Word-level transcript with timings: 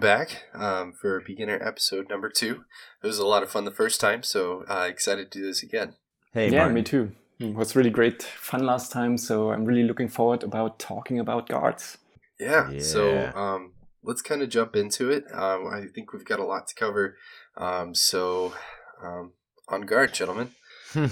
welcome 0.00 0.26
back 0.26 0.44
um, 0.54 0.92
for 0.92 1.20
beginner 1.20 1.58
episode 1.62 2.08
number 2.08 2.30
two. 2.30 2.64
It 3.02 3.06
was 3.06 3.18
a 3.18 3.26
lot 3.26 3.42
of 3.42 3.50
fun 3.50 3.64
the 3.66 3.70
first 3.70 4.00
time, 4.00 4.22
so 4.22 4.64
uh, 4.68 4.86
excited 4.88 5.30
to 5.30 5.38
do 5.40 5.46
this 5.46 5.62
again. 5.62 5.94
Hey, 6.32 6.48
yeah, 6.50 6.58
Martin. 6.58 6.74
me 6.74 6.82
too. 6.82 7.12
It 7.38 7.54
was 7.54 7.76
really 7.76 7.90
great 7.90 8.22
fun 8.22 8.64
last 8.64 8.92
time, 8.92 9.18
so 9.18 9.50
I'm 9.50 9.64
really 9.66 9.82
looking 9.82 10.08
forward 10.08 10.42
about 10.42 10.78
talking 10.78 11.18
about 11.18 11.48
guards. 11.48 11.98
Yeah, 12.38 12.78
so 12.78 13.12
Yeah. 13.12 13.32
um, 13.34 13.74
let's 14.02 14.22
kind 14.22 14.40
of 14.42 14.48
jump 14.48 14.74
into 14.74 15.10
it. 15.10 15.24
Um, 15.34 15.66
I 15.66 15.84
think 15.94 16.12
we've 16.14 16.24
got 16.24 16.38
a 16.40 16.44
lot 16.44 16.66
to 16.68 16.74
cover. 16.74 17.16
Um, 17.58 17.94
so, 17.94 18.54
um, 19.04 19.32
on 19.68 19.82
guard, 19.82 20.14
gentlemen. 20.14 20.52
Hmm. 20.92 21.06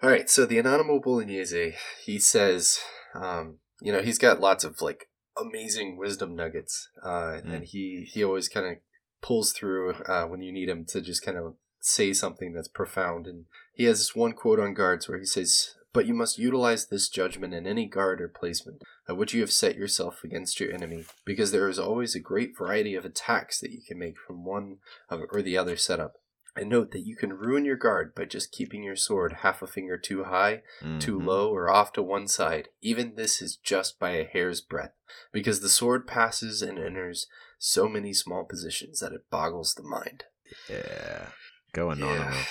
All 0.00 0.10
right, 0.10 0.30
so 0.30 0.46
the 0.46 0.58
anonymous 0.58 1.00
Bolognese, 1.02 1.74
he 2.04 2.20
says, 2.20 2.78
um, 3.14 3.58
you 3.80 3.92
know, 3.92 4.00
he's 4.00 4.18
got 4.18 4.40
lots 4.40 4.62
of 4.62 4.80
like 4.80 5.07
amazing 5.40 5.96
wisdom 5.96 6.34
nuggets, 6.34 6.88
uh, 7.02 7.40
Mm. 7.44 7.54
and 7.54 7.64
he 7.64 8.04
he 8.12 8.24
always 8.24 8.48
kind 8.48 8.66
of 8.66 8.76
pulls 9.20 9.52
through 9.52 9.94
uh, 10.06 10.24
when 10.26 10.42
you 10.42 10.52
need 10.52 10.68
him 10.68 10.84
to 10.86 11.00
just 11.00 11.22
kind 11.22 11.36
of 11.38 11.56
say 11.80 12.12
something 12.12 12.52
that's 12.52 12.68
profound. 12.68 13.26
And 13.26 13.46
he 13.72 13.84
has 13.84 13.98
this 13.98 14.14
one 14.14 14.32
quote 14.32 14.60
on 14.60 14.74
guards 14.74 15.08
where 15.08 15.18
he 15.18 15.24
says, 15.24 15.74
"But 15.92 16.06
you 16.06 16.14
must 16.14 16.38
utilize 16.38 16.86
this 16.86 17.08
judgment 17.08 17.54
in 17.54 17.66
any 17.66 17.86
guard 17.86 18.20
or 18.20 18.28
placement 18.28 18.82
at 19.08 19.16
which 19.16 19.32
you 19.34 19.40
have 19.40 19.52
set 19.52 19.76
yourself 19.76 20.22
against 20.22 20.60
your 20.60 20.72
enemy, 20.72 21.06
because 21.24 21.50
there 21.50 21.68
is 21.68 21.78
always 21.78 22.14
a 22.14 22.20
great 22.20 22.56
variety 22.56 22.94
of 22.94 23.04
attacks 23.04 23.58
that 23.60 23.70
you 23.72 23.80
can 23.86 23.98
make 23.98 24.18
from 24.18 24.44
one 24.44 24.78
of- 25.08 25.24
or 25.32 25.42
the 25.42 25.56
other 25.56 25.76
setup." 25.76 26.14
And 26.58 26.70
note 26.70 26.90
that 26.90 27.06
you 27.06 27.14
can 27.16 27.32
ruin 27.32 27.64
your 27.64 27.76
guard 27.76 28.14
by 28.14 28.24
just 28.24 28.52
keeping 28.52 28.82
your 28.82 28.96
sword 28.96 29.32
half 29.42 29.62
a 29.62 29.66
finger 29.66 29.96
too 29.96 30.24
high 30.24 30.62
too 30.98 31.18
Mhm. 31.18 31.24
low 31.26 31.52
or 31.54 31.70
off 31.70 31.92
to 31.92 32.02
one 32.02 32.26
side. 32.28 32.68
Even 32.80 33.14
this 33.14 33.40
is 33.40 33.56
just 33.56 33.98
by 33.98 34.10
a 34.10 34.24
hair's 34.24 34.60
breadth, 34.60 34.94
because 35.32 35.60
the 35.60 35.68
sword 35.68 36.06
passes 36.06 36.60
and 36.62 36.78
enters 36.78 37.26
so 37.58 37.88
many 37.88 38.12
small 38.12 38.44
positions 38.44 39.00
that 39.00 39.12
it 39.12 39.30
boggles 39.30 39.74
the 39.74 39.82
mind. 39.82 40.24
Yeah. 40.68 41.30
Going. 41.72 41.98
Yeah, 41.98 42.44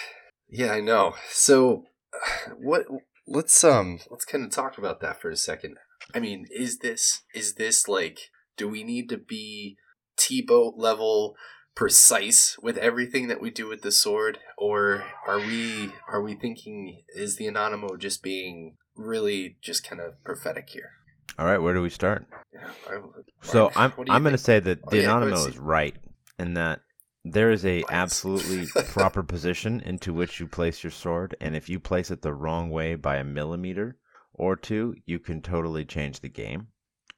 yeah, 0.50 0.72
I 0.72 0.80
know. 0.80 1.16
So, 1.30 1.86
what? 2.58 2.86
Let's 3.26 3.62
um, 3.64 4.00
let's 4.10 4.26
kind 4.26 4.46
of 4.46 4.52
talk 4.52 4.78
about 4.78 5.02
that 5.02 5.20
for 5.22 5.30
a 5.30 5.36
second. 5.36 5.78
I 6.14 6.20
mean, 6.20 6.48
is 6.50 6.80
this 6.80 7.24
is 7.34 7.56
this 7.56 7.88
like? 7.88 8.20
Do 8.56 8.68
we 8.68 8.84
need 8.84 9.10
to 9.10 9.18
be 9.18 9.78
T-boat 10.18 10.76
level 10.78 11.36
precise 11.78 12.58
with 12.60 12.76
everything 12.78 13.28
that 13.28 13.40
we 13.40 13.52
do 13.52 13.68
with 13.70 13.84
the 13.84 13.92
sword, 13.92 14.40
or 14.58 15.06
are 15.28 15.38
we 15.38 15.92
are 16.10 16.22
we 16.22 16.34
thinking 16.34 17.04
is 17.16 17.38
the 17.38 17.46
Anonimo 17.46 17.98
just 18.00 18.24
being 18.24 18.76
really 18.96 19.58
just 19.62 19.88
kind 19.88 20.02
of 20.02 20.22
prophetic 20.24 20.70
here? 20.72 20.90
All 21.38 21.46
right, 21.46 21.60
where 21.60 21.76
do 21.76 21.84
we 21.84 21.92
start? 21.92 22.26
Yeah, 22.52 22.68
I- 22.90 22.98
So 23.44 23.72
I'm 23.76 23.92
what 23.92 24.08
do 24.08 24.12
you 24.12 24.16
I'm 24.16 24.24
going 24.24 24.34
to 24.34 24.40
say 24.40 24.60
that 24.60 24.80
Oh, 24.86 24.90
the 24.90 24.98
yeah, 24.98 25.04
go 25.04 25.10
Anonymous 25.18 25.46
is 25.46 25.58
right 25.60 25.96
in 26.40 26.56
that 26.56 26.82
there 27.24 27.52
is 27.52 27.64
a 27.64 27.84
absolutely 27.90 28.66
proper 28.88 29.22
position 29.22 29.80
into 29.82 30.14
which 30.14 30.40
you 30.40 30.48
place 30.48 30.84
your 30.84 30.92
sword, 30.92 31.36
and 31.40 31.56
if 31.56 31.70
you 31.70 31.80
place 31.80 32.10
it 32.10 32.24
the 32.24 32.34
wrong 32.34 32.72
way 32.72 32.96
by 32.96 33.18
a 33.18 33.24
millimeter 33.24 33.98
or 34.34 34.56
two, 34.56 34.96
you 35.06 35.20
can 35.20 35.42
totally 35.44 35.86
change 35.86 36.22
the 36.22 36.30
game. 36.30 36.68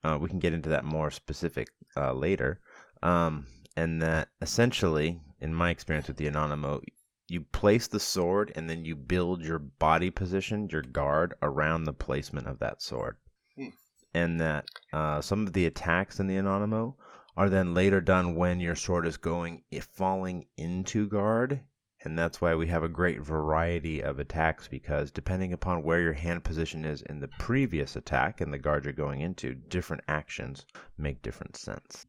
Uh, 0.04 0.18
we 0.20 0.28
can 0.28 0.40
get 0.40 0.54
into 0.54 0.70
that 0.70 0.84
more 0.84 1.12
specific 1.12 1.70
uh, 1.96 2.12
later. 2.14 2.60
Um, 3.02 3.46
and 3.76 4.02
that 4.02 4.30
essentially, 4.42 5.20
in 5.40 5.54
my 5.54 5.70
experience 5.70 6.08
with 6.08 6.18
the 6.18 6.28
Anonimo, 6.28 6.82
you 7.30 7.42
place 7.42 7.88
the 7.88 8.00
sword 8.00 8.52
and 8.56 8.70
then 8.70 8.84
you 8.84 8.96
build 8.96 9.44
your 9.44 9.60
body 9.60 10.10
position, 10.10 10.68
your 10.72 10.82
guard, 10.82 11.36
around 11.42 11.84
the 11.84 11.94
placement 11.94 12.48
of 12.48 12.60
that 12.60 12.82
sword. 12.82 13.18
Hmm. 13.56 13.68
And 14.14 14.42
that 14.42 14.66
uh, 14.92 15.22
some 15.22 15.46
of 15.46 15.54
the 15.54 15.66
attacks 15.66 16.20
in 16.20 16.28
the 16.28 16.38
Anonimo 16.38 16.96
are 17.38 17.50
then 17.50 17.74
later 17.74 18.02
done 18.02 18.36
when 18.36 18.60
your 18.60 18.76
sword 18.76 19.06
is 19.06 19.18
going 19.18 19.64
if 19.72 19.86
falling 19.86 20.48
into 20.58 21.08
guard. 21.08 21.62
And 22.02 22.18
that's 22.18 22.42
why 22.42 22.56
we 22.56 22.68
have 22.68 22.84
a 22.84 22.90
great 22.90 23.22
variety 23.22 24.02
of 24.02 24.20
attacks 24.20 24.68
because 24.68 25.12
depending 25.12 25.54
upon 25.54 25.84
where 25.84 26.02
your 26.02 26.14
hand 26.14 26.44
position 26.44 26.86
is 26.86 27.02
in 27.04 27.20
the 27.20 27.30
previous 27.40 27.96
attack 27.96 28.42
and 28.42 28.54
the 28.54 28.58
guard 28.58 28.86
you're 28.86 28.94
going 28.94 29.22
into, 29.22 29.54
different 29.54 30.04
actions 30.08 30.66
make 30.98 31.22
different 31.22 31.58
sense. 31.58 32.08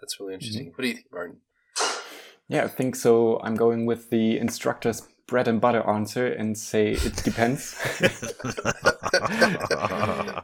That's 0.00 0.18
really 0.20 0.34
interesting. 0.34 0.66
What 0.68 0.82
do 0.82 0.88
you 0.88 0.94
think, 0.94 1.12
Martin? 1.12 1.36
Yeah, 2.48 2.64
I 2.64 2.68
think 2.68 2.96
so. 2.96 3.40
I'm 3.42 3.54
going 3.56 3.84
with 3.86 4.10
the 4.10 4.38
instructor's 4.38 5.02
bread 5.26 5.46
and 5.46 5.60
butter 5.60 5.86
answer 5.88 6.26
and 6.26 6.56
say 6.56 6.92
it 6.92 7.16
depends. 7.24 7.76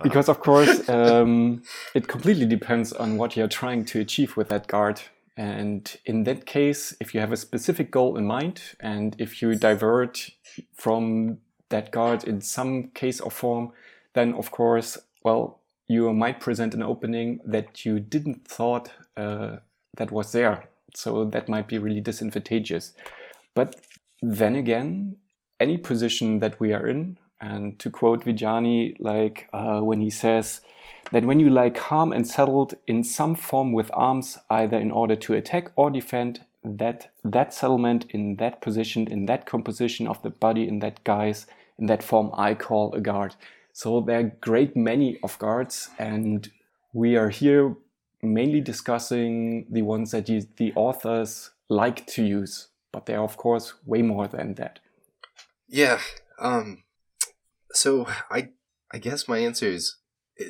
because, 0.03 0.29
of 0.29 0.41
course, 0.41 0.89
um, 0.89 1.63
it 1.95 2.07
completely 2.07 2.47
depends 2.47 2.93
on 2.93 3.17
what 3.17 3.37
you're 3.37 3.49
trying 3.49 3.85
to 3.87 4.01
achieve 4.01 4.37
with 4.37 4.51
that 4.51 4.67
guard. 4.67 5.01
And 5.37 5.97
in 6.05 6.25
that 6.25 6.47
case, 6.47 6.95
if 7.01 7.15
you 7.15 7.21
have 7.21 7.33
a 7.33 7.37
specific 7.37 7.91
goal 7.91 8.17
in 8.17 8.27
mind 8.27 8.61
and 8.79 9.17
if 9.19 9.43
you 9.43 9.55
divert 9.57 10.31
from 10.75 11.39
that 11.71 11.91
guard 11.91 12.23
in 12.25 12.41
some 12.41 12.91
case 12.95 13.21
or 13.21 13.31
form, 13.31 13.73
then 14.13 14.35
of 14.35 14.53
course, 14.53 14.99
well, 15.25 15.61
you 15.87 16.13
might 16.13 16.41
present 16.41 16.75
an 16.75 16.83
opening 16.83 17.41
that 17.45 17.85
you 17.85 18.01
didn't 18.01 18.47
thought 18.47 18.91
uh, 19.17 19.57
that 19.97 20.11
was 20.11 20.33
there. 20.33 20.69
So 20.95 21.25
that 21.25 21.49
might 21.49 21.69
be 21.69 21.79
really 21.79 22.01
disadvantageous. 22.01 22.93
But 23.55 23.81
then 24.23 24.57
again, 24.57 25.17
any 25.61 25.77
position 25.77 26.39
that 26.41 26.59
we 26.61 26.73
are 26.73 26.87
in, 26.87 27.19
and 27.41 27.79
to 27.79 27.91
quote 27.91 28.25
Viggiani, 28.25 28.97
like 28.99 29.49
uh, 29.53 29.81
when 29.81 30.01
he 30.01 30.11
says 30.11 30.61
that 31.13 31.25
when 31.25 31.41
you 31.41 31.51
lie 31.51 31.71
calm 31.71 32.13
and 32.13 32.27
settled 32.27 32.75
in 32.87 33.05
some 33.05 33.35
form 33.35 33.73
with 33.73 33.91
arms, 33.93 34.39
either 34.51 34.79
in 34.79 34.91
order 34.91 35.17
to 35.17 35.35
attack 35.35 35.71
or 35.77 35.91
defend, 35.91 36.41
that 36.65 37.11
that 37.23 37.53
settlement 37.53 38.07
in 38.11 38.37
that 38.37 38.63
position, 38.63 39.07
in 39.09 39.27
that 39.27 39.45
composition 39.45 40.07
of 40.07 40.23
the 40.23 40.31
body, 40.31 40.67
in 40.67 40.79
that 40.79 41.05
guise, 41.05 41.47
in 41.79 41.87
that 41.87 42.03
form, 42.03 42.31
I 42.35 42.55
call 42.55 42.95
a 42.95 43.01
guard. 43.01 43.35
So 43.75 44.01
there 44.01 44.21
are 44.21 44.37
great 44.41 44.77
many 44.77 45.19
of 45.25 45.37
guards, 45.41 45.91
and 45.99 46.49
we 46.93 47.17
are 47.17 47.29
here 47.29 47.75
mainly 48.23 48.61
discussing 48.61 49.67
the 49.69 49.83
ones 49.83 50.13
that 50.13 50.29
you, 50.29 50.47
the 50.59 50.73
authors 50.77 51.51
like 51.69 52.07
to 52.07 52.23
use, 52.23 52.69
but 52.93 53.07
there 53.07 53.19
are 53.19 53.25
of 53.25 53.37
course 53.37 53.75
way 53.85 54.01
more 54.01 54.29
than 54.29 54.55
that. 54.55 54.79
Yeah. 55.69 55.99
Um. 56.39 56.85
So 57.73 58.07
I 58.31 58.51
I 58.93 58.99
guess 58.99 59.27
my 59.27 59.39
answer 59.39 59.67
is 59.67 59.97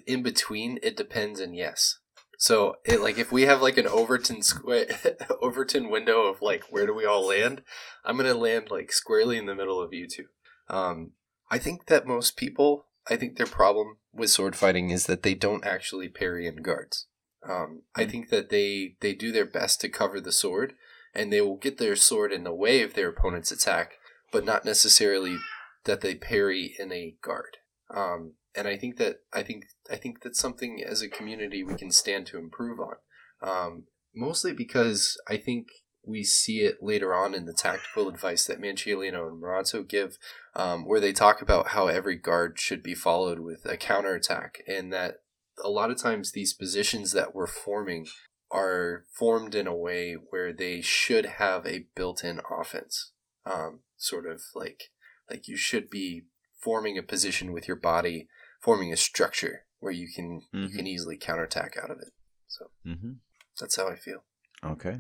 in 0.06 0.22
between. 0.22 0.78
It 0.82 0.94
depends, 0.94 1.40
and 1.40 1.56
yes. 1.56 2.00
So 2.36 2.76
it 2.84 3.00
like 3.00 3.16
if 3.16 3.32
we 3.32 3.42
have 3.42 3.62
like 3.62 3.78
an 3.78 3.86
Overton 3.86 4.42
square 4.42 4.86
Overton 5.40 5.88
window 5.88 6.26
of 6.26 6.42
like 6.42 6.64
where 6.68 6.84
do 6.84 6.92
we 6.92 7.06
all 7.06 7.26
land, 7.26 7.62
I'm 8.04 8.18
gonna 8.18 8.34
land 8.34 8.70
like 8.70 8.92
squarely 8.92 9.38
in 9.38 9.46
the 9.46 9.54
middle 9.54 9.80
of 9.80 9.94
you 9.94 10.06
two. 10.06 10.26
Um. 10.68 11.12
I 11.50 11.58
think 11.58 11.86
that 11.86 12.06
most 12.06 12.36
people, 12.36 12.86
I 13.08 13.16
think 13.16 13.36
their 13.36 13.46
problem 13.46 13.98
with 14.12 14.30
sword 14.30 14.56
fighting 14.56 14.90
is 14.90 15.06
that 15.06 15.22
they 15.22 15.34
don't 15.34 15.64
actually 15.64 16.08
parry 16.08 16.46
in 16.46 16.62
guards. 16.62 17.06
Um, 17.46 17.82
I 17.94 18.06
think 18.06 18.30
that 18.30 18.48
they 18.48 18.96
they 19.00 19.14
do 19.14 19.30
their 19.30 19.44
best 19.44 19.80
to 19.82 19.88
cover 19.88 20.20
the 20.20 20.32
sword, 20.32 20.74
and 21.14 21.32
they 21.32 21.40
will 21.40 21.56
get 21.56 21.78
their 21.78 21.96
sword 21.96 22.32
in 22.32 22.44
the 22.44 22.54
way 22.54 22.82
of 22.82 22.94
their 22.94 23.10
opponent's 23.10 23.52
attack, 23.52 23.94
but 24.32 24.44
not 24.44 24.64
necessarily 24.64 25.36
that 25.84 26.00
they 26.00 26.14
parry 26.14 26.74
in 26.78 26.92
a 26.92 27.16
guard. 27.22 27.58
Um, 27.94 28.34
and 28.54 28.66
I 28.66 28.76
think 28.76 28.96
that 28.96 29.20
I 29.32 29.42
think 29.42 29.66
I 29.90 29.96
think 29.96 30.22
that's 30.22 30.40
something 30.40 30.82
as 30.82 31.02
a 31.02 31.08
community 31.08 31.62
we 31.62 31.74
can 31.74 31.90
stand 31.90 32.26
to 32.28 32.38
improve 32.38 32.78
on. 32.80 32.96
Um, 33.42 33.84
mostly 34.14 34.52
because 34.52 35.20
I 35.28 35.36
think 35.36 35.68
we 36.06 36.24
see 36.24 36.60
it 36.60 36.82
later 36.82 37.14
on 37.14 37.34
in 37.34 37.46
the 37.46 37.52
tactical 37.52 38.08
advice 38.08 38.46
that 38.46 38.60
Manciolino 38.60 39.28
and 39.28 39.42
Marozzo 39.42 39.86
give, 39.86 40.18
um, 40.54 40.86
where 40.86 41.00
they 41.00 41.12
talk 41.12 41.40
about 41.40 41.68
how 41.68 41.86
every 41.86 42.16
guard 42.16 42.58
should 42.58 42.82
be 42.82 42.94
followed 42.94 43.40
with 43.40 43.64
a 43.64 43.76
counterattack, 43.76 44.62
and 44.66 44.92
that 44.92 45.22
a 45.62 45.68
lot 45.68 45.90
of 45.90 45.98
times 46.00 46.32
these 46.32 46.52
positions 46.52 47.12
that 47.12 47.34
we're 47.34 47.46
forming 47.46 48.06
are 48.50 49.04
formed 49.12 49.54
in 49.54 49.66
a 49.66 49.74
way 49.76 50.14
where 50.30 50.52
they 50.52 50.80
should 50.80 51.26
have 51.26 51.66
a 51.66 51.86
built-in 51.96 52.40
offense. 52.50 53.12
Um, 53.46 53.80
sort 53.96 54.26
of 54.26 54.42
like 54.54 54.90
like 55.30 55.48
you 55.48 55.56
should 55.56 55.90
be 55.90 56.24
forming 56.62 56.96
a 56.98 57.02
position 57.02 57.52
with 57.52 57.66
your 57.68 57.76
body, 57.76 58.28
forming 58.60 58.92
a 58.92 58.96
structure 58.96 59.66
where 59.80 59.92
you 59.92 60.08
can 60.14 60.42
you 60.52 60.68
Mhm. 60.68 60.76
can 60.76 60.86
easily 60.86 61.16
counterattack 61.18 61.76
out 61.76 61.90
of 61.90 61.98
it. 61.98 62.12
So 62.46 62.70
hmm 62.84 63.14
that's 63.60 63.76
how 63.76 63.88
I 63.88 63.96
feel. 63.96 64.24
Okay. 64.62 64.98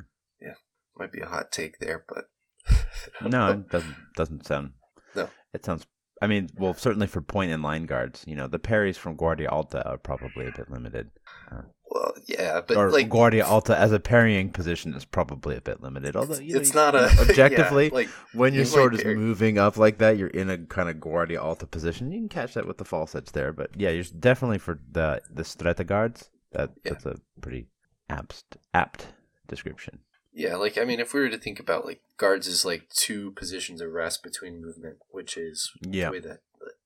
Might 0.98 1.12
be 1.12 1.20
a 1.20 1.26
hot 1.26 1.50
take 1.52 1.78
there, 1.80 2.04
but 2.08 2.24
No, 3.30 3.50
it 3.50 3.68
doesn't 3.70 3.96
doesn't 4.16 4.46
sound. 4.46 4.72
No. 5.14 5.28
It 5.52 5.64
sounds. 5.64 5.86
I 6.22 6.26
mean, 6.26 6.48
well, 6.56 6.72
certainly 6.74 7.06
for 7.08 7.20
point 7.20 7.50
and 7.50 7.62
line 7.62 7.84
guards, 7.86 8.24
you 8.26 8.34
know, 8.36 8.46
the 8.46 8.58
parries 8.58 8.96
from 8.96 9.16
Guardia 9.16 9.48
Alta 9.50 9.86
are 9.86 9.98
probably 9.98 10.46
a 10.46 10.52
bit 10.52 10.70
limited. 10.70 11.10
Uh, 11.50 11.62
well, 11.90 12.14
yeah, 12.26 12.60
but 12.66 12.76
or 12.76 12.90
like 12.90 13.10
Guardia 13.10 13.44
Alta 13.44 13.76
as 13.76 13.92
a 13.92 14.00
parrying 14.00 14.50
position 14.50 14.94
is 14.94 15.04
probably 15.04 15.56
a 15.56 15.60
bit 15.60 15.82
limited. 15.82 16.16
Although 16.16 16.38
you 16.38 16.54
know, 16.54 16.60
it's 16.60 16.70
you- 16.70 16.74
not 16.76 16.94
you 16.94 17.00
a 17.00 17.02
know, 17.14 17.20
objectively, 17.22 17.88
yeah, 17.88 17.94
like 17.94 18.08
when 18.32 18.54
your 18.54 18.64
sword 18.64 18.92
might 18.92 18.98
is 19.00 19.02
parry. 19.02 19.16
moving 19.16 19.58
up 19.58 19.76
like 19.76 19.98
that, 19.98 20.16
you're 20.16 20.28
in 20.28 20.48
a 20.48 20.58
kind 20.58 20.88
of 20.88 21.00
Guardia 21.00 21.42
Alta 21.42 21.66
position. 21.66 22.10
You 22.12 22.20
can 22.20 22.28
catch 22.28 22.54
that 22.54 22.66
with 22.66 22.78
the 22.78 22.84
false 22.84 23.14
edge 23.14 23.32
there, 23.32 23.52
but 23.52 23.70
yeah, 23.76 23.90
you're 23.90 24.04
definitely 24.18 24.58
for 24.58 24.78
the 24.92 25.20
the 25.30 25.44
Strata 25.44 25.84
guards. 25.84 26.30
That 26.52 26.70
Yeah. 26.84 26.92
that's 26.92 27.04
a 27.06 27.16
pretty 27.40 27.66
apt 28.08 28.56
apt 28.72 29.08
description. 29.48 29.98
Yeah, 30.34 30.56
like 30.56 30.76
I 30.76 30.84
mean, 30.84 30.98
if 30.98 31.14
we 31.14 31.20
were 31.20 31.28
to 31.30 31.38
think 31.38 31.60
about 31.60 31.86
like 31.86 32.00
guards 32.16 32.48
as 32.48 32.64
like 32.64 32.88
two 32.90 33.30
positions 33.32 33.80
of 33.80 33.92
rest 33.92 34.22
between 34.22 34.60
movement, 34.60 34.96
which 35.10 35.36
is 35.36 35.70
Yeah. 35.80 36.06
the 36.06 36.12
way 36.12 36.18
that 36.20 36.40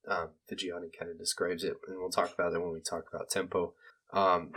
um, 0.07 0.29
Viggiani 0.51 0.91
kind 0.97 1.11
of 1.11 1.19
describes 1.19 1.65
it, 1.65 1.77
and 1.87 1.99
we'll 1.99 2.11
talk 2.11 2.33
about 2.35 2.53
it 2.53 2.61
when 2.61 2.73
we 2.73 2.81
talk 2.81 3.07
about 3.13 3.31
tempo. 3.31 3.73
Um, 4.13 4.53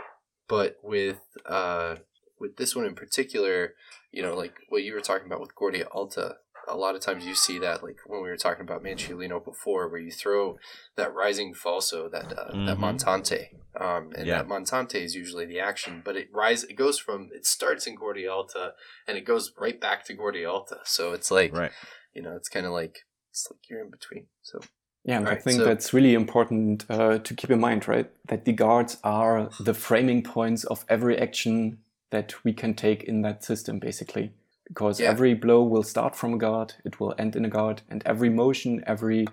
but 0.46 0.78
with 0.82 1.20
uh, 1.46 1.96
with 2.38 2.56
this 2.56 2.76
one 2.76 2.84
in 2.84 2.94
particular, 2.94 3.74
you 4.10 4.20
know, 4.22 4.34
like 4.36 4.54
what 4.68 4.82
you 4.82 4.92
were 4.92 5.00
talking 5.00 5.26
about 5.26 5.40
with 5.40 5.54
Guardia 5.54 5.86
Alta, 5.90 6.36
a 6.68 6.76
lot 6.76 6.94
of 6.94 7.00
times 7.00 7.26
you 7.26 7.34
see 7.34 7.58
that, 7.58 7.82
like 7.82 7.98
when 8.06 8.22
we 8.22 8.28
were 8.28 8.36
talking 8.36 8.62
about 8.62 8.82
Manciolino 8.82 9.44
before, 9.44 9.88
where 9.88 10.00
you 10.00 10.10
throw 10.12 10.58
that 10.96 11.12
rising 11.14 11.54
falso, 11.54 12.10
that 12.10 12.32
uh, 12.38 12.52
that 12.66 12.78
Mhm. 12.78 12.80
montante, 12.80 13.48
um, 13.80 14.12
and 14.16 14.26
Yeah. 14.26 14.38
that 14.38 14.46
montante 14.48 14.94
is 14.96 15.14
usually 15.14 15.46
the 15.46 15.60
action, 15.60 16.02
but 16.04 16.16
it 16.16 16.28
rise, 16.32 16.64
it 16.64 16.74
goes 16.74 16.98
from 16.98 17.30
it 17.34 17.46
starts 17.46 17.86
in 17.86 17.94
Guardia 17.96 18.30
Alta 18.32 18.74
and 19.06 19.16
it 19.18 19.24
goes 19.24 19.52
right 19.58 19.80
back 19.80 20.04
to 20.06 20.14
Guardia 20.14 20.48
Alta, 20.50 20.80
so 20.84 21.12
it's 21.12 21.30
like 21.30 21.52
Right. 21.56 21.72
you 22.14 22.22
know, 22.22 22.36
it's 22.36 22.48
kind 22.48 22.66
of 22.66 22.72
like 22.72 23.06
it's 23.30 23.48
like 23.50 23.60
you're 23.68 23.80
in 23.80 23.90
between. 23.90 24.26
So 24.42 24.60
Yeah, 25.04 25.16
and 25.16 25.26
I 25.26 25.32
Right, 25.32 25.42
think 25.42 25.56
so- 25.58 25.64
that's 25.64 25.92
really 25.92 26.14
important 26.14 26.84
uh, 26.88 27.18
to 27.18 27.34
keep 27.34 27.50
in 27.50 27.58
mind, 27.58 27.88
right? 27.88 28.08
That 28.28 28.44
the 28.44 28.52
guards 28.52 28.98
are 29.02 29.50
the 29.58 29.74
framing 29.74 30.22
points 30.22 30.62
of 30.64 30.84
every 30.88 31.18
action 31.18 31.82
that 32.10 32.44
we 32.44 32.52
can 32.52 32.74
take 32.74 33.02
in 33.02 33.22
that 33.22 33.42
system, 33.42 33.80
basically. 33.80 34.32
Because 34.72 35.00
Yeah. 35.00 35.10
every 35.10 35.34
blow 35.34 35.62
will 35.62 35.82
start 35.82 36.16
from 36.16 36.32
a 36.34 36.38
guard, 36.38 36.74
it 36.84 36.98
will 36.98 37.14
end 37.18 37.36
in 37.36 37.44
a 37.44 37.48
guard, 37.50 37.82
and 37.90 38.02
every 38.06 38.30
motion, 38.30 38.82
every 38.86 39.26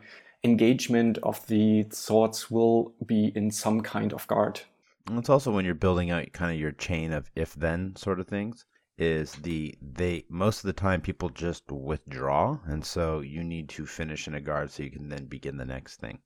engagement 0.44 1.18
of 1.24 1.46
the 1.48 1.86
swords 1.92 2.52
will 2.52 2.94
be 3.06 3.32
in 3.36 3.50
some 3.52 3.82
kind 3.82 4.12
of 4.14 4.28
guard. 4.28 4.62
And 5.08 5.18
it's 5.18 5.30
also 5.30 5.52
when 5.52 5.64
you're 5.66 5.74
building 5.76 6.12
out 6.12 6.32
kind 6.34 6.52
of 6.52 6.60
your 6.60 6.74
chain 6.74 7.14
of 7.14 7.32
if 7.36 7.54
then 7.56 7.96
sort 7.96 8.20
of 8.20 8.28
things 8.28 8.66
is 8.98 9.32
the 9.36 9.74
they 9.82 10.26
most 10.30 10.58
of 10.60 10.68
the 10.68 10.74
time 10.74 11.00
people 11.00 11.30
just 11.30 11.72
withdraw 11.72 12.60
and 12.66 12.84
so 12.84 13.22
you 13.22 13.42
need 13.44 13.70
to 13.70 13.86
finish 13.86 14.28
in 14.28 14.36
a 14.36 14.42
guard 14.42 14.70
so 14.70 14.84
you 14.84 14.92
can 14.92 15.08
then 15.08 15.26
begin 15.26 15.56
the 15.56 15.66
next 15.66 16.02
thing. 16.02 16.20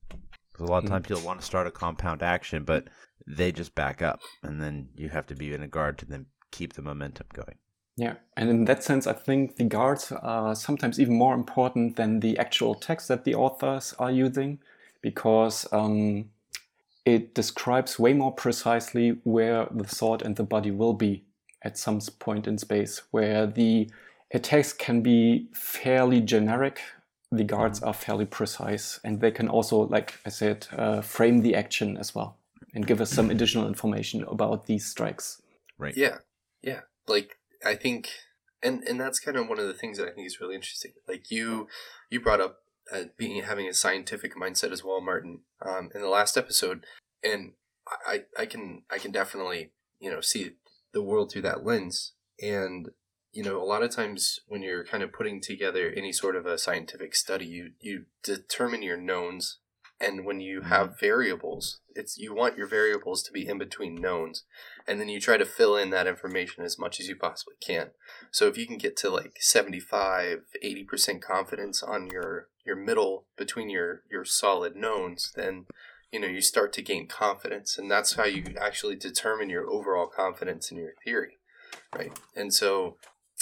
'Cause 0.53 0.67
a 0.67 0.71
lot 0.71 0.79
of 0.79 0.85
Mhm. 0.85 0.89
times 0.89 1.09
you'll 1.09 1.21
want 1.21 1.39
to 1.39 1.45
start 1.45 1.67
a 1.67 1.71
compound 1.71 2.23
action 2.23 2.63
but 2.63 2.87
they 3.27 3.51
just 3.51 3.75
back 3.75 4.01
up 4.01 4.21
and 4.41 4.59
then 4.59 4.89
you 4.95 5.09
have 5.09 5.27
to 5.27 5.35
be 5.35 5.53
in 5.53 5.61
a 5.61 5.67
guard 5.67 5.97
to 5.99 6.05
then 6.05 6.25
keep 6.51 6.73
the 6.73 6.81
momentum 6.81 7.27
going. 7.31 7.57
Yeah, 7.95 8.15
and 8.35 8.49
in 8.49 8.65
that 8.65 8.83
sense, 8.83 9.05
I 9.05 9.13
think 9.13 9.57
the 9.57 9.65
guards 9.65 10.11
are 10.11 10.55
sometimes 10.55 10.99
even 10.99 11.15
more 11.15 11.35
important 11.35 11.95
than 11.95 12.19
the 12.21 12.37
actual 12.39 12.73
text 12.73 13.07
that 13.07 13.23
the 13.23 13.35
authors 13.35 13.93
are 13.99 14.11
using 14.11 14.59
because 15.01 15.67
um, 15.71 16.29
it 17.05 17.35
describes 17.35 17.99
way 17.99 18.13
more 18.13 18.31
precisely 18.31 19.19
where 19.23 19.67
the 19.69 19.87
sword 19.87 20.23
and 20.23 20.35
the 20.35 20.43
body 20.43 20.71
will 20.71 20.93
be 20.93 21.23
at 21.61 21.77
some 21.77 21.99
point 22.19 22.47
in 22.47 22.57
space, 22.57 23.03
where 23.11 23.45
the 23.45 23.89
attacks 24.31 24.73
can 24.73 25.01
be 25.01 25.47
fairly 25.53 26.19
generic. 26.19 26.81
The 27.31 27.43
guards 27.43 27.81
are 27.81 27.93
fairly 27.93 28.25
precise, 28.25 28.99
and 29.03 29.19
they 29.19 29.31
can 29.31 29.47
also, 29.47 29.87
like 29.87 30.19
I 30.25 30.29
said, 30.29 30.67
uh, 30.77 31.01
frame 31.01 31.41
the 31.41 31.55
action 31.55 31.97
as 31.97 32.13
well 32.13 32.37
and 32.73 32.87
give 32.87 33.01
us 33.01 33.11
some 33.11 33.29
additional 33.29 33.67
information 33.67 34.23
about 34.23 34.65
these 34.65 34.85
strikes. 34.85 35.41
Right. 35.77 35.95
Yeah, 35.95 36.17
yeah. 36.61 36.81
Like 37.07 37.37
I 37.65 37.75
think, 37.75 38.09
and 38.61 38.83
and 38.83 38.99
that's 38.99 39.19
kind 39.19 39.37
of 39.37 39.47
one 39.47 39.59
of 39.59 39.67
the 39.67 39.73
things 39.73 39.97
that 39.97 40.07
I 40.07 40.11
think 40.11 40.27
is 40.27 40.39
really 40.39 40.55
interesting. 40.55 40.93
Like 41.07 41.31
you, 41.31 41.67
you 42.09 42.19
brought 42.19 42.41
up 42.41 42.59
uh, 42.91 43.05
being 43.17 43.41
having 43.43 43.67
a 43.67 43.73
scientific 43.73 44.35
mindset 44.35 44.71
as 44.71 44.83
well, 44.83 45.01
Martin, 45.01 45.41
um, 45.65 45.89
in 45.95 46.01
the 46.01 46.09
last 46.09 46.37
episode, 46.37 46.85
and 47.23 47.53
I 48.05 48.23
I 48.37 48.45
can 48.45 48.83
I 48.91 48.97
can 48.97 49.11
definitely 49.11 49.71
you 49.99 50.11
know 50.11 50.21
see 50.21 50.51
the 50.93 51.03
world 51.03 51.31
through 51.31 51.43
that 51.43 51.65
lens, 51.65 52.13
and 52.41 52.89
you 53.31 53.43
know 53.43 53.61
a 53.61 53.65
lot 53.65 53.83
of 53.83 53.91
times 53.91 54.39
when 54.47 54.61
you're 54.61 54.85
kind 54.85 55.03
of 55.03 55.13
putting 55.13 55.41
together 55.41 55.91
any 55.95 56.11
sort 56.11 56.35
of 56.35 56.45
a 56.45 56.57
scientific 56.57 57.15
study, 57.15 57.45
you 57.45 57.71
you 57.79 58.05
determine 58.23 58.81
your 58.81 58.97
knowns. 58.97 59.59
And 60.01 60.25
when 60.25 60.41
you 60.41 60.63
have 60.63 60.99
variables, 60.99 61.79
it's 61.95 62.17
you 62.17 62.35
want 62.35 62.57
your 62.57 62.67
variables 62.67 63.23
to 63.23 63.31
be 63.31 63.47
in 63.47 63.57
between 63.57 63.95
knowns 63.95 64.43
and 64.87 64.99
then 64.99 65.09
you 65.09 65.19
try 65.19 65.37
to 65.37 65.45
fill 65.45 65.77
in 65.77 65.89
that 65.91 66.07
information 66.07 66.63
as 66.63 66.77
much 66.77 66.99
as 66.99 67.07
you 67.07 67.15
possibly 67.15 67.55
can. 67.65 67.91
So 68.31 68.47
if 68.47 68.57
you 68.57 68.67
can 68.67 68.77
get 68.77 68.97
to 68.97 69.09
like 69.09 69.37
75, 69.39 70.39
80% 70.63 71.21
confidence 71.21 71.81
on 71.83 72.09
your 72.11 72.47
your 72.65 72.75
middle 72.77 73.25
between 73.37 73.69
your 73.69 74.03
your 74.09 74.25
solid 74.25 74.75
knowns, 74.75 75.31
then 75.35 75.65
you 76.11 76.19
know, 76.19 76.27
you 76.27 76.41
start 76.41 76.71
to 76.73 76.81
gain 76.81 77.07
confidence 77.07 77.77
and 77.77 77.89
that's 77.89 78.13
how 78.13 78.25
you 78.25 78.43
actually 78.59 78.95
determine 78.95 79.49
your 79.49 79.69
overall 79.69 80.07
confidence 80.07 80.71
in 80.71 80.77
your 80.77 80.93
theory, 81.03 81.37
right? 81.95 82.11
And 82.35 82.53
so 82.53 82.97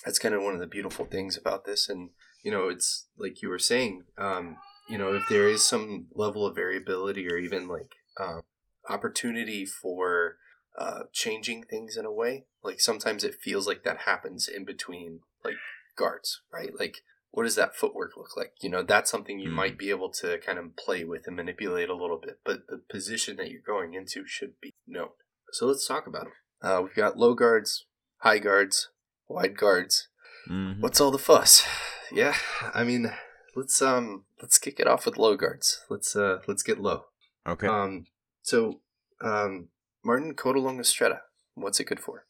that's 0.05 0.19
kind 0.19 0.33
of 0.33 0.41
one 0.41 0.53
of 0.53 0.61
the 0.61 0.67
beautiful 0.67 1.05
things 1.05 1.37
about 1.37 1.65
this 1.65 1.89
and 1.89 2.11
you 2.43 2.51
know, 2.51 2.69
it's 2.69 3.07
like 3.17 3.41
you 3.41 3.49
were 3.49 3.59
saying, 3.59 4.03
um, 4.17 4.57
you 4.89 4.97
know, 4.97 5.13
if 5.13 5.23
there 5.29 5.47
is 5.47 5.63
some 5.63 6.07
level 6.15 6.45
of 6.45 6.55
variability 6.55 7.27
or 7.27 7.37
even 7.37 7.67
like 7.67 7.91
um, 8.19 8.41
opportunity 8.89 9.65
for 9.65 10.37
uh, 10.77 11.03
changing 11.11 11.63
things 11.63 11.97
in 11.97 12.05
a 12.05 12.11
way. 12.11 12.45
Like 12.63 12.79
sometimes 12.79 13.23
it 13.23 13.35
feels 13.35 13.67
like 13.67 13.83
that 13.83 13.99
happens 14.05 14.47
in 14.47 14.65
between 14.65 15.19
like 15.43 15.55
guards, 15.97 16.41
right? 16.51 16.71
Like 16.77 16.97
what 17.31 17.43
does 17.43 17.55
that 17.55 17.75
footwork 17.75 18.17
look 18.17 18.35
like? 18.35 18.53
You 18.61 18.69
know, 18.69 18.83
that's 18.83 19.09
something 19.09 19.39
you 19.39 19.49
Mm. 19.49 19.53
might 19.53 19.77
be 19.77 19.89
able 19.89 20.09
to 20.21 20.37
kind 20.39 20.59
of 20.59 20.75
play 20.75 21.03
with 21.05 21.27
and 21.27 21.35
manipulate 21.35 21.87
a 21.89 21.95
little 21.95 22.17
bit, 22.17 22.39
but 22.43 22.67
the 22.67 22.77
position 22.89 23.37
that 23.37 23.49
you're 23.49 23.61
going 23.61 23.93
into 23.93 24.25
should 24.27 24.59
be 24.59 24.73
known. 24.85 25.09
So 25.53 25.65
let's 25.65 25.87
talk 25.87 26.07
about 26.07 26.25
them. 26.25 26.33
Uh, 26.61 26.81
we've 26.83 26.95
got 26.95 27.17
low 27.17 27.33
guards, 27.33 27.85
high 28.17 28.39
guards, 28.39 28.89
wide 29.29 29.57
guards. 29.57 30.09
Mhm. 30.49 30.81
What's 30.81 30.99
all 30.99 31.11
the 31.11 31.17
fuss? 31.17 31.65
Yeah, 32.11 32.35
I 32.73 32.83
mean, 32.83 33.13
let's 33.55 33.81
um 33.81 34.25
let's 34.41 34.57
kick 34.59 34.79
it 34.81 34.87
off 34.87 35.05
with 35.05 35.17
low 35.17 35.37
guards. 35.37 35.85
Let's 35.89 36.13
uh 36.15 36.39
let's 36.47 36.63
get 36.63 36.79
low. 36.81 37.05
Okay. 37.47 37.67
Um, 37.67 38.05
so 38.41 38.81
um, 39.21 39.69
Martin 40.03 40.33
Codalunga 40.33 40.81
Stretta. 40.81 41.19
What's 41.55 41.79
it 41.79 41.85
good 41.85 41.99
for? 41.99 42.25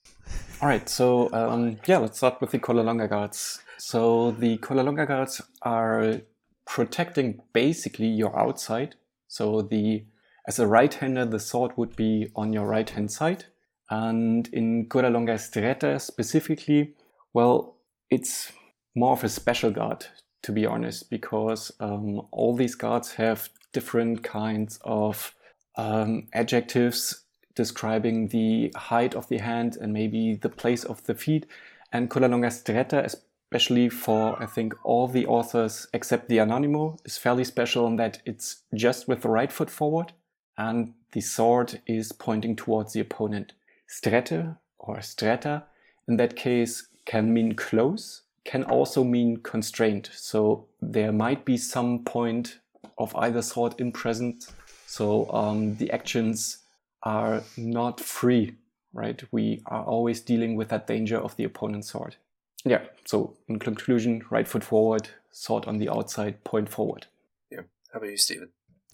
All 0.62 0.68
right, 0.68 0.88
so 0.88 1.32
um, 1.34 1.78
yeah, 1.86 1.98
let's 1.98 2.18
start 2.18 2.42
with 2.42 2.52
the 2.52 2.60
Codalunga 2.60 3.10
guards. 3.10 3.62
So 3.78 4.32
the 4.32 4.58
Codalunga 4.58 5.08
guards 5.08 5.42
are 5.62 6.22
protecting 6.66 7.42
basically 7.54 8.08
your 8.08 8.38
outside. 8.38 8.96
So 9.28 9.62
the 9.62 10.06
as 10.48 10.60
a 10.60 10.68
right-hander, 10.68 11.26
the 11.26 11.40
sword 11.40 11.72
would 11.78 11.96
be 11.96 12.32
on 12.36 12.52
your 12.52 12.66
right-hand 12.66 13.12
side, 13.12 13.46
and 13.90 14.48
in 14.50 14.88
Codalunga 14.90 15.36
Stretta 15.36 16.02
specifically, 16.02 16.96
well, 17.34 17.78
it's 18.10 18.52
more 18.96 19.14
of 19.14 19.24
a 19.24 19.30
special 19.30 19.72
guard 19.72 20.08
to 20.44 20.52
be 20.52 20.66
honest, 20.66 21.10
because 21.10 21.72
um, 21.80 22.22
all 22.32 22.56
these 22.56 22.76
guards 22.76 23.14
have 23.14 23.50
different 23.74 24.24
kinds 24.24 24.80
of 24.84 25.34
um, 25.78 26.28
adjectives 26.34 27.24
describing 27.56 28.30
the 28.30 28.72
height 28.76 29.16
of 29.16 29.28
the 29.28 29.40
hand 29.40 29.78
and 29.80 29.94
maybe 29.94 30.36
the 30.36 30.50
place 30.50 30.84
of 30.84 31.04
the 31.06 31.16
feet. 31.16 31.46
And 31.92 32.10
Codalunga 32.10 32.48
Stretta, 32.48 33.04
especially 33.04 33.90
for 33.90 34.42
I 34.42 34.46
think 34.46 34.74
all 34.84 35.08
the 35.08 35.26
authors 35.28 35.88
except 35.94 36.30
the 36.30 36.38
Anonimo, 36.38 36.98
is 37.06 37.18
fairly 37.18 37.44
special 37.44 37.88
in 37.88 37.98
that 37.98 38.22
it's 38.26 38.64
just 38.74 39.08
with 39.08 39.22
the 39.22 39.30
right 39.30 39.52
foot 39.52 39.70
forward 39.70 40.14
and 40.58 40.94
the 41.12 41.22
sword 41.22 41.82
is 41.88 42.12
pointing 42.12 42.56
towards 42.56 42.94
the 42.94 43.00
opponent. 43.00 43.54
Strette 43.88 44.58
or 44.80 44.98
stretta 44.98 45.64
in 46.08 46.18
that 46.18 46.36
case 46.36 46.88
can 47.06 47.34
mean 47.34 47.56
close, 47.56 48.22
can 48.46 48.64
also 48.64 49.04
mean 49.04 49.38
constrained. 49.38 50.10
So 50.14 50.66
there 50.82 51.12
might 51.12 51.46
be 51.46 51.58
some 51.58 52.04
point 52.04 52.60
of 52.98 53.16
either 53.16 53.42
sword 53.42 53.76
in 53.80 53.92
present. 53.92 54.48
So 54.86 55.32
um, 55.32 55.76
the 55.76 55.92
actions 55.92 56.60
are 57.04 57.44
not 57.58 58.00
free, 58.00 58.56
right? 58.94 59.22
We 59.32 59.62
are 59.66 59.84
always 59.84 60.22
dealing 60.22 60.56
with 60.56 60.70
that 60.70 60.88
danger 60.88 61.18
of 61.18 61.36
the 61.36 61.44
opponent's 61.44 61.92
sword. 61.92 62.16
Yeah, 62.64 62.84
so 63.06 63.38
in 63.48 63.60
conclusion, 63.60 64.24
right 64.30 64.48
foot 64.48 64.64
forward, 64.64 65.10
sword 65.32 65.66
on 65.66 65.78
the 65.78 65.90
outside, 65.90 66.44
point 66.44 66.70
forward. 66.70 67.08
Yeah. 67.50 67.62
How 67.92 67.98
about 68.00 68.12
you, 68.12 68.18
Stephen? 68.18 68.50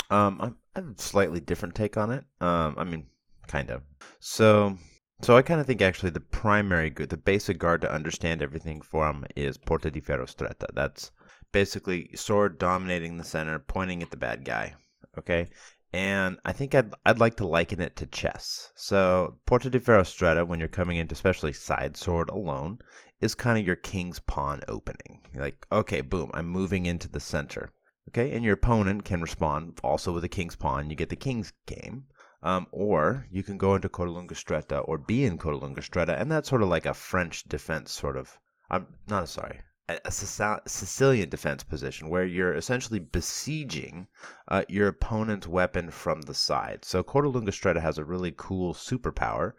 Um, 0.10 0.38
I'm, 0.40 0.56
I 0.76 0.80
have 0.80 0.90
a 0.98 1.02
slightly 1.02 1.40
different 1.40 1.76
take 1.76 1.98
on 1.98 2.12
it. 2.12 2.24
Um, 2.40 2.76
I 2.78 2.86
mean, 2.86 3.08
kind 3.48 3.70
of. 3.70 3.82
So, 4.20 4.78
so 5.22 5.36
I 5.36 5.42
kind 5.42 5.60
of 5.60 5.68
think 5.68 5.82
actually 5.82 6.12
the 6.12 6.22
primary 6.22 6.90
good, 6.90 7.10
the 7.10 7.18
basic 7.18 7.58
guard 7.58 7.82
to 7.82 7.92
understand 7.92 8.42
everything 8.42 8.82
from 8.82 9.26
is 9.36 9.58
Porta 9.58 9.92
di 9.92 10.00
Ferro 10.00 10.26
Stretta. 10.26 10.68
That's 10.74 11.12
basically 11.52 12.10
sword 12.16 12.60
dominating 12.60 13.18
the 13.18 13.24
center, 13.24 13.60
pointing 13.60 14.02
at 14.02 14.12
the 14.12 14.18
bad 14.18 14.46
guy. 14.46 14.76
Okay. 15.18 15.50
And 15.98 16.38
I 16.46 16.54
think 16.54 16.76
I'd, 16.76 16.94
I'd 17.08 17.18
like 17.18 17.38
to 17.38 17.48
liken 17.48 17.82
it 17.82 17.96
to 17.96 18.06
chess. 18.06 18.72
So, 18.76 19.40
Porta 19.48 19.68
di 19.68 19.80
Ferro 19.80 20.04
Stretta, 20.04 20.46
when 20.46 20.60
you're 20.60 20.68
coming 20.68 20.98
into 20.98 21.14
especially 21.14 21.54
side 21.54 21.98
sword 21.98 22.30
alone, 22.30 22.78
is 23.20 23.34
kind 23.34 23.58
of 23.58 23.66
your 23.66 23.78
king's 23.78 24.20
pawn 24.20 24.62
opening. 24.68 25.22
You're 25.34 25.42
like, 25.42 25.66
okay, 25.72 26.02
boom, 26.02 26.30
I'm 26.36 26.46
moving 26.46 26.86
into 26.86 27.08
the 27.10 27.20
center. 27.20 27.72
Okay, 28.10 28.32
and 28.36 28.46
your 28.46 28.54
opponent 28.54 29.06
can 29.06 29.24
respond 29.24 29.80
also 29.84 30.14
with 30.14 30.24
a 30.24 30.30
king's 30.30 30.56
pawn. 30.56 30.92
You 30.92 30.96
get 30.96 31.10
the 31.10 31.16
king's 31.16 31.52
game. 31.66 32.06
Um, 32.44 32.68
or 32.72 33.26
you 33.32 33.42
can 33.42 33.58
go 33.58 33.74
into 33.74 33.90
Codalunga 33.90 34.34
Stretta 34.34 34.88
or 34.88 35.00
be 35.00 35.26
in 35.26 35.40
Codalunga 35.40 35.80
Stretta, 35.80 36.22
and 36.22 36.32
that's 36.32 36.48
sort 36.48 36.62
of 36.62 36.70
like 36.70 36.86
a 36.86 36.94
French 36.94 37.44
defense 37.46 37.92
sort 37.92 38.18
of. 38.18 38.38
I'm 38.70 38.86
not 39.08 39.30
sorry, 39.30 39.62
a, 39.90 40.12
Sicilian 40.12 41.30
defense 41.30 41.64
position 41.64 42.10
where 42.10 42.26
you're 42.26 42.54
essentially 42.54 43.00
besieging 43.00 44.08
uh, 44.50 44.64
your 44.68 44.90
opponent's 44.90 45.48
weapon 45.48 45.92
from 45.92 46.22
the 46.24 46.34
side. 46.34 46.84
So 46.84 47.04
Codalunga 47.04 47.52
Stretta 47.52 47.82
has 47.82 47.98
a 47.98 48.04
really 48.04 48.34
cool 48.36 48.74
superpower 48.74 49.54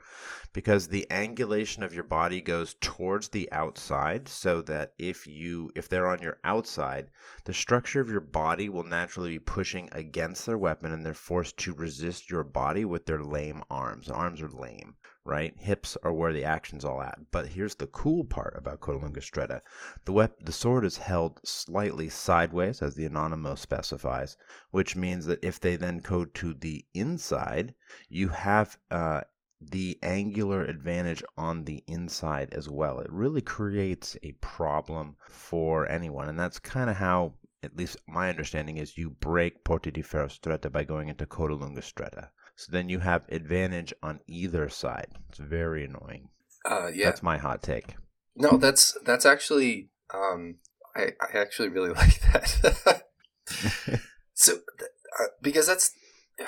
because 0.52 0.88
the 0.88 1.06
angulation 1.10 1.82
of 1.82 1.94
your 1.94 2.04
body 2.04 2.40
goes 2.40 2.74
towards 2.80 3.28
the 3.28 3.50
outside 3.52 4.28
so 4.28 4.60
that 4.62 4.92
if 4.98 5.26
you 5.26 5.70
if 5.74 5.88
they're 5.88 6.08
on 6.08 6.20
your 6.20 6.38
outside 6.44 7.08
the 7.44 7.54
structure 7.54 8.00
of 8.00 8.10
your 8.10 8.20
body 8.20 8.68
will 8.68 8.84
naturally 8.84 9.30
be 9.30 9.38
pushing 9.38 9.88
against 9.92 10.46
their 10.46 10.58
weapon 10.58 10.92
and 10.92 11.04
they're 11.04 11.14
forced 11.14 11.56
to 11.58 11.72
resist 11.74 12.30
your 12.30 12.44
body 12.44 12.84
with 12.84 13.06
their 13.06 13.22
lame 13.22 13.62
arms 13.70 14.08
arms 14.08 14.40
are 14.42 14.48
lame 14.48 14.94
right 15.28 15.54
hips 15.58 15.96
are 16.02 16.12
where 16.12 16.32
the 16.32 16.44
action's 16.44 16.84
all 16.84 17.02
at 17.02 17.18
but 17.30 17.46
here's 17.48 17.74
the 17.76 17.86
cool 17.86 18.24
part 18.24 18.56
about 18.56 18.80
Codalunga 18.80 19.20
Stretta 19.20 19.60
the 20.04 20.12
wep- 20.12 20.42
the 20.44 20.52
sword 20.52 20.84
is 20.84 20.96
held 20.96 21.40
slightly 21.44 22.08
sideways 22.08 22.80
as 22.82 22.94
the 22.94 23.04
anonymous 23.04 23.60
specifies 23.60 24.36
which 24.70 24.96
means 24.96 25.26
that 25.26 25.44
if 25.44 25.60
they 25.60 25.76
then 25.76 26.00
code 26.00 26.34
to 26.34 26.54
the 26.54 26.84
inside 26.94 27.74
you 28.08 28.28
have 28.28 28.78
uh, 28.90 29.20
the 29.60 29.98
angular 30.04 30.64
advantage 30.64 31.22
on 31.36 31.64
the 31.64 31.82
inside 31.88 32.54
as 32.54 32.68
well. 32.68 33.00
It 33.00 33.10
really 33.10 33.40
creates 33.40 34.16
a 34.22 34.30
problem 34.32 35.16
for 35.28 35.88
anyone, 35.88 36.28
and 36.28 36.38
that's 36.38 36.60
kind 36.60 36.88
of 36.88 36.96
how, 36.96 37.34
at 37.64 37.76
least 37.76 37.96
my 38.06 38.28
understanding 38.28 38.76
is, 38.76 38.96
you 38.96 39.10
break 39.10 39.64
Porta 39.64 39.90
di 39.90 40.02
Ferro 40.02 40.28
Stretta 40.28 40.70
by 40.70 40.84
going 40.84 41.08
into 41.08 41.26
Codalunga 41.26 41.82
Stretta. 41.82 42.30
So 42.58 42.72
then 42.72 42.88
you 42.88 42.98
have 42.98 43.22
advantage 43.28 43.94
on 44.02 44.18
either 44.26 44.68
side. 44.68 45.06
It's 45.28 45.38
very 45.38 45.84
annoying. 45.84 46.30
Uh, 46.68 46.88
yeah, 46.92 47.04
That's 47.04 47.22
my 47.22 47.38
hot 47.38 47.62
take. 47.62 47.94
no, 48.34 48.56
that's 48.56 48.98
that's 49.04 49.24
actually 49.24 49.90
um, 50.12 50.56
I 50.96 51.12
I 51.20 51.38
actually 51.38 51.68
really 51.68 51.90
like 52.02 52.20
that. 52.32 53.02
so 54.34 54.54
uh, 54.54 55.26
because 55.40 55.68
that's 55.68 55.92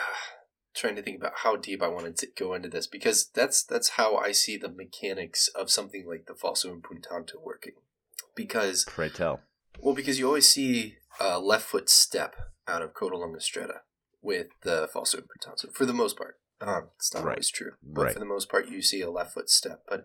trying 0.74 0.96
to 0.96 1.02
think 1.02 1.20
about 1.20 1.32
how 1.44 1.54
deep 1.54 1.80
I 1.80 1.86
wanted 1.86 2.16
to 2.18 2.26
go 2.36 2.54
into 2.54 2.68
this 2.68 2.88
because 2.88 3.28
that's 3.32 3.62
that's 3.62 3.90
how 3.90 4.16
I 4.16 4.32
see 4.32 4.56
the 4.56 4.68
mechanics 4.68 5.46
of 5.46 5.70
something 5.70 6.04
like 6.08 6.26
the 6.26 6.34
falso 6.34 6.72
impuntato 6.72 7.34
working. 7.40 7.74
Because 8.34 8.84
Pray 8.84 9.10
tell. 9.10 9.42
well, 9.78 9.94
because 9.94 10.18
you 10.18 10.26
always 10.26 10.48
see 10.48 10.96
a 11.20 11.38
left 11.38 11.66
foot 11.66 11.88
step 11.88 12.34
out 12.66 12.82
of 12.82 12.94
Codalunga 12.94 13.38
Stretta 13.38 13.82
with 14.22 14.48
the 14.62 14.88
falso 14.94 15.16
impuntato 15.16 15.72
for 15.74 15.86
the 15.86 15.92
most 15.94 16.16
part. 16.16 16.36
Um, 16.60 16.90
it's 16.96 17.12
not 17.14 17.24
Right. 17.24 17.32
always 17.32 17.50
true, 17.50 17.72
but 17.82 18.02
Right. 18.04 18.12
for 18.12 18.18
the 18.18 18.24
most 18.26 18.48
part, 18.50 18.68
you 18.68 18.82
see 18.82 19.00
a 19.00 19.10
left 19.10 19.32
foot 19.34 19.48
step. 19.48 19.82
But 19.88 20.04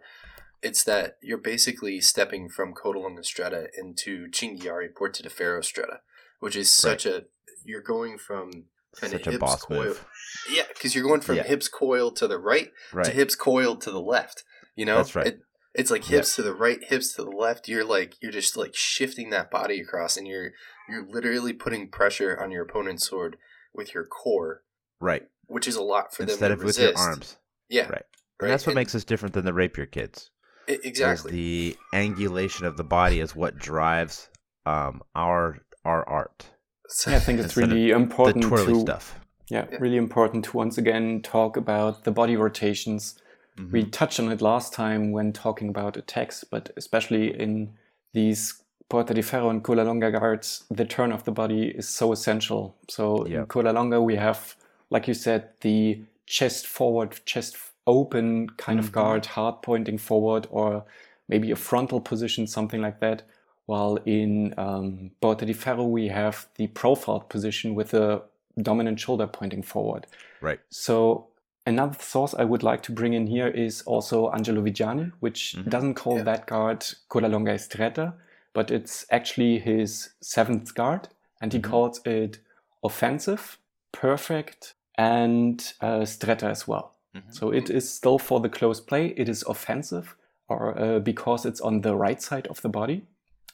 it's 0.62 0.84
that 0.86 1.18
you're 1.22 1.38
basically 1.38 2.00
stepping 2.00 2.50
from 2.50 2.74
Codalunga 2.74 3.20
Stretta 3.24 3.68
into 3.78 4.28
Cinghiara 4.32 4.94
Porta 4.96 5.22
de 5.22 5.30
Ferro 5.30 5.62
Stretta, 5.62 6.00
which 6.40 6.56
is 6.56 6.72
such 6.74 7.06
a 7.06 7.26
you're 7.66 7.82
going 7.82 8.18
from 8.18 8.52
kind 8.96 9.12
Such 9.12 9.28
of 9.28 9.36
a 9.36 9.40
boss 9.40 9.64
coil. 9.64 9.84
move. 9.86 10.06
Yeah, 10.50 10.68
because 10.70 10.96
you're 10.96 11.04
going 11.04 11.22
from 11.22 11.36
Yeah. 11.38 11.44
hips 11.44 11.68
coiled 11.68 12.16
to 12.18 12.28
the 12.28 12.38
right, 12.40 12.72
to 13.04 13.12
hips 13.12 13.36
coiled 13.36 13.82
to 13.82 13.92
the 13.92 14.00
left. 14.02 14.44
You 14.76 14.86
know, 14.86 14.98
That's 14.98 15.16
right. 15.16 15.28
It, 15.28 15.40
it's 15.74 15.92
like 15.92 16.06
hips 16.06 16.36
to 16.36 16.42
the 16.44 16.54
right, 16.54 16.82
hips 16.86 17.14
to 17.16 17.24
the 17.24 17.30
left. 17.32 17.68
You're 17.68 17.84
like 17.84 18.16
you're 18.22 18.32
just 18.32 18.56
like 18.56 18.76
shifting 18.76 19.30
that 19.32 19.52
body 19.52 19.82
across, 19.82 20.16
and 20.16 20.26
you're 20.28 20.54
you're 20.88 21.06
literally 21.06 21.52
putting 21.54 21.90
pressure 21.90 22.40
on 22.42 22.52
your 22.52 22.64
opponent's 22.64 23.08
sword 23.08 23.38
with 23.76 23.94
your 23.94 24.06
core, 24.06 24.64
Right. 25.00 25.28
which 25.48 25.68
is 25.68 25.76
a 25.76 25.82
lot 25.84 26.14
for 26.14 26.24
Instead 26.24 26.52
them 26.52 26.58
to 26.60 26.62
of 26.62 26.66
with 26.66 26.80
your 26.80 26.98
arms. 26.98 27.38
Yeah, 27.70 27.88
Right. 27.90 28.04
And 28.42 28.50
that's 28.52 28.66
what 28.66 28.72
And- 28.72 28.76
makes 28.76 28.94
us 28.96 29.04
different 29.06 29.34
than 29.34 29.46
the 29.46 29.54
rapier 29.54 29.86
kids. 29.86 30.30
I- 30.68 30.80
exactly. 30.84 31.32
the 31.32 31.78
angulation 31.94 32.66
of 32.66 32.76
the 32.76 32.84
body 32.84 33.20
is 33.20 33.36
what 33.36 33.58
drives 33.58 34.30
um, 34.66 35.04
our 35.16 35.60
our 35.86 36.08
art. 36.10 36.48
So- 36.88 37.12
Yeah, 37.12 37.18
I 37.18 37.20
think 37.20 37.38
it's 37.38 37.46
Instead 37.46 37.64
of 37.66 37.70
really 37.70 37.86
The 37.92 37.96
important 37.96 38.46
twirly 38.46 38.74
to 38.74 38.80
stuff. 38.80 39.20
yeah, 39.52 39.68
Yeah. 39.72 39.78
really 39.80 39.98
important 39.98 40.46
to 40.46 40.58
once 40.58 40.80
again 40.80 41.22
talk 41.22 41.56
about 41.56 42.04
the 42.04 42.10
body 42.12 42.36
rotations. 42.36 43.16
Mhm. 43.60 43.72
We 43.72 43.86
touched 43.86 44.20
on 44.20 44.32
it 44.32 44.42
last 44.42 44.74
time 44.74 45.12
when 45.12 45.32
talking 45.34 45.70
about 45.70 45.96
attacks, 45.98 46.44
but 46.44 46.72
especially 46.76 47.40
in 47.40 47.78
these 48.14 48.56
Porta 48.90 49.14
di 49.14 49.22
Ferro 49.22 49.50
and 49.50 49.64
Coda 49.64 49.84
Longa 49.84 50.12
guards, 50.12 50.64
the 50.70 50.86
turn 50.86 51.12
of 51.12 51.24
the 51.24 51.32
body 51.32 51.70
is 51.70 51.90
so 51.90 52.12
essential. 52.12 52.76
So 52.88 53.26
Yeah. 53.28 53.40
in 53.40 53.46
Coda 53.48 53.72
Longa, 53.74 54.02
we 54.02 54.16
have, 54.16 54.56
like 54.92 55.08
you 55.08 55.14
said, 55.16 55.50
the 55.62 56.02
chest 56.28 56.68
forward, 56.68 57.20
chest 57.26 57.58
open 57.88 58.50
kind 58.58 58.80
of 58.80 58.90
Mhm. 58.90 58.94
guard, 58.94 59.26
hard 59.26 59.62
pointing 59.62 59.98
forward, 59.98 60.48
or 60.52 60.84
maybe 61.28 61.52
a 61.52 61.56
frontal 61.56 62.00
position, 62.00 62.48
something 62.48 62.82
like 62.82 63.00
that. 63.00 63.24
While 63.66 63.98
in 64.06 64.54
um, 64.58 65.12
Porta 65.22 65.46
di 65.46 65.54
Ferro, 65.54 65.86
we 65.86 66.10
have 66.10 66.48
the 66.56 66.68
profiled 66.68 67.30
position 67.30 67.74
with 67.74 67.90
the 67.92 68.22
dominant 68.62 69.00
shoulder 69.00 69.26
pointing 69.26 69.64
forward. 69.64 70.06
Right. 70.42 70.60
So 70.70 71.28
another 71.66 71.98
source 72.00 72.36
I 72.36 72.44
would 72.44 72.62
like 72.62 72.84
to 72.84 72.92
bring 72.92 73.14
in 73.14 73.26
here 73.26 73.48
is 73.48 73.82
also 73.88 74.30
Angelo 74.32 74.62
Viggiani, 74.62 75.12
which 75.20 75.56
Mhm. 75.58 75.70
doesn't 75.70 75.96
call 75.96 76.18
Yeah. 76.18 76.24
that 76.26 76.46
guard 76.46 76.86
Coda 77.10 77.28
Longa 77.28 77.54
Estretta, 77.54 78.14
but 78.56 78.72
it's 78.72 79.06
actually 79.12 79.60
his 79.60 80.10
seventh 80.22 80.74
guard, 80.74 81.10
and 81.42 81.54
he 81.54 81.60
Mhm. 81.60 81.70
calls 81.70 82.02
it 82.06 82.40
offensive, 82.82 83.60
perfect, 83.92 84.74
and 84.98 85.74
uh, 85.82 86.06
stretta 86.06 86.50
as 86.50 86.68
well. 86.68 86.96
Mhm. 87.14 87.34
So 87.34 87.52
it 87.54 87.70
is 87.70 87.92
still 87.92 88.18
for 88.18 88.40
the 88.40 88.50
close 88.50 88.80
play. 88.82 89.14
It 89.18 89.28
is 89.30 89.44
offensive, 89.48 90.16
or 90.48 90.80
uh, 90.80 91.00
because 91.00 91.46
it's 91.50 91.62
on 91.62 91.82
the 91.82 91.96
right 91.96 92.22
side 92.22 92.48
of 92.48 92.62
the 92.62 92.70
body, 92.70 93.06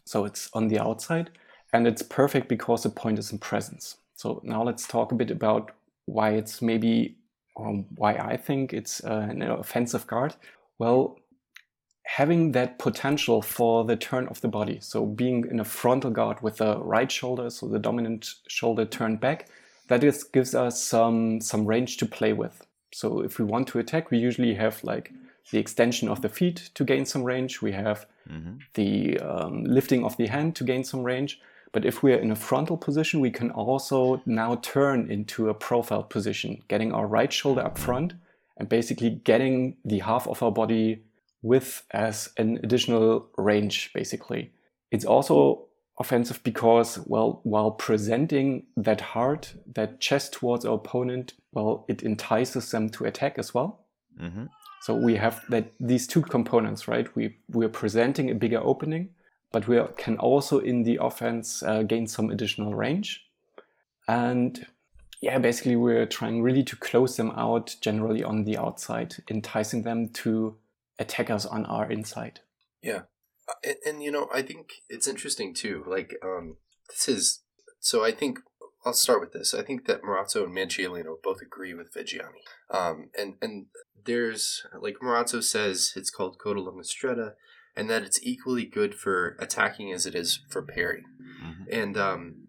so 0.05 0.25
it's 0.25 0.49
on 0.53 0.67
the 0.67 0.79
outside, 0.79 1.31
and 1.73 1.87
it's 1.87 2.03
perfect 2.03 2.47
because 2.47 2.83
the 2.83 2.89
point 2.89 3.19
is 3.19 3.31
in 3.31 3.39
presence. 3.39 3.97
So 4.15 4.39
now 4.43 4.63
let's 4.63 4.87
talk 4.87 5.11
a 5.11 5.15
bit 5.15 5.31
about 5.31 5.71
why 6.05 6.31
it's 6.31 6.61
maybe, 6.61 7.17
or 7.55 7.85
why 7.95 8.13
I 8.15 8.37
think 8.37 8.73
it's 8.73 9.03
uh, 9.03 9.27
an 9.29 9.41
offensive 9.41 10.05
guard. 10.05 10.35
Well, 10.77 11.17
having 12.17 12.51
that 12.51 12.77
potential 12.77 13.41
for 13.41 13.85
the 13.85 13.95
turn 13.95 14.27
of 14.27 14.41
the 14.41 14.47
body, 14.47 14.77
so 14.81 15.05
being 15.05 15.45
in 15.49 15.59
a 15.59 15.63
frontal 15.63 16.11
guard 16.11 16.41
with 16.41 16.57
the 16.57 16.77
right 16.79 17.11
shoulder, 17.11 17.49
so 17.49 17.67
the 17.67 17.79
dominant 17.79 18.33
shoulder 18.47 18.85
turned 18.85 19.19
back, 19.19 19.47
that 19.87 20.03
is, 20.03 20.23
gives 20.23 20.53
us 20.53 20.81
some 20.83 21.39
some 21.41 21.65
range 21.65 21.97
to 21.97 22.05
play 22.05 22.33
with. 22.33 22.65
So 22.93 23.21
if 23.21 23.39
we 23.39 23.45
want 23.45 23.67
to 23.69 23.79
attack, 23.79 24.11
we 24.11 24.17
usually 24.17 24.53
have 24.55 24.83
like 24.83 25.11
the 25.51 25.59
extension 25.59 26.09
of 26.09 26.21
the 26.21 26.29
feet 26.29 26.69
to 26.75 26.83
gain 26.83 27.05
some 27.05 27.23
range. 27.23 27.61
We 27.61 27.71
have 27.71 28.05
Mhm. 28.29 28.59
the 28.73 29.19
um, 29.19 29.63
lifting 29.63 30.03
of 30.03 30.15
the 30.17 30.27
hand 30.27 30.55
to 30.55 30.63
gain 30.63 30.83
some 30.83 31.03
range. 31.03 31.39
But 31.73 31.85
if 31.85 32.03
we're 32.03 32.21
in 32.25 32.31
a 32.31 32.35
frontal 32.35 32.77
position, 32.77 33.21
we 33.21 33.31
can 33.31 33.49
also 33.51 34.21
now 34.25 34.55
turn 34.61 35.09
into 35.09 35.49
a 35.49 35.53
profile 35.53 36.03
position, 36.03 36.51
getting 36.67 36.91
our 36.93 37.07
right 37.07 37.33
shoulder 37.33 37.63
up 37.65 37.77
front 37.77 38.13
and 38.57 38.67
basically 38.69 39.09
getting 39.23 39.75
the 39.85 39.99
half 39.99 40.27
of 40.27 40.43
our 40.43 40.51
body 40.51 40.99
with 41.41 41.83
as 41.91 42.29
an 42.37 42.59
additional 42.63 43.27
range, 43.37 43.91
basically. 43.93 44.51
It's 44.91 45.05
also 45.05 45.67
offensive 45.99 46.41
because, 46.43 46.99
well, 47.05 47.41
while 47.43 47.71
presenting 47.71 48.65
that 48.77 49.01
heart, 49.01 49.53
that 49.75 49.99
chest 49.99 50.33
towards 50.33 50.65
our 50.65 50.75
opponent, 50.75 51.33
well, 51.51 51.85
it 51.87 52.03
entices 52.03 52.71
them 52.71 52.89
to 52.89 53.05
attack 53.05 53.37
as 53.37 53.53
well. 53.53 53.85
Mhm. 54.19 54.49
So 54.81 54.95
we 54.95 55.15
have 55.15 55.43
that 55.49 55.71
these 55.79 56.07
two 56.07 56.21
components, 56.21 56.87
right? 56.87 57.15
We 57.15 57.37
we're 57.49 57.69
presenting 57.69 58.31
a 58.31 58.35
bigger 58.35 58.59
opening, 58.59 59.09
but 59.51 59.67
we 59.67 59.79
can 59.97 60.17
also 60.17 60.59
in 60.59 60.83
the 60.83 60.97
offense 61.01 61.61
uh, 61.63 61.83
gain 61.83 62.07
some 62.07 62.31
additional 62.31 62.73
range, 62.73 63.25
and 64.07 64.65
yeah, 65.21 65.37
basically 65.37 65.75
we're 65.75 66.07
trying 66.07 66.41
really 66.41 66.63
to 66.63 66.75
close 66.75 67.15
them 67.15 67.31
out 67.31 67.75
generally 67.79 68.23
on 68.23 68.43
the 68.43 68.57
outside, 68.57 69.15
enticing 69.29 69.83
them 69.83 70.09
to 70.09 70.57
attack 70.99 71.29
us 71.29 71.45
on 71.45 71.65
our 71.65 71.89
inside. 71.91 72.39
Yeah, 72.81 73.03
and, 73.63 73.75
and 73.85 74.03
you 74.03 74.11
know 74.11 74.29
i 74.33 74.41
think 74.41 74.67
it's 74.89 75.07
interesting 75.07 75.53
too 75.53 75.83
like 75.87 76.13
um 76.23 76.57
this 76.89 77.07
is 77.09 77.43
so 77.79 78.03
i 78.03 78.11
think 78.11 78.39
i'll 78.85 78.93
start 78.93 79.19
with 79.19 79.33
this 79.33 79.53
i 79.53 79.61
think 79.61 79.85
that 79.87 80.01
Marozzo 80.03 80.43
and 80.45 80.55
Manciolino 80.55 81.15
both 81.21 81.41
agree 81.41 81.73
with 81.73 81.93
Viggiani 81.93 82.41
um 82.69 83.09
and 83.17 83.35
and 83.41 83.65
there's 84.05 84.63
like 84.79 84.95
Marozzo 85.03 85.43
says 85.43 85.91
it's 85.95 86.09
called 86.09 86.37
Codalunga 86.43 86.83
Stretta 86.85 87.33
and 87.75 87.89
that 87.89 88.03
it's 88.03 88.21
equally 88.23 88.65
good 88.65 88.95
for 88.95 89.35
attacking 89.39 89.91
as 89.91 90.05
it 90.05 90.15
is 90.15 90.39
for 90.49 90.61
parrying 90.61 91.05
Mhm. 91.43 91.65
and 91.71 91.97
um 91.97 92.47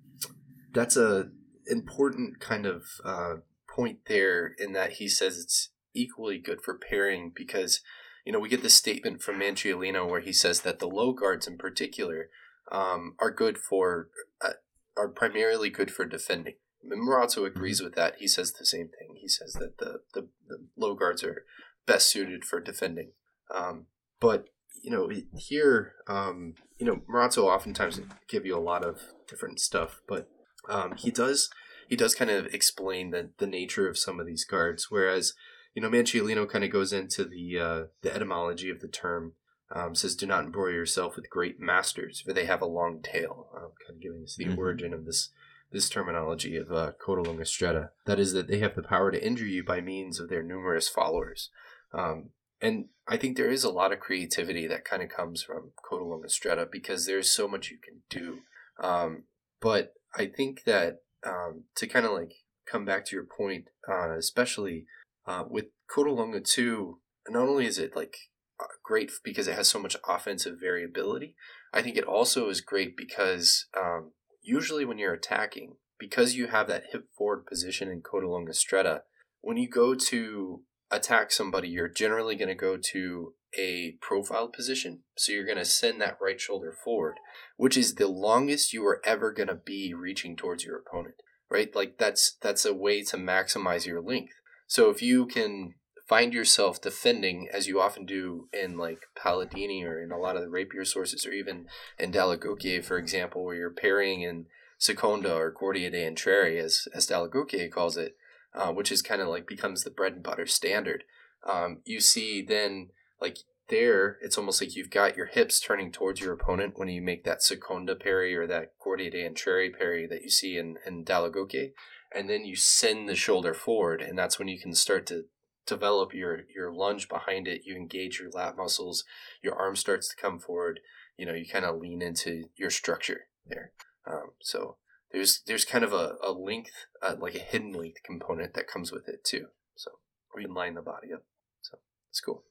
that's 0.72 0.96
a 0.96 1.30
important 1.66 2.38
kind 2.40 2.66
of 2.66 2.84
uh 3.04 3.34
point 3.68 4.00
there 4.06 4.54
in 4.58 4.72
that 4.72 4.92
he 4.94 5.08
says 5.08 5.38
it's 5.38 5.70
equally 5.94 6.38
good 6.38 6.60
for 6.62 6.78
parrying 6.78 7.32
because 7.34 7.80
you 8.24 8.32
know, 8.32 8.38
we 8.38 8.48
get 8.48 8.62
this 8.62 8.74
statement 8.74 9.22
from 9.22 9.40
Manciolino 9.40 10.08
where 10.08 10.20
he 10.20 10.32
says 10.32 10.60
that 10.60 10.78
the 10.78 10.86
low 10.86 11.12
guards 11.12 11.46
in 11.46 11.58
particular 11.58 12.28
um, 12.70 13.14
are 13.18 13.30
good 13.30 13.58
for, 13.58 14.08
uh, 14.44 14.54
are 14.96 15.08
primarily 15.08 15.70
good 15.70 15.90
for 15.90 16.04
defending. 16.04 16.54
And 16.82 17.08
Marozzo 17.08 17.46
agrees 17.46 17.82
with 17.82 17.94
that. 17.94 18.16
He 18.18 18.28
says 18.28 18.52
the 18.52 18.66
same 18.66 18.88
thing. 18.88 19.16
he 19.20 19.28
says 19.28 19.54
that 19.54 19.78
the, 19.78 20.00
the, 20.14 20.28
the 20.48 20.66
low 20.76 20.94
guards 20.94 21.22
are 21.22 21.44
best 21.86 22.10
suited 22.10 22.44
for 22.44 22.60
defending. 22.60 23.12
Um, 23.54 23.86
but 24.20 24.46
you 24.82 24.90
know, 24.90 25.08
here, 25.36 25.92
um, 26.08 26.54
you 26.78 26.86
know, 26.86 27.02
Marozzo 27.08 27.44
oftentimes 27.44 28.00
give 28.28 28.44
you 28.44 28.56
a 28.56 28.60
lot 28.60 28.84
of 28.84 29.00
different 29.28 29.60
stuff, 29.60 30.00
but 30.08 30.28
um, 30.68 30.96
he 30.96 31.10
does 31.10 31.50
he 31.88 31.96
does 31.96 32.14
kind 32.14 32.30
of 32.30 32.46
explain 32.46 33.10
the 33.10 33.30
the 33.38 33.46
nature 33.46 33.88
of 33.88 33.98
some 33.98 34.18
of 34.18 34.26
these 34.26 34.44
guards, 34.44 34.90
whereas 34.90 35.34
you 35.74 35.82
know 35.82 35.90
Manciolino 35.90 36.48
kind 36.48 36.64
of 36.64 36.70
goes 36.70 36.92
into 36.92 37.24
the 37.24 37.58
uh, 37.58 37.82
the 38.02 38.14
etymology 38.14 38.70
of 38.70 38.80
the 38.80 38.88
term. 38.88 39.32
Um, 39.74 39.94
says, 39.94 40.14
"Do 40.14 40.26
not 40.26 40.44
embroil 40.44 40.72
yourself 40.72 41.16
with 41.16 41.30
great 41.30 41.58
masters, 41.58 42.20
for 42.20 42.34
they 42.34 42.44
have 42.44 42.60
a 42.60 42.66
long 42.66 43.00
tail." 43.02 43.48
Um, 43.54 43.70
kind 43.86 43.96
of 43.96 44.02
giving 44.02 44.22
us 44.22 44.36
the 44.36 44.44
mm-hmm. 44.44 44.58
origin 44.58 44.92
of 44.92 45.06
this 45.06 45.30
this 45.72 45.88
terminology 45.88 46.56
of 46.56 46.70
uh, 46.70 46.92
coda 47.04 47.22
longa 47.22 47.44
stretta. 47.44 47.90
That 48.06 48.20
is, 48.20 48.32
that 48.34 48.46
they 48.48 48.58
have 48.58 48.74
the 48.74 48.82
power 48.82 49.10
to 49.10 49.26
injure 49.26 49.46
you 49.46 49.64
by 49.64 49.80
means 49.80 50.20
of 50.20 50.28
their 50.28 50.42
numerous 50.42 50.88
followers. 50.88 51.50
Um, 51.92 52.30
and 52.60 52.86
I 53.08 53.16
think 53.16 53.36
there 53.36 53.50
is 53.50 53.64
a 53.64 53.70
lot 53.70 53.92
of 53.92 53.98
creativity 53.98 54.66
that 54.68 54.84
kind 54.84 55.02
of 55.02 55.08
comes 55.08 55.42
from 55.42 55.72
coda 55.82 56.04
longa 56.04 56.28
stretta 56.28 56.70
because 56.70 57.06
there's 57.06 57.32
so 57.32 57.48
much 57.48 57.70
you 57.70 57.78
can 57.78 58.02
do. 58.08 58.40
Um, 58.82 59.24
but 59.60 59.94
I 60.14 60.26
think 60.26 60.64
that 60.64 61.02
um, 61.26 61.64
to 61.76 61.86
kind 61.86 62.06
of 62.06 62.12
like 62.12 62.32
come 62.66 62.84
back 62.84 63.04
to 63.06 63.16
your 63.16 63.24
point, 63.24 63.68
uh, 63.88 64.16
especially 64.16 64.86
uh, 65.26 65.44
with 65.48 65.66
coda 65.88 66.10
longa 66.10 66.40
2, 66.40 66.98
not 67.28 67.48
only 67.48 67.66
is 67.66 67.78
it 67.78 67.94
like 67.94 68.16
uh, 68.60 68.66
great 68.82 69.10
because 69.24 69.48
it 69.48 69.54
has 69.54 69.68
so 69.68 69.78
much 69.78 69.96
offensive 70.08 70.56
variability, 70.60 71.34
I 71.72 71.82
think 71.82 71.96
it 71.96 72.04
also 72.04 72.48
is 72.48 72.60
great 72.60 72.96
because 72.96 73.66
um, 73.78 74.12
usually 74.42 74.84
when 74.84 74.98
you're 74.98 75.14
attacking, 75.14 75.76
because 75.98 76.34
you 76.34 76.48
have 76.48 76.68
that 76.68 76.84
hip 76.92 77.06
forward 77.16 77.46
position 77.46 77.88
in 77.88 78.00
coda 78.00 78.28
longa 78.28 78.52
stretta, 78.52 79.00
when 79.40 79.56
you 79.56 79.68
go 79.68 79.94
to 79.94 80.62
attack 80.90 81.32
somebody, 81.32 81.68
you're 81.68 81.88
generally 81.88 82.36
going 82.36 82.48
to 82.48 82.54
go 82.54 82.76
to 82.76 83.34
a 83.58 83.96
profile 84.00 84.48
position. 84.48 85.00
So 85.16 85.32
you're 85.32 85.46
going 85.46 85.58
to 85.58 85.64
send 85.64 86.00
that 86.00 86.18
right 86.20 86.40
shoulder 86.40 86.72
forward, 86.84 87.16
which 87.56 87.76
is 87.76 87.94
the 87.94 88.08
longest 88.08 88.72
you 88.72 88.86
are 88.86 89.00
ever 89.04 89.32
going 89.32 89.48
to 89.48 89.54
be 89.54 89.92
reaching 89.94 90.36
towards 90.36 90.64
your 90.64 90.78
opponent, 90.78 91.16
right? 91.50 91.74
Like 91.74 91.98
that's 91.98 92.36
that's 92.40 92.64
a 92.64 92.74
way 92.74 93.02
to 93.04 93.16
maximize 93.16 93.86
your 93.86 94.02
length. 94.02 94.34
So 94.72 94.88
if 94.88 95.02
you 95.02 95.26
can 95.26 95.74
find 96.08 96.32
yourself 96.32 96.80
defending 96.80 97.46
as 97.52 97.66
you 97.66 97.78
often 97.78 98.06
do 98.06 98.48
in 98.54 98.78
like 98.78 99.00
Paladini 99.14 99.84
or 99.84 100.02
in 100.02 100.10
a 100.10 100.16
lot 100.16 100.34
of 100.34 100.40
the 100.40 100.48
rapier 100.48 100.86
sources 100.86 101.26
or 101.26 101.32
even 101.32 101.66
in 101.98 102.10
Dall'Agocchie, 102.10 102.82
for 102.82 102.96
example, 102.96 103.44
where 103.44 103.54
you're 103.54 103.68
parrying 103.68 104.22
in 104.22 104.46
Seconda 104.78 105.34
or 105.34 105.50
Guardia 105.50 105.90
d'Intrare 105.90 106.58
as, 106.58 106.88
as 106.94 107.06
Dall'Agocchie 107.06 107.70
calls 107.70 107.98
it, 107.98 108.16
uh, 108.54 108.72
which 108.72 108.90
is 108.90 109.02
kind 109.02 109.20
of 109.20 109.28
like 109.28 109.46
becomes 109.46 109.84
the 109.84 109.90
bread 109.90 110.14
and 110.14 110.22
butter 110.22 110.46
standard. 110.46 111.04
Um, 111.46 111.82
you 111.84 112.00
see 112.00 112.40
then 112.40 112.92
like 113.20 113.40
there, 113.68 114.16
it's 114.22 114.38
almost 114.38 114.62
like 114.62 114.74
you've 114.74 114.88
got 114.88 115.18
your 115.18 115.26
hips 115.26 115.60
turning 115.60 115.92
towards 115.92 116.18
your 116.18 116.32
opponent 116.32 116.78
when 116.78 116.88
you 116.88 117.02
make 117.02 117.24
that 117.24 117.42
seconda 117.42 117.94
parry 117.94 118.34
or 118.34 118.46
that 118.46 118.72
Guardia 118.82 119.10
d'Intrare 119.10 119.76
parry 119.76 120.06
that 120.06 120.22
you 120.22 120.30
see 120.30 120.56
in, 120.56 120.78
in 120.86 121.04
Dall'Agocchie. 121.04 121.72
And 122.14 122.28
then 122.28 122.44
you 122.44 122.56
send 122.56 123.08
the 123.08 123.16
shoulder 123.16 123.54
forward, 123.54 124.02
and 124.02 124.18
that's 124.18 124.38
when 124.38 124.48
you 124.48 124.58
can 124.58 124.74
start 124.74 125.06
to 125.06 125.24
develop 125.66 126.12
your, 126.12 126.40
your 126.54 126.72
lunge 126.72 127.08
behind 127.08 127.48
it. 127.48 127.62
You 127.64 127.76
engage 127.76 128.18
your 128.20 128.30
lat 128.30 128.56
muscles, 128.56 129.04
your 129.42 129.54
arm 129.54 129.76
starts 129.76 130.08
to 130.08 130.16
come 130.16 130.38
forward. 130.38 130.80
You 131.16 131.26
know, 131.26 131.34
you 131.34 131.46
kind 131.46 131.64
of 131.64 131.78
lean 131.78 132.02
into 132.02 132.44
your 132.56 132.70
structure 132.70 133.22
there. 133.46 133.72
Um, 134.06 134.32
so 134.40 134.76
there's 135.12 135.42
there's 135.46 135.64
kind 135.64 135.84
of 135.84 135.92
a, 135.92 136.16
a 136.22 136.32
length, 136.32 136.86
uh, 137.02 137.14
like 137.18 137.34
a 137.34 137.38
hidden 137.38 137.72
length 137.72 138.02
component 138.02 138.54
that 138.54 138.66
comes 138.66 138.90
with 138.90 139.08
it 139.08 139.24
too. 139.24 139.46
So 139.76 139.92
we 140.34 140.44
can 140.44 140.54
line 140.54 140.74
the 140.74 140.82
body 140.82 141.12
up. 141.12 141.24
So 141.60 141.78
it's 142.10 142.20
cool. 142.20 142.44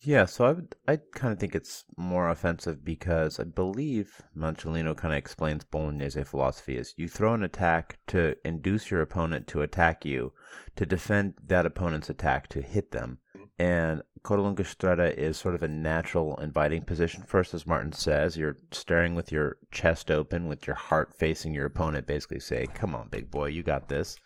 Yeah, 0.00 0.26
so 0.26 0.44
I 0.44 0.52
would 0.52 0.76
I 0.86 0.98
kind 1.12 1.32
of 1.32 1.40
think 1.40 1.56
it's 1.56 1.84
more 1.96 2.28
offensive 2.28 2.84
because 2.84 3.40
I 3.40 3.44
believe 3.44 4.22
Manciolino 4.36 4.96
kind 4.96 5.12
of 5.12 5.18
explains 5.18 5.64
Bolognese 5.64 6.22
philosophy 6.22 6.76
is 6.76 6.94
you 6.96 7.08
throw 7.08 7.34
an 7.34 7.42
attack 7.42 7.98
to 8.08 8.36
induce 8.44 8.92
your 8.92 9.00
opponent 9.00 9.48
to 9.48 9.62
attack 9.62 10.04
you, 10.04 10.32
to 10.76 10.86
defend 10.86 11.34
that 11.44 11.66
opponent's 11.66 12.08
attack 12.08 12.48
to 12.50 12.62
hit 12.62 12.92
them, 12.92 13.18
mm-hmm. 13.36 13.46
and 13.58 14.02
coda 14.22 14.42
longa 14.42 14.62
stretta 14.62 15.12
is 15.14 15.36
sort 15.36 15.56
of 15.56 15.64
a 15.64 15.68
natural 15.68 16.36
inviting 16.36 16.82
position. 16.82 17.24
First, 17.26 17.52
as 17.52 17.66
Martin 17.66 17.92
says, 17.92 18.36
you're 18.36 18.56
staring 18.70 19.16
with 19.16 19.32
your 19.32 19.56
chest 19.72 20.12
open, 20.12 20.46
with 20.46 20.64
your 20.64 20.76
heart 20.76 21.12
facing 21.18 21.54
your 21.54 21.66
opponent, 21.66 22.06
basically 22.06 22.40
say, 22.40 22.68
"Come 22.72 22.94
on, 22.94 23.08
big 23.08 23.32
boy, 23.32 23.46
you 23.46 23.64
got 23.64 23.88
this," 23.88 24.16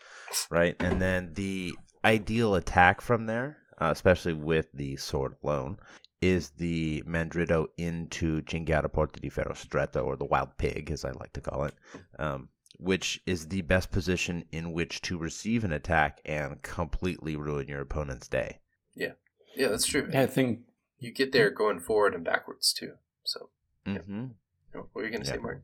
right? 0.51 0.77
And 0.81 1.01
then 1.01 1.33
the 1.33 1.73
ideal 2.05 2.57
attack 2.57 3.01
from 3.01 3.25
there 3.25 3.62
uh, 3.83 3.91
especially 3.91 4.33
with 4.33 4.67
the 4.75 4.97
sword 4.97 5.35
alone, 5.43 5.77
is 6.21 6.51
the 6.51 7.03
Mandritto 7.03 7.67
into 7.79 8.41
Cinghiara 8.43 8.93
Porta 8.93 9.19
di 9.19 9.29
Ferro 9.29 9.55
Stretta, 9.55 10.05
or 10.05 10.17
the 10.17 10.25
Wild 10.25 10.57
Pig, 10.57 10.91
as 10.93 11.05
I 11.05 11.11
like 11.11 11.33
to 11.33 11.41
call 11.41 11.65
it, 11.65 11.75
um, 12.19 12.49
which 12.79 13.21
is 13.27 13.49
the 13.49 13.63
best 13.63 13.91
position 13.91 14.45
in 14.53 14.73
which 14.73 15.03
to 15.03 15.19
receive 15.19 15.65
an 15.65 15.73
attack 15.73 16.21
and 16.25 16.63
completely 16.63 17.35
ruin 17.35 17.67
your 17.67 17.81
opponent's 17.81 18.29
day. 18.29 18.61
Yeah, 18.95 19.13
yeah, 19.57 19.69
that's 19.69 19.87
true. 19.87 20.09
Yeah, 20.13 20.23
I 20.23 20.27
think 20.27 20.61
you 21.01 21.11
get 21.11 21.33
there 21.33 21.51
going 21.51 21.81
forward 21.81 22.15
and 22.15 22.25
backwards 22.25 22.73
too. 22.73 22.93
So, 23.25 23.49
mm-hmm. 23.85 24.27
what 24.73 24.95
were 24.95 25.05
you 25.05 25.11
going 25.11 25.23
to 25.23 25.27
yeah. 25.27 25.35
say, 25.35 25.41
Martin? 25.41 25.63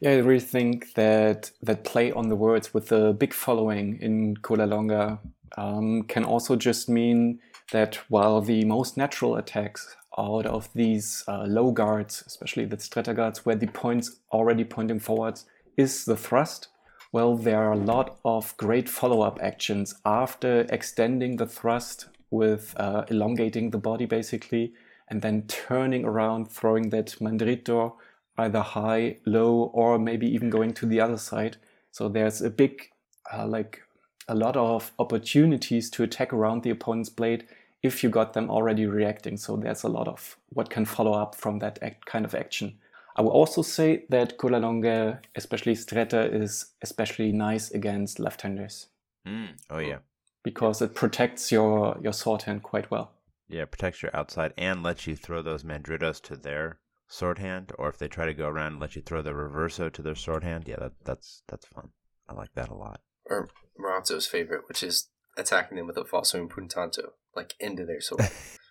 Yeah, 0.00 0.10
I 0.10 0.16
really 0.18 0.40
think 0.40 0.92
that 0.94 1.52
that 1.62 1.84
play 1.84 2.12
on 2.12 2.28
the 2.28 2.36
words 2.36 2.74
with 2.74 2.88
the 2.88 3.14
big 3.14 3.32
following 3.32 3.98
in 4.02 4.36
Coda 4.36 4.66
Longa 4.66 5.20
um, 5.56 6.02
can 6.04 6.24
also 6.24 6.56
just 6.56 6.88
mean 6.88 7.40
that 7.72 7.96
while 8.08 8.40
the 8.40 8.64
most 8.64 8.96
natural 8.96 9.36
attacks 9.36 9.96
out 10.18 10.46
of 10.46 10.68
these 10.74 11.24
uh, 11.28 11.44
low 11.44 11.70
guards, 11.70 12.24
especially 12.26 12.64
the 12.64 12.76
stretta 12.76 13.14
guards, 13.14 13.44
where 13.46 13.56
the 13.56 13.66
points 13.68 14.16
already 14.32 14.64
pointing 14.64 15.00
forwards, 15.00 15.46
is 15.76 16.04
the 16.04 16.16
thrust, 16.16 16.68
well, 17.12 17.36
there 17.36 17.58
are 17.58 17.72
a 17.72 17.76
lot 17.76 18.18
of 18.24 18.56
great 18.56 18.88
follow 18.88 19.22
up 19.22 19.38
actions 19.42 19.94
after 20.04 20.66
extending 20.68 21.36
the 21.36 21.46
thrust 21.46 22.06
with 22.30 22.74
uh, 22.76 23.04
elongating 23.08 23.70
the 23.70 23.78
body 23.78 24.06
basically, 24.06 24.72
and 25.08 25.22
then 25.22 25.42
turning 25.48 26.04
around, 26.04 26.50
throwing 26.50 26.90
that 26.90 27.16
mandritto 27.20 27.94
either 28.38 28.60
high, 28.60 29.16
low, 29.26 29.70
or 29.74 29.98
maybe 29.98 30.26
even 30.26 30.50
going 30.50 30.72
to 30.72 30.86
the 30.86 31.00
other 31.00 31.18
side. 31.18 31.56
So 31.90 32.08
there's 32.08 32.40
a 32.40 32.50
big, 32.50 32.90
uh, 33.32 33.46
like, 33.46 33.82
a 34.30 34.34
lot 34.34 34.56
of 34.56 34.92
opportunities 34.98 35.90
to 35.90 36.04
attack 36.04 36.32
around 36.32 36.62
the 36.62 36.70
opponent's 36.70 37.10
blade 37.10 37.46
if 37.82 38.02
you 38.02 38.08
got 38.08 38.32
them 38.32 38.48
already 38.48 38.86
reacting. 38.86 39.36
So 39.36 39.56
there's 39.56 39.82
a 39.82 39.88
lot 39.88 40.06
of 40.06 40.36
what 40.50 40.70
can 40.70 40.84
follow 40.84 41.12
up 41.12 41.34
from 41.34 41.58
that 41.58 41.78
act, 41.82 42.06
kind 42.06 42.24
of 42.24 42.34
action. 42.34 42.78
I 43.16 43.22
will 43.22 43.32
also 43.32 43.62
say 43.62 44.04
that 44.08 44.38
coda 44.38 44.60
longa, 44.60 45.20
especially 45.34 45.74
Stretta, 45.74 46.32
is 46.32 46.66
especially 46.80 47.32
nice 47.32 47.72
against 47.72 48.20
left-handers. 48.20 48.86
Mm. 49.26 49.48
Oh 49.68 49.78
yeah, 49.78 49.98
because 50.44 50.80
it 50.80 50.94
protects 50.94 51.50
your 51.50 51.98
your 52.00 52.12
sword 52.12 52.42
hand 52.42 52.62
quite 52.62 52.90
well. 52.90 53.10
Yeah, 53.48 53.64
protects 53.64 54.00
your 54.00 54.14
outside 54.14 54.54
and 54.56 54.82
lets 54.82 55.08
you 55.08 55.16
throw 55.16 55.42
those 55.42 55.64
mandrittos 55.64 56.22
to 56.22 56.36
their 56.36 56.78
sword 57.08 57.40
hand, 57.40 57.72
or 57.78 57.88
if 57.88 57.98
they 57.98 58.06
try 58.06 58.26
to 58.26 58.32
go 58.32 58.46
around 58.46 58.74
and 58.74 58.80
let 58.80 58.94
you 58.94 59.02
throw 59.02 59.22
the 59.22 59.32
reverso 59.32 59.92
to 59.92 60.02
their 60.02 60.14
sword 60.14 60.44
hand. 60.44 60.64
Yeah, 60.68 60.76
that, 60.78 60.92
that's 61.04 61.42
that's 61.48 61.66
fun. 61.66 61.90
I 62.28 62.34
like 62.34 62.54
that 62.54 62.68
a 62.68 62.74
lot. 62.74 63.00
Or 63.30 63.48
Marozzo's 63.78 64.26
favorite, 64.26 64.62
which 64.68 64.82
is 64.82 65.08
attacking 65.36 65.76
them 65.76 65.86
with 65.86 65.96
a 65.96 66.04
falso 66.04 66.46
impuntato, 66.46 67.12
like 67.34 67.54
into 67.58 67.86
their 67.86 68.00
sword. 68.00 68.28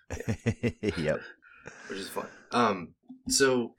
yep. 0.98 1.22
Which 1.88 2.00
is 2.00 2.10
fun. 2.10 2.28
Um. 2.52 2.94
So, 3.28 3.76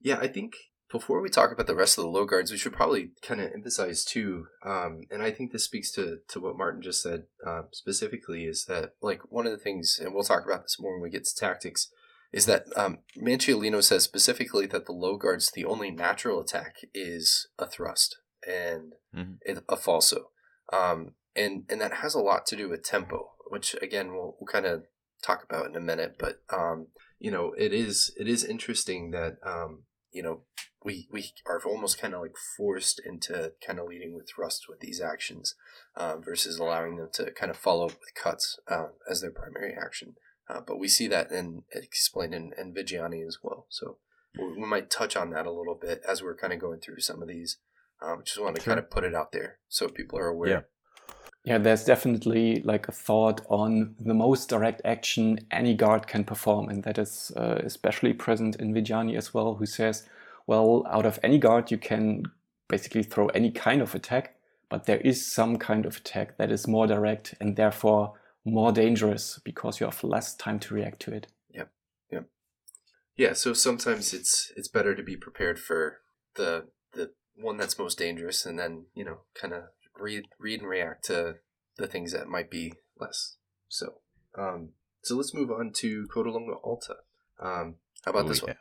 yeah, 0.00 0.18
I 0.18 0.28
think 0.28 0.54
before 0.90 1.20
we 1.20 1.28
talk 1.28 1.52
about 1.52 1.66
the 1.66 1.74
rest 1.74 1.98
of 1.98 2.04
the 2.04 2.10
low 2.10 2.24
guards, 2.24 2.50
we 2.50 2.56
should 2.56 2.72
probably 2.72 3.10
kind 3.20 3.40
of 3.40 3.50
emphasize 3.52 4.04
too, 4.04 4.46
um, 4.64 5.00
and 5.10 5.22
I 5.22 5.30
think 5.32 5.50
this 5.50 5.64
speaks 5.64 5.90
to 5.92 6.18
to 6.28 6.40
what 6.40 6.56
Martin 6.56 6.82
just 6.82 7.02
said 7.02 7.24
uh, 7.46 7.62
specifically 7.72 8.44
is 8.44 8.66
that 8.66 8.92
like 9.02 9.20
one 9.28 9.46
of 9.46 9.52
the 9.52 9.58
things, 9.58 9.98
and 10.00 10.14
we'll 10.14 10.22
talk 10.22 10.44
about 10.44 10.62
this 10.62 10.76
more 10.78 10.94
when 10.94 11.02
we 11.02 11.10
get 11.10 11.24
to 11.24 11.34
tactics, 11.34 11.90
is 12.32 12.46
that 12.46 12.66
um, 12.76 12.98
Manciolino 13.20 13.82
says 13.82 14.04
specifically 14.04 14.66
that 14.66 14.86
the 14.86 14.92
low 14.92 15.16
guards, 15.16 15.50
the 15.50 15.64
only 15.64 15.90
natural 15.90 16.40
attack 16.40 16.76
is 16.94 17.48
a 17.58 17.66
thrust 17.66 18.16
and 18.46 18.92
mm-hmm. 19.14 19.58
a 19.68 19.76
falso, 19.76 20.24
um, 20.72 21.12
and 21.34 21.64
and 21.68 21.80
that 21.80 21.94
has 21.94 22.14
a 22.14 22.20
lot 22.20 22.46
to 22.46 22.56
do 22.56 22.68
with 22.68 22.84
tempo, 22.84 23.30
which 23.48 23.74
again 23.80 24.12
we'll, 24.12 24.36
we'll 24.38 24.50
kind 24.50 24.66
of 24.66 24.84
talk 25.22 25.44
about 25.44 25.66
in 25.66 25.76
a 25.76 25.80
minute. 25.80 26.16
But 26.18 26.42
um, 26.52 26.88
you 27.18 27.30
know, 27.30 27.54
it 27.56 27.72
is 27.72 28.12
it 28.18 28.28
is 28.28 28.44
interesting 28.44 29.10
that 29.12 29.36
um, 29.44 29.84
you 30.12 30.22
know 30.22 30.42
we 30.84 31.08
we 31.10 31.32
are 31.46 31.60
almost 31.64 32.00
kind 32.00 32.14
of 32.14 32.20
like 32.20 32.36
forced 32.56 33.00
into 33.04 33.52
kind 33.66 33.78
of 33.78 33.86
leading 33.86 34.14
with 34.14 34.28
thrust 34.28 34.66
with 34.68 34.80
these 34.80 35.00
actions 35.00 35.54
uh, 35.96 36.16
versus 36.18 36.58
allowing 36.58 36.96
them 36.96 37.08
to 37.14 37.30
kind 37.32 37.50
of 37.50 37.56
follow 37.56 37.86
up 37.86 37.92
with 37.92 38.14
cuts 38.14 38.58
uh, 38.68 38.88
as 39.10 39.20
their 39.20 39.30
primary 39.30 39.74
action. 39.74 40.14
Uh, 40.48 40.60
but 40.60 40.78
we 40.78 40.88
see 40.88 41.08
that 41.08 41.32
in 41.32 41.62
explained 41.72 42.34
in, 42.34 42.52
in 42.58 42.74
Viggiani 42.74 43.26
as 43.26 43.38
well. 43.42 43.66
So 43.70 43.96
we, 44.38 44.60
we, 44.60 44.66
might 44.66 44.90
touch 44.90 45.16
on 45.16 45.30
that 45.30 45.46
a 45.46 45.52
little 45.52 45.74
bit 45.80 46.02
as 46.06 46.22
we're 46.22 46.36
kind 46.36 46.52
of 46.52 46.60
going 46.60 46.80
through 46.80 47.00
some 47.00 47.22
of 47.22 47.28
these. 47.28 47.58
Um, 48.04 48.22
just 48.24 48.40
want 48.40 48.56
to 48.56 48.62
sure. 48.62 48.74
kind 48.74 48.84
of 48.84 48.90
put 48.90 49.04
it 49.04 49.14
out 49.14 49.32
there 49.32 49.58
so 49.68 49.88
people 49.88 50.18
are 50.18 50.28
aware. 50.28 50.50
Yeah. 50.50 50.60
Yeah, 51.44 51.58
there's 51.58 51.84
definitely 51.84 52.62
like 52.62 52.88
a 52.88 52.92
thought 52.92 53.42
on 53.50 53.96
the 54.00 54.14
most 54.14 54.48
direct 54.48 54.80
action 54.82 55.40
any 55.50 55.74
guard 55.74 56.06
can 56.06 56.24
perform, 56.24 56.70
and 56.70 56.82
that 56.84 56.96
is 56.96 57.32
uh, 57.36 57.60
especially 57.62 58.14
present 58.14 58.56
in 58.56 58.72
Viggiani 58.72 59.14
as 59.14 59.34
well, 59.34 59.56
who 59.56 59.66
says, 59.66 60.08
well, 60.46 60.86
out 60.90 61.04
of 61.04 61.18
any 61.22 61.38
guard 61.38 61.70
you 61.70 61.76
can 61.76 62.24
basically 62.68 63.02
throw 63.02 63.26
any 63.28 63.50
kind 63.50 63.82
of 63.82 63.94
attack, 63.94 64.36
but 64.70 64.86
there 64.86 65.00
is 65.00 65.30
some 65.30 65.58
kind 65.58 65.84
of 65.84 65.98
attack 65.98 66.38
that 66.38 66.50
is 66.50 66.66
more 66.66 66.86
direct 66.86 67.34
and 67.40 67.56
therefore 67.56 68.14
more 68.46 68.72
dangerous 68.72 69.38
because 69.44 69.80
you 69.80 69.86
have 69.86 70.02
less 70.02 70.34
time 70.34 70.58
to 70.60 70.74
react 70.74 71.00
to 71.00 71.12
it. 71.12 71.26
Yep. 71.52 71.70
Yep. 72.10 72.24
Yeah, 73.16 73.32
so 73.34 73.52
sometimes 73.52 74.14
it's 74.14 74.50
it's 74.56 74.68
better 74.68 74.94
to 74.94 75.02
be 75.02 75.16
prepared 75.16 75.58
for 75.58 76.00
the 76.36 76.68
the 76.83 76.83
one 77.36 77.56
that's 77.56 77.78
most 77.78 77.98
dangerous 77.98 78.46
and 78.46 78.58
then, 78.58 78.86
you 78.94 79.04
know, 79.04 79.18
kind 79.34 79.52
of 79.52 79.64
read 79.98 80.24
read 80.38 80.60
and 80.60 80.68
react 80.68 81.04
to 81.06 81.36
the 81.76 81.86
things 81.86 82.12
that 82.12 82.28
might 82.28 82.50
be 82.50 82.74
less. 82.98 83.36
So, 83.68 83.94
um 84.36 84.70
so 85.02 85.16
let's 85.16 85.34
move 85.34 85.50
on 85.50 85.72
to 85.76 86.06
Codalunga 86.14 86.56
Alta. 86.62 86.96
Um 87.40 87.76
how 88.04 88.10
about 88.10 88.26
Ooh, 88.26 88.28
this 88.28 88.42
one? 88.42 88.54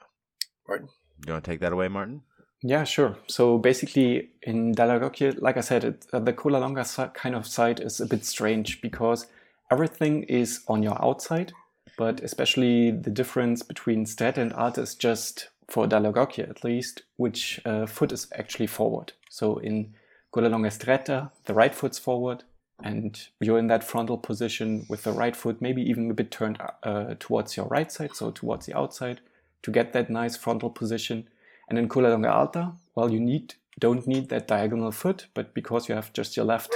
Martin? 0.67 0.89
You 1.25 1.33
want 1.33 1.43
to 1.45 1.51
take 1.51 1.59
that 1.59 1.73
away, 1.73 1.87
Martin? 1.87 2.21
Yeah, 2.61 2.85
sure. 2.85 3.17
So 3.27 3.57
basically, 3.57 4.29
in 4.41 4.73
Dall'Agocchie, 4.73 5.41
like 5.41 5.57
I 5.57 5.61
said, 5.61 5.83
it, 5.83 6.05
uh, 6.13 6.19
the 6.19 6.31
Codalunga 6.31 6.85
si- 6.85 7.11
kind 7.13 7.35
of 7.35 7.45
site 7.45 7.81
is 7.81 7.99
a 7.99 8.05
bit 8.05 8.23
strange 8.23 8.81
because 8.81 9.27
everything 9.69 10.23
is 10.23 10.61
on 10.69 10.81
your 10.81 11.01
outside, 11.03 11.51
but 11.97 12.21
especially 12.21 12.91
the 12.91 13.09
difference 13.09 13.63
between 13.63 14.05
Stretta 14.05 14.37
and 14.37 14.53
Art 14.53 14.77
is 14.77 14.95
just, 14.95 15.49
for 15.73 15.87
Dall'Agocchie 15.87 16.47
at 16.47 16.63
least, 16.63 17.01
which 17.17 17.59
uh, 17.65 17.87
foot 17.87 18.11
is 18.11 18.27
actually 18.35 18.67
forward. 18.67 19.13
So 19.27 19.57
in 19.57 19.95
Codalunga 20.31 20.69
Stretta, 20.69 21.31
the 21.45 21.55
right 21.55 21.73
foot's 21.73 21.97
forward, 21.97 22.43
and 22.83 23.19
you're 23.39 23.57
in 23.57 23.69
that 23.69 23.83
frontal 23.83 24.19
position 24.19 24.85
with 24.87 25.01
the 25.01 25.11
right 25.11 25.35
foot 25.35 25.63
maybe 25.63 25.81
even 25.81 26.11
a 26.11 26.13
bit 26.13 26.29
turned 26.29 26.59
uh, 26.83 27.15
towards 27.19 27.57
your 27.57 27.65
right 27.65 27.91
side, 27.91 28.13
so 28.13 28.29
towards 28.29 28.67
the 28.67 28.77
outside, 28.77 29.21
to 29.63 29.71
get 29.71 29.93
that 29.93 30.11
nice 30.11 30.37
frontal 30.37 30.69
position. 30.69 31.27
And 31.67 31.79
in 31.79 31.89
Codalunga 31.89 32.29
Alta, 32.29 32.73
well, 32.93 33.11
you 33.11 33.19
need 33.19 33.55
don't 33.79 34.05
need 34.05 34.29
that 34.29 34.47
diagonal 34.47 34.91
foot, 34.91 35.25
but 35.33 35.55
because 35.55 35.89
you 35.89 35.95
have 35.95 36.13
just 36.13 36.37
your 36.37 36.45
left 36.45 36.71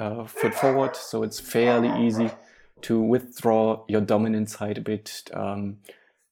uh, 0.00 0.24
foot 0.24 0.54
forward, 0.54 0.96
so 0.96 1.22
it's 1.22 1.38
fairly 1.38 2.04
easy 2.04 2.30
to 2.80 3.00
withdraw 3.00 3.84
your 3.86 4.00
dominant 4.00 4.50
side 4.50 4.78
a 4.78 4.80
bit 4.80 5.30
um, 5.34 5.76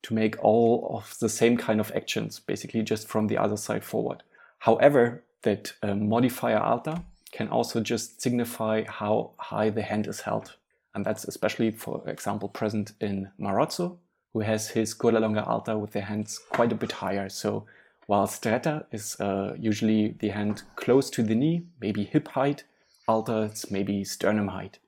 to 0.02 0.14
make 0.14 0.42
all 0.42 0.90
of 0.96 1.16
the 1.20 1.28
same 1.28 1.56
kind 1.56 1.80
of 1.80 1.92
actions, 1.94 2.38
basically 2.38 2.82
just 2.82 3.08
from 3.08 3.26
the 3.26 3.36
other 3.36 3.56
side 3.56 3.84
forward. 3.84 4.22
However, 4.60 5.24
that 5.42 5.72
uh, 5.82 5.94
modifier 5.94 6.58
alta 6.58 7.02
can 7.30 7.48
also 7.48 7.80
just 7.80 8.20
signify 8.20 8.84
how 8.86 9.32
high 9.38 9.70
the 9.70 9.82
hand 9.82 10.06
is 10.06 10.22
held. 10.22 10.56
And 10.94 11.04
that's 11.04 11.24
especially, 11.24 11.70
for 11.70 12.02
example, 12.08 12.48
present 12.48 12.92
in 13.00 13.30
Marozzo, 13.38 13.98
who 14.32 14.40
has 14.40 14.70
his 14.70 14.94
coda 14.94 15.20
longa 15.20 15.44
alta 15.44 15.76
with 15.76 15.92
the 15.92 16.00
hands 16.00 16.40
quite 16.50 16.72
a 16.72 16.74
bit 16.74 16.92
higher. 16.92 17.28
So 17.28 17.66
while 18.06 18.26
stretta 18.26 18.86
is 18.90 19.20
uh, 19.20 19.54
usually 19.58 20.16
the 20.18 20.30
hand 20.30 20.62
close 20.76 21.10
to 21.10 21.22
the 21.22 21.34
knee, 21.34 21.62
maybe 21.80 22.04
hip 22.04 22.28
height, 22.28 22.64
alta 23.06 23.42
it's 23.42 23.70
maybe 23.70 24.04
sternum 24.04 24.48
height. 24.48 24.78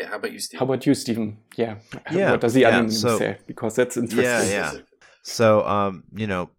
Yeah, 0.00 0.08
how 0.08 0.16
about 0.16 0.32
you, 0.32 0.38
Steve? 0.38 0.58
How 0.60 0.64
about 0.66 0.86
you, 0.86 0.94
Stephen? 0.94 1.36
Yeah. 1.56 1.76
Yeah, 2.10 2.30
What 2.30 2.40
does 2.40 2.54
the 2.54 2.60
yeah, 2.62 2.68
anonymous 2.68 3.00
so- 3.02 3.18
say? 3.18 3.36
Because 3.46 3.76
that's 3.76 3.96
interesting. 3.96 4.24
Yeah, 4.24 4.72
yeah. 4.72 4.72
So, 5.22 5.66
um, 5.66 6.04
you 6.14 6.26
know, 6.26 6.50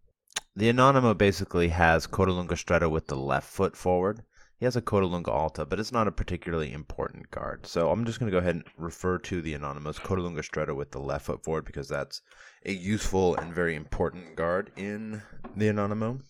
the 0.55 0.69
Anonimo 0.71 1.17
basically 1.17 1.69
has 1.69 2.05
Codalunga 2.05 2.51
Stretta 2.51 2.89
with 2.89 3.07
the 3.07 3.15
left 3.15 3.49
foot 3.49 3.75
forward. 3.75 4.21
He 4.59 4.65
has 4.65 4.75
a 4.75 4.81
Codalunga 4.81 5.29
Alta, 5.29 5.65
but 5.65 5.79
it's 5.79 5.91
not 5.91 6.07
a 6.07 6.11
particularly 6.11 6.71
important 6.71 7.31
guard. 7.31 7.65
So 7.65 7.89
I'm 7.89 8.05
just 8.05 8.19
going 8.19 8.31
to 8.31 8.35
go 8.35 8.37
ahead 8.37 8.55
and 8.57 8.63
refer 8.77 9.17
to 9.17 9.41
the 9.41 9.55
Anonymous 9.55 9.97
Codalunga 9.97 10.43
Stretta 10.47 10.75
with 10.75 10.91
the 10.91 10.99
left 10.99 11.25
foot 11.25 11.43
forward 11.43 11.65
because 11.65 11.87
that's 11.87 12.21
a 12.67 12.71
useful 12.71 13.35
and 13.37 13.55
very 13.55 13.73
important 13.73 14.35
guard 14.35 14.71
in 14.77 15.23
the 15.55 15.67
Anonimo. 15.69 16.21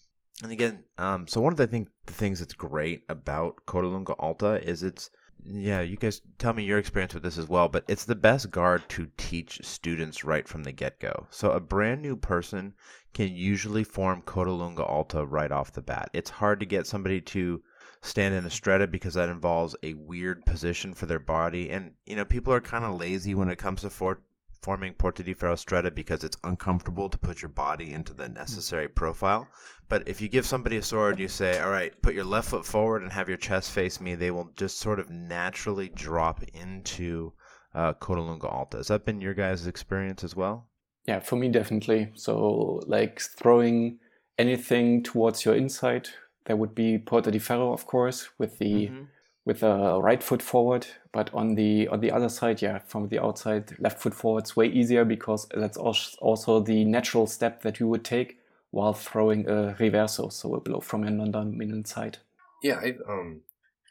And 0.44 0.52
again, 0.54 0.86
um, 0.98 1.28
so 1.28 1.42
one 1.42 1.52
of 1.52 1.58
the 1.58 1.68
thing 1.68 1.90
the 2.06 2.14
things 2.14 2.40
that's 2.40 2.54
great 2.54 3.04
about 3.10 3.58
Codalunga 3.68 4.16
Alta 4.18 4.64
is 4.66 4.82
it's 4.82 5.10
yeah, 5.46 5.82
you 5.82 5.98
guys 5.98 6.22
tell 6.38 6.54
me 6.54 6.64
your 6.64 6.78
experience 6.78 7.14
with 7.14 7.24
this 7.24 7.38
as 7.38 7.48
well, 7.48 7.68
but 7.68 7.84
it's 7.88 8.06
the 8.06 8.16
best 8.16 8.52
guard 8.52 8.88
to 8.90 9.10
teach 9.18 9.60
students 9.64 10.24
right 10.24 10.48
from 10.48 10.64
the 10.64 10.72
get 10.72 11.00
go. 11.00 11.28
So 11.30 11.52
a 11.52 11.60
brand 11.60 12.02
new 12.02 12.16
person 12.16 12.74
can 13.14 13.34
usually 13.34 13.84
form 13.84 14.22
Codalunga 14.22 14.88
Alta 14.88 15.26
right 15.26 15.52
off 15.52 15.74
the 15.74 15.82
bat. 15.82 16.10
It's 16.14 16.30
hard 16.30 16.60
to 16.60 16.66
get 16.66 16.88
somebody 16.88 17.22
to 17.22 17.62
stand 18.02 18.34
in 18.34 18.46
a 18.46 18.50
stretta 18.50 18.90
because 18.90 19.14
that 19.16 19.30
involves 19.30 19.76
a 19.84 19.94
weird 19.94 20.46
position 20.46 20.94
for 20.94 21.06
their 21.06 21.20
body. 21.20 21.70
And, 21.70 21.92
you 22.06 22.16
know, 22.16 22.26
people 22.26 22.54
are 22.54 22.62
kind 22.62 22.86
of 22.86 23.00
lazy 23.00 23.36
when 23.36 23.50
it 23.50 23.58
comes 23.58 23.82
to 23.82 23.90
for- 23.90 24.22
forming 24.62 24.94
Porta 24.94 25.24
di 25.24 25.34
Ferro 25.34 25.56
stretta 25.56 25.94
because 25.94 26.24
it's 26.24 26.38
uncomfortable 26.44 27.10
to 27.10 27.18
put 27.18 27.42
your 27.42 27.50
body 27.50 27.94
into 27.94 28.14
the 28.14 28.30
necessary 28.30 28.88
profile. 28.88 29.48
But 29.90 30.08
if 30.08 30.22
you 30.22 30.30
give 30.30 30.46
somebody 30.46 30.78
a 30.78 30.82
sword, 30.84 31.20
you 31.20 31.28
say, 31.28 31.60
all 31.60 31.72
right, 31.72 32.00
put 32.02 32.14
your 32.14 32.26
left 32.26 32.50
foot 32.50 32.66
forward 32.66 33.02
and 33.02 33.12
have 33.12 33.28
your 33.28 33.38
chest 33.38 33.72
face 33.72 34.00
me, 34.00 34.16
they 34.16 34.32
will 34.32 34.52
just 34.56 34.80
sort 34.80 35.00
of 35.00 35.10
naturally 35.10 35.90
drop 35.90 36.44
into 36.54 37.34
uh, 37.74 37.94
Codalunga 37.94 38.52
Alta. 38.52 38.78
Has 38.78 38.88
that 38.88 39.06
been 39.06 39.20
your 39.20 39.34
guys' 39.34 39.68
experience 39.68 40.24
as 40.24 40.36
well? 40.36 40.68
Yeah, 41.08 41.20
for 41.20 41.36
me, 41.36 41.50
definitely. 41.50 42.12
So, 42.14 42.82
like 42.86 43.20
throwing 43.20 43.98
anything 44.38 45.04
towards 45.04 45.44
your 45.44 45.56
inside, 45.56 46.10
there 46.46 46.56
would 46.56 46.76
be 46.76 47.00
Porta 47.00 47.32
di 47.32 47.40
Ferro, 47.40 47.74
of 47.74 47.86
course, 47.86 48.30
with 48.38 48.60
the 48.60 48.90
Mhm. 48.90 49.08
With 49.46 49.62
the 49.62 50.00
right 50.02 50.22
foot 50.22 50.42
forward. 50.42 50.88
But 51.12 51.34
on 51.34 51.56
the 51.56 51.88
on 51.88 52.00
the 52.00 52.12
other 52.12 52.30
side, 52.30 52.62
yeah, 52.62 52.80
from 52.80 53.08
the 53.10 53.20
outside, 53.20 53.78
left 53.80 54.00
foot 54.00 54.14
forward 54.14 54.48
forward's 54.48 54.56
way 54.56 54.68
easier 54.68 55.04
because 55.06 55.48
that's 55.56 55.78
als- 55.78 56.16
also 56.22 56.60
the 56.60 56.86
natural 56.86 57.28
step 57.28 57.62
that 57.64 57.80
you 57.80 57.88
would 57.88 58.04
take 58.06 58.40
while 58.72 58.94
throwing 58.94 59.48
a 59.48 59.76
reverso, 59.80 60.32
so 60.32 60.56
a 60.56 60.62
blow 60.62 60.80
from 60.80 61.04
your 61.04 61.12
non-dominant 61.12 61.88
side. 61.88 62.20
Yeah, 62.64 62.80
I 62.80 62.94
um, 63.08 63.42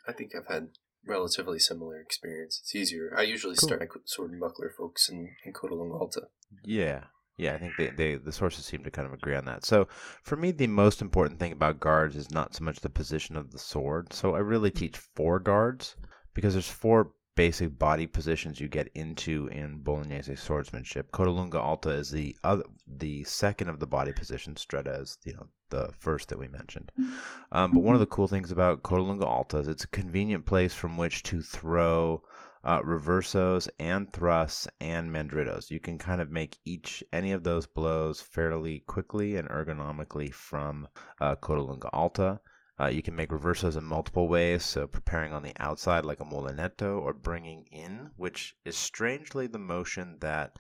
I 0.08 0.12
think 0.12 0.32
I've 0.34 0.46
had 0.52 0.68
relatively 1.06 1.58
similar 1.58 2.00
experience. 2.00 2.60
It's 2.62 2.74
easier. 2.74 3.12
I 3.16 3.22
usually 3.22 3.56
Cool. 3.56 3.68
start 3.68 3.80
my 3.80 3.86
sword 4.04 4.30
and 4.30 4.40
buckler 4.40 4.70
folks 4.76 5.08
in 5.08 5.30
in 5.44 5.52
Codalunga 5.52 6.00
Alta. 6.00 6.28
Yeah. 6.64 7.04
Yeah, 7.40 7.55
I 7.55 7.59
think 7.59 7.72
they, 7.79 7.88
they 7.88 8.14
the 8.16 8.33
sources 8.33 8.66
seem 8.66 8.85
to 8.85 8.90
kind 8.90 9.07
of 9.07 9.14
agree 9.14 9.35
on 9.35 9.46
that. 9.46 9.64
So 9.64 9.88
for 10.22 10.37
me, 10.37 10.50
the 10.50 10.66
most 10.66 11.00
important 11.00 11.40
thing 11.40 11.53
about 11.53 11.81
guards 11.81 12.14
is 12.14 12.31
not 12.31 12.55
so 12.55 12.64
much 12.64 12.81
the 12.81 12.90
position 12.90 13.35
of 13.35 13.50
the 13.50 13.59
sword. 13.59 14.12
So 14.12 14.35
I 14.35 14.40
really 14.40 14.70
mm-hmm. 14.70 14.79
teach 14.79 14.98
four 14.98 15.38
guards 15.38 15.96
because 16.35 16.53
there's 16.53 16.68
four 16.68 17.12
basic 17.37 17.79
body 17.79 18.07
positions 18.07 18.61
you 18.61 18.68
get 18.68 18.90
into 18.94 19.46
in 19.53 19.79
Bolognese 19.79 20.37
swordsmanship. 20.37 21.11
Codalunga 21.12 21.55
Alta 21.55 21.88
is 21.88 22.11
the 22.11 22.37
other, 22.44 22.64
the 22.87 23.24
second 23.24 23.70
of 23.70 23.81
the 23.81 23.87
body 23.87 24.12
positions. 24.12 24.62
Stretta 24.62 25.00
is 25.00 25.16
you 25.24 25.33
know 25.33 25.46
the 25.70 25.90
first 25.98 26.29
that 26.29 26.38
we 26.38 26.48
mentioned. 26.48 26.92
Mm-hmm. 27.00 27.12
Um, 27.53 27.72
but 27.72 27.81
one 27.81 27.94
of 27.94 28.00
mm-hmm. 28.00 28.11
the 28.11 28.14
cool 28.14 28.29
things 28.29 28.53
about 28.53 28.83
Codalunga 28.83 29.24
Alta 29.24 29.57
is 29.57 29.68
it's 29.68 29.85
a 29.85 29.88
convenient 29.88 30.44
place 30.44 30.74
from 30.74 30.98
which 30.98 31.22
to 31.22 31.40
throw 31.40 32.22
uh, 32.64 32.81
reversos 32.83 33.68
and 33.79 34.12
thrusts 34.12 34.68
and 34.81 35.11
mandritos. 35.11 35.70
You 35.70 35.81
can 35.81 35.99
kind 35.99 36.20
of 36.20 36.31
make 36.31 36.59
each 36.64 37.03
any 37.12 37.33
of 37.33 37.42
those 37.42 37.66
blows 37.66 38.20
fairly 38.20 38.81
quickly 38.81 39.37
and 39.37 39.49
ergonomically 39.49 40.33
from 40.33 40.88
uh, 41.20 41.37
Codalunga 41.37 41.88
Alta. 41.92 42.40
Uh, 42.79 42.88
you 42.88 43.03
can 43.03 43.14
make 43.14 43.31
reversos 43.31 43.77
in 43.77 43.85
multiple 43.85 44.29
ways, 44.29 44.64
so 44.64 44.87
preparing 44.87 45.33
on 45.33 45.42
the 45.42 45.53
outside 45.59 46.05
like 46.05 46.20
a 46.20 46.25
molinetto 46.25 46.99
or 46.99 47.12
bringing 47.12 47.66
in, 47.70 48.11
which 48.16 48.55
is 48.64 48.77
strangely 48.77 49.46
the 49.46 49.59
motion 49.59 50.16
that 50.20 50.57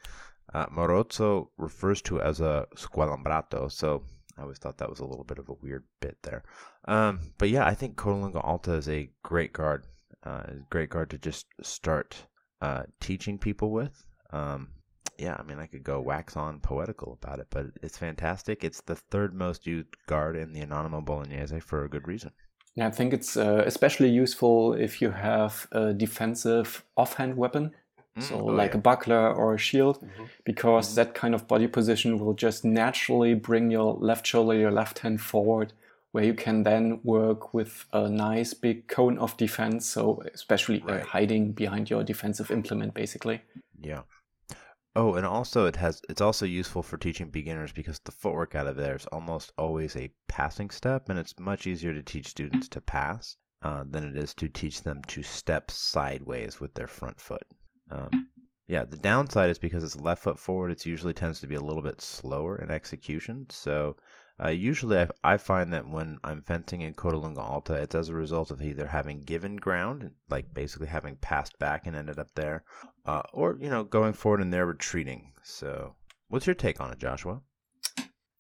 uh, 0.52 0.66
Marozzo 0.66 1.48
refers 1.56 2.02
to 2.02 2.20
as 2.20 2.40
a 2.40 2.66
squalembrato. 2.76 3.70
So 3.72 4.02
I 4.36 4.42
always 4.42 4.58
thought 4.58 4.78
that 4.78 4.90
was 4.90 5.00
a 5.00 5.06
little 5.06 5.24
bit 5.24 5.38
of 5.38 5.48
a 5.48 5.54
weird 5.62 5.84
bit 6.00 6.18
there. 6.22 6.44
Um, 6.86 7.20
but 7.38 7.48
yeah, 7.48 7.66
I 7.66 7.74
think 7.74 7.96
Codalunga 7.96 8.44
Alta 8.44 8.72
is 8.74 8.88
a 8.88 9.10
great 9.22 9.52
guard 9.52 9.86
uh, 10.24 10.42
is 10.48 10.60
a 10.60 10.66
great 10.70 10.90
guard 10.90 11.10
to 11.10 11.18
just 11.18 11.46
start 11.62 12.26
uh, 12.60 12.82
teaching 13.00 13.38
people 13.38 13.70
with. 13.70 14.04
Um, 14.32 14.68
yeah, 15.18 15.36
I 15.38 15.42
mean, 15.42 15.58
I 15.58 15.66
could 15.66 15.82
go 15.84 16.00
wax 16.00 16.36
on 16.36 16.60
poetical 16.60 17.18
about 17.22 17.40
it, 17.40 17.48
but 17.50 17.66
it's 17.82 17.98
fantastic. 17.98 18.64
It's 18.64 18.80
the 18.80 18.96
third 18.96 19.34
most 19.34 19.66
used 19.66 19.88
guard 20.06 20.36
in 20.36 20.52
the 20.52 20.60
Anonimo 20.60 21.04
Bolognese 21.04 21.60
for 21.60 21.84
a 21.84 21.88
good 21.90 22.08
reason. 22.08 22.30
Yeah, 22.74 22.86
I 22.86 22.90
think 22.90 23.12
it's 23.12 23.36
uh, 23.36 23.62
especially 23.66 24.08
useful 24.08 24.74
if 24.74 25.02
you 25.02 25.10
have 25.10 25.66
a 25.72 25.92
defensive 25.92 26.84
offhand 26.96 27.36
weapon, 27.36 27.72
so 28.18 28.36
Mm, 28.36 28.40
oh, 28.40 28.44
like 28.46 28.72
yeah. 28.72 28.78
a 28.78 28.80
buckler 28.80 29.34
or 29.34 29.54
a 29.54 29.58
shield, 29.58 29.98
Mhm. 30.02 30.28
because 30.44 30.94
that 30.94 31.14
kind 31.14 31.34
of 31.34 31.46
body 31.48 31.66
position 31.66 32.18
will 32.18 32.34
just 32.34 32.64
naturally 32.64 33.34
bring 33.34 33.70
your 33.70 33.94
left 33.94 34.26
shoulder, 34.26 34.54
your 34.54 34.70
left 34.70 35.00
hand 35.00 35.20
forward, 35.20 35.72
where 36.12 36.24
you 36.24 36.34
can 36.34 36.62
then 36.64 37.00
work 37.04 37.54
with 37.54 37.86
a 37.92 38.08
nice 38.08 38.54
big 38.54 38.88
cone 38.88 39.18
of 39.18 39.36
defense. 39.36 39.86
So 39.86 40.22
especially 40.34 40.82
uh, 40.82 40.86
Right. 40.86 41.02
hiding 41.02 41.52
behind 41.52 41.90
your 41.90 42.02
defensive 42.04 42.50
implement, 42.50 42.94
basically. 42.94 43.42
Yeah. 43.80 44.02
Oh, 44.96 45.14
and 45.14 45.24
also 45.24 45.66
it 45.66 45.76
has 45.76 46.02
it's 46.08 46.20
also 46.20 46.44
useful 46.44 46.82
for 46.82 46.96
teaching 46.98 47.30
beginners 47.30 47.72
because 47.72 48.00
the 48.00 48.10
footwork 48.10 48.56
out 48.56 48.66
of 48.66 48.76
there 48.76 48.96
is 48.96 49.06
almost 49.06 49.52
always 49.56 49.94
a 49.96 50.12
passing 50.26 50.70
step, 50.70 51.08
and 51.08 51.18
it's 51.18 51.38
much 51.38 51.66
easier 51.66 51.94
to 51.94 52.02
teach 52.02 52.26
students 52.26 52.68
to 52.70 52.80
pass 52.80 53.36
uh, 53.62 53.84
than 53.88 54.04
it 54.04 54.16
is 54.16 54.34
to 54.34 54.48
teach 54.48 54.82
them 54.82 55.00
to 55.06 55.22
step 55.22 55.70
sideways 55.70 56.58
with 56.58 56.74
their 56.74 56.88
front 56.88 57.20
foot. 57.20 57.44
Um, 57.90 58.28
yeah, 58.66 58.84
the 58.84 58.96
downside 58.96 59.50
is 59.50 59.58
because 59.58 59.84
it's 59.84 60.00
left 60.00 60.22
foot 60.24 60.38
forward, 60.38 60.70
it 60.72 60.86
usually 60.86 61.12
tends 61.14 61.40
to 61.40 61.46
be 61.46 61.56
a 61.56 61.60
little 61.60 61.82
bit 61.82 62.00
slower 62.00 62.56
in 62.60 62.70
execution. 62.70 63.46
So 63.50 63.96
uh, 64.42 64.48
usually 64.48 64.98
I, 64.98 65.08
I, 65.22 65.36
find 65.36 65.72
that 65.72 65.88
when 65.88 66.18
I'm 66.24 66.42
fencing 66.42 66.80
in 66.80 66.94
Codalunga 66.94 67.38
Alta, 67.38 67.74
it's 67.74 67.94
as 67.94 68.08
a 68.08 68.14
result 68.14 68.50
of 68.50 68.62
either 68.62 68.86
having 68.86 69.24
given 69.24 69.56
ground, 69.56 70.10
like 70.28 70.54
basically 70.54 70.86
having 70.86 71.16
passed 71.16 71.58
back 71.58 71.86
and 71.86 71.94
ended 71.94 72.18
up 72.18 72.28
there, 72.34 72.64
uh, 73.04 73.22
or, 73.32 73.58
you 73.60 73.68
know, 73.68 73.84
going 73.84 74.12
forward 74.12 74.40
and 74.40 74.52
they're 74.52 74.66
retreating. 74.66 75.32
So 75.42 75.94
what's 76.28 76.46
your 76.46 76.54
take 76.54 76.80
on 76.80 76.92
it, 76.92 76.98
Joshua? 76.98 77.42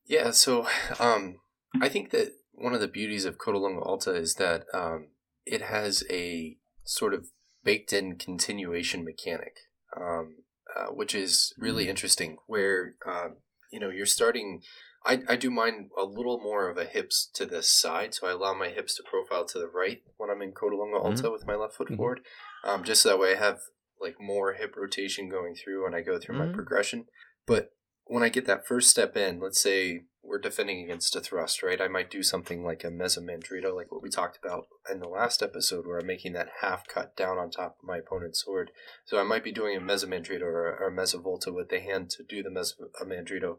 Yeah, 0.06 0.30
so 0.30 0.66
um, 0.98 1.36
I 1.80 1.88
think 1.88 2.10
that 2.10 2.32
one 2.52 2.74
of 2.74 2.80
the 2.80 2.88
beauties 2.88 3.24
of 3.24 3.38
Codalunga 3.38 3.86
Alta 3.86 4.14
is 4.14 4.34
that 4.34 4.64
um, 4.74 5.08
it 5.46 5.62
has 5.62 6.02
a 6.10 6.56
sort 6.84 7.14
of 7.14 7.28
baked 7.62 7.92
in 7.92 8.16
continuation 8.16 9.04
mechanic, 9.04 9.54
um, 9.96 10.36
uh, 10.76 10.86
which 10.86 11.14
is 11.14 11.54
really 11.58 11.86
mm. 11.86 11.90
interesting. 11.90 12.38
Where 12.46 12.94
uh, 13.06 13.28
you 13.70 13.80
know 13.80 13.90
you're 13.90 14.06
starting. 14.06 14.62
I, 15.04 15.22
I 15.28 15.36
do 15.36 15.50
mine 15.50 15.88
a 15.98 16.04
little 16.04 16.40
more 16.40 16.68
of 16.68 16.76
a 16.76 16.84
hips 16.84 17.28
to 17.34 17.46
this 17.46 17.70
side, 17.70 18.14
so 18.14 18.26
I 18.26 18.32
allow 18.32 18.52
my 18.54 18.68
hips 18.68 18.94
to 18.96 19.02
profile 19.02 19.46
to 19.46 19.58
the 19.58 19.68
right 19.68 20.02
when 20.18 20.30
I'm 20.30 20.42
in 20.42 20.52
Codalunga 20.52 21.02
Alta 21.02 21.22
mm-hmm. 21.22 21.32
with 21.32 21.46
my 21.46 21.54
left 21.54 21.74
foot 21.74 21.88
mm-hmm. 21.88 21.96
forward, 21.96 22.20
um, 22.64 22.84
just 22.84 23.02
so 23.02 23.10
that 23.10 23.18
way 23.18 23.34
I 23.34 23.38
have 23.38 23.60
like 24.00 24.16
more 24.20 24.54
hip 24.54 24.74
rotation 24.76 25.28
going 25.28 25.54
through 25.54 25.84
when 25.84 25.94
I 25.94 26.02
go 26.02 26.18
through 26.18 26.36
mm-hmm. 26.36 26.48
my 26.48 26.54
progression. 26.54 27.06
But 27.46 27.72
when 28.04 28.22
I 28.22 28.28
get 28.28 28.46
that 28.46 28.66
first 28.66 28.90
step 28.90 29.16
in, 29.16 29.40
let's 29.40 29.60
say 29.60 30.04
we're 30.22 30.38
defending 30.38 30.82
against 30.84 31.16
a 31.16 31.20
thrust, 31.20 31.62
right? 31.62 31.80
I 31.80 31.88
might 31.88 32.10
do 32.10 32.22
something 32.22 32.62
like 32.62 32.84
a 32.84 32.88
mezzomandrito, 32.88 33.74
like 33.74 33.90
what 33.90 34.02
we 34.02 34.10
talked 34.10 34.38
about 34.42 34.66
in 34.90 35.00
the 35.00 35.08
last 35.08 35.42
episode, 35.42 35.86
where 35.86 35.98
I'm 35.98 36.06
making 36.06 36.34
that 36.34 36.48
half 36.60 36.86
cut 36.86 37.16
down 37.16 37.38
on 37.38 37.50
top 37.50 37.76
of 37.80 37.88
my 37.88 37.98
opponent's 37.98 38.44
sword. 38.44 38.70
So 39.06 39.18
I 39.18 39.22
might 39.22 39.44
be 39.44 39.52
doing 39.52 39.76
a 39.76 39.80
mezzomandrito 39.80 40.42
or, 40.42 40.76
or 40.76 40.88
a 40.88 40.92
mezzovolta 40.92 41.54
with 41.54 41.70
the 41.70 41.80
hand 41.80 42.10
to 42.10 42.22
do 42.22 42.42
the 42.42 42.50
mezzomandrito 42.50 43.58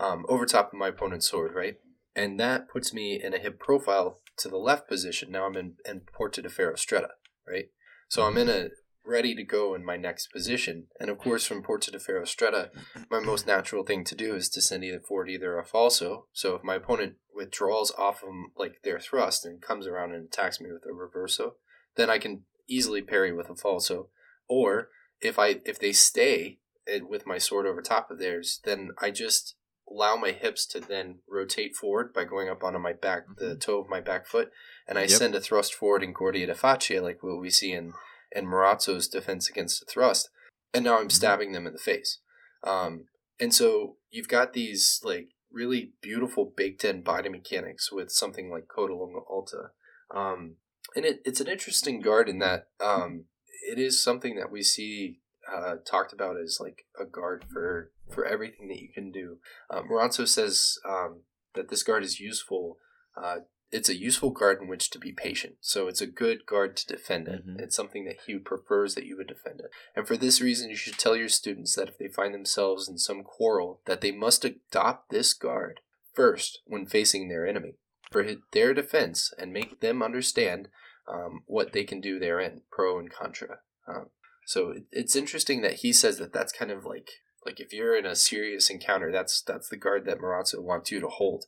um, 0.00 0.24
over 0.28 0.46
top 0.46 0.72
of 0.72 0.78
my 0.78 0.88
opponent's 0.88 1.28
sword, 1.28 1.54
right? 1.54 1.76
And 2.16 2.40
that 2.40 2.68
puts 2.68 2.92
me 2.92 3.20
in 3.22 3.34
a 3.34 3.38
hip 3.38 3.60
profile 3.60 4.20
to 4.38 4.48
the 4.48 4.56
left 4.56 4.88
position. 4.88 5.30
Now 5.30 5.46
I'm 5.46 5.56
in, 5.56 5.74
in 5.86 6.00
Porta 6.12 6.42
de 6.42 6.48
Ferro 6.48 6.74
Stretta, 6.74 7.10
right? 7.46 7.66
So 8.08 8.24
I'm 8.24 8.36
in 8.36 8.48
a 8.48 8.70
ready 9.04 9.34
to 9.34 9.42
go 9.42 9.74
in 9.74 9.84
my 9.84 9.96
next 9.96 10.28
position. 10.32 10.86
And 10.98 11.10
of 11.10 11.18
course, 11.18 11.46
from 11.46 11.62
Porta 11.62 11.90
de 11.90 11.98
Ferro 11.98 12.24
Stretta, 12.24 12.70
my 13.10 13.20
most 13.20 13.46
natural 13.46 13.84
thing 13.84 14.04
to 14.04 14.14
do 14.14 14.34
is 14.34 14.48
to 14.50 14.60
send 14.60 14.84
either 14.84 15.00
forward 15.00 15.28
either 15.28 15.58
a 15.58 15.64
falso. 15.64 16.24
So 16.32 16.54
if 16.54 16.64
my 16.64 16.76
opponent 16.76 17.14
withdraws 17.34 17.92
off 17.96 18.22
of 18.22 18.30
like 18.56 18.82
their 18.82 18.98
thrust 18.98 19.44
and 19.44 19.62
comes 19.62 19.86
around 19.86 20.14
and 20.14 20.26
attacks 20.26 20.60
me 20.60 20.70
with 20.72 20.84
a 20.84 20.88
reverso, 20.88 21.52
then 21.96 22.10
I 22.10 22.18
can 22.18 22.44
easily 22.68 23.02
parry 23.02 23.32
with 23.32 23.48
a 23.48 23.54
falso. 23.54 24.08
Or 24.48 24.88
if 25.20 25.38
I 25.38 25.60
if 25.64 25.78
they 25.78 25.92
stay 25.92 26.58
with 27.02 27.26
my 27.26 27.38
sword 27.38 27.66
over 27.66 27.82
top 27.82 28.10
of 28.10 28.18
theirs, 28.18 28.60
then 28.64 28.90
I 29.00 29.10
just 29.10 29.54
allow 29.90 30.16
my 30.16 30.32
hips 30.32 30.66
to 30.66 30.80
then 30.80 31.16
rotate 31.28 31.74
forward 31.74 32.12
by 32.12 32.24
going 32.24 32.48
up 32.48 32.62
onto 32.62 32.78
my 32.78 32.92
back, 32.92 33.24
the 33.36 33.44
mm-hmm. 33.46 33.58
toe 33.58 33.80
of 33.80 33.88
my 33.88 34.00
back 34.00 34.26
foot, 34.26 34.50
and 34.86 34.98
I 34.98 35.02
yep. 35.02 35.10
send 35.10 35.34
a 35.34 35.40
thrust 35.40 35.74
forward 35.74 36.02
in 36.02 36.12
Guardia 36.12 36.46
di 36.46 36.52
Faccia, 36.52 37.02
like 37.02 37.22
what 37.22 37.40
we 37.40 37.50
see 37.50 37.72
in 37.72 37.92
and 38.32 38.46
Marozzo's 38.46 39.08
defense 39.08 39.48
against 39.48 39.80
the 39.80 39.86
thrust, 39.86 40.30
and 40.72 40.84
now 40.84 40.94
I'm 40.94 41.02
mm-hmm. 41.02 41.10
stabbing 41.10 41.52
them 41.52 41.66
in 41.66 41.72
the 41.72 41.78
face. 41.78 42.18
Um, 42.62 43.06
and 43.40 43.54
so 43.54 43.96
you've 44.10 44.28
got 44.28 44.52
these 44.52 45.00
like 45.02 45.30
really 45.52 45.92
beautiful 46.00 46.52
baked 46.56 46.84
in 46.84 47.02
body 47.02 47.28
mechanics 47.28 47.90
with 47.90 48.10
something 48.10 48.50
like 48.50 48.68
Codalunga 48.68 49.22
Alta. 49.28 49.70
Um, 50.14 50.56
and 50.94 51.04
it, 51.04 51.20
it's 51.24 51.40
an 51.40 51.48
interesting 51.48 52.00
guard 52.00 52.28
in 52.28 52.38
that 52.38 52.68
um, 52.80 53.24
it 53.68 53.78
is 53.78 54.02
something 54.02 54.36
that 54.36 54.50
we 54.50 54.62
see 54.62 55.19
uh, 55.52 55.76
talked 55.84 56.12
about 56.12 56.36
as 56.36 56.58
like 56.60 56.84
a 57.00 57.04
guard 57.04 57.44
for 57.52 57.92
for 58.08 58.24
everything 58.24 58.68
that 58.68 58.80
you 58.80 58.88
can 58.92 59.10
do. 59.10 59.38
Uh, 59.68 59.82
Marozzo 59.82 60.26
says 60.26 60.78
um, 60.88 61.22
that 61.54 61.68
this 61.68 61.82
guard 61.82 62.02
is 62.02 62.20
useful 62.20 62.78
uh, 63.16 63.36
it's 63.72 63.88
a 63.88 63.96
useful 63.96 64.30
guard 64.30 64.60
in 64.60 64.68
which 64.68 64.90
to 64.90 64.98
be 64.98 65.12
patient. 65.12 65.54
So 65.60 65.86
it's 65.86 66.00
a 66.00 66.06
good 66.06 66.44
guard 66.46 66.76
to 66.76 66.86
defend 66.86 67.28
it. 67.28 67.46
Mm-hmm. 67.46 67.60
It's 67.60 67.76
something 67.76 68.04
that 68.04 68.18
he 68.26 68.36
prefers 68.38 68.94
that 68.94 69.06
you 69.06 69.16
would 69.16 69.28
defend 69.28 69.60
it. 69.60 69.70
And 69.94 70.06
for 70.06 70.16
this 70.16 70.40
reason, 70.40 70.70
you 70.70 70.76
should 70.76 70.98
tell 70.98 71.14
your 71.14 71.28
students 71.28 71.76
that 71.76 71.88
if 71.88 71.98
they 71.98 72.08
find 72.08 72.34
themselves 72.34 72.88
in 72.88 72.98
some 72.98 73.22
quarrel, 73.22 73.80
that 73.86 74.00
they 74.00 74.10
must 74.10 74.44
adopt 74.44 75.10
this 75.10 75.32
guard 75.32 75.80
first 76.14 76.60
when 76.66 76.86
facing 76.86 77.28
their 77.28 77.46
enemy 77.46 77.74
for 78.10 78.26
their 78.52 78.74
defense 78.74 79.32
and 79.38 79.52
make 79.52 79.80
them 79.80 80.02
understand 80.02 80.68
um, 81.08 81.42
what 81.46 81.72
they 81.72 81.84
can 81.84 82.00
do 82.00 82.18
therein, 82.18 82.62
pro 82.72 82.98
and 82.98 83.10
contra. 83.10 83.58
Um, 83.86 84.06
so 84.50 84.74
it's 84.90 85.14
interesting 85.14 85.60
that 85.60 85.74
he 85.74 85.92
says 85.92 86.18
that 86.18 86.32
that's 86.32 86.52
kind 86.52 86.72
of 86.72 86.84
like 86.84 87.08
like 87.46 87.60
if 87.60 87.72
you're 87.72 87.96
in 87.96 88.04
a 88.04 88.16
serious 88.16 88.68
encounter, 88.68 89.12
that's 89.12 89.40
that's 89.42 89.68
the 89.68 89.76
guard 89.76 90.06
that 90.06 90.18
Marozzo 90.18 90.60
wants 90.60 90.90
you 90.90 90.98
to 90.98 91.06
hold. 91.06 91.44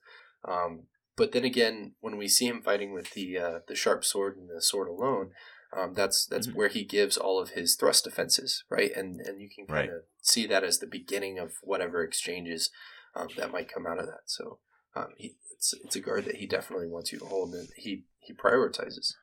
Um, 0.48 0.84
but 1.16 1.32
then 1.32 1.44
again, 1.44 1.94
when 1.98 2.16
we 2.16 2.28
see 2.28 2.46
him 2.46 2.62
fighting 2.62 2.94
with 2.94 3.10
the 3.10 3.36
uh, 3.36 3.58
the 3.66 3.74
sharp 3.74 4.04
sword 4.04 4.36
and 4.36 4.48
the 4.48 4.62
sword 4.62 4.86
alone, 4.86 5.32
um, 5.76 5.94
that's 5.94 6.24
that's 6.26 6.46
mm-hmm. 6.46 6.56
where 6.56 6.68
he 6.68 6.84
gives 6.84 7.16
all 7.16 7.40
of 7.40 7.50
his 7.50 7.74
thrust 7.74 8.04
defenses, 8.04 8.62
right? 8.70 8.92
And 8.94 9.20
and 9.20 9.40
you 9.40 9.48
can 9.52 9.66
kind 9.66 9.88
of 9.88 9.94
right. 9.94 10.02
see 10.20 10.46
that 10.46 10.62
as 10.62 10.78
the 10.78 10.86
beginning 10.86 11.40
of 11.40 11.54
whatever 11.60 12.04
exchanges 12.04 12.70
um, 13.16 13.26
that 13.36 13.50
might 13.50 13.68
come 13.68 13.84
out 13.84 13.98
of 13.98 14.06
that. 14.06 14.26
So 14.26 14.60
um, 14.94 15.08
he, 15.16 15.34
it's 15.50 15.74
it's 15.84 15.96
a 15.96 16.00
guard 16.00 16.26
that 16.26 16.36
he 16.36 16.46
definitely 16.46 16.86
wants 16.86 17.12
you 17.12 17.18
to 17.18 17.24
hold, 17.24 17.52
and 17.52 17.68
he 17.76 18.04
he 18.20 18.32
prioritizes. 18.32 19.14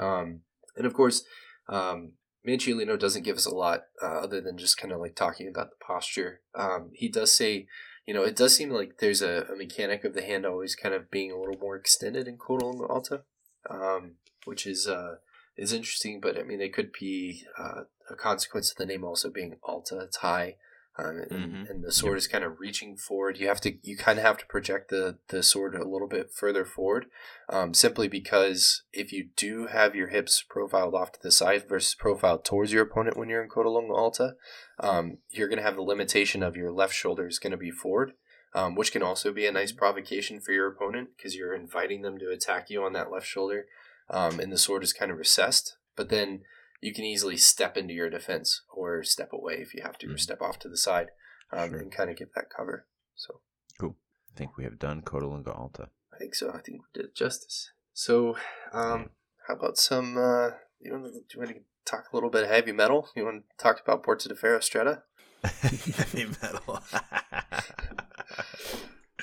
Um, 0.00 0.40
and 0.76 0.86
of 0.86 0.92
course, 0.92 1.22
um, 1.68 2.14
Manciolino 2.48 2.98
doesn't 2.98 3.24
give 3.24 3.36
us 3.36 3.46
a 3.46 3.54
lot 3.54 3.82
uh, 4.02 4.06
other 4.06 4.40
than 4.40 4.56
just 4.56 4.78
kind 4.78 4.92
of 4.92 5.00
like 5.00 5.14
talking 5.14 5.48
about 5.48 5.68
the 5.70 5.84
posture. 5.84 6.40
Um, 6.54 6.90
he 6.94 7.08
does 7.08 7.30
say 7.30 7.66
you 8.08 8.14
know, 8.14 8.22
it 8.22 8.36
does 8.36 8.56
seem 8.56 8.70
like 8.70 9.00
there's 9.00 9.20
a, 9.20 9.44
a, 9.52 9.54
mechanic 9.54 10.02
of 10.02 10.14
the 10.14 10.22
hand 10.22 10.46
always 10.46 10.74
kind 10.74 10.94
of 10.94 11.10
being 11.10 11.30
a 11.30 11.38
little 11.38 11.60
more 11.60 11.76
extended 11.76 12.26
in 12.26 12.38
Codalunga 12.38 12.88
Alta, 12.88 13.20
um, 13.68 14.12
which 14.46 14.66
is 14.66 14.88
uh, 14.88 15.16
is 15.58 15.74
interesting. 15.74 16.18
But 16.18 16.38
I 16.38 16.42
mean, 16.42 16.62
it 16.62 16.72
could 16.72 16.90
be 16.98 17.42
uh, 17.58 17.82
a 18.08 18.14
consequence 18.14 18.70
of 18.70 18.78
the 18.78 18.86
name 18.86 19.04
also 19.04 19.28
being 19.28 19.54
Alta. 19.62 19.98
It's 19.98 20.16
high, 20.16 20.56
um, 20.98 21.24
and, 21.30 21.30
mm-hmm. 21.30 21.70
and, 21.70 21.84
the 21.84 21.92
sword 21.92 22.14
yep. 22.14 22.18
is 22.18 22.26
kind 22.26 22.42
of 22.42 22.58
reaching 22.58 22.96
forward. 22.96 23.38
You 23.38 23.46
have 23.46 23.60
to, 23.60 23.74
you 23.82 23.96
kind 23.96 24.18
of 24.18 24.24
have 24.24 24.38
to 24.38 24.46
project 24.46 24.90
the 24.90 25.18
the 25.28 25.42
sword 25.42 25.74
a 25.74 25.88
little 25.88 26.08
bit 26.08 26.32
further 26.32 26.64
forward, 26.64 27.06
um, 27.48 27.72
simply 27.72 28.08
because 28.08 28.82
if 28.92 29.12
you 29.12 29.28
do 29.36 29.66
have 29.66 29.94
your 29.94 30.08
hips 30.08 30.44
profiled 30.48 30.94
off 30.94 31.12
to 31.12 31.20
the 31.22 31.30
side 31.30 31.68
versus 31.68 31.94
profiled 31.94 32.44
towards 32.44 32.72
your 32.72 32.82
opponent 32.82 33.16
when 33.16 33.28
you're 33.28 33.42
in 33.42 33.48
Codalunga 33.48 33.96
Alta, 33.96 34.34
um, 34.80 35.18
you're 35.30 35.48
going 35.48 35.58
to 35.58 35.64
have 35.64 35.76
the 35.76 35.82
limitation 35.82 36.42
of 36.42 36.56
your 36.56 36.72
left 36.72 36.94
shoulder 36.94 37.28
is 37.28 37.38
going 37.38 37.52
to 37.52 37.56
be 37.56 37.70
forward. 37.70 38.12
Um, 38.54 38.74
which 38.74 38.92
can 38.92 39.02
also 39.02 39.30
be 39.30 39.46
a 39.46 39.52
nice 39.52 39.72
provocation 39.72 40.40
for 40.40 40.52
your 40.52 40.68
opponent 40.68 41.10
because 41.14 41.36
you're 41.36 41.54
inviting 41.54 42.00
them 42.00 42.18
to 42.18 42.30
attack 42.30 42.70
you 42.70 42.82
on 42.82 42.94
that 42.94 43.12
left 43.12 43.26
shoulder, 43.26 43.66
um, 44.08 44.40
and 44.40 44.50
the 44.50 44.56
sword 44.56 44.82
is 44.82 44.94
kind 44.94 45.12
of 45.12 45.18
recessed. 45.18 45.76
But 45.96 46.08
then 46.08 46.40
you 46.80 46.94
can 46.94 47.04
easily 47.04 47.36
step 47.36 47.76
into 47.76 47.94
your 47.94 48.10
defense 48.10 48.62
or 48.72 49.02
step 49.02 49.32
away 49.32 49.54
if 49.54 49.74
you 49.74 49.82
have 49.82 49.98
to, 49.98 50.06
mm-hmm. 50.06 50.14
or 50.14 50.18
step 50.18 50.40
off 50.40 50.58
to 50.60 50.68
the 50.68 50.76
side 50.76 51.08
um, 51.52 51.70
sure. 51.70 51.78
and 51.78 51.92
kind 51.92 52.10
of 52.10 52.16
get 52.16 52.34
that 52.34 52.50
cover. 52.54 52.86
So 53.16 53.40
cool. 53.78 53.96
I 54.34 54.38
think 54.38 54.56
we 54.56 54.64
have 54.64 54.78
done 54.78 55.02
Codalunga 55.02 55.56
Alta. 55.58 55.88
I 56.12 56.18
think 56.18 56.34
so. 56.34 56.50
I 56.50 56.58
think 56.58 56.82
we 56.82 57.02
did 57.02 57.14
justice. 57.14 57.72
So, 57.92 58.36
um, 58.72 59.10
how 59.46 59.54
about 59.54 59.76
some? 59.76 60.16
Uh, 60.16 60.50
you 60.80 60.92
want 60.92 61.04
to, 61.06 61.10
do 61.10 61.24
you 61.34 61.40
want 61.40 61.50
to 61.50 61.60
talk 61.84 62.06
a 62.12 62.16
little 62.16 62.30
bit 62.30 62.44
of 62.44 62.50
heavy 62.50 62.72
metal? 62.72 63.08
You 63.16 63.24
want 63.24 63.44
to 63.48 63.62
talk 63.62 63.80
about 63.80 64.02
Porta 64.04 64.28
de 64.28 64.36
Ferro 64.36 64.60
Stretta? 64.60 65.02
heavy 65.42 66.26
metal. 66.42 66.80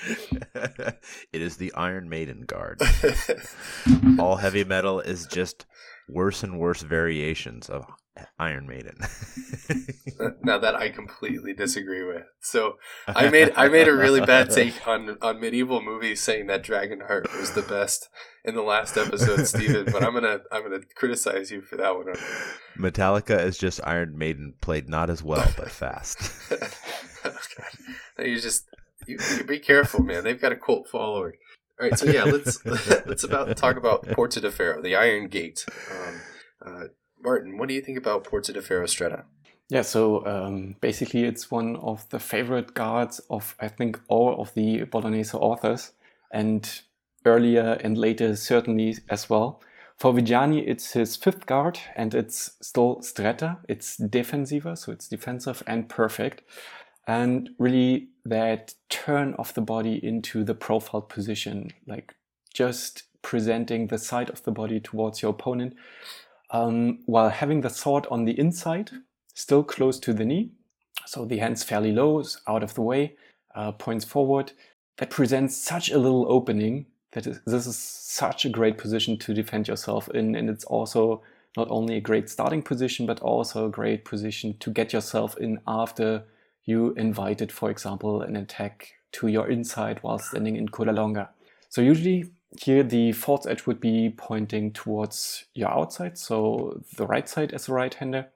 it 1.34 1.42
is 1.42 1.58
the 1.58 1.74
Iron 1.74 2.10
Maiden 2.10 2.42
guard. 2.42 2.82
All 4.20 4.38
heavy 4.38 4.64
metal 4.64 5.00
is 5.00 5.26
just 5.28 5.66
worse 6.08 6.44
and 6.44 6.60
worse 6.60 6.82
variations 6.82 7.70
of 7.70 7.86
Iron 8.40 8.68
Maiden. 8.68 8.98
now 10.44 10.58
that 10.58 10.76
I 10.76 10.90
completely 10.90 11.54
disagree 11.54 12.04
with. 12.04 12.24
So 12.42 12.78
I 13.08 13.30
made 13.32 13.54
I 13.56 13.68
made 13.68 13.88
a 13.88 13.94
really 13.94 14.22
bad 14.22 14.50
take 14.50 14.88
on 14.88 15.18
on 15.22 15.40
medieval 15.40 15.82
movies 15.82 16.22
saying 16.22 16.48
that 16.48 16.64
Dragonheart 16.64 17.38
was 17.38 17.52
the 17.52 17.62
best 17.62 18.10
in 18.44 18.56
the 18.56 18.62
last 18.62 18.98
episode, 18.98 19.46
Steven, 19.48 19.86
but 19.86 20.04
I'm 20.04 20.14
gonna 20.14 20.40
I'm 20.52 20.64
gonna 20.64 20.82
criticize 20.96 21.52
you 21.52 21.62
for 21.62 21.76
that 21.78 21.96
one. 21.96 22.14
Metallica 22.78 23.44
is 23.44 23.58
just 23.58 23.82
Iron 23.84 24.18
Maiden 24.18 24.54
played 24.62 24.88
not 24.88 25.10
as 25.10 25.24
well 25.24 25.48
but 25.58 25.72
fast. 25.72 26.32
okay. 26.52 28.30
You 28.30 28.40
just 28.40 28.66
you, 29.08 29.18
you 29.38 29.44
be 29.44 29.60
careful, 29.60 30.04
man. 30.04 30.24
They've 30.24 30.40
got 30.40 30.52
a 30.52 30.58
cult 30.58 30.88
following. 30.88 31.34
All 31.80 31.90
right, 31.90 31.98
so 31.98 32.06
yeah, 32.06 32.24
let's 32.24 32.64
let's 33.06 33.24
about 33.24 33.56
talk 33.58 33.76
about 33.76 34.08
Porta 34.08 34.40
de 34.40 34.52
Ferro, 34.52 34.82
the 34.82 34.96
Iron 34.96 35.28
Gate. 35.28 35.66
Um, 35.92 36.22
uh, 36.66 36.84
Martin, 37.22 37.58
what 37.58 37.68
do 37.68 37.74
you 37.74 37.82
think 37.82 37.98
about 37.98 38.24
Porta 38.24 38.54
de 38.54 38.62
Ferro 38.62 38.86
Stretta? 38.86 39.24
Yeah, 39.70 39.82
so 39.82 40.26
um, 40.26 40.76
basically, 40.80 41.24
it's 41.24 41.52
one 41.52 41.76
of 41.78 42.08
the 42.10 42.20
favorite 42.20 42.74
guards 42.74 43.20
of 43.30 43.56
I 43.60 43.68
think 43.68 44.00
all 44.08 44.40
of 44.40 44.54
the 44.54 44.84
Bolognese 44.84 45.36
authors, 45.36 45.92
and 46.32 46.82
earlier 47.26 47.78
and 47.84 47.98
later 47.98 48.36
certainly 48.36 48.96
as 49.10 49.30
well. 49.30 49.62
For 49.98 50.14
Viggiani, 50.14 50.64
it's 50.68 50.92
his 50.92 51.16
fifth 51.16 51.46
guard, 51.46 51.80
and 51.96 52.14
it's 52.14 52.52
still 52.62 52.98
stretta. 52.98 53.58
It's 53.68 53.98
defensiva, 53.98 54.78
so 54.78 54.92
it's 54.92 55.08
defensive 55.08 55.64
and 55.68 55.90
perfect. 55.90 56.44
And 57.08 57.50
really, 57.60 58.10
that 58.26 58.74
turn 58.90 59.36
of 59.36 59.54
the 59.54 59.62
body 59.62 60.04
into 60.04 60.44
the 60.44 60.56
profile 60.56 61.02
position, 61.02 61.72
like 61.86 62.16
just 62.54 63.04
presenting 63.22 63.88
the 63.88 64.00
side 64.00 64.30
of 64.30 64.44
the 64.44 64.52
body 64.52 64.80
towards 64.80 65.22
your 65.22 65.32
opponent, 65.32 65.76
um, 66.52 67.00
while 67.06 67.30
having 67.30 67.62
the 67.62 67.70
sword 67.70 68.08
on 68.10 68.26
the 68.26 68.38
inside, 68.40 68.92
still 69.34 69.64
close 69.64 70.00
to 70.00 70.14
the 70.14 70.26
knee. 70.26 70.52
So 71.06 71.26
the 71.26 71.38
hands 71.38 71.64
fairly 71.64 71.92
low, 71.92 72.24
out 72.48 72.64
of 72.64 72.74
the 72.74 72.82
way, 72.82 73.16
uh, 73.54 73.72
points 73.74 74.06
forward. 74.06 74.54
That 74.98 75.10
presents 75.10 75.56
such 75.58 75.92
a 75.92 75.98
little 75.98 76.26
opening 76.32 76.86
that 77.12 77.28
is, 77.28 77.40
this 77.46 77.66
is 77.66 77.78
such 77.78 78.46
a 78.46 78.50
great 78.50 78.78
position 78.78 79.18
to 79.20 79.34
defend 79.34 79.68
yourself 79.68 80.10
in. 80.10 80.36
And 80.36 80.50
it's 80.50 80.66
also 80.66 81.22
not 81.58 81.70
only 81.70 81.96
a 81.96 82.02
great 82.02 82.30
starting 82.30 82.62
position, 82.62 83.06
but 83.06 83.22
also 83.22 83.66
a 83.66 83.70
great 83.70 84.04
position 84.06 84.58
to 84.60 84.70
get 84.70 84.94
yourself 84.94 85.38
in 85.38 85.60
after 85.66 86.24
you 86.66 86.94
invited, 86.94 87.52
for 87.52 87.70
example, 87.70 88.22
an 88.22 88.36
attack 88.36 88.94
to 89.14 89.28
your 89.28 89.50
inside 89.50 90.00
while 90.02 90.20
standing 90.20 90.56
in 90.56 90.68
coda 90.70 90.92
longa. 90.92 91.30
So 91.70 91.82
usually 91.82 92.32
here 92.60 92.84
the 92.84 93.12
false 93.12 93.46
edge 93.46 93.66
would 93.66 93.80
be 93.80 94.14
pointing 94.16 94.72
towards 94.72 95.46
your 95.54 95.70
outside, 95.70 96.18
so 96.18 96.82
the 96.96 97.06
right 97.06 97.28
side 97.28 97.54
as 97.54 97.68
a 97.68 97.74
right-hander. 97.74 98.28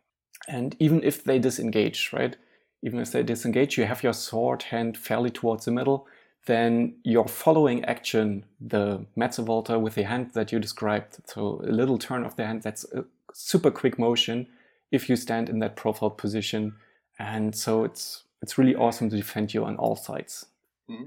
And 0.47 0.75
even 0.79 1.03
if 1.03 1.23
they 1.23 1.39
disengage, 1.39 2.11
right? 2.11 2.35
Even 2.81 2.99
if 2.99 3.11
they 3.11 3.23
disengage, 3.23 3.77
you 3.77 3.85
have 3.85 4.03
your 4.03 4.13
sword 4.13 4.63
hand 4.63 4.97
fairly 4.97 5.29
towards 5.29 5.65
the 5.65 5.71
middle, 5.71 6.07
then 6.45 6.95
your 7.03 7.27
following 7.27 7.83
action, 7.85 8.45
the 8.59 9.05
mezza 9.17 9.43
volta 9.43 9.77
with 9.77 9.95
the 9.95 10.03
hand 10.03 10.31
that 10.33 10.51
you 10.51 10.59
described, 10.59 11.17
so 11.25 11.61
a 11.63 11.71
little 11.71 11.97
turn 11.97 12.25
of 12.25 12.35
the 12.35 12.45
hand, 12.45 12.63
that's 12.63 12.85
a 12.93 13.05
super 13.33 13.69
quick 13.69 13.99
motion 13.99 14.47
if 14.91 15.09
you 15.09 15.15
stand 15.15 15.49
in 15.49 15.59
that 15.59 15.75
profile 15.75 16.09
position. 16.09 16.75
And 17.19 17.55
so 17.55 17.83
it's 17.83 18.23
it's 18.41 18.57
really 18.57 18.75
awesome 18.75 19.09
to 19.09 19.17
defend 19.17 19.53
you 19.53 19.65
on 19.65 19.75
all 19.75 19.95
sides. 19.95 20.45
Mm-hmm. 20.89 21.03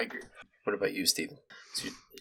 I 0.00 0.04
agree. 0.04 0.22
What 0.64 0.74
about 0.74 0.94
you, 0.94 1.04
Stephen? 1.04 1.38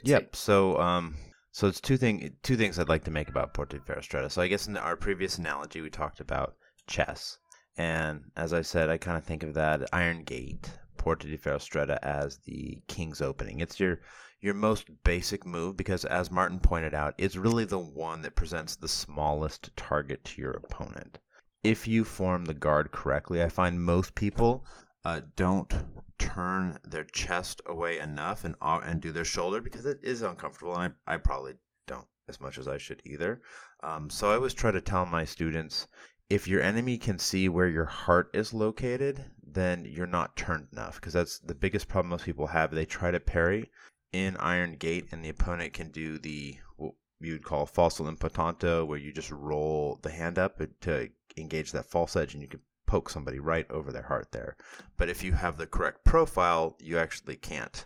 Yep. 0.04 0.36
So 0.36 0.80
um, 0.80 1.16
so 1.52 1.68
it's 1.68 1.80
two 1.80 1.98
thing 1.98 2.36
two 2.44 2.58
things 2.58 2.78
I'd 2.78 2.90
like 2.90 3.06
to 3.06 3.12
make 3.12 3.30
about 3.30 3.54
Porta 3.54 3.78
di 3.78 3.84
Ferro 3.84 4.28
So 4.28 4.42
I 4.42 4.48
guess 4.48 4.68
in 4.68 4.78
our 4.78 4.96
previous 4.96 5.38
analogy 5.38 5.82
we 5.82 5.90
talked 5.90 6.20
about 6.20 6.56
chess, 6.88 7.38
and 7.78 8.24
as 8.36 8.54
I 8.54 8.62
said, 8.62 8.90
I 8.90 8.98
kind 8.98 9.18
of 9.18 9.24
think 9.24 9.44
of 9.44 9.54
that 9.54 9.88
Iron 9.94 10.24
Gate, 10.24 10.70
Porta 10.98 11.28
di 11.28 11.38
Ferro 11.38 11.58
Stretta 11.58 12.00
as 12.02 12.38
the 12.40 12.82
king's 12.88 13.22
opening. 13.22 13.60
It's 13.60 13.80
your 13.80 14.02
your 14.42 14.54
most 14.56 14.88
basic 15.04 15.46
move 15.46 15.78
because, 15.78 16.04
as 16.04 16.32
Martin 16.32 16.60
pointed 16.60 16.94
out, 16.94 17.14
it's 17.18 17.36
really 17.36 17.66
the 17.66 17.80
one 17.80 18.22
that 18.24 18.36
presents 18.36 18.76
the 18.76 18.88
smallest 18.88 19.76
target 19.78 20.26
to 20.26 20.42
your 20.42 20.52
opponent. 20.52 21.20
If 21.64 21.88
you 21.88 22.04
form 22.04 22.46
the 22.46 22.54
guard 22.54 22.92
correctly, 22.92 23.44
I 23.44 23.50
find 23.50 23.84
most 23.84 24.16
people 24.16 24.66
uh, 25.06 25.22
don't 25.36 25.72
turn 26.18 26.80
their 26.84 27.04
chest 27.04 27.62
away 27.66 28.00
enough 28.00 28.44
and 28.44 28.56
uh, 28.62 28.80
and 28.84 29.02
do 29.02 29.12
their 29.12 29.26
shoulder 29.26 29.62
because 29.62 29.86
it 29.86 30.00
is 30.04 30.22
uncomfortable, 30.22 30.76
and 30.76 30.94
I, 31.06 31.16
I 31.16 31.18
probably 31.18 31.54
don't 31.88 32.08
as 32.28 32.40
much 32.40 32.58
as 32.58 32.68
I 32.68 32.78
should 32.78 33.02
either. 33.06 33.42
Um, 33.84 34.10
so 34.10 34.32
I 34.32 34.36
always 34.36 34.54
try 34.54 34.72
to 34.72 34.82
tell 34.82 35.06
my 35.06 35.26
students 35.26 35.88
if 36.30 36.48
your 36.48 36.62
enemy 36.62 36.98
can 36.98 37.20
see 37.20 37.50
where 37.50 37.68
your 37.68 37.86
heart 37.86 38.30
is 38.34 38.54
located, 38.54 39.26
then 39.44 39.86
you're 39.86 40.08
not 40.08 40.38
turned 40.38 40.68
enough 40.72 40.96
because 40.96 41.14
that's 41.14 41.40
the 41.40 41.54
biggest 41.54 41.88
problem 41.88 42.10
most 42.10 42.26
people 42.26 42.48
have. 42.48 42.72
They 42.72 42.86
try 42.86 43.12
to 43.12 43.20
parry 43.20 43.70
in 44.14 44.38
Iron 44.38 44.78
Gate, 44.78 45.08
and 45.12 45.24
the 45.24 45.30
opponent 45.30 45.74
can 45.74 45.90
do 45.90 46.18
the 46.18 46.58
what 46.78 46.94
you'd 47.20 47.44
call 47.44 47.68
falso 47.68 48.08
impuntato, 48.08 48.86
where 48.86 48.98
you 48.98 49.12
just 49.12 49.32
roll 49.32 50.00
the 50.02 50.10
hand 50.10 50.40
up 50.40 50.62
to 50.82 51.10
engage 51.38 51.72
that 51.72 51.90
false 51.90 52.16
edge, 52.16 52.34
and 52.34 52.42
you 52.42 52.50
can 52.50 52.62
poke 52.88 53.10
somebody 53.10 53.40
right 53.40 53.70
over 53.72 53.92
their 53.92 54.04
heart 54.04 54.32
there. 54.32 54.58
But 54.98 55.10
if 55.10 55.24
you 55.24 55.32
have 55.34 55.58
the 55.58 55.68
correct 55.68 56.04
profile, 56.04 56.76
you 56.80 56.98
actually 56.98 57.38
can't. 57.38 57.86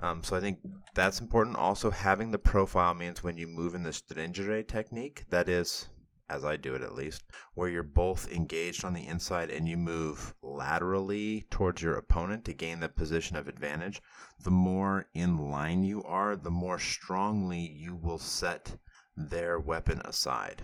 Um, 0.00 0.22
so 0.24 0.36
I 0.36 0.40
think 0.40 0.58
that's 0.94 1.20
important. 1.20 1.56
Also, 1.56 1.90
having 1.90 2.30
the 2.30 2.38
profile 2.38 2.94
means 2.94 3.22
when 3.22 3.36
you 3.36 3.46
move 3.46 3.74
in 3.74 3.82
the 3.82 3.92
stringere 3.92 4.66
technique, 4.66 5.24
that 5.30 5.48
is, 5.48 5.88
as 6.28 6.44
I 6.44 6.56
do 6.56 6.74
it 6.74 6.82
at 6.82 6.94
least, 6.94 7.22
where 7.54 7.68
you're 7.68 7.82
both 7.82 8.32
engaged 8.32 8.84
on 8.84 8.94
the 8.94 9.06
inside 9.06 9.50
and 9.50 9.68
you 9.68 9.76
move 9.76 10.34
laterally 10.42 11.46
towards 11.50 11.82
your 11.82 11.96
opponent 11.96 12.44
to 12.46 12.52
gain 12.52 12.80
the 12.80 12.88
position 12.88 13.36
of 13.36 13.46
advantage, 13.46 14.00
the 14.42 14.50
more 14.50 15.06
in 15.14 15.36
line 15.36 15.84
you 15.84 16.02
are, 16.04 16.34
the 16.34 16.50
more 16.50 16.78
strongly 16.78 17.60
you 17.60 17.94
will 17.94 18.18
set 18.18 18.76
their 19.16 19.60
weapon 19.60 20.00
aside. 20.04 20.62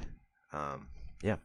Um, 0.52 0.88
yeah. 1.22 1.36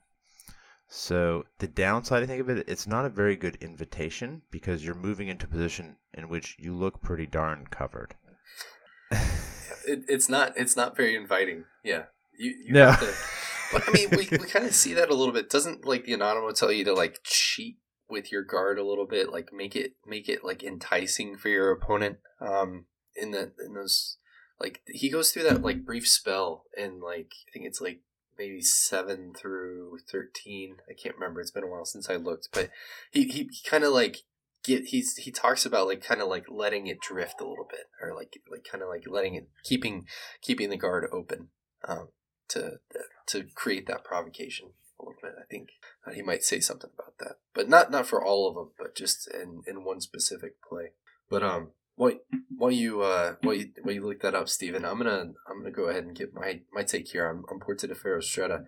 So 0.93 1.45
the 1.59 1.69
downside, 1.69 2.21
I 2.21 2.25
think 2.25 2.41
of 2.41 2.49
it, 2.49 2.67
it's 2.67 2.85
not 2.85 3.05
a 3.05 3.09
very 3.09 3.37
good 3.37 3.57
invitation 3.61 4.41
because 4.51 4.83
you're 4.83 4.93
moving 4.93 5.29
into 5.29 5.45
a 5.45 5.49
position 5.49 5.95
in 6.13 6.27
which 6.27 6.57
you 6.59 6.75
look 6.75 7.01
pretty 7.01 7.25
darn 7.25 7.65
covered. 7.67 8.13
it, 9.09 10.03
it's 10.09 10.27
not. 10.27 10.51
It's 10.57 10.75
not 10.75 10.97
very 10.97 11.15
inviting. 11.15 11.63
Yeah. 11.81 12.03
You. 12.37 12.49
you 12.65 12.75
yeah. 12.75 12.97
To, 12.97 13.13
but 13.71 13.87
I 13.87 13.91
mean, 13.93 14.09
we, 14.11 14.27
we 14.31 14.39
kind 14.39 14.65
of 14.65 14.75
see 14.75 14.93
that 14.95 15.09
a 15.09 15.15
little 15.15 15.33
bit. 15.33 15.49
Doesn't 15.49 15.85
like 15.85 16.03
the 16.03 16.13
anonymous 16.13 16.59
tell 16.59 16.73
you 16.73 16.83
to 16.83 16.93
like 16.93 17.21
cheat 17.23 17.77
with 18.09 18.29
your 18.29 18.43
guard 18.43 18.77
a 18.77 18.85
little 18.85 19.07
bit, 19.07 19.31
like 19.31 19.53
make 19.53 19.77
it 19.77 19.93
make 20.05 20.27
it 20.27 20.43
like 20.43 20.61
enticing 20.61 21.37
for 21.37 21.47
your 21.47 21.71
opponent. 21.71 22.17
Um, 22.41 22.87
in 23.15 23.31
the 23.31 23.53
in 23.65 23.75
those 23.75 24.17
like 24.59 24.81
he 24.87 25.09
goes 25.09 25.31
through 25.31 25.43
that 25.43 25.61
like 25.61 25.85
brief 25.85 26.05
spell 26.05 26.65
and 26.77 27.01
like 27.01 27.31
I 27.47 27.51
think 27.53 27.65
it's 27.65 27.79
like 27.79 28.01
maybe 28.41 28.61
seven 28.61 29.33
through 29.39 29.99
thirteen. 30.11 30.77
I 30.89 30.93
can't 30.93 31.15
remember. 31.15 31.41
It's 31.41 31.51
been 31.51 31.63
a 31.63 31.67
while 31.67 31.85
since 31.85 32.09
I 32.09 32.15
looked, 32.15 32.49
but 32.51 32.69
he 33.11 33.25
he, 33.25 33.49
he 33.51 33.69
kind 33.69 33.83
of 33.83 33.93
like 33.93 34.23
get 34.63 34.85
he's 34.85 35.15
he 35.17 35.31
talks 35.31 35.65
about 35.65 35.87
like 35.87 36.03
kind 36.03 36.21
of 36.21 36.27
like 36.27 36.45
letting 36.49 36.87
it 36.87 36.99
drift 36.99 37.39
a 37.39 37.47
little 37.47 37.67
bit, 37.69 37.89
or 38.01 38.15
like 38.15 38.33
like 38.51 38.65
kind 38.69 38.83
of 38.83 38.89
like 38.89 39.03
letting 39.07 39.35
it 39.35 39.47
keeping 39.63 40.05
keeping 40.41 40.69
the 40.71 40.77
guard 40.77 41.07
open 41.11 41.49
um, 41.87 42.09
to 42.49 42.79
to 43.27 43.43
create 43.55 43.87
that 43.87 44.03
provocation 44.03 44.69
a 44.99 45.05
little 45.05 45.19
bit. 45.21 45.33
I 45.39 45.45
think 45.49 45.69
uh, 46.07 46.11
he 46.11 46.23
might 46.23 46.43
say 46.43 46.59
something 46.59 46.89
about 46.97 47.19
that, 47.19 47.37
but 47.53 47.69
not 47.69 47.91
not 47.91 48.07
for 48.07 48.25
all 48.25 48.49
of 48.49 48.55
them, 48.55 48.71
but 48.77 48.95
just 48.95 49.27
in 49.31 49.61
in 49.67 49.83
one 49.83 50.01
specific 50.01 50.55
play. 50.67 50.93
But 51.29 51.43
um, 51.43 51.69
while, 52.01 52.13
while 52.57 52.71
you 52.71 53.01
uh 53.01 53.35
while 53.43 53.53
you 53.53 53.69
you 53.85 54.03
look 54.03 54.21
that 54.21 54.33
up, 54.33 54.49
Stephen, 54.49 54.83
I'm 54.85 54.97
gonna 54.97 55.33
I'm 55.47 55.59
gonna 55.59 55.71
go 55.71 55.83
ahead 55.83 56.03
and 56.03 56.17
get 56.17 56.33
my 56.33 56.61
my 56.73 56.81
take 56.81 57.09
here 57.09 57.29
on, 57.29 57.59
Porta 57.59 57.85
de 57.85 57.93
Ferro 57.93 58.21
Stretta. 58.21 58.65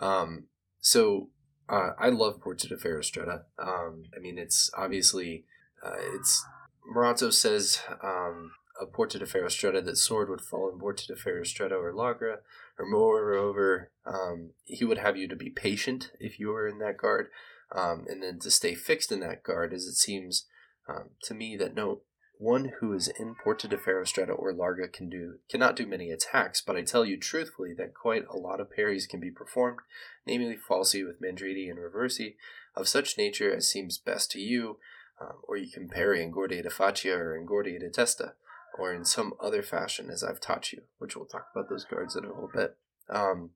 Um, 0.00 0.46
so 0.80 1.28
uh, 1.68 1.90
I 1.96 2.08
love 2.08 2.40
Porta 2.40 2.66
de 2.66 2.76
Ferro 2.76 3.00
Stretta. 3.00 3.42
Um, 3.56 4.02
I 4.16 4.20
mean, 4.20 4.36
it's 4.36 4.68
obviously 4.76 5.44
uh, 5.86 5.94
it's 6.16 6.44
Marozzo 6.92 7.32
says 7.32 7.78
um, 8.02 8.50
of 8.80 8.92
Porta 8.92 9.20
de 9.20 9.26
Ferro 9.26 9.46
Stretta 9.46 9.84
that 9.84 9.96
sword 9.96 10.28
would 10.28 10.40
fall 10.40 10.68
in 10.72 10.80
Porta 10.80 11.06
de 11.06 11.14
Ferro 11.14 11.42
Stretta 11.44 11.80
or 11.80 11.94
Larga, 11.94 12.38
or 12.80 12.86
moreover, 12.90 13.92
um, 14.04 14.54
he 14.64 14.84
would 14.84 14.98
have 14.98 15.16
you 15.16 15.28
to 15.28 15.36
be 15.36 15.50
patient 15.50 16.10
if 16.18 16.40
you 16.40 16.48
were 16.48 16.66
in 16.66 16.80
that 16.80 16.96
guard, 16.96 17.28
um, 17.76 18.06
and 18.08 18.24
then 18.24 18.40
to 18.40 18.50
stay 18.50 18.74
fixed 18.74 19.12
in 19.12 19.20
that 19.20 19.44
guard, 19.44 19.72
as 19.72 19.84
it 19.84 19.94
seems 19.94 20.46
um, 20.88 21.10
to 21.22 21.32
me 21.32 21.56
that 21.56 21.76
no 21.76 22.00
one 22.42 22.72
who 22.80 22.92
is 22.92 23.06
in 23.06 23.36
Porta 23.36 23.68
de 23.68 23.78
Ferro 23.78 24.02
Stretta 24.02 24.36
or 24.36 24.52
Larga 24.52 24.88
can 24.88 25.08
do 25.08 25.38
cannot 25.48 25.76
do 25.76 25.86
many 25.86 26.10
attacks, 26.10 26.60
but 26.60 26.74
I 26.74 26.82
tell 26.82 27.04
you 27.04 27.16
truthfully 27.16 27.72
that 27.78 27.94
quite 27.94 28.24
a 28.28 28.36
lot 28.36 28.60
of 28.60 28.72
parries 28.72 29.06
can 29.06 29.20
be 29.20 29.30
performed, 29.30 29.78
namely 30.26 30.56
falsi 30.56 31.06
with 31.06 31.22
mandriti 31.22 31.70
and 31.70 31.78
reversi, 31.78 32.34
of 32.74 32.88
such 32.88 33.16
nature 33.16 33.54
as 33.54 33.70
seems 33.70 33.96
best 33.96 34.32
to 34.32 34.40
you, 34.40 34.78
um, 35.20 35.36
or 35.46 35.56
you 35.56 35.70
can 35.70 35.88
parry 35.88 36.20
in 36.20 36.32
Guardia 36.32 36.64
de 36.64 36.68
Faccia 36.68 37.16
or 37.16 37.36
in 37.36 37.46
Guardia 37.46 37.78
de 37.78 37.88
Testa, 37.88 38.34
or 38.76 38.92
in 38.92 39.04
some 39.04 39.34
other 39.40 39.62
fashion 39.62 40.10
as 40.10 40.24
I've 40.24 40.40
taught 40.40 40.72
you, 40.72 40.82
which 40.98 41.14
we'll 41.14 41.26
talk 41.26 41.46
about 41.54 41.68
those 41.68 41.84
guards 41.84 42.16
in 42.16 42.24
a 42.24 42.28
little 42.28 42.50
bit. 42.52 42.76
Um, 43.08 43.50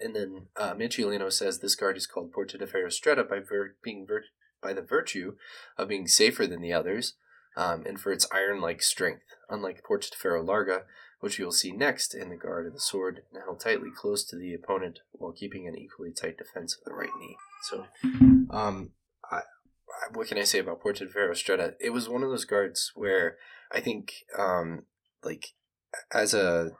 and 0.00 0.16
then 0.16 0.46
uh, 0.56 0.74
says 1.28 1.58
this 1.58 1.74
guard 1.74 1.98
is 1.98 2.06
called 2.06 2.32
Porta 2.32 2.56
de 2.56 2.66
Ferro 2.66 2.88
Stretta 2.88 3.28
by 3.28 3.40
vir- 3.40 3.76
being 3.82 4.06
vir- 4.06 4.24
by 4.62 4.72
the 4.72 4.80
virtue 4.80 5.36
of 5.76 5.88
being 5.88 6.06
safer 6.06 6.46
than 6.46 6.62
the 6.62 6.72
others, 6.72 7.14
um, 7.56 7.84
and 7.86 8.00
for 8.00 8.12
its 8.12 8.26
iron 8.32 8.60
like 8.60 8.82
strength, 8.82 9.24
unlike 9.48 9.82
Ferro 10.14 10.42
Larga, 10.42 10.82
which 11.20 11.38
you 11.38 11.44
will 11.44 11.52
see 11.52 11.72
next 11.72 12.14
in 12.14 12.30
the 12.30 12.36
guard 12.36 12.66
of 12.66 12.72
the 12.72 12.80
sword, 12.80 13.22
held 13.44 13.60
tightly 13.60 13.90
close 13.94 14.24
to 14.24 14.36
the 14.36 14.54
opponent 14.54 15.00
while 15.12 15.32
keeping 15.32 15.66
an 15.68 15.76
equally 15.76 16.12
tight 16.12 16.38
defense 16.38 16.76
of 16.76 16.84
the 16.84 16.94
right 16.94 17.10
knee. 17.18 17.36
So, 17.62 17.86
um, 18.50 18.90
I, 19.30 19.36
I, 19.36 19.42
what 20.14 20.28
can 20.28 20.38
I 20.38 20.44
say 20.44 20.60
about 20.60 20.80
Ferro 20.82 21.32
Stretta? 21.32 21.74
It 21.78 21.90
was 21.90 22.08
one 22.08 22.22
of 22.22 22.30
those 22.30 22.46
guards 22.46 22.92
where 22.94 23.36
I 23.70 23.80
think, 23.80 24.12
um, 24.38 24.84
like, 25.22 25.48
as 26.12 26.32
a 26.32 26.70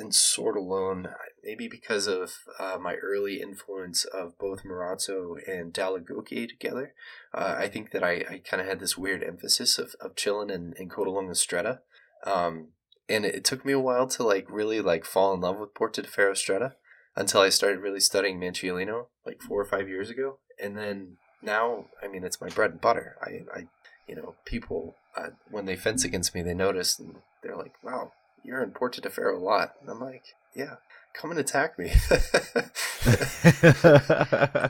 in 0.00 0.10
sword 0.10 0.56
alone, 0.56 1.08
maybe 1.44 1.68
because 1.68 2.06
of 2.06 2.32
uh, 2.58 2.78
my 2.80 2.94
early 2.96 3.40
influence 3.40 4.04
of 4.04 4.38
both 4.38 4.64
Marozzo 4.64 5.36
and 5.46 5.72
Dall'Agocchie 5.72 6.48
together, 6.48 6.94
uh, 7.32 7.56
I 7.58 7.68
think 7.68 7.92
that 7.92 8.02
I, 8.02 8.24
I 8.28 8.42
kind 8.44 8.60
of 8.60 8.66
had 8.66 8.80
this 8.80 8.98
weird 8.98 9.22
emphasis 9.22 9.78
of, 9.78 9.94
of 10.00 10.16
chilling 10.16 10.50
and, 10.50 10.74
and 10.78 10.90
Codalonga 10.90 11.32
Stretta. 11.32 11.80
Um, 12.24 12.68
and 13.08 13.24
it, 13.24 13.34
it 13.36 13.44
took 13.44 13.64
me 13.64 13.72
a 13.72 13.80
while 13.80 14.06
to 14.08 14.22
like 14.22 14.46
really 14.48 14.80
like 14.80 15.04
fall 15.04 15.34
in 15.34 15.40
love 15.40 15.58
with 15.58 15.74
Porta 15.74 16.02
de 16.02 16.08
Ferro 16.08 16.32
Stretta 16.32 16.74
until 17.16 17.40
I 17.40 17.48
started 17.48 17.80
really 17.80 18.00
studying 18.00 18.38
Manciolino 18.40 19.06
like 19.26 19.42
four 19.42 19.60
or 19.60 19.64
five 19.64 19.88
years 19.88 20.10
ago, 20.10 20.38
and 20.62 20.76
then 20.76 21.16
now 21.42 21.86
I 22.02 22.08
mean 22.08 22.24
it's 22.24 22.40
my 22.40 22.48
bread 22.48 22.70
and 22.72 22.80
butter. 22.80 23.16
I, 23.22 23.58
I 23.58 23.66
you 24.06 24.14
know 24.14 24.36
people 24.44 24.96
uh, 25.16 25.30
when 25.50 25.66
they 25.66 25.76
fence 25.76 26.04
against 26.04 26.34
me 26.34 26.42
they 26.42 26.54
notice 26.54 26.98
and 26.98 27.16
they're 27.42 27.56
like, 27.56 27.74
wow, 27.82 28.12
you're 28.44 28.62
in 28.62 28.70
Porta 28.70 29.00
de 29.00 29.10
Ferro 29.10 29.38
a 29.38 29.42
lot, 29.42 29.74
and 29.80 29.90
I'm 29.90 30.00
like, 30.00 30.34
yeah, 30.54 30.76
come 31.14 31.30
and 31.30 31.40
attack 31.40 31.78
me, 31.78 31.90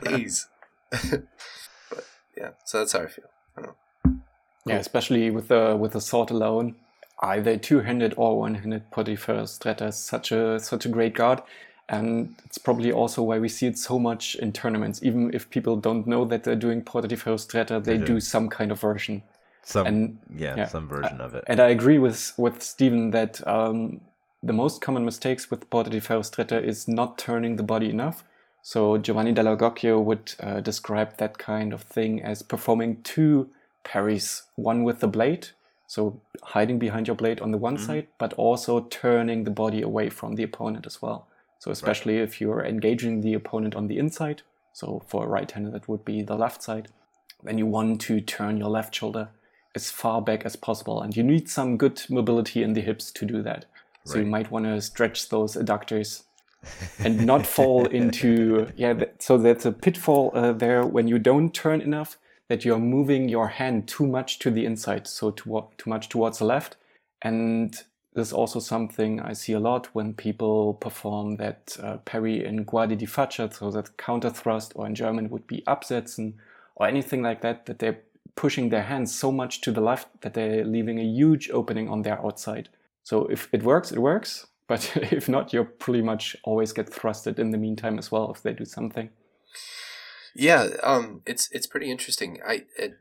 please. 0.01 0.47
but 0.91 2.05
yeah, 2.37 2.51
so 2.65 2.79
that's 2.79 2.93
how 2.93 3.01
I 3.01 3.07
feel. 3.07 3.25
I 3.57 3.61
don't 3.61 3.75
know. 4.05 4.19
Yeah, 4.65 4.77
especially 4.77 5.31
with 5.31 5.47
the 5.47 5.75
with 5.79 5.93
the 5.93 6.01
sword 6.01 6.31
alone, 6.31 6.75
either 7.21 7.57
two-handed 7.57 8.13
or 8.17 8.37
one-handed 8.39 8.91
Porta 8.91 9.11
de 9.11 9.17
Ferro 9.17 9.43
Stretta 9.43 9.87
is 9.89 9.97
such 9.97 10.31
a 10.31 10.59
such 10.59 10.85
a 10.85 10.89
great 10.89 11.13
guard 11.15 11.41
and 11.91 12.33
it's 12.45 12.57
probably 12.57 12.91
also 12.91 13.21
why 13.21 13.37
we 13.37 13.49
see 13.49 13.67
it 13.67 13.77
so 13.77 13.99
much 13.99 14.35
in 14.35 14.53
tournaments. 14.53 15.03
Even 15.03 15.29
if 15.33 15.49
people 15.49 15.75
don't 15.75 16.07
know 16.07 16.23
that 16.23 16.43
they're 16.45 16.55
doing 16.55 16.81
Porta 16.81 17.07
di 17.07 17.17
Ferro 17.17 17.35
Stretta, 17.35 17.83
they, 17.83 17.97
do. 17.97 18.19
some 18.21 18.47
kind 18.47 18.71
of 18.71 18.79
version. 18.79 19.21
Some, 19.63 19.87
and, 19.87 20.19
yeah, 20.35 20.55
yeah, 20.55 20.67
some 20.67 20.87
version 20.87 21.21
of 21.21 21.35
it. 21.35 21.43
And 21.47 21.59
I 21.59 21.69
agree 21.69 21.99
with 21.99 22.33
with 22.37 22.63
Stephen 22.63 23.11
that 23.11 23.45
um, 23.47 24.01
the 24.41 24.53
most 24.53 24.81
common 24.81 25.05
mistakes 25.05 25.51
with 25.51 25.69
Porta 25.69 25.89
di 25.89 25.99
Ferro 25.99 26.21
Stretta 26.21 26.61
is 26.63 26.87
not 26.87 27.17
turning 27.17 27.57
the 27.57 27.63
body 27.63 27.89
enough. 27.89 28.23
So 28.63 28.97
Giovanni 28.97 29.33
Dall'Agocchie 29.33 30.03
would 30.03 30.33
uh, 30.39 30.59
describe 30.59 31.17
that 31.17 31.37
kind 31.37 31.73
of 31.73 31.81
thing 31.81 32.21
as 32.21 32.41
performing 32.43 33.01
two 33.03 33.49
parries, 33.83 34.43
one 34.55 34.83
with 34.83 34.99
the 34.99 35.07
blade, 35.07 35.49
so 35.87 36.21
hiding 36.43 36.79
behind 36.79 37.07
your 37.07 37.15
blade 37.15 37.41
on 37.41 37.51
the 37.51 37.57
one 37.57 37.77
mm-hmm. 37.77 37.85
side, 37.85 38.07
but 38.17 38.33
also 38.33 38.81
turning 38.89 39.43
the 39.43 39.51
body 39.51 39.81
away 39.81 40.09
from 40.09 40.35
the 40.35 40.43
opponent 40.43 40.85
as 40.85 41.01
well. 41.01 41.27
So 41.59 41.71
especially 41.71 42.17
right. 42.17 42.23
if 42.23 42.39
you're 42.39 42.63
engaging 42.63 43.21
the 43.21 43.33
opponent 43.33 43.75
on 43.75 43.87
the 43.87 43.97
inside, 43.97 44.41
so 44.73 45.03
for 45.07 45.25
a 45.25 45.27
right-hander 45.27 45.71
that 45.71 45.87
would 45.87 46.05
be 46.05 46.21
the 46.21 46.35
left 46.35 46.63
side, 46.63 46.87
then 47.43 47.57
you 47.57 47.65
want 47.65 48.01
to 48.01 48.21
turn 48.21 48.57
your 48.57 48.69
left 48.69 48.95
shoulder 48.95 49.29
as 49.75 49.89
far 49.91 50.21
back 50.21 50.45
as 50.45 50.55
possible, 50.55 51.01
and 51.01 51.15
you 51.15 51.23
need 51.23 51.49
some 51.49 51.77
good 51.77 52.01
mobility 52.09 52.63
in 52.63 52.73
the 52.73 52.81
hips 52.81 53.11
to 53.11 53.25
do 53.25 53.41
that. 53.43 53.65
So 54.05 54.15
right. 54.15 54.25
you 54.25 54.29
might 54.29 54.51
want 54.51 54.65
to 54.65 54.81
stretch 54.81 55.29
those 55.29 55.55
adductors 55.55 56.23
and 56.99 57.25
not 57.25 57.45
fall 57.45 57.85
into 57.85 58.67
yeah. 58.75 59.03
So 59.19 59.37
that's 59.37 59.65
a 59.65 59.71
pitfall 59.71 60.31
uh, 60.33 60.53
there 60.53 60.85
when 60.85 61.07
you 61.07 61.19
don't 61.19 61.53
turn 61.53 61.81
enough 61.81 62.17
that 62.47 62.65
you're 62.65 62.79
moving 62.79 63.29
your 63.29 63.47
hand 63.47 63.87
too 63.87 64.05
much 64.05 64.39
to 64.39 64.51
the 64.51 64.65
inside, 64.65 65.07
so 65.07 65.31
too, 65.31 65.65
too 65.77 65.89
much 65.89 66.09
towards 66.09 66.39
the 66.39 66.45
left, 66.45 66.75
and 67.21 67.73
this 68.13 68.27
is 68.27 68.33
also 68.33 68.59
something 68.59 69.21
I 69.21 69.31
see 69.31 69.53
a 69.53 69.59
lot 69.59 69.87
when 69.93 70.13
people 70.13 70.73
perform 70.73 71.37
that 71.37 71.77
uh, 71.81 71.97
parry 71.99 72.43
in 72.43 72.65
guardia 72.65 72.97
di 72.97 73.05
faccia, 73.05 73.53
so 73.53 73.71
that 73.71 73.95
counter 73.95 74.29
thrust, 74.29 74.73
or 74.75 74.85
in 74.85 74.95
German 74.95 75.29
would 75.29 75.47
be 75.47 75.63
Absetzen, 75.65 76.33
or 76.75 76.87
anything 76.87 77.21
like 77.21 77.39
that, 77.41 77.67
that 77.67 77.79
they're 77.79 78.01
pushing 78.35 78.69
their 78.69 78.83
hands 78.83 79.13
so 79.13 79.31
much 79.31 79.61
to 79.61 79.71
the 79.71 79.81
left 79.81 80.21
that 80.21 80.33
they're 80.33 80.65
leaving 80.65 80.99
a 80.99 81.03
huge 81.03 81.49
opening 81.51 81.89
on 81.89 82.01
their 82.01 82.19
outside. 82.25 82.69
So 83.03 83.25
if 83.27 83.47
it 83.51 83.63
works, 83.63 83.91
it 83.91 83.99
works. 83.99 84.47
But 84.71 84.95
if 84.95 85.27
not, 85.27 85.51
you 85.51 85.65
pretty 85.65 86.01
much 86.01 86.37
always 86.43 86.71
get 86.71 86.89
thrusted 86.89 87.39
in 87.39 87.51
the 87.51 87.57
meantime 87.57 87.99
as 87.99 88.09
well 88.09 88.31
if 88.31 88.41
they 88.41 88.53
do 88.53 88.63
something. 88.63 89.09
Yeah, 90.33 90.69
um, 90.81 91.23
it's 91.25 91.49
it's 91.51 91.67
pretty 91.67 91.91
interesting. 91.91 92.39
I 92.47 92.63
it, 92.77 92.93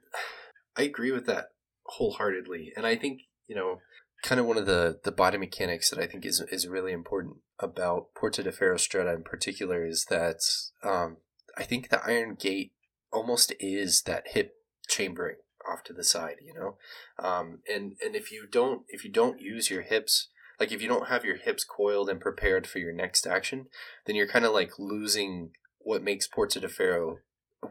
I 0.77 0.83
agree 0.83 1.13
with 1.13 1.27
that 1.27 1.53
wholeheartedly, 1.85 2.73
and 2.77 2.87
I 2.87 2.97
think 2.97 3.23
you 3.47 3.55
know 3.55 3.79
kind 4.23 4.41
of 4.41 4.47
one 4.47 4.59
of 4.59 4.67
the 4.67 4.99
the 5.05 5.13
body 5.13 5.39
mechanics 5.39 5.91
that 5.91 6.01
I 6.01 6.07
think 6.07 6.27
is 6.27 6.41
is 6.51 6.67
really 6.67 6.93
important 6.93 7.37
about 7.61 8.15
Porta 8.15 8.43
de 8.43 8.51
Ferro 8.51 8.77
Stretta 8.77 9.15
in 9.15 9.23
particular 9.23 9.87
is 9.87 10.07
that 10.07 10.41
um, 10.83 11.19
I 11.57 11.63
think 11.63 11.89
the 11.89 12.05
iron 12.05 12.35
gate 12.35 12.73
almost 13.13 13.53
is 13.61 14.03
that 14.03 14.29
hip 14.29 14.55
chambering 14.91 15.37
off 15.71 15.83
to 15.85 15.93
the 15.93 16.05
side, 16.05 16.37
you 16.45 16.55
know, 16.55 16.77
um, 17.19 17.61
and 17.73 17.97
and 18.05 18.15
if 18.15 18.33
you 18.33 18.47
don't 18.51 18.83
if 18.89 19.05
you 19.05 19.11
don't 19.11 19.41
use 19.41 19.71
your 19.71 19.83
hips 19.83 20.29
like 20.61 20.71
if 20.71 20.83
you 20.83 20.89
don't 20.89 21.09
have 21.09 21.25
your 21.25 21.39
hips 21.39 21.65
coiled 21.65 22.11
and 22.11 22.21
prepared 22.21 22.67
for 22.67 22.79
your 22.79 22.93
next 22.93 23.27
action, 23.27 23.67
then 24.05 24.15
you're 24.15 24.29
kind 24.29 24.45
of 24.45 24.53
like 24.53 24.79
losing 24.79 25.53
what 25.79 26.03
makes 26.03 26.29
Porta 26.29 26.61
de 26.61 26.69
Ferro 26.69 27.21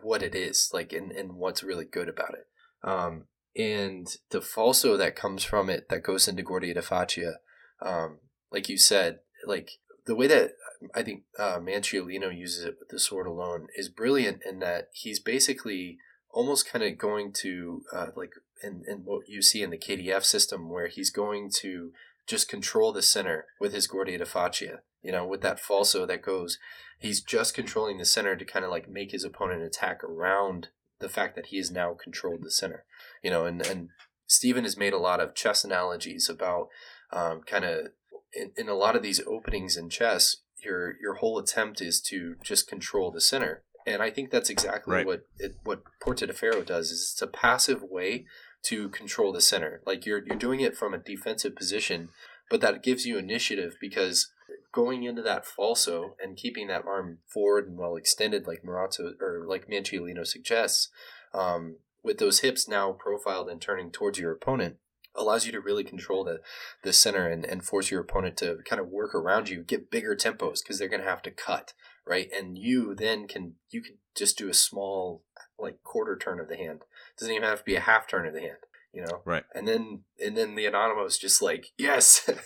what 0.01 0.23
it 0.23 0.33
is, 0.33 0.71
like 0.73 0.91
and, 0.91 1.11
and 1.11 1.33
what's 1.33 1.63
really 1.63 1.85
good 1.85 2.09
about 2.09 2.33
it. 2.33 2.47
Um, 2.83 3.25
and 3.55 4.07
the 4.31 4.39
falso 4.39 4.97
that 4.97 5.15
comes 5.15 5.43
from 5.43 5.69
it 5.69 5.87
that 5.89 6.03
goes 6.03 6.27
into 6.27 6.41
Guardia 6.41 6.73
di 6.73 6.81
Faccia, 6.81 7.35
um, 7.81 8.17
like 8.51 8.67
you 8.69 8.77
said, 8.77 9.19
like 9.45 9.69
the 10.07 10.15
way 10.15 10.25
that 10.25 10.53
I 10.95 11.03
think 11.03 11.23
uh, 11.37 11.59
Manciolino 11.59 12.35
uses 12.35 12.65
it 12.65 12.77
with 12.79 12.89
the 12.89 12.99
sword 12.99 13.27
alone 13.27 13.67
is 13.75 13.89
brilliant 13.89 14.41
in 14.49 14.59
that 14.59 14.89
he's 14.93 15.19
basically 15.19 15.97
almost 16.31 16.69
kind 16.69 16.83
of 16.83 16.97
going 16.97 17.31
to 17.31 17.83
uh, 17.93 18.07
like 18.15 18.33
in, 18.63 18.83
in 18.87 18.97
what 18.99 19.27
you 19.27 19.41
see 19.41 19.63
in 19.63 19.69
the 19.69 19.77
KDF 19.77 20.23
system 20.23 20.69
where 20.69 20.87
he's 20.87 21.09
going 21.09 21.49
to 21.57 21.91
just 22.27 22.47
control 22.47 22.93
the 22.93 23.01
center 23.01 23.45
with 23.59 23.73
his 23.73 23.87
Guardia 23.87 24.19
di 24.19 24.23
Faccia, 24.23 24.79
you 25.01 25.11
know, 25.11 25.25
with 25.25 25.41
that 25.41 25.61
falso 25.61 26.07
that 26.07 26.21
goes, 26.21 26.59
he's 26.99 27.21
just 27.21 27.55
controlling 27.55 27.97
the 27.97 28.05
center 28.05 28.35
to 28.35 28.45
kind 28.45 28.63
of 28.63 28.71
like 28.71 28.89
make 28.89 29.11
his 29.11 29.23
opponent 29.23 29.63
attack 29.63 30.03
around 30.03 30.67
the 30.99 31.09
fact 31.09 31.35
that 31.35 31.47
he 31.47 31.57
has 31.57 31.71
now 31.71 31.95
controlled 32.01 32.43
the 32.43 32.51
center, 32.51 32.83
you 33.23 33.31
know, 33.31 33.45
and 33.45 33.65
and 33.65 33.89
Stephen 34.27 34.63
has 34.63 34.77
made 34.77 34.93
a 34.93 34.99
lot 34.99 35.19
of 35.19 35.33
chess 35.33 35.63
analogies 35.63 36.29
about 36.29 36.67
um, 37.11 37.41
kind 37.41 37.65
of 37.65 37.87
in, 38.33 38.51
in 38.55 38.69
a 38.69 38.75
lot 38.75 38.95
of 38.95 39.01
these 39.01 39.21
openings 39.25 39.75
in 39.75 39.89
chess, 39.89 40.37
your 40.63 40.95
your 41.01 41.15
whole 41.15 41.39
attempt 41.39 41.81
is 41.81 41.99
to 42.01 42.35
just 42.43 42.67
control 42.67 43.11
the 43.11 43.21
center, 43.21 43.63
and 43.93 44.03
I 44.03 44.09
think 44.09 44.31
that's 44.31 44.49
exactly 44.49 44.95
right. 44.95 45.05
what 45.05 45.25
it, 45.37 45.55
what 45.63 45.83
Porta 46.01 46.27
de 46.27 46.33
Ferro 46.33 46.61
does. 46.61 46.91
Is 46.91 47.11
it's 47.13 47.21
a 47.21 47.27
passive 47.27 47.83
way 47.83 48.25
to 48.63 48.89
control 48.89 49.31
the 49.31 49.41
center. 49.41 49.81
Like 49.85 50.05
you're 50.05 50.25
you're 50.25 50.37
doing 50.37 50.59
it 50.59 50.77
from 50.77 50.93
a 50.93 50.97
defensive 50.97 51.55
position, 51.55 52.09
but 52.49 52.61
that 52.61 52.83
gives 52.83 53.05
you 53.05 53.17
initiative 53.17 53.75
because 53.79 54.31
going 54.71 55.03
into 55.03 55.21
that 55.21 55.45
falso 55.45 56.11
and 56.21 56.37
keeping 56.37 56.67
that 56.67 56.85
arm 56.85 57.19
forward 57.27 57.67
and 57.67 57.77
well 57.77 57.95
extended, 57.95 58.47
like 58.47 58.63
Marozzo 58.63 59.13
or 59.21 59.45
like 59.47 59.67
Manciolino 59.67 60.25
suggests, 60.25 60.89
um, 61.33 61.77
with 62.03 62.17
those 62.17 62.39
hips 62.39 62.67
now 62.67 62.91
profiled 62.91 63.49
and 63.49 63.61
turning 63.61 63.91
towards 63.91 64.19
your 64.19 64.31
opponent, 64.31 64.77
allows 65.19 65.45
you 65.45 65.51
to 65.51 65.59
really 65.59 65.83
control 65.83 66.23
the, 66.23 66.39
the 66.83 66.93
center 66.93 67.27
and, 67.27 67.45
and 67.45 67.63
force 67.63 67.91
your 67.91 68.01
opponent 68.01 68.37
to 68.37 68.57
kind 68.65 68.79
of 68.79 68.87
work 68.87 69.13
around 69.13 69.49
you, 69.49 69.63
get 69.63 69.91
bigger 69.91 70.15
tempos 70.15 70.63
because 70.63 70.79
they're 70.79 70.87
going 70.87 71.03
to 71.03 71.09
have 71.09 71.21
to 71.23 71.31
cut, 71.31 71.73
right? 72.07 72.29
And 72.35 72.57
you 72.57 72.95
then 72.95 73.27
can 73.27 73.55
you 73.69 73.81
can 73.81 73.97
just 74.15 74.37
do 74.37 74.49
a 74.49 74.53
small 74.53 75.23
like 75.57 75.83
quarter 75.83 76.17
turn 76.17 76.39
of 76.39 76.47
the 76.47 76.57
hand. 76.57 76.81
It 76.81 77.19
doesn't 77.19 77.35
even 77.35 77.47
have 77.47 77.59
to 77.59 77.65
be 77.65 77.75
a 77.75 77.81
half 77.81 78.07
turn 78.07 78.25
of 78.25 78.33
the 78.33 78.41
hand 78.41 78.57
you 78.93 79.01
know? 79.03 79.21
Right. 79.25 79.43
And 79.53 79.67
then 79.67 80.03
and 80.23 80.35
then 80.35 80.55
the 80.55 80.65
anonymous 80.65 81.17
just 81.17 81.41
like 81.41 81.67
yes! 81.77 82.29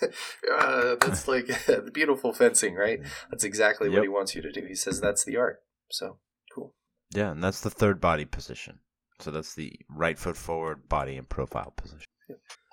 Uh, 0.53 0.95
that's 0.99 1.27
like 1.27 1.47
the 1.65 1.89
beautiful 1.93 2.33
fencing 2.33 2.75
right? 2.75 2.99
That's 3.31 3.43
exactly 3.43 3.87
yep. 3.87 3.97
what 3.97 4.03
he 4.03 4.09
wants 4.09 4.35
you 4.35 4.41
to 4.41 4.51
do. 4.51 4.65
He 4.67 4.75
says 4.75 4.99
that's 4.99 5.23
the 5.23 5.37
art. 5.37 5.61
So 5.89 6.17
cool. 6.53 6.73
Yeah 7.11 7.31
and 7.31 7.43
that's 7.43 7.61
the 7.61 7.69
third 7.69 8.01
body 8.01 8.25
position. 8.25 8.79
So 9.19 9.31
that's 9.31 9.55
the 9.55 9.73
right 9.89 10.17
foot 10.17 10.37
forward 10.37 10.89
body 10.89 11.17
and 11.17 11.27
profile 11.27 11.73
position. 11.75 12.05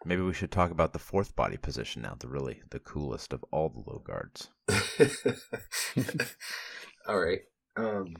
Maybe 0.05 0.23
we 0.23 0.33
should 0.33 0.51
talk 0.51 0.71
about 0.71 0.93
the 0.93 0.99
fourth 0.99 1.37
body 1.37 1.57
position 1.57 2.03
now 2.03 2.17
the 2.19 2.29
really 2.29 2.63
the 2.71 2.81
coolest 2.81 3.33
of 3.33 3.45
all 3.51 3.69
the 3.69 3.91
low 3.91 3.99
guards 3.99 4.49
all 7.09 7.19
right 7.19 7.41
um 7.77 8.15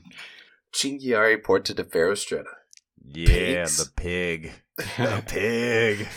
Cinghiara 0.73 1.43
Porta 1.43 1.73
de 1.73 1.83
Ferro 1.83 2.13
Stretta 2.13 2.45
yeah, 3.05 3.63
Pigs. 3.63 3.77
the 3.77 3.91
pig. 3.95 4.51
The 4.97 5.23
pig. 5.27 6.07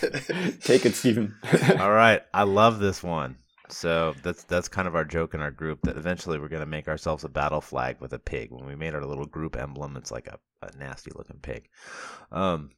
Take 0.63 0.87
it, 0.87 0.95
Stephen. 0.95 1.35
All 1.79 1.91
right. 1.91 2.23
I 2.33 2.45
love 2.45 2.79
this 2.79 3.03
one. 3.03 3.37
So 3.69 4.15
that's 4.23 4.45
that's 4.45 4.69
kind 4.69 4.89
of 4.89 4.95
our 4.95 5.05
joke 5.05 5.35
in 5.35 5.41
our 5.41 5.51
group 5.51 5.81
that 5.83 5.99
eventually 5.99 6.39
we're 6.39 6.49
gonna 6.49 6.65
make 6.65 6.89
ourselves 6.89 7.25
a 7.25 7.29
battle 7.29 7.61
flag 7.61 8.01
with 8.01 8.15
a 8.15 8.19
pig. 8.19 8.53
When 8.53 8.65
we 8.65 8.75
made 8.75 8.95
our 8.95 9.05
little 9.05 9.27
group 9.27 9.57
emblem, 9.57 9.97
it's 9.97 10.11
like 10.11 10.29
a, 10.29 10.39
a 10.63 10.75
nasty 10.79 11.11
looking 11.15 11.41
pig. 11.43 11.69
Um, 12.33 12.71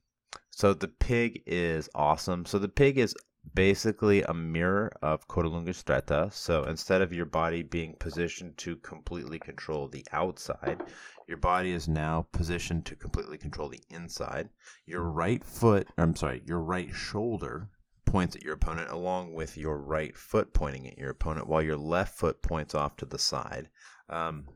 so 0.50 0.72
the 0.72 0.88
pig 0.88 1.42
is 1.46 1.88
awesome. 1.94 2.46
So 2.46 2.58
the 2.58 2.68
pig 2.68 2.98
is 2.98 3.14
basically 3.54 4.22
a 4.22 4.34
mirror 4.34 4.90
of 5.02 5.28
Codalunga 5.28 5.70
Stretta. 5.70 6.32
So 6.32 6.64
instead 6.64 7.02
of 7.02 7.12
your 7.12 7.26
body 7.26 7.62
being 7.62 7.94
positioned 7.98 8.56
to 8.58 8.76
completely 8.76 9.38
control 9.38 9.88
the 9.88 10.06
outside, 10.12 10.82
your 11.28 11.36
body 11.38 11.72
is 11.72 11.88
now 11.88 12.26
positioned 12.32 12.86
to 12.86 12.96
completely 12.96 13.38
control 13.38 13.68
the 13.68 13.82
inside. 13.90 14.48
Your 14.86 15.02
right 15.02 15.44
foot, 15.44 15.88
I'm 15.98 16.16
sorry, 16.16 16.42
your 16.46 16.60
right 16.60 16.92
shoulder 16.94 17.68
points 18.04 18.36
at 18.36 18.42
your 18.42 18.54
opponent 18.54 18.90
along 18.90 19.34
with 19.34 19.56
your 19.56 19.76
right 19.78 20.16
foot 20.16 20.54
pointing 20.54 20.88
at 20.88 20.96
your 20.96 21.10
opponent 21.10 21.48
while 21.48 21.62
your 21.62 21.76
left 21.76 22.16
foot 22.16 22.40
points 22.40 22.74
off 22.74 22.96
to 22.96 23.04
the 23.04 23.18
side. 23.18 23.68
Um, 24.08 24.46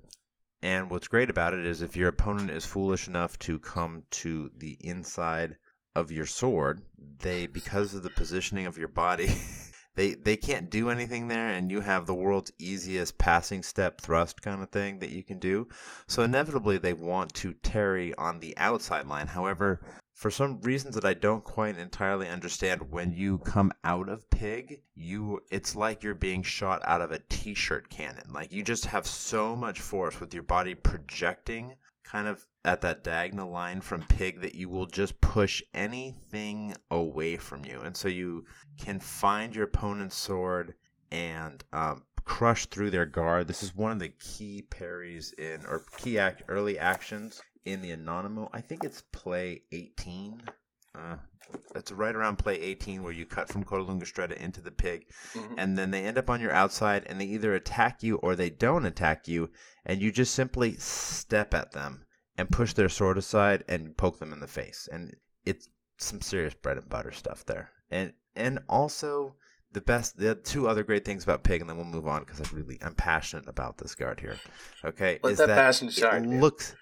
and 0.62 0.90
what's 0.90 1.08
great 1.08 1.30
about 1.30 1.54
it 1.54 1.64
is 1.64 1.80
if 1.80 1.96
your 1.96 2.08
opponent 2.08 2.50
is 2.50 2.66
foolish 2.66 3.08
enough 3.08 3.38
to 3.40 3.58
come 3.58 4.04
to 4.10 4.50
the 4.56 4.76
inside 4.80 5.56
of 5.94 6.12
your 6.12 6.26
sword, 6.26 6.82
they, 7.18 7.46
because 7.46 7.94
of 7.94 8.02
the 8.02 8.10
positioning 8.10 8.66
of 8.66 8.76
your 8.76 8.88
body, 8.88 9.34
they 9.94 10.14
they 10.14 10.36
can't 10.36 10.70
do 10.70 10.90
anything 10.90 11.28
there, 11.28 11.48
and 11.48 11.70
you 11.70 11.80
have 11.80 12.06
the 12.06 12.14
world's 12.14 12.52
easiest 12.58 13.16
passing 13.18 13.62
step 13.62 14.00
thrust 14.00 14.42
kind 14.42 14.62
of 14.62 14.70
thing 14.70 14.98
that 14.98 15.10
you 15.10 15.22
can 15.24 15.38
do. 15.38 15.66
So 16.06 16.22
inevitably, 16.22 16.78
they 16.78 16.92
want 16.92 17.32
to 17.34 17.54
tarry 17.54 18.14
on 18.14 18.40
the 18.40 18.56
outside 18.56 19.06
line. 19.06 19.28
However, 19.28 19.80
for 20.20 20.30
some 20.30 20.60
reasons 20.60 20.94
that 20.96 21.06
I 21.06 21.14
don't 21.14 21.42
quite 21.42 21.78
entirely 21.78 22.28
understand, 22.28 22.90
when 22.90 23.10
you 23.10 23.38
come 23.38 23.72
out 23.84 24.10
of 24.10 24.28
pig, 24.28 24.82
you 24.94 25.40
it's 25.50 25.74
like 25.74 26.02
you're 26.02 26.14
being 26.14 26.42
shot 26.42 26.82
out 26.84 27.00
of 27.00 27.10
a 27.10 27.22
t-shirt 27.30 27.88
cannon. 27.88 28.30
Like 28.30 28.52
you 28.52 28.62
just 28.62 28.84
have 28.84 29.06
so 29.06 29.56
much 29.56 29.80
force 29.80 30.20
with 30.20 30.34
your 30.34 30.42
body 30.42 30.74
projecting 30.74 31.74
kind 32.04 32.28
of 32.28 32.46
at 32.66 32.82
that 32.82 33.02
diagonal 33.02 33.50
line 33.50 33.80
from 33.80 34.02
pig 34.08 34.42
that 34.42 34.54
you 34.54 34.68
will 34.68 34.84
just 34.84 35.18
push 35.22 35.62
anything 35.72 36.74
away 36.90 37.38
from 37.38 37.64
you. 37.64 37.80
And 37.80 37.96
so 37.96 38.08
you 38.08 38.44
can 38.78 39.00
find 39.00 39.56
your 39.56 39.64
opponent's 39.64 40.16
sword 40.16 40.74
and 41.10 41.64
um, 41.72 42.02
crush 42.26 42.66
through 42.66 42.90
their 42.90 43.06
guard. 43.06 43.48
This 43.48 43.62
is 43.62 43.74
one 43.74 43.90
of 43.90 43.98
the 43.98 44.10
key 44.10 44.66
parries 44.68 45.32
in, 45.38 45.64
or 45.66 45.86
key 45.96 46.18
act, 46.18 46.42
early 46.46 46.78
actions 46.78 47.40
in 47.64 47.82
the 47.82 47.90
Anonymous. 47.90 48.48
I 48.52 48.60
think 48.60 48.84
it's 48.84 49.02
play 49.12 49.62
18. 49.72 50.42
Uh, 50.94 51.16
it's 51.74 51.92
right 51.92 52.14
around 52.14 52.36
play 52.36 52.60
18 52.60 53.02
where 53.02 53.12
you 53.12 53.24
cut 53.26 53.48
from 53.48 53.64
Codalunga 53.64 54.32
into 54.36 54.60
the 54.60 54.70
pig, 54.70 55.06
Mhm. 55.34 55.54
and 55.58 55.78
then 55.78 55.90
they 55.90 56.04
end 56.04 56.18
up 56.18 56.28
on 56.30 56.40
your 56.40 56.52
outside 56.52 57.04
and 57.06 57.20
they 57.20 57.24
either 57.26 57.54
attack 57.54 58.02
you 58.02 58.16
or 58.16 58.34
they 58.34 58.50
don't 58.50 58.86
attack 58.86 59.28
you, 59.28 59.50
and 59.84 60.00
you 60.00 60.10
just 60.12 60.34
simply 60.34 60.74
step 60.76 61.54
at 61.54 61.72
them 61.72 62.04
and 62.36 62.50
push 62.50 62.72
their 62.72 62.88
sword 62.88 63.18
aside 63.18 63.64
and 63.68 63.96
poke 63.96 64.18
them 64.18 64.32
in 64.32 64.40
the 64.40 64.46
face. 64.48 64.88
And 64.90 65.14
it's 65.44 65.68
some 65.98 66.20
serious 66.20 66.54
bread 66.54 66.76
and 66.78 66.88
butter 66.88 67.12
stuff 67.12 67.44
there. 67.46 67.70
And 67.90 68.14
and 68.36 68.60
also 68.68 69.36
the 69.72 69.80
best 69.80 70.16
the 70.18 70.34
two 70.34 70.66
other 70.68 70.82
great 70.82 71.04
things 71.04 71.22
about 71.24 71.44
pig 71.44 71.60
and 71.60 71.68
then 71.70 71.76
we'll 71.76 71.86
move 71.86 72.06
on 72.06 72.24
because 72.24 72.40
I 72.40 72.44
really 72.54 72.78
I'm 72.82 72.94
passionate 72.94 73.48
about 73.48 73.78
this 73.78 73.94
guard 73.94 74.18
here. 74.20 74.38
Okay. 74.84 75.18
Let 75.22 75.32
is 75.32 75.38
that 75.38 75.48
passion 75.48 75.90
shine, 75.90 76.24
It 76.24 76.30
dude. 76.30 76.40
looks 76.40 76.74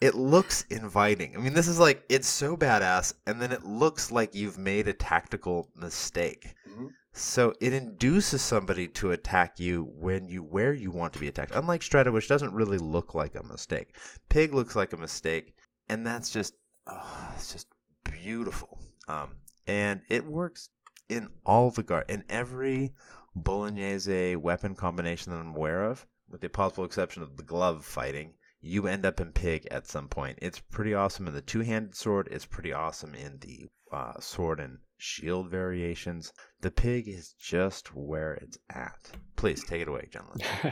it 0.00 0.14
looks 0.14 0.64
inviting. 0.70 1.36
I 1.36 1.40
mean, 1.40 1.54
this 1.54 1.68
is 1.68 1.78
like 1.78 2.04
it's 2.08 2.28
so 2.28 2.56
badass, 2.56 3.14
and 3.26 3.40
then 3.40 3.52
it 3.52 3.64
looks 3.64 4.10
like 4.10 4.34
you've 4.34 4.58
made 4.58 4.88
a 4.88 4.92
tactical 4.92 5.70
mistake. 5.74 6.54
Mhm. 6.68 6.90
So 7.12 7.54
it 7.60 7.72
induces 7.72 8.42
somebody 8.42 8.88
to 8.88 9.12
attack 9.12 9.60
you 9.60 9.84
when 9.94 10.28
you 10.28 10.42
where 10.42 10.72
you 10.72 10.90
want 10.90 11.12
to 11.12 11.20
be 11.20 11.28
attacked. 11.28 11.54
Unlike 11.54 11.82
Stretta, 11.82 12.12
which 12.12 12.28
doesn't 12.28 12.52
really 12.52 12.78
look 12.78 13.14
like 13.14 13.34
a 13.36 13.42
mistake. 13.44 13.96
Pig 14.28 14.52
looks 14.52 14.74
like 14.74 14.92
a 14.92 14.96
mistake, 14.96 15.54
and 15.88 16.06
that's 16.06 16.30
just 16.30 16.54
oh, 16.86 17.32
it's 17.36 17.52
just 17.52 17.68
beautiful. 18.02 18.80
Um, 19.08 19.36
and 19.66 20.00
it 20.08 20.24
works 20.24 20.70
in 21.08 21.28
all 21.44 21.70
the 21.70 21.82
guard 21.82 22.06
in 22.08 22.24
every 22.28 22.94
bolognese 23.36 24.36
weapon 24.36 24.74
combination 24.74 25.32
that 25.32 25.38
I'm 25.38 25.54
aware 25.54 25.84
of, 25.84 26.06
with 26.28 26.40
the 26.40 26.48
possible 26.48 26.84
exception 26.84 27.22
of 27.22 27.36
the 27.36 27.42
glove 27.42 27.84
fighting. 27.84 28.34
You 28.66 28.86
end 28.86 29.04
up 29.04 29.20
in 29.20 29.30
pig 29.32 29.68
at 29.70 29.86
some 29.86 30.08
point. 30.08 30.38
It's 30.40 30.58
pretty 30.58 30.94
awesome 30.94 31.26
in 31.28 31.34
the 31.34 31.42
two-handed 31.42 31.94
sword. 31.94 32.28
It's 32.30 32.46
pretty 32.46 32.72
awesome 32.72 33.14
in 33.14 33.38
the 33.40 33.66
uh, 33.92 34.14
sword 34.20 34.58
and 34.58 34.78
shield 34.96 35.50
variations. 35.50 36.32
The 36.62 36.70
pig 36.70 37.06
is 37.06 37.34
just 37.38 37.94
where 37.94 38.34
it's 38.34 38.56
at. 38.70 39.10
Please 39.36 39.62
take 39.64 39.82
it 39.82 39.88
away, 39.88 40.08
gentlemen. 40.10 40.38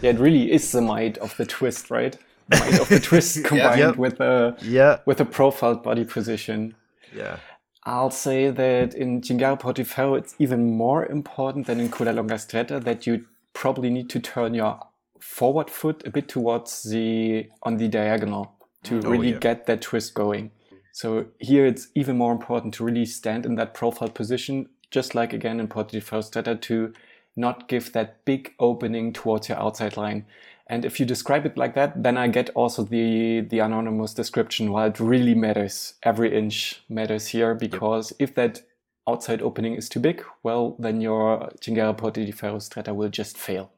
yeah, 0.00 0.10
it 0.10 0.18
really 0.20 0.52
is 0.52 0.70
the 0.70 0.80
might 0.80 1.18
of 1.18 1.36
the 1.36 1.44
twist, 1.44 1.90
right? 1.90 2.16
Might 2.50 2.78
of 2.80 2.88
the 2.88 3.00
twist 3.00 3.42
combined 3.50 3.80
Yep. 3.80 3.96
with 3.96 4.20
a 4.20 4.56
Yeah, 4.62 5.00
with 5.04 5.20
a 5.20 5.24
profiled 5.24 5.82
body 5.82 6.04
position. 6.04 6.74
yeah. 7.14 7.38
I'll 7.86 8.10
say 8.10 8.48
that 8.50 8.94
in 8.94 9.20
Cinghiara 9.20 9.58
Portiferro, 9.60 10.14
it's 10.14 10.34
even 10.38 10.70
more 10.74 11.04
important 11.04 11.66
than 11.66 11.80
in 11.80 11.90
Coda 11.90 12.12
Longa 12.14 12.36
Stretta 12.36 12.82
that 12.84 13.06
you 13.06 13.26
probably 13.52 13.90
need 13.90 14.08
to 14.10 14.20
turn 14.20 14.54
your 14.54 14.80
forward 15.20 15.70
foot 15.70 16.02
a 16.06 16.10
bit 16.10 16.28
towards 16.28 16.82
the 16.84 17.48
on 17.62 17.76
the 17.76 17.88
diagonal 17.88 18.54
to 18.84 18.94
mm. 18.94 19.04
Oh, 19.04 19.10
really 19.10 19.32
yeah. 19.32 19.38
get 19.38 19.66
that 19.66 19.82
twist 19.82 20.14
going. 20.14 20.50
So 20.92 21.26
here 21.38 21.66
it's 21.66 21.88
even 21.94 22.16
more 22.16 22.32
important 22.32 22.74
to 22.74 22.84
really 22.84 23.04
stand 23.04 23.44
in 23.44 23.56
that 23.56 23.74
profile 23.74 24.08
position, 24.08 24.68
just 24.90 25.14
like 25.14 25.32
again 25.32 25.58
in 25.58 25.66
Portiferro 25.66 26.20
Stretta, 26.20 26.60
to 26.62 26.92
not 27.36 27.66
give 27.68 27.92
that 27.92 28.24
big 28.24 28.54
opening 28.60 29.12
towards 29.12 29.48
your 29.48 29.58
outside 29.58 29.96
line. 29.96 30.24
And 30.68 30.84
if 30.84 31.00
you 31.00 31.04
describe 31.04 31.44
it 31.44 31.58
like 31.58 31.74
that, 31.74 32.02
then 32.02 32.16
I 32.16 32.28
get 32.28 32.50
also 32.50 32.84
the 32.84 33.40
the 33.40 33.58
anonymous 33.58 34.14
description. 34.14 34.70
While 34.70 34.86
it 34.88 35.00
really 35.00 35.34
matters, 35.34 35.94
every 36.02 36.36
inch 36.36 36.82
matters 36.88 37.28
here 37.28 37.54
because 37.54 38.12
if 38.18 38.34
that 38.36 38.62
outside 39.06 39.42
opening 39.42 39.74
is 39.74 39.88
too 39.88 40.00
big, 40.00 40.24
well, 40.42 40.76
then 40.78 41.00
your 41.00 41.50
Cinghiara 41.60 41.96
Porti 41.96 42.24
di 42.24 42.32
Ferro 42.32 42.58
Stretta 42.58 42.94
will 42.94 43.10
just 43.10 43.36
fail. 43.36 43.70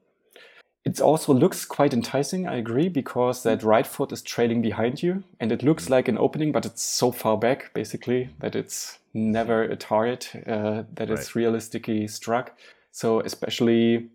It 0.86 1.00
also 1.00 1.34
looks 1.34 1.64
quite 1.64 1.92
enticing, 1.92 2.46
I 2.46 2.58
agree, 2.58 2.88
because 2.88 3.42
that 3.42 3.64
right 3.64 3.84
foot 3.84 4.12
is 4.12 4.22
trailing 4.22 4.62
behind 4.62 5.02
you, 5.02 5.24
and 5.40 5.50
it 5.50 5.64
looks 5.64 5.90
like 5.90 6.06
an 6.06 6.16
opening, 6.16 6.52
but 6.52 6.64
it's 6.64 6.80
so 6.80 7.10
far 7.10 7.36
back, 7.36 7.74
basically, 7.74 8.30
that 8.38 8.54
it's 8.54 9.00
never 9.12 9.64
a 9.64 9.74
target 9.74 10.30
uh, 10.46 10.84
that 10.94 11.10
it's 11.10 11.34
realistically 11.34 12.06
struck. 12.06 12.56
So, 12.92 13.18
especially 13.18 14.10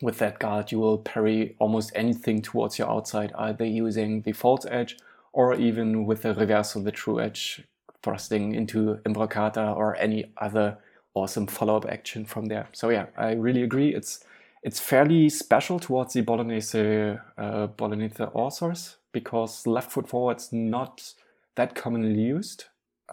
with 0.00 0.18
that 0.18 0.38
guard, 0.38 0.70
you 0.70 0.78
will 0.78 0.98
parry 0.98 1.56
almost 1.58 1.90
anything 1.96 2.40
towards 2.40 2.78
your 2.78 2.88
outside, 2.88 3.32
either 3.36 3.64
using 3.64 4.22
the 4.22 4.32
false 4.32 4.64
edge 4.70 4.98
or 5.32 5.54
even 5.54 6.06
with 6.06 6.22
the 6.22 6.34
reverse 6.34 6.76
of 6.76 6.84
the 6.84 6.92
true 6.92 7.18
edge, 7.18 7.64
thrusting 8.04 8.54
into 8.54 9.00
Imbrocata 9.04 9.76
or 9.76 9.96
any 9.96 10.30
other 10.36 10.78
awesome 11.14 11.48
follow-up 11.48 11.86
action 11.88 12.24
from 12.24 12.46
there. 12.46 12.68
So 12.72 12.90
yeah, 12.90 13.06
I 13.16 13.32
really 13.32 13.64
agree. 13.64 13.92
It's 13.92 14.24
it's 14.62 14.80
fairly 14.80 15.28
special 15.28 15.78
towards 15.80 16.14
the 16.14 16.20
Bolognese 16.20 17.16
uh, 17.36 17.66
Bolognese 17.66 18.22
authors 18.22 18.96
because 19.12 19.66
left 19.66 19.92
foot 19.92 20.08
forward's 20.08 20.52
not 20.52 21.14
that 21.56 21.74
commonly 21.74 22.20
used, 22.20 22.64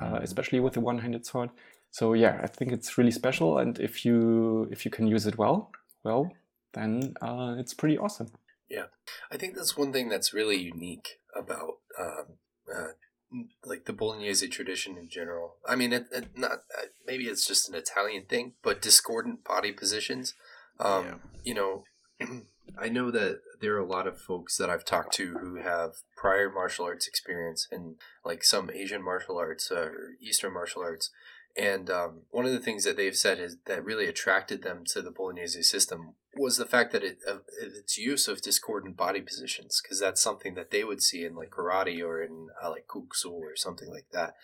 uh, 0.02 0.20
especially 0.22 0.60
with 0.60 0.74
the 0.74 0.80
one-handed 0.80 1.26
sword. 1.26 1.50
So 1.92 2.14
yeah, 2.14 2.40
I 2.44 2.48
think 2.48 2.72
it's 2.72 2.98
really 2.98 3.12
special, 3.12 3.58
and 3.58 3.80
if 3.80 4.06
you 4.06 4.68
if 4.72 4.86
you 4.86 4.92
can 4.92 5.08
use 5.08 5.26
it 5.26 5.38
well, 5.38 5.72
well, 6.04 6.32
then 6.74 7.16
uh, 7.22 7.56
it's 7.58 7.74
pretty 7.74 7.98
awesome. 7.98 8.28
Yeah, 8.70 8.86
I 9.32 9.38
think 9.38 9.56
that's 9.56 9.76
one 9.76 9.92
thing 9.92 10.10
that's 10.10 10.34
really 10.34 10.58
unique 10.58 11.20
about 11.36 11.80
um, 12.00 12.26
uh, 12.72 12.92
like 13.66 13.86
the 13.86 13.94
Bolognese 13.94 14.48
tradition 14.50 14.98
in 14.98 15.10
general. 15.10 15.56
I 15.68 15.76
mean, 15.76 15.94
it, 15.94 16.06
it 16.12 16.38
not 16.38 16.52
uh, 16.78 16.88
maybe 17.08 17.26
it's 17.26 17.46
just 17.46 17.68
an 17.68 17.76
Italian 17.76 18.26
thing, 18.26 18.54
but 18.62 18.84
discordant 18.84 19.44
body 19.44 19.72
positions. 19.72 20.36
Um, 20.80 21.06
Yeah. 21.06 21.16
You 21.44 21.54
know, 21.54 21.84
I 22.78 22.90
know 22.90 23.12
that 23.12 23.42
there 23.62 23.76
are 23.76 23.80
a 23.80 23.86
lot 23.86 24.08
of 24.08 24.20
folks 24.20 24.58
that 24.58 24.70
I've 24.70 24.86
talked 24.86 25.14
to 25.16 25.38
who 25.40 25.56
have 25.56 25.96
prior 26.16 26.50
martial 26.50 26.86
arts 26.86 27.08
experience 27.08 27.68
and 27.72 27.96
like 28.24 28.44
some 28.44 28.70
Asian 28.70 29.04
martial 29.04 29.38
arts 29.38 29.72
uh, 29.72 29.76
or 29.76 30.10
Eastern 30.22 30.54
martial 30.54 30.82
arts. 30.82 31.12
And 31.58 31.90
um, 31.90 32.22
one 32.30 32.46
of 32.46 32.52
the 32.52 32.60
things 32.60 32.84
that 32.84 32.96
they've 32.96 33.16
said 33.16 33.40
is 33.40 33.58
that 33.66 33.84
really 33.84 34.08
attracted 34.08 34.62
them 34.62 34.84
to 34.88 35.02
the 35.02 35.12
Bolognese 35.12 35.64
system 35.64 36.14
was 36.38 36.58
the 36.58 36.66
fact 36.66 36.92
that 36.92 37.04
it 37.04 37.18
of 37.28 37.42
its 37.60 37.98
use 37.98 38.28
of 38.28 38.42
discordant 38.42 38.96
body 38.96 39.20
positions 39.20 39.82
because 39.82 40.00
that's 40.00 40.22
something 40.22 40.54
that 40.54 40.70
they 40.70 40.84
would 40.84 41.02
see 41.02 41.26
in 41.26 41.36
like 41.36 41.50
karate 41.50 42.02
or 42.06 42.22
in 42.22 42.48
uh, 42.64 42.70
like 42.70 42.86
kuksu 42.88 43.32
or 43.32 43.56
something 43.56 43.90
like 43.90 44.06
that, 44.14 44.36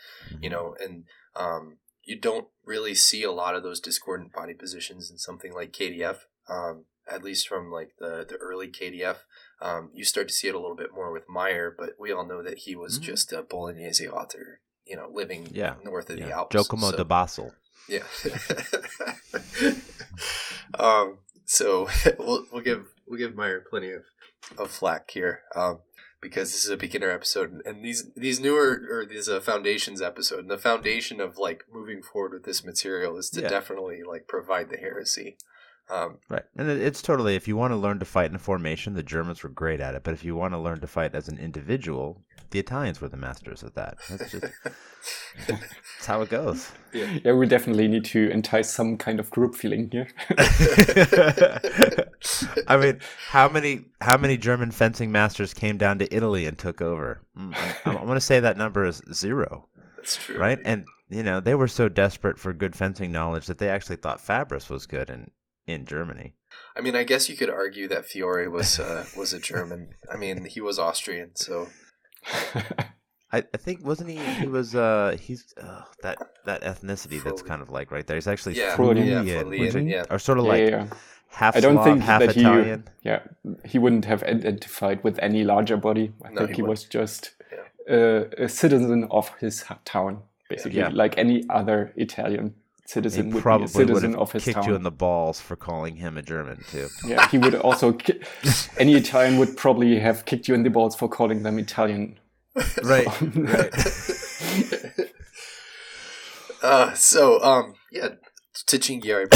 you 0.41 0.49
know, 0.49 0.75
and 0.83 1.03
um, 1.35 1.77
you 2.05 2.19
don't 2.19 2.47
really 2.63 2.95
see 2.95 3.23
a 3.23 3.31
lot 3.31 3.55
of 3.55 3.63
those 3.63 3.79
discordant 3.79 4.31
body 4.33 4.53
positions 4.53 5.09
in 5.11 5.17
something 5.17 5.53
like 5.53 5.71
KDF. 5.73 6.19
Um, 6.47 6.85
at 7.11 7.23
least 7.23 7.47
from 7.47 7.71
like 7.71 7.91
the 7.99 8.25
the 8.27 8.35
early 8.37 8.67
KDF, 8.67 9.17
um, 9.61 9.89
you 9.93 10.03
start 10.05 10.27
to 10.27 10.33
see 10.33 10.47
it 10.47 10.55
a 10.55 10.59
little 10.59 10.75
bit 10.75 10.93
more 10.93 11.11
with 11.11 11.29
Meyer, 11.29 11.73
but 11.77 11.91
we 11.99 12.11
all 12.11 12.25
know 12.25 12.41
that 12.43 12.59
he 12.59 12.75
was 12.75 12.97
Mhm. 12.99 13.03
just 13.03 13.31
a 13.33 13.41
Bolognese 13.43 14.07
author, 14.07 14.61
you 14.85 14.95
know, 14.95 15.09
living 15.11 15.47
Yeah. 15.51 15.75
north 15.83 16.09
of 16.09 16.17
the. 16.17 16.31
Alps. 16.31 16.55
Giacomo 16.55 16.91
so- 16.91 16.97
de 16.97 17.05
Basel. 17.05 17.53
yeah. 17.87 18.03
um. 20.79 21.19
So 21.45 21.87
we'll 22.19 22.45
we'll 22.51 22.63
give 22.63 22.87
we'll 23.07 23.19
give 23.19 23.35
Meyer 23.35 23.63
plenty 23.69 23.91
of, 23.91 24.03
of 24.57 24.71
flack 24.71 25.11
here, 25.11 25.41
um, 25.55 25.79
because 26.29 26.51
this 26.51 26.65
is 26.65 26.71
a 26.71 26.77
beginner 26.77 27.11
episode, 27.11 27.61
and 27.65 27.83
these 27.85 28.09
these 28.15 28.39
newer 28.39 28.81
or 28.89 29.05
these 29.05 29.29
uh, 29.29 29.39
foundations 29.39 30.01
episode, 30.01 30.39
and 30.39 30.49
the 30.49 30.57
foundation 30.57 31.21
of 31.21 31.37
like 31.37 31.63
moving 31.71 32.01
forward 32.01 32.33
with 32.33 32.43
this 32.43 32.63
material 32.65 33.15
is 33.17 33.29
to 33.31 33.41
Yeah. 33.41 33.49
definitely 33.49 34.01
like 34.03 34.27
provide 34.27 34.69
the 34.69 34.77
heresy. 34.77 35.37
Um, 35.89 36.17
Right. 36.29 36.43
And 36.57 36.69
it's 36.69 37.01
totally, 37.01 37.35
if 37.35 37.47
you 37.47 37.55
want 37.55 37.71
to 37.71 37.77
learn 37.77 37.99
to 37.99 38.05
fight 38.05 38.29
in 38.29 38.35
a 38.35 38.39
formation, 38.39 38.93
the 38.95 39.03
Germans 39.03 39.43
were 39.43 39.49
great 39.49 39.79
at 39.79 39.93
it. 39.95 40.03
But 40.03 40.13
if 40.15 40.23
you 40.23 40.35
want 40.35 40.53
to 40.53 40.57
learn 40.57 40.79
to 40.81 40.87
fight 40.87 41.13
as 41.13 41.27
an 41.27 41.37
individual, 41.37 42.23
the 42.49 42.59
Italians 42.59 43.01
were 43.01 43.09
the 43.09 43.17
masters 43.17 43.61
of 43.63 43.73
that. 43.75 43.97
That's 44.09 44.31
just 44.31 44.45
that's 45.47 46.05
how 46.05 46.21
it 46.21 46.29
goes. 46.29 46.71
Yeah, 46.93 47.33
we 47.33 47.45
definitely 47.47 47.87
need 47.87 48.05
to 48.05 48.29
entice 48.29 48.71
some 48.73 48.97
kind 48.97 49.19
of 49.19 49.29
group 49.29 49.55
feeling 49.55 49.89
here. 49.91 50.07
I 52.67 52.77
mean, 52.77 52.99
how 53.29 53.49
many 53.49 53.85
how 54.01 54.17
many 54.17 54.37
German 54.37 54.71
fencing 54.71 55.11
masters 55.11 55.53
came 55.53 55.77
down 55.77 55.99
to 55.99 56.15
Italy 56.15 56.45
and 56.45 56.57
took 56.57 56.81
over? 56.81 57.21
Mm, 57.37 57.55
I'm, 57.85 57.97
I'm 57.97 58.05
going 58.05 58.15
to 58.15 58.21
say 58.21 58.39
that 58.39 58.57
number 58.57 58.85
is 58.85 59.01
zero, 59.13 59.67
that's 59.97 60.17
true. 60.17 60.37
right? 60.37 60.59
And 60.65 60.85
you 61.09 61.23
know, 61.23 61.39
they 61.39 61.55
were 61.55 61.67
so 61.67 61.87
desperate 61.89 62.39
for 62.39 62.53
good 62.53 62.75
fencing 62.75 63.11
knowledge 63.11 63.45
that 63.47 63.57
they 63.59 63.69
actually 63.69 63.97
thought 63.97 64.19
Fabris 64.19 64.69
was 64.69 64.85
good 64.87 65.09
in 65.09 65.29
in 65.67 65.85
Germany. 65.85 66.33
I 66.77 66.81
mean, 66.81 66.95
I 66.95 67.03
guess 67.03 67.29
you 67.29 67.35
could 67.37 67.49
argue 67.49 67.87
that 67.87 68.05
Fiore 68.05 68.47
was 68.47 68.79
uh, 68.79 69.05
was 69.17 69.33
a 69.33 69.39
German. 69.39 69.89
I 70.11 70.17
mean, 70.17 70.45
he 70.45 70.61
was 70.61 70.77
Austrian, 70.79 71.35
so 71.35 71.67
I, 73.31 73.43
I 73.53 73.57
think 73.57 73.85
wasn't 73.85 74.09
he? 74.11 74.17
He 74.17 74.47
was. 74.47 74.75
Uh, 74.75 75.17
he's 75.19 75.53
uh, 75.61 75.81
that 76.03 76.17
that 76.45 76.61
ethnicity 76.61 77.21
that's 77.23 77.41
kind 77.41 77.61
of 77.61 77.69
like 77.69 77.91
right 77.91 78.05
there. 78.05 78.15
He's 78.17 78.27
actually 78.27 78.55
Yeah, 78.57 78.75
Friulian. 78.75 79.23
Friulian, 79.23 79.27
yeah, 79.27 79.43
wasn't 79.43 79.51
Friulian, 79.53 79.87
he? 79.87 79.93
yeah. 79.93 80.05
or 80.09 80.19
sort 80.19 80.37
of 80.37 80.45
like 80.45 80.69
yeah. 80.69 80.87
half 81.29 81.55
I 81.55 81.59
don't 81.59 81.75
Slav, 81.75 81.85
think 81.85 82.01
half 82.01 82.19
that 82.21 82.35
he- 82.35 82.83
Yeah, 83.09 83.19
he 83.65 83.79
wouldn't 83.79 84.05
have 84.05 84.23
identified 84.23 85.03
with 85.03 85.17
any 85.19 85.43
larger 85.43 85.77
body. 85.77 86.13
I 86.23 86.29
No, 86.31 86.37
think 86.41 86.51
he 86.51 86.55
he, 86.57 86.61
was 86.61 86.83
just 86.85 87.31
uh, 87.89 88.25
a 88.37 88.47
citizen 88.47 89.07
of 89.11 89.29
his 89.39 89.63
town, 89.85 90.21
basically, 90.49 90.79
Yeah. 90.79 90.89
like 90.93 91.17
any 91.17 91.43
other 91.49 91.91
Italian 91.95 92.47
He 92.47 92.53
citizen 92.85 93.27
would 93.27 93.35
be 93.35 93.41
probably 93.41 93.63
a 93.63 93.67
would 93.67 93.87
citizen 93.87 94.11
have 94.11 94.21
of 94.21 94.31
his 94.31 94.45
kicked 94.45 94.55
town. 94.55 94.67
you 94.69 94.75
in 94.75 94.83
the 94.83 94.91
balls 94.91 95.39
for 95.39 95.55
calling 95.55 95.95
him 95.95 96.17
a 96.17 96.21
German 96.21 96.63
too. 96.69 96.87
Yeah, 97.05 97.27
he 97.29 97.37
would 97.37 97.55
also. 97.55 97.93
Ki- 97.93 98.21
any 98.77 98.93
Italian 98.93 99.37
would 99.39 99.57
probably 99.57 99.99
have 99.99 100.25
kicked 100.25 100.47
you 100.47 100.53
in 100.53 100.63
the 100.63 100.69
balls 100.69 100.95
for 100.95 101.09
calling 101.09 101.43
them 101.43 101.59
Italian. 101.59 102.19
right, 102.83 103.07
right. 103.21 103.73
uh, 106.63 106.93
so 106.93 107.41
um, 107.41 107.75
yeah, 107.91 108.09
to 108.67 108.77
Cinghiara. 108.77 109.27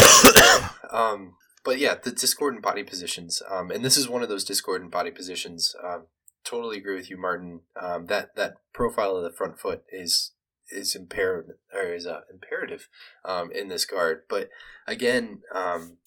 um, 0.93 1.33
but 1.63 1.79
yeah, 1.79 1.95
the 2.01 2.11
discordant 2.11 2.63
body 2.63 2.83
positions. 2.83 3.41
Um, 3.49 3.71
and 3.71 3.83
this 3.83 3.97
is 3.97 4.07
one 4.07 4.23
of 4.23 4.29
those 4.29 4.45
discordant 4.45 4.91
body 4.91 5.11
positions. 5.11 5.75
Um, 5.83 6.05
totally 6.43 6.77
agree 6.77 6.95
with 6.95 7.09
you, 7.09 7.17
Martin. 7.17 7.61
Um, 7.81 8.05
that 8.05 8.35
that 8.35 8.55
profile 8.73 9.17
of 9.17 9.23
the 9.23 9.31
front 9.31 9.59
foot 9.59 9.83
is 9.91 10.31
is 10.71 10.95
imperative 10.95 11.55
or 11.73 11.93
is 11.93 12.05
uh, 12.05 12.21
imperative 12.31 12.87
um, 13.25 13.51
in 13.51 13.67
this 13.67 13.85
guard. 13.85 14.23
But 14.29 14.49
again, 14.87 15.41
um, 15.53 15.97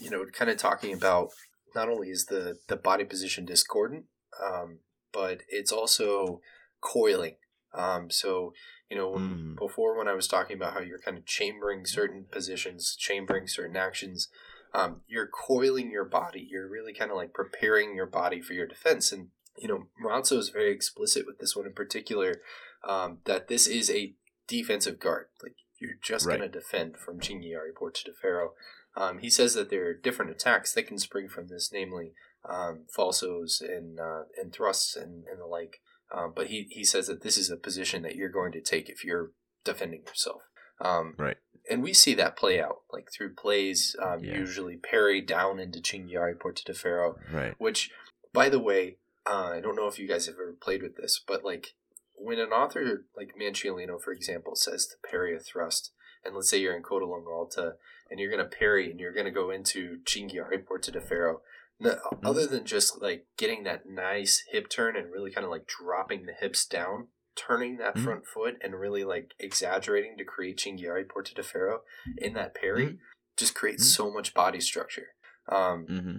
you 0.00 0.10
know, 0.10 0.24
kind 0.32 0.50
of 0.50 0.56
talking 0.56 0.92
about 0.92 1.30
not 1.74 1.88
only 1.88 2.08
is 2.08 2.26
the 2.26 2.58
the 2.68 2.76
body 2.76 3.04
position 3.04 3.44
discordant, 3.44 4.04
um, 4.44 4.78
but 5.12 5.42
it's 5.48 5.72
also 5.72 6.40
coiling. 6.80 7.36
Um, 7.72 8.10
so 8.10 8.52
you 8.90 8.96
know, 8.96 9.10
when, 9.10 9.54
Mm. 9.54 9.56
before 9.56 9.96
when 9.96 10.08
I 10.08 10.14
was 10.14 10.26
talking 10.26 10.56
about 10.56 10.74
how 10.74 10.80
you're 10.80 10.98
kind 10.98 11.16
of 11.16 11.24
chambering 11.24 11.86
certain 11.86 12.26
positions, 12.30 12.96
chambering 12.96 13.46
certain 13.46 13.76
actions, 13.76 14.28
um, 14.74 15.02
you're 15.06 15.28
coiling 15.28 15.90
your 15.92 16.04
body. 16.04 16.46
You're 16.50 16.68
really 16.68 16.92
kind 16.92 17.10
of 17.12 17.16
like 17.16 17.32
preparing 17.32 17.94
your 17.94 18.06
body 18.06 18.40
for 18.40 18.54
your 18.54 18.66
defense. 18.66 19.12
And 19.12 19.28
you 19.56 19.68
know, 19.68 19.88
Ronso 20.04 20.38
is 20.38 20.48
very 20.48 20.72
explicit 20.72 21.26
with 21.26 21.38
this 21.38 21.54
one 21.54 21.66
in 21.66 21.72
particular 21.72 22.40
um, 22.86 23.18
that 23.24 23.48
this 23.48 23.66
is 23.66 23.90
a 23.90 24.14
defensive 24.48 24.98
guard. 24.98 25.26
Like 25.42 25.54
you're 25.80 25.96
just 26.02 26.26
Right. 26.26 26.38
going 26.38 26.50
to 26.50 26.58
defend 26.58 26.96
from 26.96 27.20
Cinghiara 27.20 27.74
Porta 27.74 28.04
de 28.04 28.12
Ferro. 28.12 28.54
Um, 28.96 29.18
he 29.18 29.30
says 29.30 29.54
that 29.54 29.70
there 29.70 29.86
are 29.88 29.94
different 29.94 30.30
attacks 30.30 30.72
that 30.72 30.86
can 30.86 30.98
spring 30.98 31.28
from 31.28 31.48
this, 31.48 31.70
namely 31.72 32.12
um, 32.48 32.86
falsos 32.96 33.60
and 33.60 34.00
uh, 34.00 34.22
and 34.40 34.52
thrusts 34.52 34.96
and, 34.96 35.24
and 35.30 35.40
the 35.40 35.46
like. 35.46 35.80
Um, 36.12 36.32
but 36.34 36.48
he, 36.48 36.66
he 36.70 36.82
says 36.84 37.06
that 37.06 37.22
this 37.22 37.36
is 37.38 37.50
a 37.50 37.56
position 37.56 38.02
that 38.02 38.16
you're 38.16 38.28
going 38.30 38.50
to 38.52 38.60
take 38.60 38.88
if 38.88 39.04
you're 39.04 39.30
defending 39.64 40.02
yourself. 40.06 40.42
Um, 40.80 41.14
Right. 41.18 41.36
And 41.70 41.82
we 41.84 41.92
see 41.92 42.14
that 42.14 42.36
play 42.36 42.60
out, 42.60 42.78
like 42.90 43.12
through 43.12 43.34
plays, 43.34 43.94
um, 44.02 44.24
Yeah. 44.24 44.34
usually 44.38 44.76
parry 44.76 45.20
down 45.20 45.60
into 45.60 45.78
Cinghiara 45.78 46.36
Porta 46.40 46.64
de 46.64 46.74
Ferro, 46.74 47.16
Right. 47.32 47.54
which, 47.58 47.92
by 48.32 48.48
the 48.48 48.58
way, 48.58 48.96
uh, 49.24 49.50
I 49.54 49.60
don't 49.60 49.76
know 49.76 49.86
if 49.86 50.00
you 50.00 50.08
guys 50.08 50.26
have 50.26 50.34
ever 50.34 50.56
played 50.60 50.82
with 50.82 50.96
this, 50.96 51.22
but 51.24 51.44
like 51.44 51.74
when 52.20 52.38
an 52.38 52.50
author 52.50 53.06
like 53.16 53.34
Manciolino, 53.40 54.00
for 54.00 54.12
example, 54.12 54.54
says 54.54 54.86
to 54.86 55.08
parry 55.08 55.34
a 55.34 55.40
thrust, 55.40 55.92
and 56.24 56.34
let's 56.34 56.50
say 56.50 56.58
you're 56.58 56.76
in 56.76 56.82
Coda 56.82 57.06
Longalta 57.06 57.72
and 58.10 58.20
you're 58.20 58.30
going 58.30 58.44
to 58.44 58.56
parry 58.56 58.90
and 58.90 59.00
you're 59.00 59.12
going 59.14 59.24
to 59.26 59.30
go 59.32 59.50
into 59.50 59.98
Cinghiara 60.04 60.64
Porta 60.66 60.90
de 60.90 61.00
Ferro, 61.00 61.40
no, 61.78 61.96
other 62.22 62.46
than 62.46 62.66
just 62.66 63.00
like 63.00 63.26
getting 63.38 63.64
that 63.64 63.84
nice 63.88 64.44
hip 64.50 64.68
turn 64.68 64.96
and 64.96 65.10
really 65.10 65.30
kind 65.30 65.44
of 65.44 65.50
like 65.50 65.66
dropping 65.66 66.26
the 66.26 66.34
hips 66.38 66.66
down, 66.66 67.08
turning 67.36 67.78
that 67.78 67.96
Mhm. 67.96 68.04
front 68.04 68.26
foot 68.26 68.56
and 68.60 68.78
really 68.78 69.02
like 69.04 69.32
exaggerating 69.38 70.18
to 70.18 70.24
create 70.24 70.58
Cinghiara 70.58 71.08
Porta 71.08 71.34
de 71.34 71.42
Ferro 71.42 71.82
in 72.18 72.34
that 72.34 72.54
parry 72.54 72.86
Mhm. 72.86 72.98
just 73.38 73.54
creates 73.54 73.84
Mhm. 73.84 73.94
so 73.96 74.10
much 74.12 74.34
body 74.34 74.60
structure. 74.60 75.14
Um, 75.48 75.86
hmm 75.86 76.18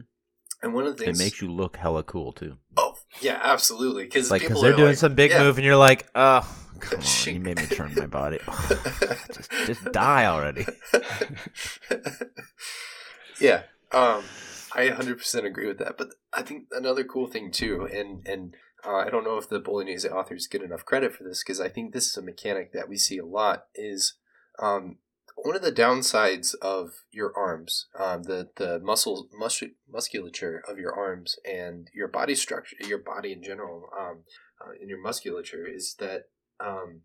and 0.64 0.74
one 0.76 0.86
of 0.86 0.96
the 0.98 1.04
things 1.06 1.20
It 1.20 1.24
makes 1.24 1.42
you 1.42 1.52
look 1.52 1.78
hella 1.78 2.04
cool 2.04 2.32
too. 2.34 2.58
Oh 2.78 2.91
yeah, 3.20 3.40
absolutely. 3.42 4.04
Because 4.04 4.32
Like 4.32 4.42
because 4.42 4.62
they're 4.62 4.76
doing 4.76 4.96
some 4.96 5.16
big 5.16 5.32
move, 5.32 5.58
and 5.58 5.66
you're 5.66 5.76
like, 5.76 6.08
oh, 6.16 6.48
come 6.80 7.00
on, 7.28 7.34
you 7.34 7.40
made 7.40 7.58
me 7.58 7.66
turn 7.66 7.94
my 7.96 8.08
body. 8.08 8.40
just, 9.34 9.52
just 9.66 9.92
die 9.92 10.26
already. 10.26 10.66
yeah, 13.42 13.64
um, 13.92 14.24
I 14.74 14.90
100% 14.90 15.46
agree 15.46 15.68
with 15.68 15.80
that. 15.80 15.98
But 15.98 16.10
I 16.34 16.42
think 16.42 16.66
another 16.72 17.04
cool 17.04 17.28
thing 17.28 17.52
too, 17.52 17.88
and 17.92 18.26
and 18.28 18.56
uh, 18.86 18.98
I 18.98 19.10
don't 19.10 19.24
know 19.24 19.38
if 19.38 19.50
the 19.50 19.60
Bolognese 19.60 20.08
authors 20.08 20.48
get 20.48 20.62
enough 20.64 20.86
credit 20.86 21.14
for 21.14 21.24
this 21.24 21.44
because 21.44 21.60
I 21.60 21.70
think 21.70 21.94
this 21.94 22.08
is 22.08 22.18
a 22.18 22.22
mechanic 22.22 22.74
that 22.74 22.90
we 22.90 22.98
see 22.98 23.18
a 23.18 23.26
lot. 23.26 23.66
Is 23.76 24.16
um, 24.60 24.98
one 25.44 25.56
of 25.56 25.62
the 25.62 25.72
downsides 25.72 26.54
of 26.62 26.92
your 27.12 27.34
arms, 27.36 27.88
um, 28.00 28.24
the 28.24 28.50
the 28.56 28.80
muscle 28.80 29.28
mus- 29.38 29.64
musculature 29.90 30.64
of 30.68 30.78
your 30.78 30.94
arms 30.94 31.36
and 31.50 31.90
your 31.94 32.08
body 32.08 32.36
structure, 32.36 32.76
your 32.82 33.00
body 33.00 33.34
in 33.34 33.44
general, 33.44 33.90
um, 34.00 34.24
uh, 34.62 34.72
in 34.82 34.88
your 34.88 35.02
musculature, 35.02 35.68
is 35.68 35.96
that 36.00 36.26
um, 36.60 37.02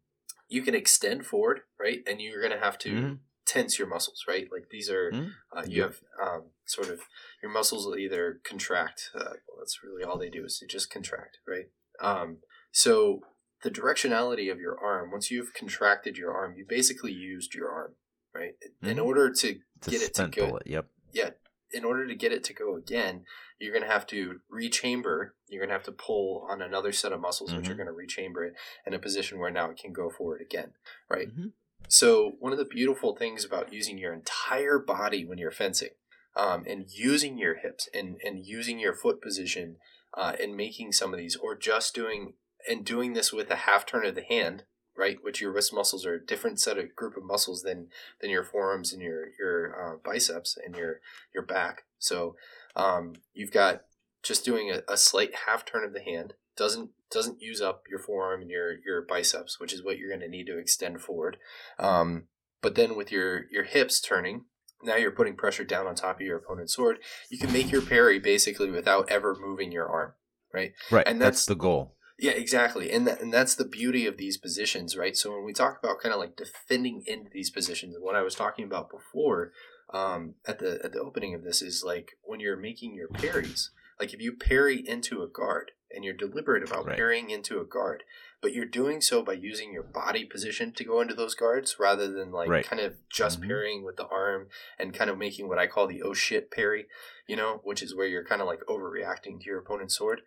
you 0.49 0.63
can 0.63 0.75
extend 0.75 1.25
forward, 1.25 1.61
right, 1.81 2.01
and 2.07 2.21
you're 2.21 2.41
going 2.41 2.53
to 2.53 2.65
have 2.65 2.79
to 2.79 2.91
Mhm. 2.91 3.19
tense 3.47 3.79
your 3.79 3.89
muscles, 3.89 4.25
right? 4.29 4.49
Like 4.53 4.69
these 4.71 4.91
are 4.91 5.13
Mhm. 5.13 5.33
uh, 5.57 5.65
you 5.67 5.83
have 5.83 6.01
um, 6.21 6.51
sort 6.67 6.89
of 6.89 7.01
your 7.43 7.51
muscles 7.51 7.87
will 7.87 7.97
either 7.97 8.41
contract. 8.45 9.11
Uh, 9.15 9.37
well, 9.47 9.59
that's 9.59 9.83
really 9.83 10.05
all 10.05 10.19
they 10.19 10.31
do 10.31 10.45
is 10.45 10.59
they 10.61 10.67
just 10.67 10.91
contract, 10.91 11.39
right? 11.47 11.71
Um, 12.01 12.43
so 12.71 13.23
the 13.63 13.71
directionality 13.71 14.53
of 14.53 14.61
your 14.61 14.79
arm, 14.79 15.11
once 15.11 15.31
you've 15.31 15.55
contracted 15.55 16.19
your 16.19 16.35
arm, 16.35 16.55
you 16.57 16.67
basically 16.69 17.13
used 17.13 17.55
your 17.55 17.71
arm, 17.71 17.95
right? 18.37 18.55
In 18.83 18.97
Mhm. 18.99 19.05
order 19.05 19.31
to 19.33 19.61
It's 19.79 19.89
get 19.89 20.03
it 20.03 20.15
to 20.15 20.29
go, 20.29 20.47
bullet. 20.49 20.67
Yep. 20.67 20.87
yeah, 21.13 21.31
in 21.73 21.85
order 21.85 22.07
to 22.07 22.15
get 22.15 22.33
it 22.33 22.45
to 22.45 22.55
go 22.55 22.77
again, 22.77 23.25
you're 23.59 23.73
going 23.73 23.83
to 23.85 23.91
have 23.91 24.07
to 24.09 24.41
rechamber. 24.49 25.35
You're 25.49 25.61
going 25.61 25.69
to 25.71 25.75
have 25.75 25.85
to 25.85 25.93
pull 25.93 26.47
on 26.51 26.63
another 26.63 26.93
set 26.93 27.13
of 27.13 27.21
muscles, 27.21 27.55
which 27.55 27.69
are 27.69 27.75
Mhm. 27.75 27.77
going 27.79 27.87
to 27.87 27.93
rechamber 27.93 28.45
it 28.45 28.55
in 28.87 28.95
a 28.95 28.99
position 28.99 29.39
where 29.39 29.51
now 29.51 29.71
it 29.71 29.79
can 29.79 29.93
go 29.93 30.11
forward 30.11 30.41
again, 30.41 30.75
right? 31.09 31.29
Mhm. 31.29 31.53
So 31.89 32.31
one 32.41 32.53
of 32.53 32.59
the 32.59 32.65
beautiful 32.65 33.15
things 33.17 33.45
about 33.45 33.73
using 33.73 33.97
your 33.99 34.13
entire 34.13 34.79
body 34.79 35.25
when 35.25 35.39
you're 35.39 35.51
fencing, 35.53 35.95
um, 36.35 36.65
and 36.67 36.91
using 36.91 37.39
your 37.39 37.55
hips 37.55 37.89
and 37.95 38.21
and 38.25 38.45
using 38.45 38.79
your 38.79 38.95
foot 38.95 39.21
position, 39.23 39.79
uh, 40.15 40.37
and 40.41 40.57
making 40.57 40.93
some 40.93 41.13
of 41.15 41.19
these, 41.19 41.37
or 41.37 41.55
just 41.57 41.95
doing 41.95 42.35
and 42.69 42.85
doing 42.85 43.13
this 43.13 43.33
with 43.33 43.51
a 43.51 43.57
half 43.57 43.87
turn 43.87 44.05
of 44.05 44.15
the 44.17 44.25
hand, 44.25 44.65
right? 44.97 45.19
Which 45.23 45.41
your 45.41 45.53
wrist 45.53 45.73
muscles 45.75 46.07
are 46.07 46.15
a 46.15 46.25
different 46.25 46.61
set 46.61 46.79
of 46.79 46.95
group 46.95 47.17
of 47.17 47.25
muscles 47.25 47.63
than 47.63 47.89
than 48.21 48.31
your 48.31 48.45
forearms 48.45 48.93
and 48.93 49.03
your 49.03 49.27
your 49.39 49.95
uh, 49.95 49.97
biceps 50.05 50.57
and 50.65 50.77
your 50.77 51.01
your 51.35 51.45
back. 51.45 51.85
So 51.99 52.37
um, 52.75 53.15
you've 53.35 53.53
got 53.53 53.83
just 54.23 54.45
doing 54.45 54.71
a, 54.71 54.83
a 54.93 54.97
slight 54.97 55.35
half 55.47 55.65
turn 55.65 55.85
of 55.85 55.93
the 55.93 56.03
hand 56.03 56.35
doesn't 56.57 56.91
doesn't 57.11 57.41
use 57.41 57.61
up 57.61 57.85
your 57.89 57.99
forearm 57.99 58.43
and 58.43 58.51
your 58.51 58.75
your 58.85 59.03
biceps, 59.03 59.61
which 59.61 59.73
is 59.73 59.85
what 59.85 59.99
you're 59.99 60.09
going 60.09 60.21
to 60.21 60.29
need 60.29 60.47
to 60.47 60.59
extend 60.59 61.01
forward. 61.01 61.37
Um, 61.79 62.25
but 62.63 62.75
then 62.75 62.97
with 62.97 63.13
your 63.13 63.45
your 63.51 63.65
hips 63.65 64.01
turning, 64.01 64.47
now 64.83 64.97
you're 64.97 65.11
putting 65.11 65.37
pressure 65.37 65.65
down 65.65 65.87
on 65.87 65.95
top 65.95 66.17
of 66.17 66.27
your 66.27 66.39
opponent's 66.39 66.75
sword. 66.75 66.99
You 67.31 67.39
can 67.39 67.53
make 67.53 67.71
your 67.71 67.83
parry 67.83 68.19
basically 68.19 68.71
without 68.71 69.11
ever 69.11 69.37
moving 69.39 69.71
your 69.71 69.87
arm, 69.87 70.15
right? 70.53 70.73
Right. 70.91 71.07
And 71.07 71.21
that's, 71.21 71.45
that's- 71.45 71.47
the 71.47 71.55
goal. 71.55 71.96
Yeah, 72.19 72.33
exactly. 72.33 72.91
And 72.91 73.07
that, 73.07 73.21
and 73.21 73.33
that's 73.33 73.55
the 73.55 73.65
beauty 73.65 74.07
of 74.07 74.17
these 74.17 74.37
positions, 74.39 74.97
right? 74.97 75.17
So 75.17 75.33
when 75.35 75.45
we 75.45 75.53
talk 75.53 75.79
about 75.83 76.01
kind 76.01 76.15
of 76.15 76.19
like 76.21 76.37
defending 76.37 77.03
into 77.07 77.31
these 77.31 77.51
positions, 77.51 77.95
and 77.95 78.03
what 78.05 78.17
I 78.17 78.23
was 78.23 78.35
talking 78.35 78.65
about 78.65 78.91
before 78.91 79.53
um, 79.93 80.35
at 80.47 80.59
the 80.59 80.81
at 80.83 80.93
the 80.93 81.01
opening 81.01 81.35
of 81.35 81.45
this 81.45 81.61
is 81.63 81.83
like 81.87 82.13
when 82.23 82.41
you're 82.41 82.57
making 82.57 82.95
your 82.95 83.09
parries, 83.09 83.71
like 84.01 84.15
if 84.15 84.21
you 84.21 84.33
parry 84.33 84.83
into 84.87 85.23
a 85.23 85.29
guard 85.29 85.73
and 85.95 86.05
you're 86.05 86.15
deliberate 86.15 86.65
about 86.69 86.87
Right. 86.87 86.97
parrying 86.97 87.31
into 87.31 87.61
a 87.61 87.65
guard, 87.65 88.03
but 88.43 88.53
you're 88.53 88.65
doing 88.65 89.01
so 89.01 89.23
by 89.23 89.35
using 89.35 89.73
your 89.73 89.85
body 89.85 90.25
position 90.25 90.73
to 90.73 90.85
go 90.85 91.01
into 91.01 91.15
those 91.15 91.35
guards 91.35 91.77
rather 91.79 92.11
than 92.11 92.33
like 92.33 92.49
Right. 92.49 92.65
kind 92.65 92.81
of 92.83 92.95
just 93.11 93.41
Mhm. 93.41 93.47
parrying 93.47 93.85
with 93.85 93.97
the 93.97 94.07
arm 94.07 94.49
and 94.79 94.93
kind 94.93 95.09
of 95.11 95.17
making 95.19 95.49
what 95.49 95.59
I 95.59 95.67
call 95.69 95.87
the 95.87 96.03
oh 96.03 96.13
shit 96.15 96.51
parry, 96.51 96.89
you 97.29 97.37
know, 97.37 97.61
which 97.63 97.83
is 97.83 97.95
where 97.95 98.07
you're 98.09 98.25
kind 98.25 98.41
of 98.41 98.49
like 98.49 98.61
overreacting 98.69 99.39
to 99.41 99.47
your 99.47 99.59
opponent's 99.59 99.97
sword 99.97 100.23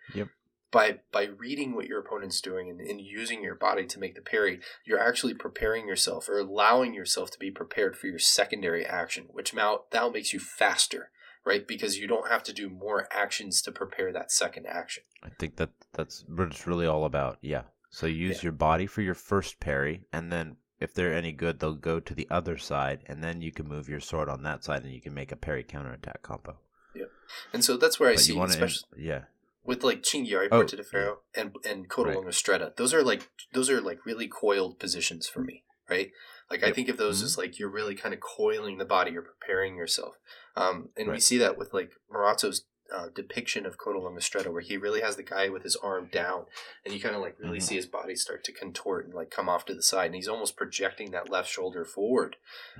by 0.71 0.99
by 1.11 1.25
reading 1.25 1.75
what 1.75 1.87
your 1.87 1.99
opponent's 1.99 2.41
doing 2.41 2.69
and, 2.69 2.79
and 2.79 3.01
using 3.01 3.41
your 3.43 3.55
body 3.55 3.85
to 3.87 3.99
make 3.99 4.15
the 4.15 4.21
parry, 4.21 4.59
you're 4.85 4.99
actually 4.99 5.33
preparing 5.33 5.87
yourself 5.87 6.29
or 6.29 6.39
allowing 6.39 6.93
yourself 6.93 7.31
to 7.31 7.39
be 7.39 7.51
prepared 7.51 7.97
for 7.97 8.07
your 8.07 8.19
secondary 8.19 8.85
action, 8.85 9.25
which 9.31 9.53
now 9.53 9.81
that 9.91 10.13
makes 10.13 10.33
you 10.33 10.39
faster, 10.39 11.09
right? 11.45 11.67
Because 11.67 11.97
you 11.97 12.07
don't 12.07 12.29
have 12.29 12.43
to 12.43 12.53
do 12.53 12.69
more 12.69 13.07
actions 13.11 13.61
to 13.63 13.71
prepare 13.71 14.11
that 14.13 14.31
second 14.31 14.67
action. 14.67 15.03
I 15.23 15.29
think 15.29 15.55
that 15.57 15.69
that's 15.93 16.23
what 16.27 16.47
it's 16.47 16.67
really 16.67 16.85
all 16.85 17.05
about. 17.05 17.37
Yeah. 17.41 17.63
So 17.89 18.05
you 18.05 18.27
use 18.27 18.37
Yeah. 18.37 18.43
your 18.43 18.51
body 18.53 18.85
for 18.85 19.01
your 19.01 19.15
first 19.15 19.59
parry, 19.59 20.03
and 20.13 20.31
then 20.31 20.57
if 20.79 20.93
they're 20.93 21.13
any 21.13 21.31
good, 21.31 21.59
they'll 21.59 21.73
go 21.73 21.99
to 21.99 22.13
the 22.13 22.27
other 22.29 22.57
side, 22.57 23.03
and 23.07 23.23
then 23.23 23.41
you 23.41 23.51
can 23.51 23.67
move 23.67 23.89
your 23.89 23.99
sword 23.99 24.29
on 24.29 24.43
that 24.43 24.63
side, 24.63 24.83
and 24.83 24.93
you 24.93 25.01
can 25.01 25.13
make 25.13 25.31
a 25.31 25.35
parry 25.35 25.63
counterattack 25.63 26.21
combo. 26.21 26.59
Yeah, 26.93 27.05
and 27.51 27.63
so 27.65 27.75
that's 27.77 27.99
where 27.99 28.09
I 28.09 28.13
But 28.13 28.21
see, 28.21 28.33
you 28.33 28.39
want 28.39 28.51
to, 28.51 28.63
especially 28.63 29.03
yeah, 29.03 29.23
with 29.69 29.83
like 29.83 30.01
Cinghiara, 30.01 30.47
Oh, 30.51 30.57
Porta 30.61 30.75
de 30.75 30.83
Ferro, 30.83 31.19
and 31.35 31.55
and 31.63 31.87
Codalonga 31.87 32.25
Right. 32.25 32.33
Stretta. 32.33 32.75
Those 32.75 32.93
are 32.93 33.03
like 33.03 33.29
those 33.53 33.69
are 33.69 33.79
like 33.79 34.05
really 34.05 34.27
coiled 34.27 34.79
positions 34.79 35.27
for 35.29 35.41
me, 35.41 35.63
right? 35.89 36.11
Like 36.49 36.63
I 36.63 36.71
think 36.71 36.89
of 36.89 36.97
those 36.97 37.21
Mhm. 37.21 37.25
as 37.25 37.37
like 37.37 37.59
you're 37.59 37.69
really 37.69 37.93
kind 37.95 38.13
of 38.13 38.19
coiling 38.19 38.79
the 38.79 38.85
body, 38.85 39.11
you're 39.11 39.21
preparing 39.21 39.77
yourself, 39.77 40.17
um, 40.55 40.89
and 40.97 41.11
we 41.11 41.19
see 41.19 41.37
that 41.37 41.57
with 41.57 41.71
like 41.73 41.91
Marozzo's 42.11 42.65
uh, 42.95 43.07
depiction 43.13 43.65
of 43.65 43.77
Codalonga 43.77 44.19
Stretta, 44.19 44.51
where 44.51 44.61
he 44.61 44.77
really 44.77 45.01
has 45.01 45.15
the 45.15 45.23
guy 45.23 45.49
with 45.49 45.63
his 45.63 45.75
arm 45.75 46.09
down, 46.11 46.45
and 46.83 46.93
you 46.93 46.99
kind 46.99 47.15
of 47.15 47.21
like 47.21 47.37
really 47.39 47.59
Mhm. 47.59 47.63
see 47.63 47.75
his 47.75 47.85
body 47.85 48.15
start 48.15 48.43
to 48.45 48.51
contort 48.51 49.05
and 49.05 49.13
like 49.13 49.29
come 49.29 49.47
off 49.49 49.65
to 49.65 49.73
the 49.75 49.83
side, 49.83 50.07
and 50.07 50.15
he's 50.15 50.27
almost 50.27 50.57
projecting 50.57 51.11
that 51.11 51.29
left 51.29 51.49
shoulder 51.49 51.85
forward 51.85 52.37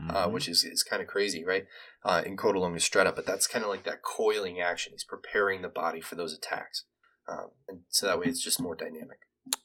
uh, 0.10 0.28
Mhm. 0.28 0.32
which 0.32 0.48
is, 0.48 0.64
is 0.64 0.84
kind 0.84 1.02
of 1.02 1.08
crazy, 1.08 1.44
right? 1.44 1.68
Uh, 2.04 2.24
in 2.26 2.38
Codalonga 2.38 2.78
Stretta, 2.80 3.16
but 3.16 3.26
that's 3.26 3.48
kind 3.48 3.64
of 3.64 3.70
like 3.70 3.84
that 3.84 4.02
coiling 4.02 4.60
action. 4.62 4.94
He's 4.94 5.04
preparing 5.04 5.62
the 5.62 5.70
body 5.70 6.02
for 6.02 6.16
those 6.16 6.34
attacks. 6.34 6.86
Um, 7.28 7.52
and 7.68 7.82
so 7.90 8.06
that 8.08 8.18
way 8.20 8.26
it's 8.28 8.42
just 8.44 8.60
more 8.62 8.76
dynamic. 8.76 9.20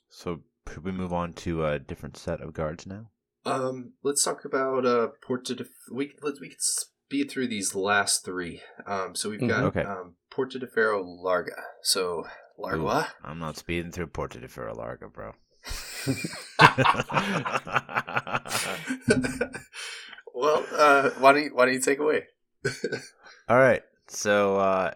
So 0.08 0.42
should 0.70 0.84
we 0.84 0.92
move 0.92 1.12
on 1.12 1.32
to 1.34 1.64
a 1.64 1.78
different 1.78 2.16
set 2.16 2.40
of 2.40 2.52
guards 2.52 2.86
now? 2.86 3.10
Um, 3.46 3.94
let's 4.02 4.24
talk 4.24 4.44
about 4.44 4.84
uh, 4.86 5.08
Porta 5.22 5.54
de. 5.54 5.66
We 5.92 6.14
let's 6.22 6.40
we 6.40 6.48
can 6.48 6.58
speed 6.60 7.30
through 7.30 7.48
these 7.48 7.74
last 7.74 8.24
three. 8.24 8.62
Um, 8.86 9.14
so 9.14 9.30
we've 9.30 9.46
got 9.46 9.64
Okay. 9.64 9.82
um, 9.82 10.16
Porta 10.34 10.58
de 10.58 10.66
Ferro 10.66 11.02
Larga. 11.02 11.62
So 11.82 12.24
Larga. 12.58 13.08
I'm 13.22 13.38
not 13.38 13.56
speeding 13.56 13.92
through 13.92 14.08
Porta 14.08 14.40
de 14.40 14.48
Ferro 14.48 14.74
Larga, 14.74 15.08
bro. 15.08 15.32
well, 20.34 20.66
uh, 20.72 21.10
why 21.18 21.32
don't 21.32 21.44
you, 21.44 21.50
why 21.54 21.66
don't 21.66 21.74
you 21.74 21.80
take 21.80 21.98
away? 22.00 22.24
All 23.48 23.58
right. 23.58 23.82
So 24.08 24.56
uh 24.56 24.90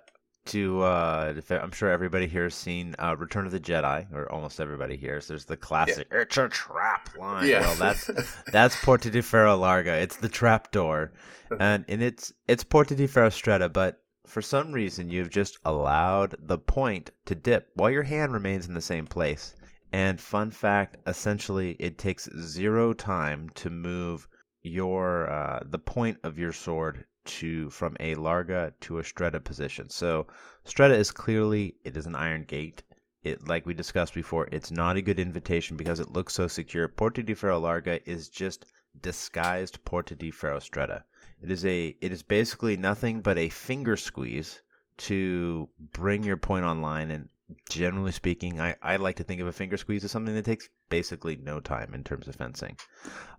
to 0.47 0.80
uh 0.82 1.34
I'm 1.51 1.72
sure 1.72 1.91
everybody 1.91 2.26
here 2.26 2.45
has 2.45 2.55
seen 2.55 2.95
uh 2.99 3.14
Return 3.16 3.47
of 3.47 3.53
the 3.53 3.61
Jedi, 3.61 4.11
or 4.12 4.30
almost 4.32 4.61
everybody 4.61 4.97
here. 4.97 5.20
So 5.20 5.34
there's 5.34 5.45
the 5.45 5.57
classic 5.57 6.09
"It's 6.11 6.36
a 6.36 6.49
trap" 6.49 7.11
line. 7.18 7.47
yeah, 7.47 7.61
Well, 7.61 7.74
that's 7.76 8.11
that's 8.53 8.76
Porta 8.82 9.11
di 9.11 9.20
Ferro 9.20 9.57
Larga. 9.57 9.95
It's 9.95 10.16
the 10.16 10.28
trap 10.28 10.72
door, 10.72 11.12
and 11.61 11.84
and 11.89 12.03
it's 12.03 12.32
it's 12.47 12.64
Porta 12.64 12.97
di 12.97 13.07
Ferro 13.07 13.28
Stretta. 13.28 13.72
But 13.72 14.01
for 14.29 14.43
some 14.43 14.72
reason, 14.72 15.11
you've 15.11 15.31
just 15.31 15.59
allowed 15.64 16.37
the 16.39 16.59
point 16.59 17.11
to 17.26 17.35
dip 17.35 17.70
while 17.74 17.91
your 17.91 18.03
hand 18.03 18.33
remains 18.33 18.66
in 18.66 18.74
the 18.74 18.81
same 18.81 19.07
place. 19.07 19.55
And 19.93 20.20
fun 20.20 20.51
fact, 20.51 20.97
essentially, 21.07 21.72
it 21.79 21.97
takes 21.97 22.29
zero 22.39 22.93
time 22.93 23.49
to 23.55 23.70
move 23.70 24.29
your 24.62 25.31
uh, 25.31 25.61
the 25.64 25.79
point 25.79 26.18
of 26.24 26.39
your 26.39 26.53
sword 26.53 27.07
to 27.24 27.70
from 27.70 27.97
a 28.01 28.14
larga 28.14 28.72
to 28.81 28.99
a 28.99 29.03
stretta 29.03 29.43
position. 29.43 29.89
So 29.89 30.26
stretta 30.64 30.95
is 30.95 31.11
clearly 31.11 31.76
it 31.85 31.97
is 31.97 32.07
an 32.07 32.14
iron 32.14 32.45
gate. 32.45 32.83
It 33.22 33.49
like 33.49 33.66
we 33.66 33.74
discussed 33.74 34.14
before, 34.14 34.49
it's 34.53 34.70
not 34.70 34.97
a 34.97 35.03
good 35.03 35.18
invitation 35.18 35.76
because 35.76 36.01
it 36.01 36.12
looks 36.12 36.35
so 36.35 36.49
secure. 36.49 36.89
Porta 36.89 37.22
di 37.22 37.35
Ferro 37.35 37.59
Larga 37.59 38.01
is 38.09 38.29
just 38.29 38.66
disguised 39.01 39.85
Porta 39.85 40.14
di 40.14 40.31
Ferro 40.31 40.59
Stretta. 40.59 41.05
It 41.43 41.51
is 41.51 41.64
a 41.64 41.97
it 42.01 42.12
is 42.12 42.22
basically 42.22 42.76
nothing 42.76 43.20
but 43.20 43.39
a 43.39 43.49
finger 43.49 43.97
squeeze 43.97 44.62
to 44.99 45.68
bring 45.93 46.24
your 46.24 46.36
point 46.36 46.64
online 46.64 47.11
and 47.11 47.28
generally 47.70 48.12
speaking 48.12 48.61
I, 48.61 48.74
I 48.82 48.97
like 48.97 49.16
to 49.16 49.24
think 49.24 49.41
of 49.41 49.47
a 49.47 49.53
finger 49.53 49.76
squeeze 49.76 50.05
as 50.05 50.11
something 50.11 50.34
that 50.34 50.45
takes 50.45 50.68
basically 50.91 51.36
no 51.36 51.61
time 51.61 51.95
in 51.95 52.05
terms 52.05 52.28
of 52.28 52.36
fencing. 52.36 52.76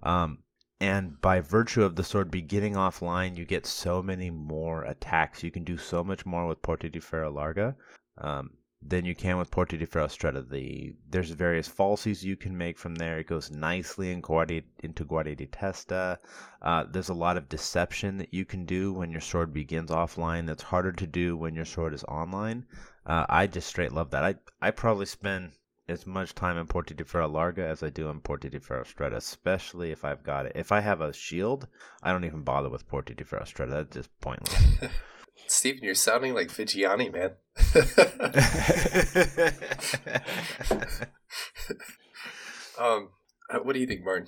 Um, 0.03 0.39
and 0.81 1.19
by 1.19 1.41
virtue 1.41 1.83
of 1.83 1.97
the 1.97 2.03
sword 2.05 2.31
beginning 2.31 2.75
offline, 2.75 3.37
you 3.37 3.43
get 3.43 3.65
so 3.65 4.01
many 4.01 4.29
more 4.29 4.83
attacks. 4.83 5.43
You 5.43 5.51
can 5.51 5.65
do 5.65 5.77
so 5.77 6.03
much 6.05 6.25
more 6.25 6.47
with 6.47 6.61
Porta 6.61 6.89
di 6.89 6.99
Ferro 6.99 7.31
Larga 7.31 7.75
um, 8.17 8.51
than 8.81 9.03
you 9.03 9.13
can 9.13 9.37
with 9.37 9.51
Porta 9.51 9.77
di 9.77 9.85
Ferro. 9.85 10.07
The 10.07 10.95
there's 11.09 11.31
various 11.31 11.67
falsies 11.67 12.23
you 12.23 12.37
can 12.37 12.57
make 12.57 12.77
from 12.77 12.95
there. 12.95 13.19
It 13.19 13.27
goes 13.27 13.51
nicely 13.51 14.11
in 14.11 14.21
Guardia, 14.21 14.61
into 14.81 15.03
Guardia 15.03 15.35
di 15.35 15.47
Testa. 15.47 16.17
Uh, 16.61 16.85
there's 16.89 17.09
a 17.09 17.13
lot 17.13 17.35
of 17.35 17.49
deception 17.49 18.17
that 18.17 18.33
you 18.33 18.45
can 18.45 18.65
do 18.65 18.93
when 18.93 19.11
your 19.11 19.21
sword 19.21 19.53
begins 19.53 19.91
offline. 19.91 20.47
That's 20.47 20.63
harder 20.63 20.93
to 20.93 21.05
do 21.05 21.35
when 21.35 21.55
your 21.55 21.65
sword 21.65 21.93
is 21.93 22.05
online. 22.05 22.65
Uh, 23.05 23.25
I 23.27 23.47
just 23.47 23.67
straight 23.67 23.91
love 23.91 24.11
that. 24.11 24.23
I 24.23 24.35
I 24.61 24.71
probably 24.71 25.07
spend 25.07 25.51
as 25.89 26.07
much 26.07 26.33
time 26.33 26.57
in 26.57 26.67
Porta 26.67 26.93
di 26.93 27.03
Ferro 27.03 27.27
Larga 27.27 27.65
as 27.65 27.83
I 27.83 27.89
do 27.89 28.09
in 28.09 28.21
Porta 28.21 28.49
di 28.49 28.59
Ferro 28.59 28.83
Stretta, 28.83 29.17
especially 29.17 29.91
if 29.91 30.05
I've 30.05 30.23
got 30.23 30.45
it. 30.45 30.53
If 30.55 30.71
I 30.71 30.79
have 30.79 31.01
a 31.01 31.11
shield, 31.11 31.67
I 32.01 32.11
don't 32.11 32.25
even 32.25 32.43
bother 32.43 32.69
with 32.69 32.87
Porta 32.87 33.13
di 33.13 33.23
Ferro 33.25 33.43
Stretta. 33.43 33.71
That's 33.71 33.93
just 33.93 34.21
pointless. 34.21 34.91
Steven, 35.47 35.83
you're 35.83 35.95
sounding 35.95 36.33
like 36.33 36.49
Viggiani, 36.49 37.11
man. 37.11 37.31
um, 42.79 43.09
uh, 43.49 43.59
what 43.59 43.73
do 43.73 43.79
you 43.79 43.87
think, 43.87 44.03
Martin? 44.03 44.27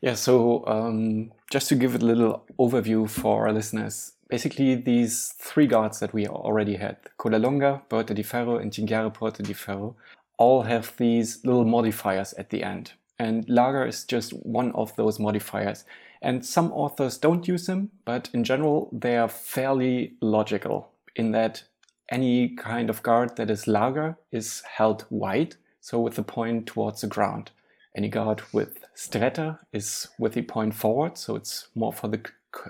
Yeah, 0.00 0.14
so 0.14 0.66
um, 0.66 1.32
just 1.50 1.68
to 1.68 1.74
give 1.74 1.94
it 1.94 2.02
a 2.02 2.06
little 2.06 2.44
overview 2.58 3.08
for 3.08 3.46
our 3.46 3.52
listeners, 3.52 4.12
basically 4.28 4.74
these 4.74 5.34
three 5.38 5.66
guards 5.66 6.00
that 6.00 6.12
we 6.12 6.26
already 6.26 6.76
had, 6.76 6.96
Codalonga, 7.18 7.82
Porta 7.88 8.14
di 8.14 8.22
Ferro, 8.22 8.56
and 8.56 8.72
Cinghiara 8.72 9.12
Porta 9.12 9.42
di 9.42 9.52
Ferro, 9.52 9.96
all 10.38 10.62
have 10.62 10.94
these 10.96 11.44
little 11.44 11.64
modifiers 11.64 12.32
at 12.34 12.50
the 12.50 12.62
end. 12.62 12.92
And 13.18 13.48
Larga 13.48 13.86
is 13.86 14.04
just 14.04 14.32
one 14.44 14.72
of 14.72 14.94
those 14.96 15.18
modifiers. 15.18 15.84
And 16.22 16.44
some 16.44 16.72
authors 16.72 17.18
don't 17.18 17.46
use 17.46 17.66
them, 17.66 17.90
but 18.04 18.30
in 18.32 18.44
general, 18.44 18.88
they 18.92 19.16
are 19.16 19.28
fairly 19.28 20.14
logical 20.20 20.90
in 21.14 21.32
that 21.32 21.64
any 22.08 22.50
kind 22.50 22.88
of 22.90 23.02
guard 23.02 23.36
that 23.36 23.50
is 23.50 23.66
Larga 23.66 24.16
is 24.30 24.62
held 24.62 25.06
wide, 25.10 25.56
so 25.80 26.00
with 26.00 26.14
the 26.14 26.22
point 26.22 26.66
towards 26.66 27.00
the 27.00 27.06
ground. 27.06 27.50
Any 27.96 28.08
guard 28.08 28.42
with 28.52 28.84
Stretta 28.94 29.58
is 29.72 30.08
with 30.18 30.34
the 30.34 30.42
point 30.42 30.74
forward, 30.74 31.18
so 31.18 31.36
it's 31.36 31.68
more 31.74 31.92
for 31.92 32.08
the 32.08 32.20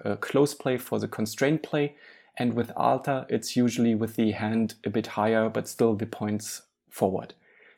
uh, 0.05 0.17
close 0.17 0.55
play, 0.55 0.79
for 0.79 0.99
the 0.99 1.09
constrained 1.09 1.63
play. 1.63 1.97
And 2.39 2.55
with 2.55 2.71
Alta, 2.77 3.27
it's 3.29 3.57
usually 3.57 3.95
with 3.95 4.17
the 4.17 4.33
hand 4.33 4.75
a 4.85 4.91
bit 4.91 5.09
higher, 5.09 5.49
but 5.49 5.69
still 5.69 5.95
the 5.95 6.07
points 6.07 6.63
forward. 6.91 7.35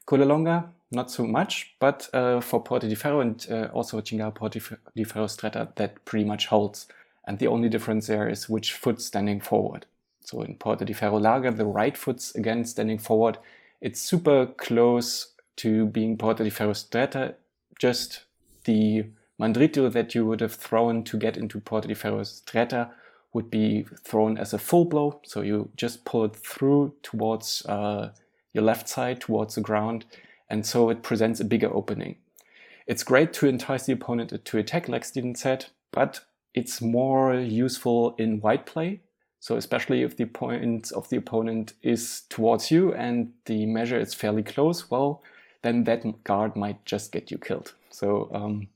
Codalonga, 0.07 0.69
not 0.91 1.11
so 1.11 1.27
much, 1.27 1.75
but 1.81 2.09
uh, 2.15 2.41
for 2.41 2.63
Porta 2.63 2.89
di 2.89 2.95
Ferro 2.95 3.21
and 3.21 3.47
uh, 3.51 3.69
also 3.73 4.01
Cinghiara 4.01 4.35
Porta 4.35 4.61
di 4.95 5.05
Ferro 5.05 5.27
Stretta, 5.27 5.75
that 5.77 6.05
pretty 6.05 6.25
much 6.25 6.47
holds. 6.47 6.87
And 7.27 7.39
the 7.39 7.47
only 7.47 7.69
difference 7.69 8.07
there 8.07 8.29
is 8.29 8.49
which 8.49 8.73
foot 8.73 9.03
standing 9.03 9.41
forward. 9.41 9.85
So 10.21 10.43
in 10.43 10.55
Porta 10.57 10.85
di 10.85 10.95
Ferro 10.95 11.19
Larga, 11.19 11.51
the 11.51 11.67
right 11.67 11.97
foot's 11.97 12.35
again 12.35 12.65
standing 12.65 12.99
forward. 12.99 13.39
It's 13.81 14.01
super 14.01 14.47
close 14.47 15.33
to 15.57 15.87
being 15.87 16.17
Porta 16.17 16.43
di 16.43 16.51
Ferro 16.51 16.73
Stretta, 16.73 17.35
just 17.79 18.25
the 18.65 19.05
mandrito 19.41 19.93
that 19.93 20.15
you 20.15 20.27
would 20.27 20.41
have 20.41 20.55
thrown 20.55 21.05
to 21.05 21.17
get 21.19 21.37
into 21.37 21.61
Porta 21.61 21.89
di 21.89 21.95
Ferro 21.95 22.21
Stretta 22.23 22.91
would 23.35 23.51
be 23.51 23.87
thrown 24.03 24.39
as 24.39 24.55
a 24.55 24.59
full 24.59 24.87
blow. 24.87 25.21
So 25.25 25.43
you 25.43 25.71
just 25.77 26.05
pull 26.05 26.25
it 26.25 26.35
through 26.35 26.95
towards 27.03 27.65
uh, 27.67 28.11
your 28.55 28.65
left 28.65 28.89
side, 28.89 29.21
towards 29.21 29.55
the 29.55 29.61
ground, 29.61 30.07
and 30.51 30.65
so 30.67 30.91
it 30.91 31.03
presents 31.03 31.41
a 31.41 31.45
bigger 31.45 31.73
opening. 31.73 32.17
It's 32.87 33.05
great 33.05 33.33
to 33.35 33.47
entice 33.47 33.85
the 33.85 33.93
opponent 33.93 34.45
to 34.45 34.59
attack, 34.59 34.89
like 34.89 35.05
Steven 35.05 35.35
said, 35.35 35.67
but 35.93 36.21
it's 36.55 36.81
more 36.81 37.35
useful 37.35 38.15
in 38.19 38.41
wide 38.41 38.67
play. 38.67 39.01
So 39.41 39.57
especially 39.57 40.03
if 40.03 40.17
the 40.17 40.25
point 40.25 40.91
of 40.93 41.09
the 41.11 41.17
opponent 41.17 41.75
is 41.83 42.23
towards 42.29 42.71
you 42.71 42.93
and 42.95 43.33
the 43.45 43.67
measure 43.67 43.99
is 43.99 44.15
fairly 44.15 44.43
close, 44.43 44.91
well, 44.91 45.23
then 45.63 45.85
that 45.85 46.25
guard 46.25 46.57
might 46.57 46.85
just 46.85 47.13
get 47.13 47.31
you 47.31 47.39
killed. 47.39 47.75
So 47.91 48.31
um, 48.33 48.69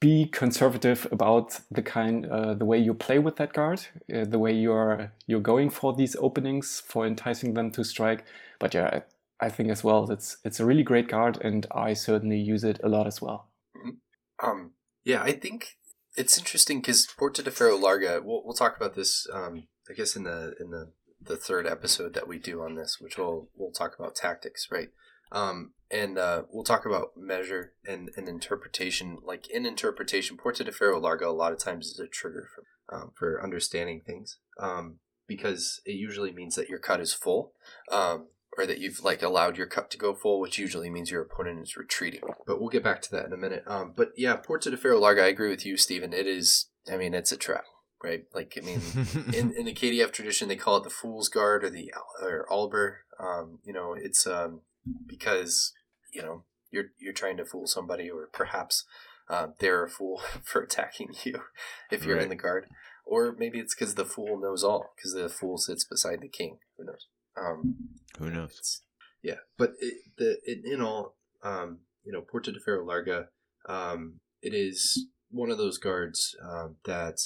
be 0.00 0.26
conservative 0.26 1.06
about 1.12 1.60
the 1.70 1.80
kind, 1.80 2.26
uh, 2.26 2.54
the 2.54 2.64
way 2.64 2.78
you 2.78 2.92
play 2.92 3.18
with 3.18 3.36
that 3.36 3.52
guard, 3.52 3.86
uh, 4.12 4.24
the 4.24 4.38
way 4.38 4.52
you're 4.52 5.12
you're 5.26 5.40
going 5.40 5.70
for 5.70 5.94
these 5.94 6.16
openings 6.16 6.82
for 6.84 7.06
enticing 7.06 7.54
them 7.54 7.70
to 7.70 7.84
strike. 7.84 8.24
But 8.58 8.74
yeah, 8.74 9.00
I, 9.42 9.48
think 9.48 9.70
as 9.70 9.84
well 9.84 10.10
it's 10.10 10.36
it's 10.44 10.60
a 10.60 10.64
really 10.64 10.82
great 10.82 11.08
card, 11.08 11.38
and 11.42 11.66
I 11.72 11.94
certainly 11.94 12.38
use 12.38 12.64
it 12.64 12.80
a 12.82 12.88
lot 12.88 13.06
as 13.06 13.20
well. 13.20 13.50
Um, 14.42 14.72
yeah, 15.04 15.22
I 15.22 15.32
think 15.32 15.76
it's 16.16 16.38
interesting 16.38 16.80
because 16.80 17.06
Porta 17.06 17.42
de 17.42 17.50
Ferro 17.50 17.76
Larga. 17.76 18.20
We'll, 18.24 18.42
we'll 18.44 18.54
talk 18.54 18.76
about 18.76 18.94
this. 18.94 19.26
Um, 19.32 19.68
I 19.88 19.94
guess 19.94 20.16
in 20.16 20.24
the 20.24 20.54
in 20.60 20.70
the 20.70 20.92
the 21.20 21.36
third 21.36 21.66
episode 21.66 22.14
that 22.14 22.28
we 22.28 22.38
do 22.38 22.62
on 22.62 22.74
this, 22.74 22.98
which 23.00 23.18
we'll 23.18 23.48
we'll 23.54 23.72
talk 23.72 23.94
about 23.98 24.14
tactics, 24.14 24.68
right? 24.70 24.88
Um, 25.30 25.72
and 25.90 26.18
uh, 26.18 26.42
we'll 26.50 26.64
talk 26.64 26.84
about 26.84 27.12
measure 27.16 27.72
and, 27.86 28.10
and 28.16 28.28
interpretation. 28.28 29.18
Like 29.24 29.48
in 29.48 29.64
interpretation, 29.66 30.36
Porta 30.36 30.64
de 30.64 30.72
Ferro 30.72 31.00
Larga 31.00 31.28
a 31.28 31.30
lot 31.30 31.52
of 31.52 31.58
times 31.58 31.86
is 31.86 31.98
a 31.98 32.06
trigger 32.06 32.48
for 32.54 32.64
um, 32.94 33.12
for 33.14 33.42
understanding 33.42 34.02
things 34.04 34.38
um, 34.60 34.98
because 35.26 35.80
it 35.86 35.92
usually 35.92 36.32
means 36.32 36.54
that 36.56 36.68
your 36.68 36.78
cut 36.78 37.00
is 37.00 37.14
full. 37.14 37.52
Um, 37.90 38.28
or 38.58 38.66
that 38.66 38.78
you've 38.78 39.02
like 39.02 39.22
allowed 39.22 39.56
your 39.56 39.66
cup 39.66 39.88
to 39.90 39.98
go 39.98 40.14
full, 40.14 40.40
which 40.40 40.58
usually 40.58 40.90
means 40.90 41.10
your 41.10 41.22
opponent 41.22 41.60
is 41.62 41.76
retreating. 41.76 42.20
But 42.46 42.60
we'll 42.60 42.68
get 42.70 42.84
back 42.84 43.00
to 43.02 43.10
that 43.12 43.26
in 43.26 43.32
a 43.32 43.36
minute. 43.38 43.64
Um, 43.66 43.92
but 43.96 44.10
yeah, 44.16 44.36
Porta 44.36 44.70
de 44.70 44.76
Ferro 44.76 44.98
Larga, 44.98 45.22
I 45.24 45.28
agree 45.28 45.48
with 45.50 45.64
you, 45.64 45.76
Stephen. 45.76 46.12
It 46.12 46.26
is. 46.26 46.66
I 46.92 46.96
mean, 46.96 47.14
it's 47.14 47.32
a 47.32 47.36
trap, 47.36 47.64
right? 48.02 48.24
Like, 48.34 48.58
I 48.60 48.64
mean, 48.64 48.80
in, 49.34 49.54
in 49.56 49.64
the 49.66 49.74
KDF 49.74 50.12
tradition, 50.12 50.48
they 50.48 50.56
call 50.56 50.76
it 50.78 50.84
the 50.84 50.90
Fool's 50.90 51.28
Guard 51.28 51.64
or 51.64 51.70
the 51.70 51.92
or 52.22 52.46
Alber. 52.50 52.96
Um, 53.18 53.60
you 53.64 53.72
know, 53.72 53.94
it's 53.98 54.26
um, 54.26 54.62
because 55.06 55.72
you 56.12 56.22
know 56.22 56.44
you're 56.70 56.86
you're 56.98 57.12
trying 57.12 57.36
to 57.38 57.44
fool 57.44 57.66
somebody, 57.66 58.10
or 58.10 58.28
perhaps 58.32 58.84
um, 59.30 59.54
they're 59.60 59.84
a 59.84 59.90
fool 59.90 60.20
for 60.42 60.60
attacking 60.62 61.14
you 61.24 61.40
if 61.90 62.04
you're 62.04 62.16
Right. 62.16 62.24
in 62.24 62.28
the 62.30 62.36
guard, 62.36 62.66
or 63.06 63.34
maybe 63.38 63.58
it's 63.58 63.74
because 63.74 63.94
the 63.94 64.04
fool 64.04 64.38
knows 64.40 64.62
all 64.64 64.92
because 64.96 65.14
the 65.14 65.28
fool 65.28 65.56
sits 65.58 65.84
beside 65.84 66.20
the 66.20 66.28
king. 66.28 66.58
Who 66.76 66.84
knows? 66.84 67.06
Um, 67.36 67.76
Who 68.18 68.30
knows? 68.30 68.80
yeah, 69.22 69.36
but 69.56 69.72
it, 69.80 69.94
the 70.18 70.38
it, 70.44 70.60
in 70.64 70.80
all, 70.80 71.16
um, 71.42 71.80
you 72.04 72.12
know, 72.12 72.20
Porta 72.20 72.52
de 72.52 72.60
Ferro 72.60 72.84
Larga, 72.84 73.28
um, 73.68 74.20
it 74.42 74.54
is 74.54 75.06
one 75.30 75.50
of 75.50 75.58
those 75.58 75.78
guards 75.78 76.36
um, 76.42 76.76
that 76.84 77.18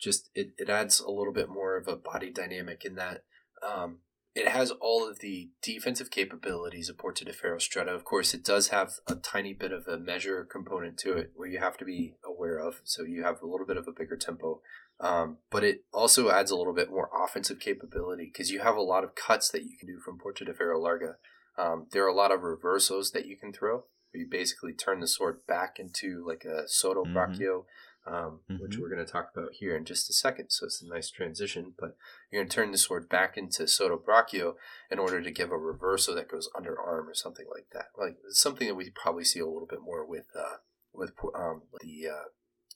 just 0.00 0.30
it, 0.34 0.52
it 0.58 0.68
adds 0.68 1.00
a 1.00 1.10
little 1.10 1.32
bit 1.32 1.48
more 1.48 1.76
of 1.76 1.88
a 1.88 1.96
body 1.96 2.30
dynamic 2.30 2.84
in 2.84 2.96
that 2.96 3.22
um, 3.66 3.98
it 4.34 4.48
has 4.48 4.72
all 4.72 5.08
of 5.08 5.20
the 5.20 5.50
defensive 5.62 6.10
capabilities 6.10 6.88
of 6.88 6.98
Porta 6.98 7.24
de 7.24 7.32
Ferro 7.32 7.58
Stretta. 7.58 7.94
Of 7.94 8.04
course, 8.04 8.34
it 8.34 8.44
does 8.44 8.68
have 8.68 8.94
a 9.06 9.14
tiny 9.14 9.52
bit 9.52 9.72
of 9.72 9.86
a 9.86 9.96
measure 9.96 10.44
component 10.44 10.98
to 10.98 11.12
it 11.16 11.30
where 11.36 11.48
you 11.48 11.60
have 11.60 11.76
to 11.78 11.84
be 11.84 12.16
aware 12.24 12.58
of. 12.58 12.80
So 12.82 13.04
you 13.04 13.22
have 13.22 13.40
a 13.40 13.46
little 13.46 13.66
bit 13.66 13.76
of 13.76 13.86
a 13.86 13.92
bigger 13.92 14.16
tempo. 14.16 14.60
Um, 15.00 15.38
but 15.50 15.64
it 15.64 15.84
also 15.92 16.30
adds 16.30 16.50
a 16.50 16.56
little 16.56 16.72
bit 16.72 16.90
more 16.90 17.10
offensive 17.12 17.58
capability 17.58 18.30
because 18.32 18.50
you 18.50 18.60
have 18.60 18.76
a 18.76 18.82
lot 18.82 19.04
of 19.04 19.14
cuts 19.14 19.50
that 19.50 19.64
you 19.64 19.76
can 19.78 19.88
do 19.88 19.98
from 20.04 20.18
Porta 20.18 20.44
de 20.44 20.54
Ferro 20.54 20.80
Larga. 20.80 21.16
Um, 21.58 21.86
there 21.92 22.04
are 22.04 22.08
a 22.08 22.14
lot 22.14 22.32
of 22.32 22.40
reversos 22.40 23.12
that 23.12 23.26
you 23.26 23.36
can 23.36 23.52
throw. 23.52 23.84
You 24.12 24.28
basically 24.30 24.72
turn 24.72 25.00
the 25.00 25.08
sword 25.08 25.44
back 25.46 25.78
into 25.78 26.24
like 26.26 26.44
a 26.44 26.68
soto 26.68 27.04
Mhm. 27.04 27.12
braccio, 27.12 27.66
um, 28.06 28.42
which 28.60 28.76
Mhm. 28.76 28.80
we're 28.80 28.88
going 28.88 29.04
to 29.04 29.10
talk 29.10 29.30
about 29.34 29.52
here 29.54 29.76
in 29.76 29.84
just 29.84 30.08
a 30.08 30.12
second. 30.12 30.50
So 30.50 30.66
it's 30.66 30.80
a 30.80 30.86
nice 30.86 31.10
transition. 31.10 31.74
But 31.76 31.96
you're 32.30 32.40
going 32.42 32.48
to 32.48 32.54
turn 32.54 32.70
the 32.70 32.78
sword 32.78 33.08
back 33.08 33.36
into 33.36 33.66
soto 33.66 33.96
braccio 33.98 34.56
in 34.90 35.00
order 35.00 35.20
to 35.20 35.30
give 35.32 35.50
a 35.50 35.58
reverso 35.58 36.14
that 36.14 36.28
goes 36.28 36.48
under 36.54 36.78
arm 36.80 37.08
or 37.08 37.14
something 37.14 37.46
like 37.52 37.70
that. 37.70 37.86
Like 37.96 38.16
something 38.28 38.68
that 38.68 38.76
we 38.76 38.90
probably 38.90 39.24
see 39.24 39.40
a 39.40 39.46
little 39.46 39.66
bit 39.66 39.80
more 39.80 40.04
with 40.04 40.26
uh, 40.36 40.58
with 40.92 41.12
um, 41.34 41.62
the 41.80 42.08
uh, 42.08 42.24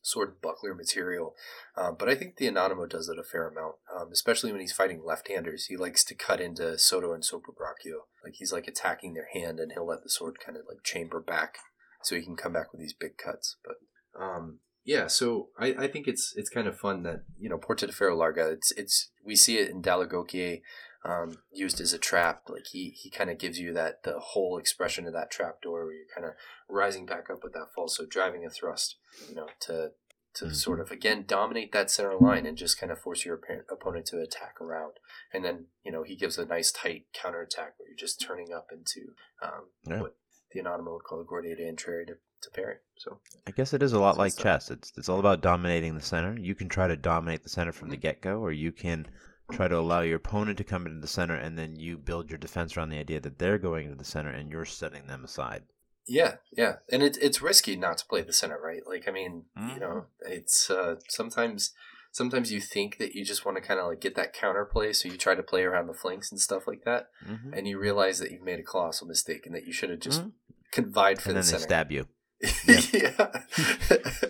sword 0.09 0.41
buckler 0.43 0.75
material. 0.75 1.35
Um, 1.77 1.97
but 1.99 2.09
I 2.09 2.15
think 2.15 2.37
the 2.37 2.47
Anonimo 2.47 2.89
does 2.89 3.09
it 3.09 3.19
a 3.19 3.23
fair 3.23 3.49
amount, 3.49 3.77
um, 3.95 4.09
especially 4.13 4.53
when 4.53 4.61
he's 4.61 4.73
fighting 4.73 5.03
left-handers. 5.05 5.67
He 5.67 5.77
likes 5.77 6.05
to 6.05 6.15
cut 6.15 6.41
into 6.41 6.79
Soto 6.79 7.13
and 7.13 7.23
Sopra 7.23 7.55
Braccio. 7.57 8.07
Like 8.25 8.35
he's 8.37 8.53
like 8.53 8.67
attacking 8.67 9.15
their 9.15 9.29
hand, 9.33 9.61
and 9.61 9.73
he'll 9.73 9.87
let 9.87 10.03
the 10.03 10.11
sword 10.11 10.39
kind 10.45 10.57
of 10.57 10.65
like 10.69 10.83
chamber 10.85 11.21
back, 11.21 11.59
so 12.03 12.17
he 12.17 12.23
can 12.23 12.37
come 12.37 12.53
back 12.53 12.73
with 12.73 12.81
these 12.81 12.95
big 12.95 13.17
cuts. 13.17 13.57
But 13.65 13.77
um, 14.21 14.61
yeah, 14.85 15.07
so 15.07 15.49
I, 15.59 15.75
I 15.79 15.89
think 15.89 16.09
it's 16.09 16.33
it's 16.35 16.49
kind 16.49 16.67
of 16.67 16.79
fun 16.79 17.03
that 17.03 17.25
you 17.39 17.49
know 17.49 17.59
Porta 17.59 17.87
de 17.87 17.93
Ferro 17.93 18.17
Larga. 18.17 18.49
It's 18.51 18.73
it's 18.73 19.11
we 19.25 19.37
see 19.37 19.59
it 19.59 19.71
in 19.71 19.83
Dall'Agocchie. 19.83 20.63
Um, 21.05 21.39
used 21.53 21.81
as 21.81 21.93
a 21.93 21.99
trap, 21.99 22.43
like 22.49 22.67
he 22.73 22.91
he 22.91 23.09
kind 23.09 23.31
of 23.31 23.39
gives 23.39 23.59
you 23.59 23.73
that 23.73 24.03
the 24.03 24.19
whole 24.19 24.59
expression 24.59 25.07
of 25.07 25.13
that 25.13 25.31
trap 25.31 25.63
door 25.63 25.85
where 25.85 25.95
you're 25.95 26.13
kind 26.15 26.27
of 26.27 26.35
rising 26.69 27.07
back 27.07 27.31
up 27.31 27.45
with 27.45 27.53
that 27.53 27.69
fall, 27.75 27.87
so 27.89 28.05
driving 28.05 28.45
a 28.45 28.51
thrust, 28.51 28.97
you 29.29 29.35
know, 29.37 29.47
to 29.61 29.93
to 30.35 30.47
Mhm. 30.47 30.55
sort 30.55 30.81
of 30.81 30.91
again 30.91 31.25
dominate 31.27 31.71
that 31.73 31.91
center 31.91 32.15
line 32.17 32.47
and 32.47 32.59
just 32.59 32.79
kind 32.79 32.91
of 32.93 32.99
force 33.01 33.25
your 33.25 33.41
opponent 33.71 34.07
to 34.07 34.21
attack 34.21 34.61
around. 34.61 34.95
And 35.33 35.45
then 35.45 35.67
you 35.85 35.93
know 35.93 36.03
he 36.03 36.17
gives 36.17 36.37
a 36.37 36.45
nice 36.45 36.73
tight 36.73 37.07
counter 37.13 37.43
attack 37.43 37.75
where 37.79 37.89
you're 37.89 37.97
just 37.97 38.21
turning 38.21 38.53
up 38.53 38.71
into 38.73 39.15
um, 39.41 39.71
Yeah. 39.85 40.01
what 40.03 40.17
the 40.53 40.61
Anonimo 40.61 40.95
would 40.95 41.05
call 41.05 41.21
a 41.21 41.25
Guardia 41.25 41.55
d'Intrare 41.57 42.07
to, 42.09 42.15
to 42.43 42.51
parry. 42.51 42.77
So 42.97 43.21
I 43.47 43.53
guess 43.53 43.73
it 43.73 43.83
is 43.83 43.93
a 43.93 44.01
lot 44.01 44.17
So 44.17 44.23
like 44.23 44.33
uh, 44.39 44.43
chess. 44.43 44.71
It's 44.71 44.93
it's 44.97 45.09
all 45.09 45.21
about 45.21 45.43
dominating 45.43 45.95
the 45.95 46.03
center. 46.03 46.37
You 46.39 46.55
can 46.57 46.69
try 46.69 46.89
to 46.89 46.97
dominate 46.97 47.45
the 47.45 47.49
center 47.51 47.73
from 47.73 47.89
the 47.89 47.97
Mhm. 47.97 48.01
get 48.03 48.21
go, 48.21 48.41
or 48.41 48.51
you 48.53 48.73
can 48.73 49.07
try 49.53 49.69
to 49.69 49.77
allow 49.79 50.01
your 50.01 50.17
opponent 50.17 50.59
to 50.59 50.65
come 50.65 50.87
into 50.87 51.01
the 51.01 51.07
center, 51.09 51.35
and 51.35 51.59
then 51.59 51.77
you 51.77 51.97
build 51.99 52.31
your 52.31 52.39
defense 52.39 52.77
around 52.77 52.91
the 52.91 52.99
idea 52.99 53.21
that 53.21 53.39
they're 53.39 53.59
going 53.59 53.85
into 53.87 53.97
the 53.99 54.05
center 54.05 54.31
and 54.31 54.51
you're 54.51 54.65
setting 54.65 55.07
them 55.07 55.25
aside. 55.25 55.63
yeah, 56.07 56.37
yeah, 56.57 56.77
and 56.91 57.03
it's 57.03 57.19
it's 57.19 57.43
risky 57.43 57.77
not 57.77 57.99
to 57.99 58.07
play 58.07 58.23
the 58.23 58.33
center, 58.33 58.59
right? 58.63 58.81
Like 58.87 59.07
I 59.07 59.11
mean, 59.11 59.45
you 59.57 59.63
Mhm. 59.63 59.81
know, 59.81 60.07
it's 60.21 60.71
uh, 60.71 60.97
sometimes. 61.09 61.73
Sometimes 62.11 62.51
you 62.51 62.59
think 62.59 62.97
that 62.97 63.15
you 63.15 63.23
just 63.23 63.45
want 63.45 63.59
to 63.59 63.61
kind 63.61 63.79
of 63.79 63.87
like 63.87 64.01
get 64.01 64.17
that 64.17 64.33
counter 64.33 64.65
play, 64.65 64.95
so 64.95 65.09
you 65.11 65.19
try 65.19 65.35
to 65.35 65.43
play 65.43 65.63
around 65.63 65.87
the 65.89 65.93
flanks 65.95 66.33
and 66.33 66.41
stuff 66.41 66.67
like 66.67 66.83
that, 66.85 67.11
Mm-hmm. 67.29 67.53
and 67.53 67.69
you 67.69 67.79
realize 67.79 68.19
that 68.19 68.31
you've 68.33 68.43
made 68.43 68.59
a 68.59 68.63
colossal 68.63 69.07
mistake 69.07 69.45
and 69.45 69.55
that 69.55 69.67
you 69.67 69.73
should 69.75 69.91
have 69.91 70.01
just 70.01 70.23
Mhm. 70.23 70.33
confide 70.73 71.21
for 71.21 71.29
And 71.29 71.37
the 71.39 71.43
then 71.43 71.53
they 71.53 71.59
stab 71.59 71.93
you. 71.93 72.09
yeah. 72.95 73.43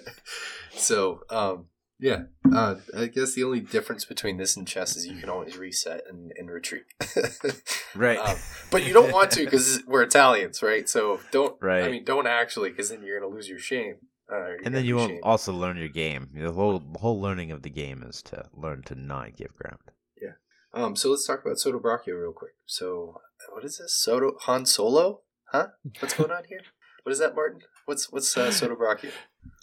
so, 0.74 1.22
um, 1.30 1.66
yeah, 2.00 2.22
uh, 2.54 2.76
I 2.96 3.06
guess 3.06 3.34
the 3.34 3.44
only 3.44 3.60
difference 3.60 4.04
between 4.04 4.36
this 4.36 4.56
and 4.56 4.66
chess 4.66 4.96
is 4.96 5.06
you 5.06 5.18
can 5.20 5.28
always 5.28 5.56
reset 5.56 6.02
and, 6.08 6.32
and 6.36 6.50
retreat. 6.50 6.84
Right. 7.94 8.18
Um, 8.18 8.36
but 8.70 8.86
you 8.86 8.92
don't 8.92 9.12
want 9.12 9.30
to 9.32 9.44
because 9.44 9.82
we're 9.86 10.02
Italians, 10.02 10.62
right? 10.62 10.88
So 10.88 11.20
don't. 11.30 11.56
Right. 11.60 11.84
I 11.84 11.90
mean, 11.90 12.04
don't 12.04 12.26
actually, 12.26 12.70
because 12.70 12.90
then 12.90 13.02
you're 13.02 13.18
gonna 13.18 13.32
lose 13.32 13.48
your 13.48 13.58
shame. 13.58 13.96
Uh, 14.30 14.52
and 14.64 14.74
then 14.74 14.84
you 14.84 14.96
won't 14.96 15.12
shamed. 15.12 15.22
also 15.22 15.52
learn 15.52 15.78
your 15.78 15.88
game. 15.88 16.28
The 16.34 16.52
whole 16.52 16.80
the 16.80 16.98
whole 16.98 17.20
learning 17.20 17.50
of 17.50 17.62
the 17.62 17.70
game 17.70 18.04
is 18.06 18.22
to 18.24 18.44
learn 18.54 18.82
to 18.84 18.94
not 18.94 19.36
give 19.36 19.54
ground. 19.56 19.80
Yeah. 20.20 20.32
Um, 20.74 20.96
so 20.96 21.10
let's 21.10 21.26
talk 21.26 21.44
about 21.44 21.58
Soto 21.58 21.78
Braccio 21.78 22.14
real 22.14 22.32
quick. 22.32 22.52
So, 22.66 23.20
what 23.52 23.64
is 23.64 23.78
this? 23.78 23.96
Soto 23.96 24.36
Han 24.42 24.66
Solo? 24.66 25.22
Huh? 25.50 25.68
What's 25.98 26.14
going 26.14 26.30
on 26.30 26.44
here? 26.48 26.60
What 27.02 27.12
is 27.12 27.18
that, 27.20 27.34
Martin? 27.34 27.62
What's 27.86 28.12
what's 28.12 28.36
uh, 28.36 28.50
Soto 28.50 28.76
Braccio? 28.76 29.10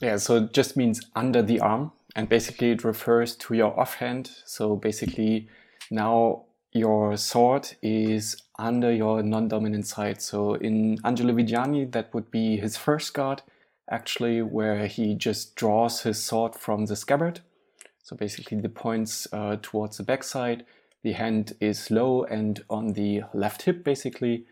Yeah, 0.02 0.18
so 0.18 0.38
it 0.38 0.54
just 0.54 0.76
means 0.76 1.00
under 1.16 1.44
the 1.44 1.60
arm, 1.60 1.92
and 2.16 2.30
basically 2.30 2.72
it 2.72 2.84
refers 2.84 3.36
to 3.36 3.54
your 3.54 3.78
offhand. 3.80 4.32
So 4.46 4.76
basically, 4.76 5.50
now 5.92 6.46
your 6.72 7.18
sword 7.18 7.76
is 7.82 8.38
under 8.58 8.92
your 8.92 9.22
non 9.22 9.48
dominant 9.48 9.88
side. 9.88 10.22
So 10.22 10.56
in 10.56 10.98
Angelo 11.04 11.34
Viggiani, 11.34 11.92
that 11.92 12.14
would 12.14 12.32
be 12.32 12.58
his 12.58 12.78
first 12.78 13.14
guard, 13.14 13.42
actually, 13.90 14.42
where 14.42 14.88
he 14.88 15.16
just 15.16 15.56
draws 15.56 16.02
his 16.02 16.24
sword 16.24 16.56
from 16.56 16.86
the 16.86 16.96
scabbard. 16.96 17.42
So 18.04 18.16
basically, 18.16 18.62
the 18.62 18.70
points 18.70 19.28
uh, 19.34 19.58
towards 19.62 19.98
the 19.98 20.04
backside. 20.04 20.66
The 21.04 21.14
hand 21.14 21.54
is 21.60 21.92
low 21.92 22.24
and 22.24 22.64
on 22.70 22.94
the 22.94 23.22
left 23.34 23.64
hip, 23.64 23.84
basically. 23.84 24.46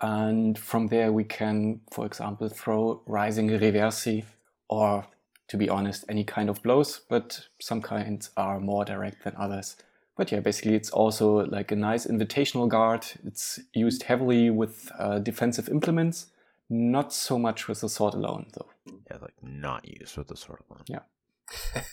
And 0.00 0.58
from 0.58 0.88
there, 0.88 1.12
we 1.12 1.22
can, 1.22 1.80
for 1.92 2.06
example, 2.06 2.48
throw 2.48 3.02
rising 3.06 3.50
reversi 3.50 4.24
or, 4.68 5.06
to 5.52 5.58
be 5.58 5.68
honest, 5.68 6.02
any 6.08 6.24
kind 6.24 6.48
of 6.48 6.62
blows, 6.62 7.02
but 7.10 7.46
some 7.60 7.82
kinds 7.82 8.30
are 8.38 8.58
more 8.58 8.86
direct 8.86 9.22
than 9.22 9.34
others. 9.36 9.76
But 10.16 10.32
yeah, 10.32 10.40
basically, 10.40 10.74
it's 10.74 10.88
also 10.90 11.44
like 11.44 11.70
a 11.70 11.76
nice 11.76 12.06
invitational 12.06 12.68
guard. 12.70 13.04
It's 13.22 13.60
used 13.74 14.04
heavily 14.04 14.48
with 14.48 14.90
uh, 14.98 15.18
defensive 15.18 15.68
implements, 15.68 16.28
not 16.70 17.12
so 17.12 17.38
much 17.38 17.68
with 17.68 17.82
the 17.82 17.90
sword 17.90 18.14
alone, 18.14 18.46
though. 18.54 18.70
Yeah, 19.10 19.18
like 19.20 19.34
not 19.42 19.86
used 19.86 20.16
with 20.16 20.28
the 20.28 20.36
sword 20.38 20.60
alone. 20.70 20.84
Yeah. 20.88 21.04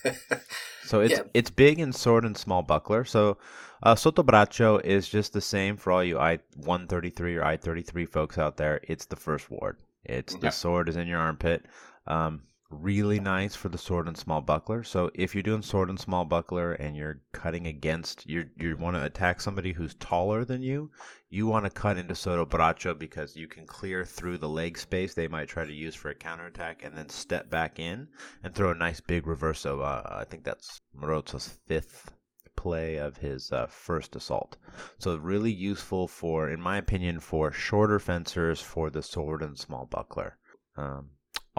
So 0.82 1.00
it's 1.00 1.18
Yeah. 1.18 1.24
it's 1.34 1.50
big 1.50 1.78
in 1.78 1.92
sword 1.92 2.24
and 2.24 2.36
small 2.36 2.62
buckler. 2.62 3.04
So 3.04 3.36
uh, 3.82 3.94
sottobraccio 3.94 4.82
is 4.84 5.08
just 5.08 5.32
the 5.32 5.40
same 5.40 5.76
for 5.76 5.92
all 5.92 6.02
you 6.02 6.18
I 6.18 6.38
one 6.56 6.86
thirty 6.88 7.10
three 7.10 7.36
or 7.36 7.44
I 7.44 7.58
thirty 7.58 7.82
three 7.82 8.06
folks 8.06 8.38
out 8.38 8.56
there. 8.56 8.80
It's 8.88 9.06
the 9.06 9.16
first 9.16 9.50
ward. 9.50 9.76
It's 10.04 10.34
the 10.34 10.50
sword 10.50 10.88
is 10.88 10.96
in 10.96 11.06
your 11.06 11.20
armpit. 11.20 11.66
Um, 12.06 12.42
really 12.70 13.18
nice 13.18 13.56
for 13.56 13.68
the 13.68 13.76
sword 13.76 14.06
and 14.06 14.16
small 14.16 14.40
buckler. 14.40 14.84
So 14.84 15.10
if 15.14 15.34
you're 15.34 15.42
doing 15.42 15.62
sword 15.62 15.90
and 15.90 15.98
small 15.98 16.24
buckler 16.24 16.72
and 16.74 16.96
you're 16.96 17.20
cutting 17.32 17.66
against 17.66 18.26
you 18.28 18.48
you 18.56 18.76
want 18.76 18.96
to 18.96 19.04
attack 19.04 19.40
somebody 19.40 19.72
who's 19.72 19.94
taller 19.94 20.44
than 20.44 20.62
you, 20.62 20.90
you 21.28 21.46
want 21.46 21.64
to 21.64 21.70
cut 21.70 21.98
into 21.98 22.14
sottobraccio 22.14 22.96
because 22.96 23.36
you 23.36 23.48
can 23.48 23.66
clear 23.66 24.04
through 24.04 24.38
the 24.38 24.48
leg 24.48 24.78
space 24.78 25.14
they 25.14 25.28
might 25.28 25.48
try 25.48 25.64
to 25.64 25.72
use 25.72 25.94
for 25.94 26.10
a 26.10 26.14
counterattack 26.14 26.84
and 26.84 26.96
then 26.96 27.08
step 27.08 27.50
back 27.50 27.80
in 27.80 28.06
and 28.44 28.54
throw 28.54 28.70
a 28.70 28.74
nice 28.74 29.00
big 29.00 29.24
reverso. 29.24 29.84
Uh, 29.84 30.02
I 30.08 30.24
think 30.24 30.44
that's 30.44 30.80
Marozzo's 30.96 31.48
fifth 31.66 32.12
play 32.54 32.96
of 32.96 33.16
his 33.16 33.50
uh, 33.52 33.66
first 33.66 34.14
assault. 34.14 34.56
So 34.98 35.16
really 35.16 35.52
useful 35.52 36.06
for, 36.06 36.48
in 36.50 36.60
my 36.60 36.76
opinion, 36.76 37.18
for 37.20 37.50
shorter 37.50 37.98
fencers 37.98 38.60
for 38.60 38.90
the 38.90 39.02
sword 39.02 39.42
and 39.42 39.58
small 39.58 39.86
buckler. 39.86 40.36
Um, 40.76 41.10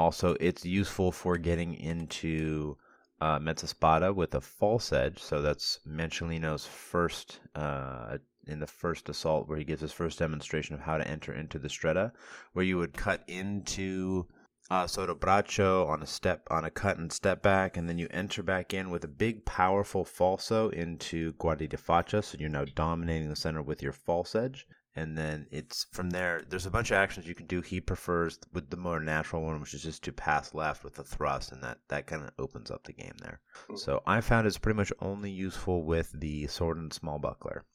also, 0.02 0.36
it's 0.40 0.66
useful 0.66 1.12
for 1.12 1.38
getting 1.38 1.76
into 1.76 2.78
uh, 3.22 3.40
Mezzaspada 3.40 4.14
with 4.14 4.34
a 4.36 4.42
false 4.42 4.92
edge. 4.92 5.20
So 5.20 5.42
that's 5.42 5.80
Manciolino's 5.88 6.66
first 6.66 7.40
uh, 7.56 8.18
in 8.48 8.60
the 8.60 8.68
first 8.68 9.08
assault, 9.10 9.48
where 9.48 9.60
he 9.60 9.64
gives 9.64 9.82
his 9.82 9.94
first 9.94 10.18
demonstration 10.20 10.74
of 10.74 10.82
how 10.82 10.98
to 10.98 11.08
enter 11.08 11.34
into 11.34 11.60
the 11.60 11.68
stretta, 11.68 12.12
where 12.54 12.66
you 12.66 12.78
would 12.78 12.94
cut 12.94 13.24
into 13.28 14.28
uh, 14.72 14.88
Sotto 14.88 15.14
Braccio 15.14 15.86
on 15.86 16.02
a 16.02 16.08
step 16.08 16.48
on 16.50 16.66
a 16.66 16.72
cut 16.72 16.98
and 16.98 17.12
step 17.12 17.44
back, 17.44 17.78
and 17.78 17.88
then 17.88 18.00
you 18.00 18.08
enter 18.10 18.42
back 18.42 18.74
in 18.74 18.90
with 18.90 19.04
a 19.04 19.08
big, 19.08 19.46
powerful 19.46 20.04
falso 20.04 20.72
into 20.74 21.34
Guardia 21.34 21.68
di 21.68 21.78
Faccia. 21.78 22.24
So 22.24 22.38
you're 22.40 22.50
now 22.50 22.66
dominating 22.76 23.30
the 23.30 23.36
center 23.36 23.62
with 23.62 23.84
your 23.84 23.94
false 23.94 24.34
edge, 24.36 24.66
and 24.96 25.18
then 25.18 25.48
it's 25.52 25.86
from 25.92 26.10
there. 26.10 26.44
There's 26.48 26.66
a 26.66 26.72
bunch 26.72 26.92
of 26.92 26.98
actions 26.98 27.28
you 27.28 27.36
can 27.36 27.48
do. 27.48 27.62
He 27.62 27.80
prefers 27.80 28.40
with 28.54 28.70
the 28.70 28.78
more 28.78 29.00
natural 29.00 29.42
one, 29.44 29.60
which 29.62 29.74
is 29.74 29.84
just 29.84 30.04
to 30.04 30.12
pass 30.12 30.54
left 30.54 30.84
with 30.84 31.00
a 31.00 31.04
thrust, 31.04 31.52
and 31.52 31.64
that 31.64 31.80
that 31.88 32.08
kind 32.08 32.24
of 32.24 32.32
opens 32.38 32.70
up 32.72 32.84
the 32.84 32.94
game 32.94 33.16
there. 33.22 33.40
Hmm. 33.68 33.76
So 33.78 34.04
I 34.06 34.22
found 34.22 34.48
it's 34.48 34.58
pretty 34.58 34.78
much 34.78 34.92
only 35.00 35.32
useful 35.32 35.84
with 35.84 36.12
the 36.20 36.48
sword 36.48 36.78
and 36.78 36.92
small 36.94 37.20
buckler. 37.20 37.66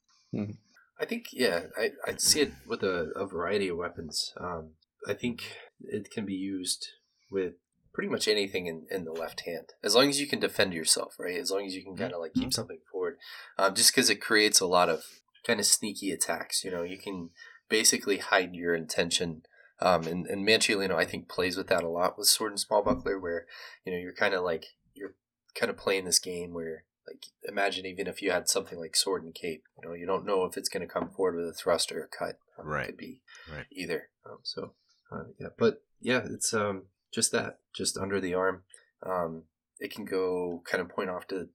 I 0.99 1.05
think 1.05 1.27
yeah, 1.31 1.61
I 1.77 1.91
I 2.05 2.15
see 2.17 2.41
it 2.41 2.53
with 2.67 2.83
a, 2.83 3.11
a 3.15 3.25
variety 3.25 3.69
of 3.69 3.77
weapons. 3.77 4.33
Um, 4.39 4.71
I 5.07 5.13
think 5.13 5.43
it 5.81 6.09
can 6.11 6.25
be 6.25 6.33
used 6.33 6.87
with 7.31 7.53
pretty 7.93 8.09
much 8.09 8.27
anything 8.27 8.67
in, 8.67 8.85
in 8.91 9.05
the 9.05 9.11
left 9.11 9.41
hand, 9.41 9.69
as 9.83 9.95
long 9.95 10.07
as 10.09 10.19
you 10.19 10.27
can 10.27 10.39
defend 10.39 10.73
yourself, 10.73 11.15
right? 11.17 11.39
As 11.39 11.49
long 11.49 11.65
as 11.65 11.73
you 11.75 11.83
can 11.83 11.95
kind 11.95 12.13
of 12.13 12.19
like 12.19 12.33
keep 12.33 12.49
Mhm. 12.49 12.53
something 12.53 12.79
forward, 12.91 13.17
um, 13.57 13.73
just 13.73 13.91
because 13.91 14.09
it 14.11 14.21
creates 14.21 14.59
a 14.59 14.67
lot 14.67 14.87
of 14.89 15.03
kind 15.47 15.59
of 15.59 15.65
sneaky 15.65 16.11
attacks. 16.11 16.63
You 16.63 16.71
know, 16.71 16.83
you 16.83 16.97
can 16.97 17.29
basically 17.69 18.17
hide 18.17 18.53
your 18.53 18.75
intention. 18.75 19.43
Um, 19.79 20.05
and, 20.05 20.27
and 20.27 20.45
Manciolino, 20.45 20.95
I 20.95 21.05
think, 21.05 21.29
plays 21.29 21.55
with 21.55 21.67
that 21.67 21.83
a 21.83 21.89
lot 21.89 22.17
with 22.17 22.27
Sword 22.27 22.51
and 22.51 22.59
Small 22.59 22.83
Buckler, 22.83 23.19
where, 23.19 23.45
you 23.85 23.93
know, 23.93 23.99
you're 23.99 24.13
kind 24.13 24.33
of 24.33 24.43
like, 24.43 24.65
you're 24.93 25.13
kind 25.55 25.69
of 25.69 25.77
playing 25.77 26.05
this 26.05 26.19
game 26.19 26.53
where, 26.53 26.83
like, 27.07 27.23
imagine 27.43 27.85
even 27.85 28.07
if 28.07 28.21
you 28.21 28.31
had 28.31 28.49
something 28.49 28.79
like 28.79 28.95
Sword 28.95 29.23
and 29.23 29.33
Cape, 29.33 29.63
you 29.77 29.87
know, 29.87 29.95
you 29.95 30.05
don't 30.05 30.25
know 30.25 30.45
if 30.45 30.57
it's 30.57 30.69
going 30.69 30.85
to 30.85 30.91
come 30.91 31.09
forward 31.09 31.35
with 31.35 31.47
a 31.47 31.53
thrust 31.53 31.91
or 31.91 32.01
a 32.01 32.07
cut. 32.07 32.37
Um, 32.59 32.67
Right. 32.67 32.83
It 32.83 32.87
could 32.87 32.97
be 32.97 33.21
Right. 33.51 33.65
either. 33.71 34.09
Um, 34.25 34.39
so, 34.43 34.73
uh, 35.11 35.25
yeah, 35.39 35.49
but 35.57 35.83
yeah, 36.01 36.21
it's 36.25 36.53
um, 36.53 36.87
just 37.13 37.31
that, 37.31 37.59
just 37.73 37.97
under 37.97 38.19
the 38.19 38.33
arm. 38.33 38.63
Um, 39.03 39.43
it 39.79 39.93
can 39.93 40.05
go 40.05 40.63
kind 40.65 40.81
of 40.81 40.89
point 40.89 41.11
off 41.11 41.27
to 41.27 41.49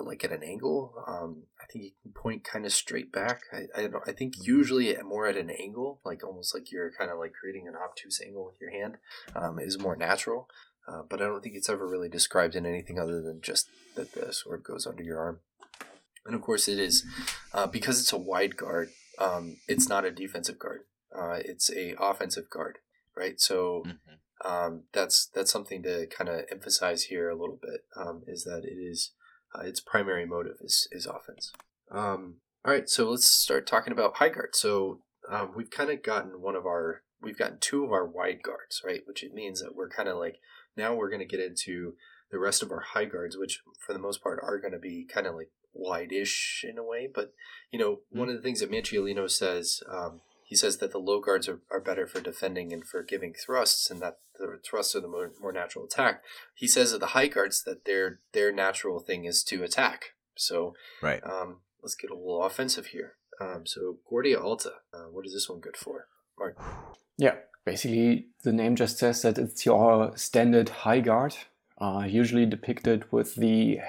like 0.00 0.24
at 0.24 0.32
an 0.32 0.42
angle. 0.42 0.92
Um, 1.06 1.44
I 1.60 1.66
think 1.66 1.84
you 1.84 1.90
can 2.02 2.12
point 2.12 2.44
kind 2.44 2.64
of 2.64 2.72
straight 2.72 3.12
back. 3.12 3.42
I, 3.52 3.66
I 3.76 3.86
don't. 3.86 4.02
I 4.06 4.12
think 4.12 4.34
usually 4.46 4.96
more 5.02 5.26
at 5.26 5.36
an 5.36 5.50
angle, 5.50 6.00
like 6.04 6.24
almost 6.24 6.54
like 6.54 6.70
you're 6.70 6.92
kind 6.98 7.10
of 7.10 7.18
like 7.18 7.32
creating 7.32 7.68
an 7.68 7.74
obtuse 7.76 8.20
angle 8.24 8.44
with 8.44 8.60
your 8.60 8.70
hand, 8.70 8.96
um, 9.34 9.58
is 9.58 9.78
more 9.78 9.96
natural. 9.96 10.48
Uh, 10.88 11.02
but 11.08 11.20
I 11.20 11.24
don't 11.24 11.42
think 11.42 11.56
it's 11.56 11.68
ever 11.68 11.86
really 11.86 12.08
described 12.08 12.54
in 12.54 12.64
anything 12.64 12.98
other 12.98 13.20
than 13.20 13.40
just 13.40 13.68
that 13.96 14.12
the 14.12 14.32
sword 14.32 14.62
goes 14.62 14.86
under 14.86 15.02
your 15.02 15.18
arm. 15.18 15.40
And 16.24 16.34
of 16.34 16.42
course, 16.42 16.68
it 16.68 16.78
is 16.78 17.04
uh, 17.52 17.66
because 17.66 18.00
it's 18.00 18.12
a 18.12 18.18
wide 18.18 18.56
guard. 18.56 18.90
Um, 19.18 19.56
it's 19.66 19.88
not 19.88 20.04
a 20.04 20.10
defensive 20.10 20.58
guard. 20.58 20.82
Uh, 21.16 21.38
it's 21.44 21.70
a 21.70 21.94
offensive 21.98 22.50
guard, 22.50 22.78
right? 23.16 23.40
So 23.40 23.84
um, 24.44 24.82
that's 24.92 25.26
that's 25.26 25.50
something 25.50 25.82
to 25.82 26.06
kind 26.06 26.28
of 26.28 26.44
emphasize 26.50 27.04
here 27.04 27.30
a 27.30 27.36
little 27.36 27.58
bit 27.60 27.84
um, 27.96 28.22
is 28.26 28.44
that 28.44 28.64
it 28.64 28.76
is 28.76 29.12
uh, 29.56 29.62
its 29.62 29.80
primary 29.80 30.26
motive 30.26 30.56
is 30.60 30.88
is 30.92 31.06
offense. 31.06 31.52
Um, 31.90 32.36
all 32.64 32.72
right, 32.72 32.88
so 32.88 33.10
let's 33.10 33.26
start 33.26 33.66
talking 33.66 33.92
about 33.92 34.16
high 34.16 34.28
guard. 34.28 34.54
So 34.54 35.00
um, 35.30 35.52
we've 35.56 35.70
kind 35.70 35.90
of 35.90 36.02
gotten 36.02 36.40
one 36.40 36.56
of 36.56 36.66
our 36.66 37.02
we've 37.22 37.38
gotten 37.38 37.58
two 37.60 37.84
of 37.84 37.92
our 37.92 38.06
wide 38.06 38.42
guards, 38.42 38.82
right? 38.84 39.02
Which 39.06 39.22
it 39.22 39.32
means 39.32 39.60
that 39.60 39.74
we're 39.74 39.88
kind 39.88 40.08
of 40.08 40.16
like 40.16 40.36
now 40.76 40.94
we're 40.94 41.10
going 41.10 41.20
to 41.20 41.36
get 41.36 41.40
into 41.40 41.94
the 42.30 42.38
rest 42.38 42.62
of 42.62 42.70
our 42.70 42.80
high 42.80 43.04
guards, 43.04 43.36
which 43.36 43.62
for 43.84 43.92
the 43.92 43.98
most 43.98 44.22
part 44.22 44.40
are 44.42 44.58
going 44.58 44.72
to 44.72 44.78
be 44.78 45.06
kind 45.12 45.26
of 45.26 45.34
like 45.34 45.50
wide-ish 45.72 46.64
in 46.68 46.78
a 46.78 46.84
way. 46.84 47.08
But 47.12 47.32
you 47.70 47.78
know, 47.78 48.00
one 48.10 48.28
of 48.28 48.36
the 48.36 48.42
things 48.42 48.60
that 48.60 48.70
Manciolino 48.70 49.30
says, 49.30 49.80
um, 49.90 50.20
he 50.46 50.54
says 50.54 50.76
that 50.78 50.92
the 50.92 50.98
low 50.98 51.20
guards 51.20 51.48
are, 51.48 51.60
are 51.72 51.80
better 51.80 52.06
for 52.06 52.20
defending 52.20 52.72
and 52.72 52.86
for 52.86 53.02
giving 53.02 53.34
thrusts, 53.34 53.90
and 53.90 54.00
that 54.00 54.20
the 54.38 54.60
thrusts 54.64 54.94
are 54.94 55.00
the 55.00 55.08
more, 55.08 55.32
more 55.40 55.52
natural 55.52 55.84
attack. 55.84 56.22
He 56.54 56.68
says 56.68 56.92
of 56.92 57.00
the 57.00 57.06
high 57.08 57.26
guards 57.26 57.64
that 57.64 57.84
their 57.84 58.20
their 58.32 58.52
natural 58.52 59.00
thing 59.00 59.24
is 59.24 59.42
to 59.44 59.64
attack. 59.64 60.14
So 60.36 60.74
Right. 61.02 61.20
um, 61.24 61.62
let's 61.82 61.96
get 61.96 62.10
a 62.12 62.14
little 62.14 62.44
offensive 62.44 62.86
here. 62.86 63.14
Um, 63.40 63.66
so 63.66 63.98
Guardia 64.08 64.40
Alta, 64.40 64.74
uh, 64.94 65.08
what 65.10 65.26
is 65.26 65.32
this 65.32 65.48
one 65.48 65.58
good 65.58 65.76
for? 65.76 66.06
Mark. 66.38 66.56
Yeah, 67.18 67.36
basically 67.64 68.28
the 68.44 68.52
name 68.52 68.76
just 68.76 68.98
says 68.98 69.22
that 69.22 69.38
it's 69.38 69.66
your 69.66 70.16
standard 70.16 70.68
high 70.68 71.00
guard, 71.00 71.34
uh, 71.78 72.04
usually 72.08 72.46
depicted 72.46 73.10
with 73.10 73.34
the 73.34 73.80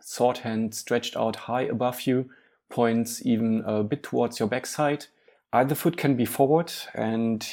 sword 0.00 0.38
hand 0.38 0.74
stretched 0.74 1.16
out 1.16 1.36
high 1.36 1.62
above 1.62 2.02
you, 2.02 2.28
points 2.68 3.24
even 3.24 3.62
a 3.64 3.82
bit 3.82 4.02
towards 4.02 4.38
your 4.38 4.48
backside. 4.48 5.06
Either 5.52 5.74
foot 5.74 5.96
can 5.96 6.16
be 6.16 6.24
forward, 6.24 6.72
and 6.94 7.46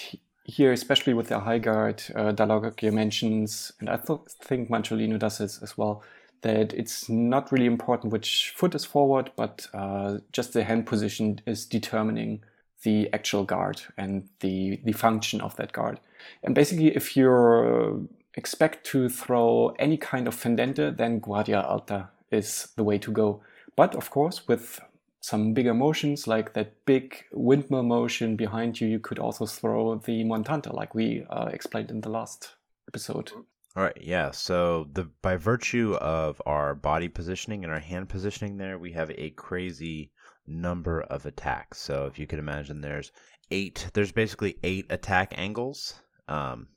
here, 0.44 0.72
especially 0.72 1.14
with 1.14 1.28
the 1.28 1.40
high 1.40 1.60
guard, 1.60 2.02
uh, 2.16 2.32
Dall'Agocchie 2.32 2.92
mentions, 2.94 3.72
and 3.80 3.90
I 3.90 3.98
th- 3.98 4.20
think 4.42 4.70
Manciolino 4.70 5.20
does 5.20 5.38
this 5.38 5.62
as 5.62 5.78
well, 5.78 6.02
that 6.42 6.74
it's 6.74 7.10
not 7.10 7.52
really 7.52 7.66
important 7.66 8.14
which 8.14 8.54
foot 8.56 8.74
is 8.74 8.86
forward, 8.86 9.32
but 9.36 9.68
uh, 9.74 10.20
just 10.32 10.54
the 10.54 10.64
hand 10.64 10.86
position 10.86 11.42
is 11.46 11.66
determining 11.66 12.42
the 12.84 13.10
actual 13.12 13.44
guard 13.44 13.82
and 13.98 14.30
the, 14.40 14.80
the 14.86 14.94
function 14.94 15.42
of 15.42 15.56
that 15.58 15.74
guard. 15.74 16.00
And 16.44 16.56
basically, 16.56 16.96
if 16.96 17.18
you 17.18 18.08
expect 18.36 18.86
to 18.88 19.10
throw 19.10 19.76
any 19.78 19.98
kind 19.98 20.28
of 20.28 20.36
fendente, 20.36 20.96
then 20.96 21.20
Guardia 21.20 21.62
Alta 21.62 22.10
is 22.32 22.70
the 22.78 22.84
way 22.84 22.98
to 23.00 23.12
go. 23.12 23.42
But 23.76 23.96
of 23.96 24.10
course, 24.10 24.48
with 24.48 24.80
some 25.22 25.54
bigger 25.54 25.74
motions 25.74 26.28
like 26.28 26.54
that 26.54 26.86
big 26.86 27.24
windmill 27.32 27.84
motion 27.84 28.36
behind 28.36 28.80
you, 28.80 28.88
you 28.88 29.00
could 29.00 29.20
also 29.20 29.46
throw 29.46 29.96
the 29.96 30.24
Montante, 30.24 30.74
like 30.74 30.96
we 30.96 31.26
uh, 31.30 31.50
explained 31.52 31.92
in 31.92 32.02
the 32.02 32.10
last 32.10 32.56
episode. 32.88 33.32
All 33.76 33.84
right, 33.84 33.98
yeah. 34.02 34.32
So 34.32 34.88
the 34.94 35.10
by 35.22 35.36
virtue 35.36 35.94
of 35.96 36.42
our 36.46 36.74
body 36.74 37.08
positioning 37.08 37.64
and 37.64 37.72
our 37.72 37.80
hand 37.80 38.10
positioning 38.10 38.58
there, 38.58 38.80
we 38.80 38.92
have 38.94 39.12
a 39.12 39.30
crazy 39.32 40.12
number 40.48 41.02
of 41.02 41.26
attacks. 41.26 41.80
So 41.80 42.06
if 42.08 42.18
you 42.18 42.26
could 42.26 42.40
imagine 42.40 42.82
there's 42.82 43.12
eight 43.52 43.88
there's 43.94 44.12
basically 44.12 44.58
eight 44.64 44.88
attack 44.90 45.34
angles. 45.38 46.02
Um 46.28 46.68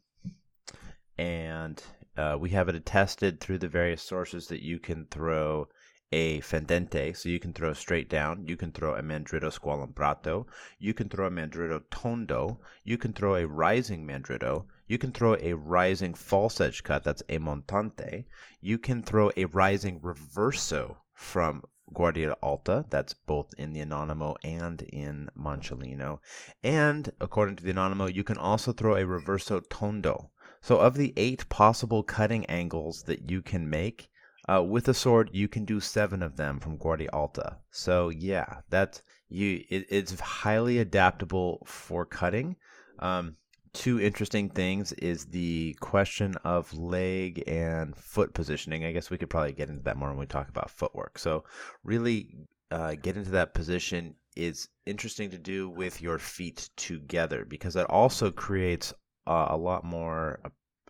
and 1.17 1.83
uh, 2.17 2.37
we 2.39 2.51
have 2.51 2.69
it 2.69 2.75
attested 2.75 3.41
through 3.41 3.59
the 3.59 3.69
various 3.69 4.03
sources 4.03 4.49
that 4.49 4.63
you 4.63 4.79
can 4.79 5.07
throw 5.07 5.67
a 6.13 6.41
fendente, 6.41 7.17
so 7.17 7.29
you 7.29 7.41
can 7.41 7.53
throw 7.53 7.73
straight 7.73 8.09
down. 8.09 8.47
You 8.47 8.57
can 8.57 8.71
throw 8.71 8.95
a 8.95 9.03
mandrito 9.03 9.51
squalembrato. 9.51 10.47
You 10.79 10.95
can 10.95 11.09
throw 11.09 11.27
a 11.27 11.31
mandrito 11.31 11.83
tondo. 11.91 12.61
You 12.85 12.99
can 12.99 13.13
throw 13.13 13.37
a 13.37 13.47
rising 13.47 14.07
mandrito. 14.07 14.67
You 14.87 14.99
can 14.99 15.13
throw 15.13 15.37
a 15.41 15.55
rising 15.55 16.15
false 16.15 16.61
edge 16.61 16.83
cut. 16.83 17.03
That's 17.03 17.23
a 17.29 17.39
montante. 17.39 18.27
You 18.61 18.79
can 18.79 19.03
throw 19.03 19.31
a 19.37 19.47
rising 19.47 20.01
reverso 20.01 20.97
from 21.15 21.65
Guardia 21.95 22.37
Alta. 22.43 22.85
That's 22.91 23.15
both 23.15 23.55
in 23.59 23.73
the 23.73 23.81
Anonimo 23.81 24.37
and 24.45 24.83
in 24.83 25.31
Manciolino. 25.37 26.19
And 26.63 27.11
according 27.21 27.57
to 27.57 27.65
the 27.65 27.73
Anonimo, 27.73 28.15
you 28.15 28.25
can 28.25 28.39
also 28.39 28.73
throw 28.73 28.97
a 28.97 29.05
reverso 29.05 29.63
tondo. 29.69 30.31
So 30.61 30.79
of 30.79 30.95
the 30.95 31.13
eight 31.17 31.49
possible 31.49 32.03
cutting 32.03 32.47
angles 32.47 33.03
that 33.05 33.31
you 33.31 33.43
can 33.43 33.69
make, 33.69 34.11
uh, 34.49 34.63
with 34.63 34.89
a 34.89 34.95
sword, 34.95 35.31
you 35.33 35.49
can 35.49 35.65
do 35.65 35.81
seven 35.81 36.23
of 36.23 36.37
them 36.37 36.59
from 36.59 36.77
Guardia 36.77 37.09
Alta. 37.13 37.59
So 37.71 38.09
yeah, 38.09 38.61
that's 38.71 39.03
you. 39.29 39.65
It, 39.69 39.87
it's 39.89 40.19
highly 40.19 40.79
adaptable 40.79 41.63
for 41.67 42.05
cutting. 42.05 42.57
Um, 42.99 43.37
two 43.73 44.01
interesting 44.01 44.49
things 44.51 44.93
is 44.95 45.27
the 45.27 45.77
question 45.81 46.35
of 46.45 46.73
leg 46.75 47.45
and 47.47 47.97
foot 47.97 48.35
positioning. 48.35 48.85
I 48.85 48.93
guess 48.93 49.11
we 49.11 49.19
could 49.19 49.31
probably 49.31 49.53
get 49.53 49.69
into 49.69 49.83
that 49.85 49.97
more 49.97 50.09
when 50.09 50.19
we 50.19 50.27
talk 50.27 50.49
about 50.49 50.71
footwork. 50.71 51.19
So 51.19 51.45
really, 51.85 52.37
uh, 52.71 52.95
get 53.01 53.17
into 53.17 53.31
that 53.31 53.55
position 53.55 54.15
is 54.35 54.69
interesting 54.87 55.31
to 55.31 55.39
do 55.39 55.69
with 55.69 56.01
your 56.01 56.19
feet 56.19 56.71
together 56.77 57.45
because 57.45 57.75
that 57.75 57.87
also 57.91 58.31
creates 58.31 58.93
uh, 59.27 59.49
a 59.51 59.57
lot 59.57 59.85
more 59.85 60.41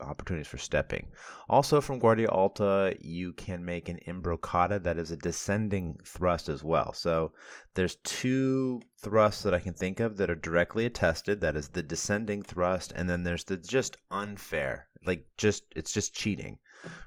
opportunities 0.02 0.48
for 0.48 0.58
stepping. 0.58 1.08
Also, 1.48 1.80
from 1.80 1.98
Guardia 1.98 2.28
Alta, 2.28 2.96
you 3.00 3.32
can 3.32 3.64
make 3.64 3.88
an 3.88 3.98
imbrocata 4.06 4.82
that 4.82 4.98
is 4.98 5.10
a 5.10 5.16
descending 5.16 5.98
thrust 6.04 6.48
as 6.48 6.62
well. 6.62 6.92
So, 6.92 7.32
there's 7.74 7.96
two 7.96 8.82
thrusts 8.98 9.42
that 9.42 9.54
I 9.54 9.58
can 9.58 9.74
think 9.74 9.98
of 10.00 10.16
that 10.16 10.30
are 10.30 10.34
directly 10.34 10.84
attested. 10.84 11.40
That 11.40 11.56
is 11.56 11.68
the 11.68 11.82
descending 11.82 12.42
thrust, 12.42 12.92
and 12.94 13.08
then 13.08 13.22
there's 13.22 13.44
the 13.44 13.56
just 13.56 13.96
unfair, 14.10 14.88
like 15.06 15.26
just 15.36 15.64
it's 15.74 15.92
just 15.92 16.14
cheating, 16.14 16.58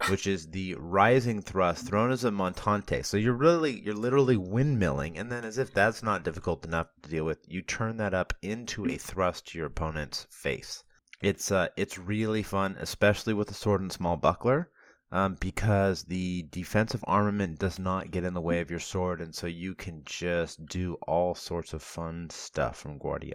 which 0.10 0.26
is 0.26 0.48
the 0.48 0.76
rising 0.76 1.41
thrust 1.41 1.86
thrown 1.88 2.12
as 2.12 2.24
a 2.24 2.32
montante. 2.32 3.06
So 3.06 3.18
you're 3.18 3.34
really 3.34 3.80
you're 3.80 3.93
literally 3.93 4.38
windmilling, 4.38 5.20
and 5.20 5.32
then 5.32 5.46
as 5.46 5.58
if 5.58 5.74
that's 5.74 6.02
not 6.02 6.24
difficult 6.24 6.66
enough 6.66 6.88
to 7.04 7.10
deal 7.10 7.26
with, 7.26 7.39
you 7.48 7.62
turn 7.62 7.98
that 7.98 8.14
up 8.14 8.34
into 8.41 8.86
a 8.86 8.98
thrust 8.98 9.48
to 9.48 9.58
your 9.58 9.68
opponent's 9.68 10.26
face. 10.30 10.84
It's 11.26 11.51
uh, 11.51 11.69
it's 11.76 11.97
really 11.97 12.43
fun, 12.43 12.78
especially 12.80 13.34
with 13.34 13.47
the 13.47 13.55
sword 13.55 13.82
and 13.82 13.91
small 13.91 14.15
buckler, 14.15 14.69
um, 15.11 15.38
because 15.39 16.03
the 16.03 16.43
defensive 16.51 17.03
armament 17.07 17.57
does 17.57 17.80
not 17.80 18.11
get 18.11 18.23
in 18.23 18.36
the 18.36 18.41
way 18.41 18.59
of 18.59 18.69
your 18.69 18.80
sword, 18.80 19.21
and 19.21 19.34
so 19.34 19.47
you 19.47 19.73
can 19.73 20.03
just 20.05 20.63
do 20.67 20.99
all 21.07 21.34
sorts 21.34 21.73
of 21.73 21.82
fun 21.82 22.30
stuff 22.30 22.78
from 22.78 22.99
Guardia 22.99 23.34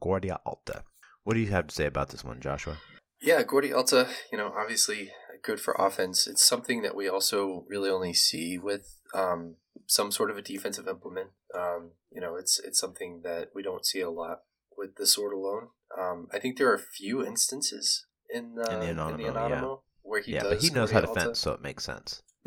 Guardia 0.00 0.40
Alta. 0.44 0.82
What 1.22 1.34
do 1.34 1.40
you 1.40 1.46
have 1.50 1.68
to 1.68 1.74
say 1.76 1.86
about 1.86 2.08
this 2.08 2.24
one, 2.24 2.40
Joshua? 2.40 2.76
Yeah, 3.20 3.44
Guardia 3.44 3.76
Alta, 3.76 4.08
you 4.32 4.38
know, 4.38 4.52
obviously 4.58 5.12
good 5.44 5.60
for 5.60 5.76
offense. 5.78 6.26
It's 6.26 6.44
something 6.44 6.82
that 6.82 6.96
we 6.96 7.08
also 7.08 7.66
really 7.68 7.88
only 7.88 8.14
see 8.14 8.58
with 8.58 8.98
um, 9.14 9.54
some 9.86 10.10
sort 10.10 10.32
of 10.32 10.38
a 10.38 10.42
defensive 10.42 10.88
implement. 10.88 11.30
Um, 11.56 11.92
you 12.10 12.20
know, 12.20 12.34
it's 12.34 12.58
it's 12.58 12.80
something 12.80 13.20
that 13.22 13.50
we 13.54 13.62
don't 13.62 13.86
see 13.86 14.00
a 14.00 14.10
lot 14.10 14.40
with 14.76 14.96
the 14.96 15.06
sword 15.06 15.32
alone. 15.32 15.68
Um, 15.98 16.28
I 16.32 16.38
think 16.38 16.58
there 16.58 16.68
are 16.70 16.74
a 16.74 16.78
few 16.78 17.24
instances 17.24 18.06
in, 18.32 18.56
uh, 18.58 18.70
In 18.70 18.80
the 18.80 18.88
in 18.90 18.96
the 18.96 19.02
Anonimo, 19.02 19.32
Anonimo 19.32 19.50
yeah. 19.50 19.76
where 20.02 20.20
he 20.22 20.32
yeah, 20.32 20.42
does. 20.42 20.50
but 20.54 20.62
he 20.62 20.70
knows 20.70 20.90
how 20.90 21.00
to 21.00 21.06
Guardia 21.06 21.08
Alta. 21.08 21.20
fence, 21.28 21.38
so 21.38 21.52
it 21.52 21.62
makes 21.62 21.84
sense. 21.84 22.22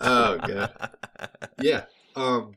oh 0.00 0.38
god. 0.38 0.72
Yeah. 1.60 1.84
Um 2.16 2.56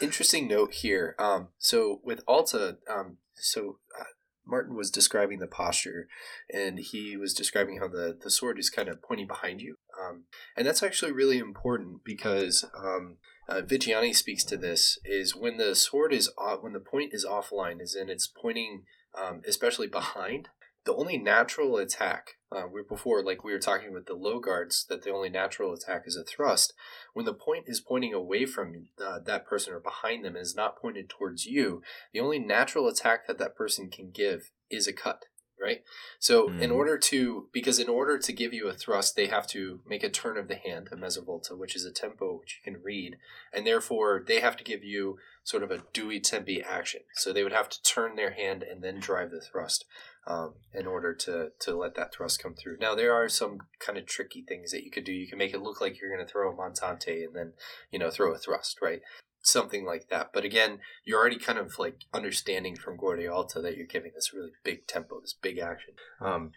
interesting 0.00 0.48
note 0.48 0.72
here. 0.74 1.14
Um 1.18 1.48
so 1.58 2.00
with 2.04 2.22
Alta 2.26 2.78
um 2.90 3.18
so 3.34 3.78
uh, 3.98 4.04
Martin 4.46 4.74
was 4.76 4.90
describing 4.90 5.38
the 5.38 5.46
posture 5.46 6.08
and 6.52 6.78
he 6.78 7.16
was 7.16 7.32
describing 7.34 7.78
how 7.78 7.88
the 7.88 8.16
the 8.22 8.30
sword 8.30 8.58
is 8.58 8.70
kind 8.70 8.88
of 8.88 9.02
pointing 9.02 9.26
behind 9.26 9.60
you. 9.60 9.76
Um 10.00 10.24
and 10.56 10.66
that's 10.66 10.82
actually 10.82 11.12
really 11.12 11.38
important 11.38 12.02
because 12.04 12.64
um 12.76 13.18
uh, 13.48 13.60
Viggiani 13.60 14.14
speaks 14.14 14.44
to 14.44 14.56
this 14.56 14.98
is 15.04 15.34
when 15.34 15.56
the 15.56 15.74
sword 15.74 16.12
is 16.12 16.30
off, 16.38 16.62
when 16.62 16.72
the 16.72 16.80
point 16.80 17.12
is 17.12 17.26
offline 17.26 17.80
is 17.80 17.94
in 17.94 18.08
it's 18.08 18.26
pointing 18.26 18.84
um, 19.20 19.42
especially 19.46 19.86
behind 19.88 20.48
the 20.84 20.94
only 20.94 21.16
natural 21.16 21.76
attack 21.76 22.38
uh, 22.50 22.64
before 22.88 23.22
like 23.22 23.44
we 23.44 23.52
were 23.52 23.58
talking 23.58 23.92
with 23.92 24.06
the 24.06 24.14
low 24.14 24.40
guards 24.40 24.84
that 24.88 25.02
the 25.02 25.12
only 25.12 25.28
natural 25.28 25.72
attack 25.72 26.02
is 26.06 26.16
a 26.16 26.24
thrust. 26.24 26.74
When 27.14 27.24
the 27.24 27.34
point 27.34 27.64
is 27.66 27.80
pointing 27.80 28.12
away 28.12 28.46
from 28.46 28.88
uh, 29.02 29.20
that 29.20 29.46
person 29.46 29.72
or 29.72 29.80
behind 29.80 30.24
them 30.24 30.34
and 30.34 30.42
is 30.42 30.56
not 30.56 30.76
pointed 30.76 31.08
towards 31.08 31.46
you 31.46 31.82
the 32.12 32.20
only 32.20 32.38
natural 32.38 32.88
attack 32.88 33.26
that 33.26 33.38
that 33.38 33.54
person 33.54 33.90
can 33.90 34.10
give 34.10 34.50
is 34.70 34.86
a 34.86 34.92
cut 34.92 35.26
right 35.62 35.82
so 36.18 36.48
in 36.48 36.70
Mhm. 36.70 36.74
order 36.74 36.98
to 36.98 37.48
because 37.52 37.78
in 37.78 37.88
order 37.88 38.18
to 38.18 38.32
give 38.32 38.52
you 38.52 38.68
a 38.68 38.74
thrust 38.74 39.16
they 39.16 39.26
have 39.26 39.46
to 39.48 39.80
make 39.86 40.02
a 40.02 40.10
turn 40.10 40.36
of 40.36 40.48
the 40.48 40.56
hand 40.56 40.88
a 40.90 40.96
mezza 40.96 41.24
volta 41.24 41.54
which 41.56 41.76
is 41.76 41.84
a 41.84 41.92
tempo 41.92 42.34
which 42.34 42.58
you 42.58 42.72
can 42.72 42.82
read 42.82 43.16
and 43.52 43.66
therefore 43.66 44.24
they 44.26 44.40
have 44.40 44.56
to 44.56 44.64
give 44.64 44.82
you 44.82 45.18
sort 45.44 45.62
of 45.62 45.70
a 45.70 45.78
dui 45.94 46.22
tempi 46.22 46.62
action 46.62 47.02
so 47.14 47.32
they 47.32 47.42
would 47.42 47.52
have 47.52 47.68
to 47.68 47.82
turn 47.82 48.16
their 48.16 48.32
hand 48.32 48.62
and 48.62 48.82
then 48.82 48.98
drive 48.98 49.30
the 49.30 49.40
thrust 49.40 49.84
um, 50.26 50.54
in 50.72 50.86
order 50.86 51.14
to 51.14 51.50
to 51.58 51.76
let 51.76 51.94
that 51.96 52.14
thrust 52.14 52.40
come 52.42 52.54
through. 52.54 52.76
Now 52.80 52.94
there 52.94 53.12
are 53.12 53.28
some 53.28 53.58
kind 53.80 53.98
of 53.98 54.06
tricky 54.06 54.42
things 54.42 54.70
that 54.70 54.84
you 54.84 54.90
could 54.90 55.04
do. 55.04 55.12
You 55.12 55.26
can 55.26 55.38
make 55.38 55.52
it 55.52 55.62
look 55.62 55.80
like 55.80 56.00
you're 56.00 56.14
going 56.14 56.24
to 56.24 56.32
throw 56.32 56.52
a 56.52 56.54
montante 56.54 57.24
and 57.24 57.34
then 57.34 57.54
you 57.90 57.98
know 57.98 58.10
throw 58.10 58.32
a 58.32 58.38
thrust, 58.38 58.78
right? 58.80 59.02
Something 59.42 59.84
like 59.84 60.08
that. 60.08 60.30
But 60.32 60.44
again, 60.44 60.78
you're 61.04 61.18
already 61.18 61.38
kind 61.38 61.58
of 61.58 61.78
like 61.78 62.04
understanding 62.14 62.76
from 62.76 62.96
Guardia 62.96 63.32
Alta 63.32 63.60
that 63.60 63.76
you're 63.76 63.86
giving 63.86 64.12
this 64.14 64.32
really 64.32 64.52
big 64.62 64.86
tempo, 64.86 65.20
this 65.20 65.34
big 65.34 65.58
action. 65.58 65.94
Um, 66.20 66.52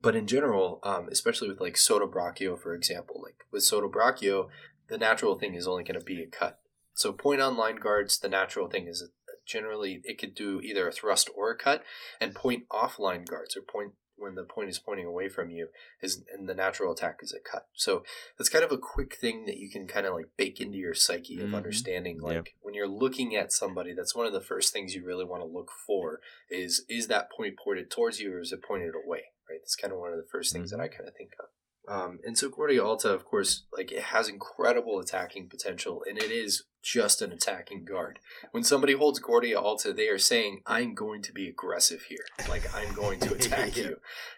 but 0.00 0.14
in 0.14 0.26
general, 0.26 0.78
um, 0.84 1.08
especially 1.10 1.48
with 1.48 1.60
like 1.60 1.76
Sotto 1.76 2.06
Braccio, 2.06 2.56
for 2.56 2.74
example, 2.74 3.20
like 3.22 3.44
with 3.50 3.64
Sotto 3.64 3.88
Braccio, 3.88 4.48
the 4.88 4.98
natural 4.98 5.38
thing 5.38 5.54
is 5.54 5.66
only 5.66 5.82
going 5.82 5.98
to 5.98 6.04
be 6.04 6.22
a 6.22 6.26
cut. 6.26 6.60
So 6.94 7.12
point 7.12 7.40
on 7.40 7.56
line 7.56 7.76
guards, 7.76 8.18
the 8.18 8.28
natural 8.28 8.68
thing 8.68 8.86
is 8.86 9.08
generally 9.46 10.00
it 10.04 10.18
could 10.18 10.34
do 10.34 10.60
either 10.60 10.88
a 10.88 10.92
thrust 10.92 11.30
or 11.36 11.50
a 11.50 11.56
cut, 11.56 11.82
and 12.20 12.34
point 12.34 12.68
offline 12.70 13.26
guards 13.26 13.56
or 13.56 13.62
point 13.62 13.92
when 14.18 14.34
the 14.34 14.42
point 14.44 14.68
is 14.68 14.78
pointing 14.78 15.06
away 15.06 15.28
from 15.28 15.50
you 15.50 15.68
is 16.02 16.22
and 16.32 16.48
the 16.48 16.54
natural 16.54 16.92
attack 16.92 17.18
is 17.22 17.32
a 17.32 17.38
cut. 17.40 17.66
So 17.74 18.02
that's 18.36 18.48
kind 18.48 18.64
of 18.64 18.72
a 18.72 18.78
quick 18.78 19.14
thing 19.16 19.46
that 19.46 19.58
you 19.58 19.70
can 19.70 19.86
kind 19.86 20.06
of 20.06 20.14
like 20.14 20.26
bake 20.36 20.60
into 20.60 20.76
your 20.78 20.94
psyche 20.94 21.40
of 21.40 21.50
Mhm. 21.50 21.54
understanding 21.54 22.20
like 22.20 22.34
Yep. 22.34 22.48
when 22.60 22.74
you're 22.74 22.88
looking 22.88 23.34
at 23.36 23.52
somebody 23.52 23.92
that's 23.94 24.14
one 24.14 24.26
of 24.26 24.32
the 24.32 24.40
first 24.40 24.72
things 24.72 24.94
you 24.94 25.04
really 25.04 25.24
want 25.24 25.42
to 25.42 25.46
look 25.48 25.70
for 25.86 26.20
is 26.50 26.84
is 26.88 27.06
that 27.08 27.30
point 27.30 27.56
pointed 27.58 27.90
towards 27.90 28.20
you 28.20 28.32
or 28.34 28.40
is 28.40 28.52
it 28.52 28.62
pointed 28.62 28.94
away 28.94 29.24
right 29.48 29.60
that's 29.60 29.76
kind 29.76 29.92
of 29.92 29.98
one 29.98 30.10
of 30.12 30.18
the 30.18 30.28
first 30.30 30.52
things 30.52 30.70
that 30.70 30.80
i 30.80 30.88
kind 30.88 31.08
of 31.08 31.14
think 31.14 31.32
of 31.38 31.46
um, 31.86 32.18
and 32.24 32.36
so 32.36 32.48
Guardia 32.48 32.84
Alta, 32.84 33.12
of 33.12 33.24
course, 33.24 33.64
like 33.76 33.92
it 33.92 34.02
has 34.04 34.28
incredible 34.28 34.98
attacking 34.98 35.48
potential, 35.48 36.02
and 36.08 36.18
it 36.18 36.30
is 36.30 36.64
just 36.82 37.20
an 37.22 37.32
attacking 37.32 37.84
guard. 37.84 38.18
When 38.52 38.62
somebody 38.64 38.92
holds 38.94 39.18
Guardia 39.18 39.58
Alta, 39.58 39.92
they 39.92 40.08
are 40.08 40.18
saying, 40.18 40.62
"I'm 40.66 40.94
going 40.94 41.22
to 41.22 41.32
be 41.32 41.48
aggressive 41.48 42.02
here. 42.08 42.24
Like 42.48 42.74
I'm 42.74 42.94
going 42.94 43.20
to 43.20 43.34
attack 43.38 43.76
Yeah. 43.76 43.84
you." 43.84 43.96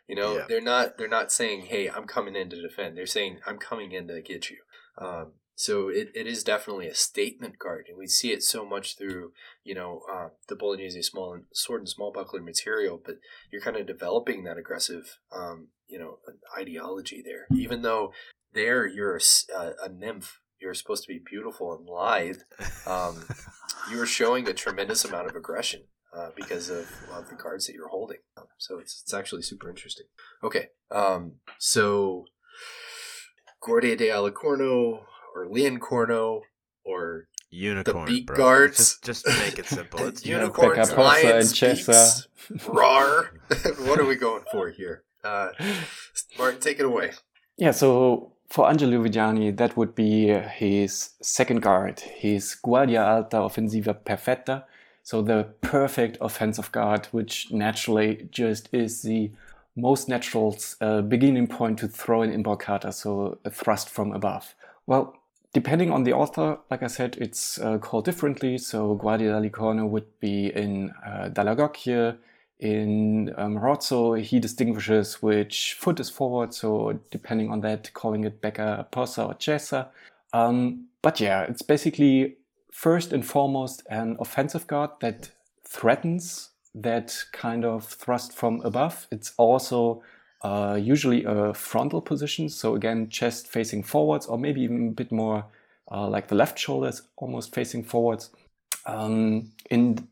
You 0.09 0.17
know, 0.17 0.37
Yeah. 0.39 0.45
they're 0.49 0.61
not 0.61 0.99
they're 0.99 1.09
not 1.09 1.33
saying, 1.33 1.63
"Hey, 1.67 1.89
I'm 1.89 2.07
coming 2.07 2.37
in 2.37 2.51
to 2.51 2.61
defend." 2.61 2.97
They're 2.97 3.07
saying, 3.07 3.41
"I'm 3.47 3.59
coming 3.59 3.93
in 3.93 4.09
to 4.09 4.21
get 4.23 4.51
you." 4.51 4.59
Um, 4.99 5.33
so 5.61 5.91
it, 5.91 6.09
it 6.15 6.27
is 6.27 6.43
definitely 6.43 6.87
a 6.87 6.95
statement 6.95 7.59
card, 7.59 7.85
and 7.87 7.99
we 7.99 8.07
see 8.07 8.33
it 8.33 8.43
so 8.43 8.65
much 8.65 8.97
through 8.97 9.33
you 9.63 9.75
know 9.75 10.01
uh, 10.11 10.29
the 10.49 10.57
Bolognese 10.57 11.03
small 11.03 11.35
and 11.35 11.45
sword 11.53 11.83
and 11.83 11.89
small 11.89 12.11
buckler 12.11 12.41
material. 12.41 12.99
But 13.05 13.17
you're 13.53 13.61
kind 13.61 13.77
of 13.77 13.87
developing 13.87 14.45
that 14.45 14.57
aggressive, 14.57 15.19
um, 15.31 15.69
you 15.87 15.99
know, 15.99 16.21
ideology 16.59 17.23
there. 17.23 17.47
Even 17.55 17.83
though 17.83 18.11
there 18.55 18.87
you're 18.87 19.21
a 19.55 19.89
nymph, 19.91 20.41
you're 20.63 20.73
supposed 20.73 21.05
to 21.05 21.13
be 21.13 21.21
beautiful 21.23 21.77
and 21.77 21.87
lithe. 21.87 22.41
Um, 22.87 23.23
you 23.91 24.01
are 24.01 24.07
showing 24.07 24.49
a 24.49 24.55
tremendous 24.55 25.05
amount 25.05 25.29
of 25.29 25.37
aggression 25.37 25.83
uh, 26.17 26.31
because 26.35 26.71
of, 26.71 26.91
of 27.13 27.29
the 27.29 27.37
cards 27.37 27.67
that 27.67 27.75
you're 27.75 27.89
holding. 27.89 28.21
So 28.57 28.79
it's 28.79 29.03
it's 29.03 29.13
actually 29.13 29.43
super 29.43 29.69
interesting. 29.69 30.07
Okay, 30.43 30.69
um, 30.91 31.35
so 31.59 32.25
Guardia 33.61 33.95
de 33.95 34.09
Alicorno 34.09 35.01
or 35.35 35.47
Leoncorno 35.47 36.41
or 36.85 37.27
Unicorn, 37.51 38.07
beak 38.07 38.27
bro. 38.27 38.37
guards. 38.37 38.99
Just, 39.03 39.05
just 39.05 39.25
to 39.27 39.33
make 39.41 39.59
it 39.59 39.67
simple. 39.67 40.01
It's 40.07 40.25
You 40.25 40.35
have 40.35 40.43
unicorns, 40.43 40.91
Becca 40.91 40.95
Possa 40.95 41.21
and 41.21 41.31
lions, 41.31 41.53
Chessa. 41.53 42.27
beaks, 42.49 42.67
rar. 42.69 43.33
what 43.87 43.99
are 43.99 44.07
we 44.07 44.17
going 44.17 44.45
for 44.53 44.71
here? 44.71 45.03
Uh, 45.25 45.51
Martin, 46.39 46.61
take 46.61 46.79
it 46.79 46.87
away. 46.87 47.13
Yeah, 47.57 47.73
so 47.73 48.33
for 48.49 48.69
Angelo 48.69 49.03
Viggiani, 49.03 49.57
that 49.57 49.77
would 49.77 49.95
be 49.95 50.29
his 50.29 51.11
second 51.23 51.61
guard, 51.63 52.01
his 52.01 52.55
Guardia 52.55 53.05
Alta 53.05 53.37
Offensiva 53.39 53.95
Perfetta. 53.95 54.65
So 55.03 55.23
the 55.23 55.49
perfect 55.61 56.19
offensive 56.21 56.71
guard, 56.73 57.07
which 57.07 57.51
naturally 57.51 58.29
just 58.31 58.69
is 58.73 59.03
the 59.03 59.33
most 59.77 60.09
natural 60.09 60.57
uh, 60.81 61.01
beginning 61.03 61.47
point 61.49 61.79
to 61.81 61.89
throw 61.89 62.23
an 62.23 62.31
Imbrocata, 62.33 62.93
so 62.93 63.39
a 63.45 63.51
thrust 63.51 63.89
from 63.89 64.13
above. 64.13 64.55
Well, 64.87 65.17
depending 65.53 65.91
on 65.91 66.05
the 66.05 66.13
author, 66.13 66.59
like 66.71 66.83
I 66.83 66.87
said, 66.87 67.17
it's 67.21 67.59
uh, 67.59 67.79
called 67.79 68.05
differently. 68.05 68.59
So 68.59 68.95
Guardia 68.95 69.33
Licorno 69.41 69.89
would 69.89 70.21
be 70.21 70.47
in 70.47 70.91
uh, 71.05 71.31
Dall'Agocchie. 71.33 72.17
In 72.61 73.33
um, 73.39 73.57
Rozzo, 73.59 74.13
he 74.15 74.39
distinguishes 74.39 75.23
which 75.23 75.75
foot 75.81 75.99
is 75.99 76.11
forward, 76.11 76.53
so 76.53 77.01
depending 77.11 77.51
on 77.51 77.63
that, 77.63 77.91
calling 77.95 78.25
it 78.25 78.43
Becca, 78.43 78.87
Posa, 78.91 79.25
or 79.25 79.35
Chessa. 79.35 79.89
Um, 80.35 80.89
but 81.01 81.21
yeah, 81.21 81.45
it's 81.45 81.63
basically 81.63 82.37
first 82.71 83.15
and 83.15 83.25
foremost 83.25 83.83
an 83.89 84.19
offensive 84.21 84.67
guard 84.67 84.91
that 85.01 85.31
threatens 85.67 86.51
that 86.75 87.17
kind 87.33 87.65
of 87.65 87.85
thrust 87.85 88.35
from 88.35 88.61
above. 88.61 89.07
It's 89.11 89.33
also 89.39 90.03
uh, 90.43 90.79
usually 90.81 91.25
a 91.25 91.53
frontal 91.55 92.01
position, 92.01 92.49
so 92.49 92.75
again, 92.75 93.09
chest 93.09 93.49
facing 93.49 93.83
forwards, 93.83 94.27
or 94.27 94.39
maybe 94.39 94.63
even 94.63 94.89
a 94.89 94.93
bit 94.93 95.13
more 95.13 95.45
uh, 95.91 96.09
like 96.09 96.29
the 96.29 96.35
left 96.35 96.59
shoulder 96.59 96.89
is 96.89 97.03
almost 97.17 97.55
facing 97.55 97.83
forwards. 97.83 98.31
Um, 98.87 99.53
in 99.71 100.09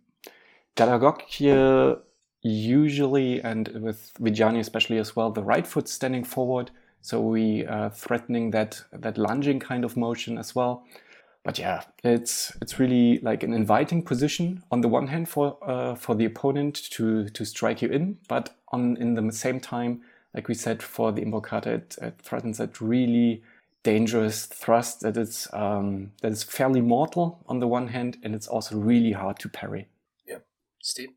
Dall'Agocchie, 0.76 1.98
usually, 2.42 3.40
and 3.42 3.68
with 3.68 4.12
Viggiani 4.20 4.60
especially 4.60 4.98
as 4.98 5.16
well, 5.16 5.30
the 5.30 5.42
right 5.42 5.66
foot 5.66 5.88
standing 5.88 6.24
forward, 6.24 6.70
so 7.00 7.20
we 7.20 7.66
uh, 7.66 7.90
threatening 7.90 8.50
that 8.50 8.82
that 8.92 9.18
lunging 9.18 9.60
kind 9.60 9.84
of 9.84 9.96
motion 9.96 10.38
as 10.38 10.54
well. 10.54 10.84
But 11.44 11.58
yeah, 11.58 11.84
it's 12.04 12.54
it's 12.60 12.78
really 12.78 13.20
like 13.20 13.42
an 13.42 13.54
inviting 13.54 14.02
position 14.02 14.62
on 14.70 14.82
the 14.82 14.88
one 14.88 15.06
hand 15.06 15.28
for 15.28 15.56
uh, 15.62 15.94
for 15.94 16.14
the 16.14 16.26
opponent 16.26 16.90
to 16.90 17.28
to 17.28 17.44
strike 17.44 17.80
you 17.80 17.88
in, 17.88 18.18
but 18.28 18.54
on 18.72 18.96
in 18.96 19.14
the 19.14 19.32
same 19.32 19.60
time, 19.60 20.02
like 20.34 20.48
we 20.48 20.54
said 20.54 20.82
for 20.82 21.12
the 21.12 21.22
Imbrocata, 21.22 21.66
it, 21.66 21.96
it 22.00 22.20
threatens 22.22 22.58
that 22.58 22.80
really 22.80 23.42
dangerous 23.82 24.46
thrust 24.46 25.00
that 25.00 25.16
is 25.16 25.48
um, 25.52 26.12
that 26.22 26.32
is 26.32 26.42
fairly 26.42 26.80
mortal 26.80 27.44
on 27.46 27.60
the 27.60 27.66
one 27.66 27.88
hand, 27.88 28.18
and 28.22 28.34
it's 28.34 28.48
also 28.48 28.76
really 28.76 29.12
hard 29.12 29.38
to 29.38 29.48
parry. 29.48 29.88
Yeah, 30.26 30.38
Steve? 30.80 31.10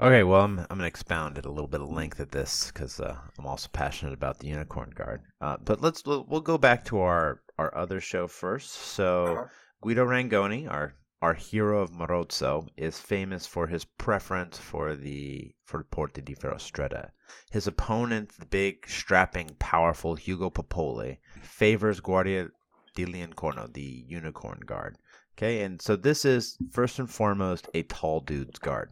Okay, 0.00 0.24
well, 0.24 0.40
I'm, 0.42 0.58
I'm 0.58 0.66
going 0.66 0.80
to 0.80 0.86
expound 0.86 1.38
at 1.38 1.44
a 1.46 1.50
little 1.52 1.68
bit 1.68 1.80
of 1.80 1.88
length 1.88 2.18
at 2.18 2.32
this 2.32 2.72
because 2.72 2.98
uh, 2.98 3.16
I'm 3.38 3.46
also 3.46 3.68
passionate 3.72 4.12
about 4.14 4.40
the 4.40 4.48
unicorn 4.48 4.90
guard. 4.94 5.22
Uh, 5.40 5.56
but 5.64 5.80
let's 5.82 6.04
we'll 6.04 6.24
we'll 6.28 6.40
go 6.40 6.58
back 6.58 6.84
to 6.86 6.98
our 6.98 7.42
our 7.58 7.76
other 7.76 8.00
show 8.00 8.26
first. 8.26 8.70
So 8.72 9.26
Uh-huh. 9.26 9.44
Guido 9.82 10.04
Rangoni, 10.06 10.68
our 10.68 10.94
our 11.24 11.32
hero 11.32 11.80
of 11.80 11.90
Marozzo, 11.90 12.68
is 12.76 13.00
famous 13.00 13.46
for 13.46 13.66
his 13.66 13.86
preference 13.86 14.58
for 14.58 14.94
the 14.94 15.54
for 15.64 15.82
Porta 15.84 16.20
di 16.20 16.34
Ferro 16.34 16.56
Stretta. 16.56 17.12
His 17.50 17.66
opponent, 17.66 18.28
the 18.38 18.44
big, 18.44 18.86
strapping, 18.86 19.56
powerful 19.58 20.16
Hugo 20.16 20.50
Popoli, 20.50 21.16
favors 21.40 22.00
Guardia 22.00 22.50
di 22.94 23.06
Leoncorno, 23.06 23.72
the 23.72 24.04
unicorn 24.06 24.60
guard. 24.66 24.98
Okay, 25.32 25.62
and 25.62 25.80
so 25.80 25.96
this 25.96 26.26
is 26.26 26.58
first 26.70 26.98
and 26.98 27.08
foremost 27.08 27.70
a 27.72 27.84
tall 27.84 28.20
dude's 28.20 28.58
guard. 28.58 28.90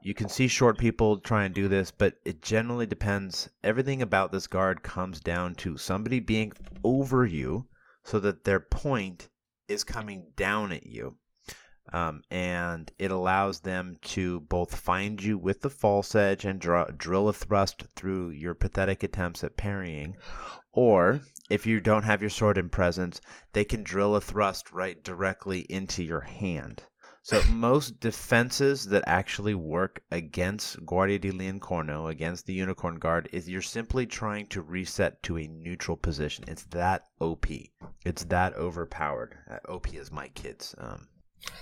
You 0.00 0.14
can 0.14 0.30
see 0.30 0.48
short 0.48 0.78
people 0.78 1.18
try 1.18 1.44
and 1.44 1.54
do 1.54 1.68
this, 1.68 1.90
but 1.90 2.14
it 2.24 2.40
generally 2.40 2.86
depends. 2.86 3.50
Everything 3.62 4.00
about 4.00 4.32
this 4.32 4.46
guard 4.46 4.82
comes 4.82 5.20
down 5.20 5.56
to 5.56 5.76
somebody 5.76 6.20
being 6.20 6.54
over 6.82 7.26
you 7.26 7.66
so 8.02 8.18
that 8.20 8.44
their 8.44 8.60
point 8.60 9.28
is 9.68 9.84
coming 9.84 10.32
down 10.36 10.72
at 10.72 10.86
you. 10.86 11.16
Um, 11.92 12.22
and 12.30 12.92
it 12.98 13.10
allows 13.10 13.60
them 13.60 13.96
to 14.02 14.40
both 14.40 14.76
find 14.76 15.22
you 15.22 15.36
with 15.36 15.60
the 15.60 15.70
false 15.70 16.14
edge 16.14 16.44
and 16.44 16.60
draw, 16.60 16.84
drill 16.84 17.28
a 17.28 17.32
thrust 17.32 17.84
through 17.96 18.30
your 18.30 18.54
pathetic 18.54 19.02
attempts 19.02 19.42
at 19.42 19.56
parrying, 19.56 20.16
or 20.72 21.20
if 21.48 21.66
you 21.66 21.80
don't 21.80 22.04
have 22.04 22.20
your 22.20 22.30
sword 22.30 22.58
in 22.58 22.68
presence, 22.68 23.20
they 23.52 23.64
can 23.64 23.82
drill 23.82 24.14
a 24.14 24.20
thrust 24.20 24.70
right 24.72 25.02
directly 25.02 25.60
into 25.62 26.04
your 26.04 26.20
hand. 26.20 26.84
So 27.22 27.42
most 27.50 28.00
defenses 28.00 28.86
that 28.86 29.04
actually 29.06 29.54
work 29.54 30.02
against 30.10 30.84
Guardia 30.86 31.18
di 31.18 31.30
Leoncorno, 31.30 32.08
against 32.10 32.46
the 32.46 32.54
Unicorn 32.54 32.98
Guard, 32.98 33.28
is 33.32 33.48
you're 33.48 33.62
simply 33.62 34.06
trying 34.06 34.46
to 34.48 34.62
reset 34.62 35.22
to 35.24 35.36
a 35.38 35.46
neutral 35.46 35.96
position. 35.96 36.44
It's 36.48 36.64
that 36.70 37.08
OP. 37.20 37.46
It's 38.04 38.24
that 38.24 38.54
overpowered. 38.54 39.36
Uh, 39.50 39.58
OP 39.68 39.92
is 39.92 40.10
my 40.10 40.28
kids' 40.28 40.74
um, 40.78 41.08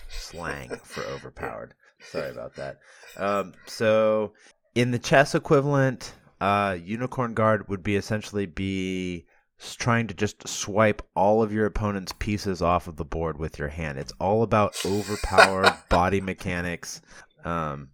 slang 0.09 0.71
for 0.85 1.03
overpowered. 1.03 1.75
Sorry 2.01 2.31
about 2.31 2.55
that. 2.57 2.79
Um, 3.17 3.55
so 3.67 4.33
in 4.75 4.91
the 4.91 4.99
chess 4.99 5.35
equivalent, 5.35 6.15
uh, 6.41 6.77
Unicorn 6.83 7.35
Guard 7.35 7.69
would 7.69 7.83
be 7.83 7.97
essentially 7.97 8.47
be 8.47 9.27
trying 9.79 10.07
to 10.07 10.15
just 10.15 10.47
swipe 10.47 11.03
all 11.17 11.43
of 11.43 11.53
your 11.53 11.67
opponent's 11.67 12.13
pieces 12.13 12.63
off 12.63 12.87
of 12.87 12.97
the 12.97 13.05
board 13.05 13.39
with 13.39 13.59
your 13.59 13.69
hand. 13.69 13.99
It's 13.99 14.13
all 14.21 14.43
about 14.43 14.77
overpowered 14.85 15.75
body 15.89 16.21
mechanics. 16.21 17.03
Um, 17.45 17.91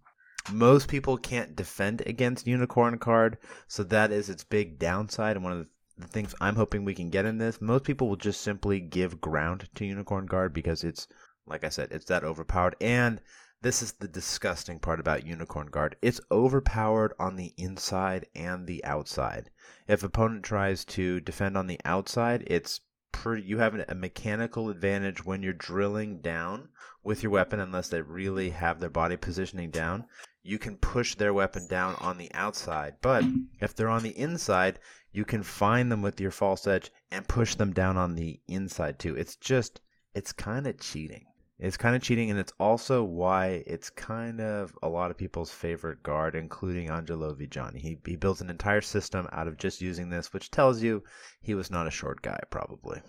most 0.51 0.87
people 0.87 1.17
can't 1.17 1.55
defend 1.55 2.03
against 2.05 2.45
Unicorn 2.45 2.97
Guard, 2.97 3.39
so 3.67 3.83
that 3.83 4.11
is 4.11 4.29
its 4.29 4.43
big 4.43 4.77
downside. 4.77 5.35
And 5.35 5.43
one 5.43 5.53
of 5.53 5.67
the 5.97 6.07
things 6.07 6.35
I'm 6.39 6.55
hoping 6.55 6.85
we 6.85 6.93
can 6.93 7.09
get 7.09 7.25
in 7.25 7.39
this, 7.39 7.59
most 7.61 7.83
people 7.83 8.07
will 8.07 8.15
just 8.15 8.41
simply 8.41 8.79
give 8.79 9.19
ground 9.19 9.67
to 9.75 9.85
Unicorn 9.85 10.27
Guard 10.27 10.53
because 10.53 10.83
it's, 10.83 11.07
like 11.47 11.63
I 11.63 11.69
said, 11.69 11.89
it's 11.91 12.05
that 12.05 12.23
overpowered. 12.23 12.75
And 12.81 13.21
this 13.61 13.81
is 13.81 13.93
the 13.93 14.07
disgusting 14.07 14.79
part 14.79 14.99
about 14.99 15.25
Unicorn 15.25 15.67
Guard. 15.67 15.95
It's 16.01 16.21
overpowered 16.31 17.13
on 17.19 17.35
the 17.35 17.53
inside 17.57 18.27
and 18.35 18.67
the 18.67 18.83
outside. 18.83 19.49
If 19.87 20.03
opponent 20.03 20.43
tries 20.43 20.85
to 20.85 21.19
defend 21.19 21.57
on 21.57 21.67
the 21.67 21.79
outside, 21.85 22.43
it's 22.47 22.81
pretty, 23.11 23.43
you 23.43 23.57
have 23.59 23.73
a 23.75 23.95
mechanical 23.95 24.69
advantage 24.69 25.25
when 25.25 25.41
you're 25.41 25.53
drilling 25.53 26.19
down 26.19 26.69
with 27.03 27.23
your 27.23 27.31
weapon 27.31 27.59
unless 27.59 27.89
they 27.89 28.01
really 28.01 28.49
have 28.49 28.79
their 28.79 28.89
body 28.89 29.17
positioning 29.17 29.71
down. 29.71 30.05
You 30.43 30.59
can 30.59 30.77
push 30.77 31.15
their 31.15 31.33
weapon 31.33 31.67
down 31.67 31.95
on 31.95 32.17
the 32.17 32.31
outside, 32.33 32.95
but 33.01 33.23
if 33.59 33.75
they're 33.75 33.89
on 33.89 34.03
the 34.03 34.17
inside, 34.17 34.79
you 35.11 35.25
can 35.25 35.43
find 35.43 35.91
them 35.91 36.01
with 36.01 36.19
your 36.19 36.31
false 36.31 36.67
edge 36.67 36.91
and 37.09 37.27
push 37.27 37.55
them 37.55 37.73
down 37.73 37.97
on 37.97 38.15
the 38.15 38.41
inside 38.47 38.99
too. 38.99 39.15
It's 39.15 39.35
just 39.37 39.81
it's 40.13 40.31
kind 40.33 40.67
of 40.67 40.79
cheating. 40.79 41.25
It's 41.57 41.77
kind 41.77 41.95
of 41.95 42.01
cheating, 42.01 42.29
and 42.29 42.39
it's 42.39 42.51
also 42.59 43.03
why 43.03 43.63
it's 43.65 43.89
kind 43.89 44.41
of 44.41 44.77
a 44.83 44.89
lot 44.89 45.09
of 45.09 45.17
people's 45.17 45.51
favorite 45.51 46.03
guard, 46.03 46.35
including 46.35 46.89
Angelo 46.89 47.33
Viggiani. 47.33 47.79
He, 47.79 47.97
he 48.05 48.17
built 48.17 48.41
an 48.41 48.49
entire 48.49 48.81
system 48.81 49.27
out 49.31 49.47
of 49.47 49.57
just 49.57 49.81
using 49.81 50.09
this, 50.09 50.33
which 50.33 50.51
tells 50.51 50.83
you 50.83 51.03
he 51.41 51.55
was 51.55 51.71
not 51.71 51.87
a 51.87 51.91
short 51.91 52.21
guy, 52.21 52.39
probably. 52.49 53.01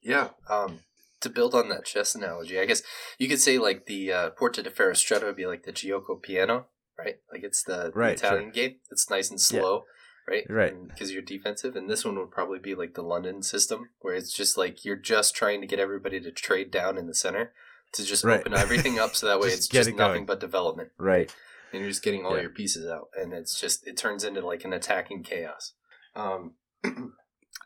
yeah. 0.02 0.30
Um, 0.50 0.80
to 1.22 1.30
build 1.30 1.54
on 1.54 1.70
that 1.70 1.86
chess 1.86 2.16
analogy, 2.16 2.60
I 2.60 2.66
guess 2.66 2.82
you 3.20 3.28
could 3.28 3.42
say 3.42 3.60
like 3.60 3.86
the 3.86 4.12
uh, 4.12 4.30
Porta 4.32 4.64
di 4.64 4.72
Ferro 4.72 4.94
Stretta 4.94 5.26
would 5.26 5.36
be 5.36 5.46
like 5.46 5.64
the 5.64 5.74
Gioco 5.74 6.20
Piano, 6.20 6.68
right? 6.98 7.18
Like 7.32 7.44
it's 7.44 7.62
the, 7.62 7.92
right, 7.94 8.18
the 8.18 8.26
Italian 8.26 8.46
sure. 8.46 8.52
game. 8.52 8.76
It's 8.90 9.10
nice 9.12 9.30
and 9.30 9.40
slow. 9.40 9.84
Yeah 9.86 9.94
right? 10.30 10.46
Right. 10.50 10.88
Because 10.88 11.12
you're 11.12 11.22
defensive, 11.22 11.76
and 11.76 11.90
this 11.90 12.06
one 12.06 12.18
would 12.18 12.32
probably 12.32 12.60
be 12.60 12.76
like 12.76 12.94
the 12.94 13.02
London 13.02 13.42
system, 13.44 13.90
where 14.02 14.14
it's 14.16 14.32
just 14.34 14.58
like 14.58 14.86
you're 14.86 14.96
just 14.96 15.36
trying 15.36 15.62
to 15.62 15.68
get 15.68 15.80
everybody 15.80 16.20
to 16.20 16.32
trade 16.32 16.72
down 16.72 16.98
in 16.98 17.08
the 17.08 17.14
center 17.16 17.52
to 17.94 18.04
just 18.06 18.24
right. 18.24 18.40
open 18.42 18.54
everything 18.54 19.00
up, 19.00 19.16
so 19.16 19.28
that 19.28 19.40
way 19.42 19.48
just 19.50 19.58
it's 19.60 19.68
just 19.68 19.90
it 19.90 19.96
nothing 19.96 20.14
going. 20.14 20.26
but 20.26 20.40
development, 20.40 20.90
right? 20.98 21.34
And 21.72 21.82
you're 21.82 21.90
just 21.90 22.04
getting 22.04 22.26
all 22.26 22.36
Yeah. 22.36 22.42
your 22.44 22.52
pieces 22.52 22.88
out, 22.90 23.10
and 23.20 23.34
it's 23.34 23.60
just 23.60 23.88
it 23.88 23.98
turns 23.98 24.24
into 24.24 24.42
like 24.46 24.64
an 24.66 24.74
attacking 24.74 25.24
chaos. 25.24 25.74
Um, 26.16 26.54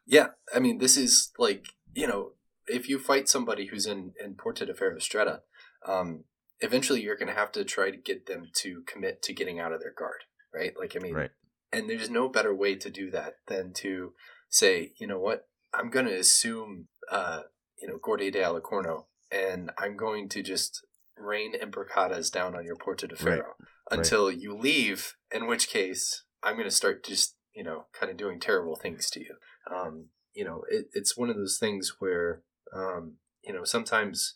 yeah, 0.06 0.28
I 0.56 0.60
mean, 0.60 0.78
this 0.78 0.98
is 0.98 1.32
like 1.38 1.66
you 1.94 2.08
know, 2.08 2.32
if 2.68 2.90
you 2.90 3.00
fight 3.00 3.28
somebody 3.30 3.68
who's 3.68 3.86
in 3.86 4.14
in 4.24 4.36
Porta 4.36 4.66
de 4.66 4.74
Ferro 4.74 4.98
Stretta, 4.98 5.40
um, 5.86 6.24
eventually 6.60 7.02
you're 7.02 7.18
going 7.18 7.28
to 7.28 7.34
have 7.40 7.52
to 7.54 7.64
try 7.64 7.92
to 7.92 7.98
get 7.98 8.26
them 8.26 8.48
to 8.56 8.84
commit 8.88 9.22
to 9.24 9.34
getting 9.34 9.60
out 9.60 9.72
of 9.74 9.82
their 9.82 9.94
guard, 9.98 10.24
right? 10.54 10.74
Like, 10.80 10.96
I 10.96 11.00
mean, 11.00 11.14
Right. 11.14 11.32
And 11.74 11.90
there's 11.90 12.10
no 12.10 12.30
better 12.30 12.54
way 12.54 12.76
to 12.76 12.90
do 12.90 13.10
that 13.12 13.36
than 13.48 13.74
to 13.78 14.14
say, 14.50 14.94
you 15.00 15.08
know 15.08 15.20
what, 15.20 15.48
I'm 15.74 15.90
going 15.90 16.06
to 16.06 16.18
assume, 16.18 16.88
uh, 17.12 17.42
you 17.82 17.88
know, 17.88 17.98
Guardia 18.02 18.32
de 18.32 18.40
Alicorno, 18.40 19.06
and 19.32 19.72
I'm 19.78 19.98
going 19.98 20.30
to 20.30 20.44
just 20.44 20.86
rain 21.18 21.54
imbrocatas 21.60 22.32
down 22.32 22.56
on 22.56 22.66
your 22.66 22.76
Porta 22.76 23.08
de 23.08 23.16
Right. 23.16 23.40
Ferro 23.40 23.54
until 23.90 24.32
you 24.32 24.56
leave, 24.56 25.16
in 25.32 25.48
which 25.48 25.68
case 25.68 26.24
I'm 26.44 26.54
going 26.54 26.68
to 26.68 26.72
start 26.72 27.04
just, 27.04 27.36
you 27.56 27.64
know, 27.64 27.86
kind 27.98 28.12
of 28.12 28.18
doing 28.18 28.40
terrible 28.40 28.76
things 28.76 29.10
to 29.12 29.20
you. 29.20 29.36
Um, 29.74 30.08
you 30.34 30.46
know, 30.46 30.64
it, 30.70 30.88
it's 30.94 31.18
one 31.18 31.30
of 31.30 31.36
those 31.36 31.58
things 31.60 31.96
where, 32.00 32.42
um, 32.76 33.16
you 33.44 33.54
know, 33.54 33.64
sometimes 33.64 34.36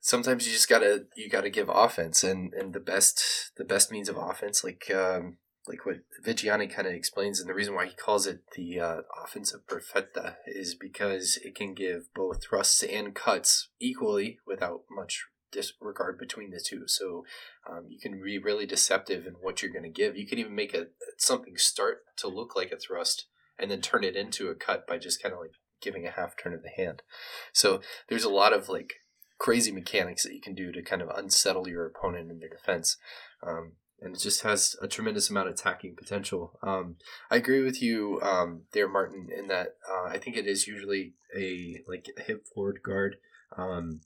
sometimes 0.00 0.46
you 0.46 0.52
just 0.52 0.68
gotta 0.68 1.06
you 1.16 1.30
gotta 1.30 1.48
give 1.48 1.70
offense 1.72 2.22
and 2.22 2.52
and 2.52 2.74
the 2.74 2.80
best 2.80 3.50
the 3.56 3.64
best 3.64 3.90
means 3.90 4.08
of 4.10 4.18
offense 4.18 4.62
like 4.62 4.90
um 4.94 5.38
like 5.66 5.86
what 5.86 5.96
Viggiani 6.24 6.70
kind 6.70 6.86
of 6.86 6.94
explains 6.94 7.40
and 7.40 7.48
the 7.48 7.54
reason 7.54 7.74
why 7.74 7.86
he 7.86 7.94
calls 7.94 8.26
it 8.26 8.40
the 8.54 8.78
uh, 8.80 9.00
offensive 9.24 9.66
perfetta 9.66 10.36
is 10.46 10.74
because 10.74 11.38
it 11.42 11.54
can 11.54 11.74
give 11.74 12.12
both 12.14 12.42
thrusts 12.42 12.82
and 12.82 13.14
cuts 13.14 13.68
equally 13.80 14.38
without 14.46 14.82
much 14.90 15.24
disregard 15.54 16.18
between 16.18 16.50
the 16.50 16.60
two. 16.60 16.82
So 16.86 17.24
um, 17.70 17.86
you 17.88 17.98
can 17.98 18.20
be 18.22 18.38
really 18.38 18.66
deceptive 18.66 19.26
in 19.26 19.34
what 19.34 19.62
you're 19.62 19.72
going 19.72 19.84
to 19.84 19.88
give. 19.88 20.16
You 20.16 20.26
can 20.26 20.38
even 20.38 20.54
make 20.54 20.74
a 20.74 20.88
something 21.16 21.56
start 21.56 22.02
to 22.18 22.28
look 22.28 22.56
like 22.56 22.72
a 22.72 22.76
thrust 22.76 23.26
and 23.58 23.70
then 23.70 23.80
turn 23.80 24.04
it 24.04 24.16
into 24.16 24.48
a 24.48 24.54
cut 24.54 24.86
by 24.86 24.98
just 24.98 25.22
kind 25.22 25.32
of 25.32 25.40
like 25.40 25.52
giving 25.80 26.06
a 26.06 26.10
half 26.10 26.34
turn 26.36 26.52
of 26.52 26.62
the 26.62 26.70
hand. 26.70 27.02
So 27.52 27.80
there's 28.08 28.24
a 28.24 28.30
lot 28.30 28.52
of 28.52 28.68
like 28.68 28.94
crazy 29.38 29.70
mechanics 29.72 30.24
that 30.24 30.34
you 30.34 30.40
can 30.40 30.54
do 30.54 30.72
to 30.72 30.82
kind 30.82 31.02
of 31.02 31.08
unsettle 31.08 31.68
your 31.68 31.86
opponent 31.86 32.30
in 32.30 32.40
their 32.40 32.48
defense. 32.48 32.96
Um, 33.46 33.72
and 34.04 34.14
it 34.14 34.20
just 34.20 34.42
has 34.42 34.76
a 34.82 34.86
tremendous 34.86 35.30
amount 35.30 35.48
of 35.48 35.54
attacking 35.54 35.96
potential. 35.96 36.58
Um, 36.62 36.96
I 37.30 37.36
agree 37.36 37.64
with 37.64 37.82
you 37.82 38.20
um, 38.22 38.62
there, 38.72 38.88
Martin, 38.88 39.28
in 39.36 39.48
that 39.48 39.76
uh, 39.90 40.08
I 40.08 40.18
think 40.18 40.36
it 40.36 40.46
is 40.46 40.66
usually 40.66 41.14
a 41.36 41.80
like 41.88 42.06
hip 42.18 42.46
forward 42.54 42.80
guard. 42.84 43.16
Um, 43.56 44.02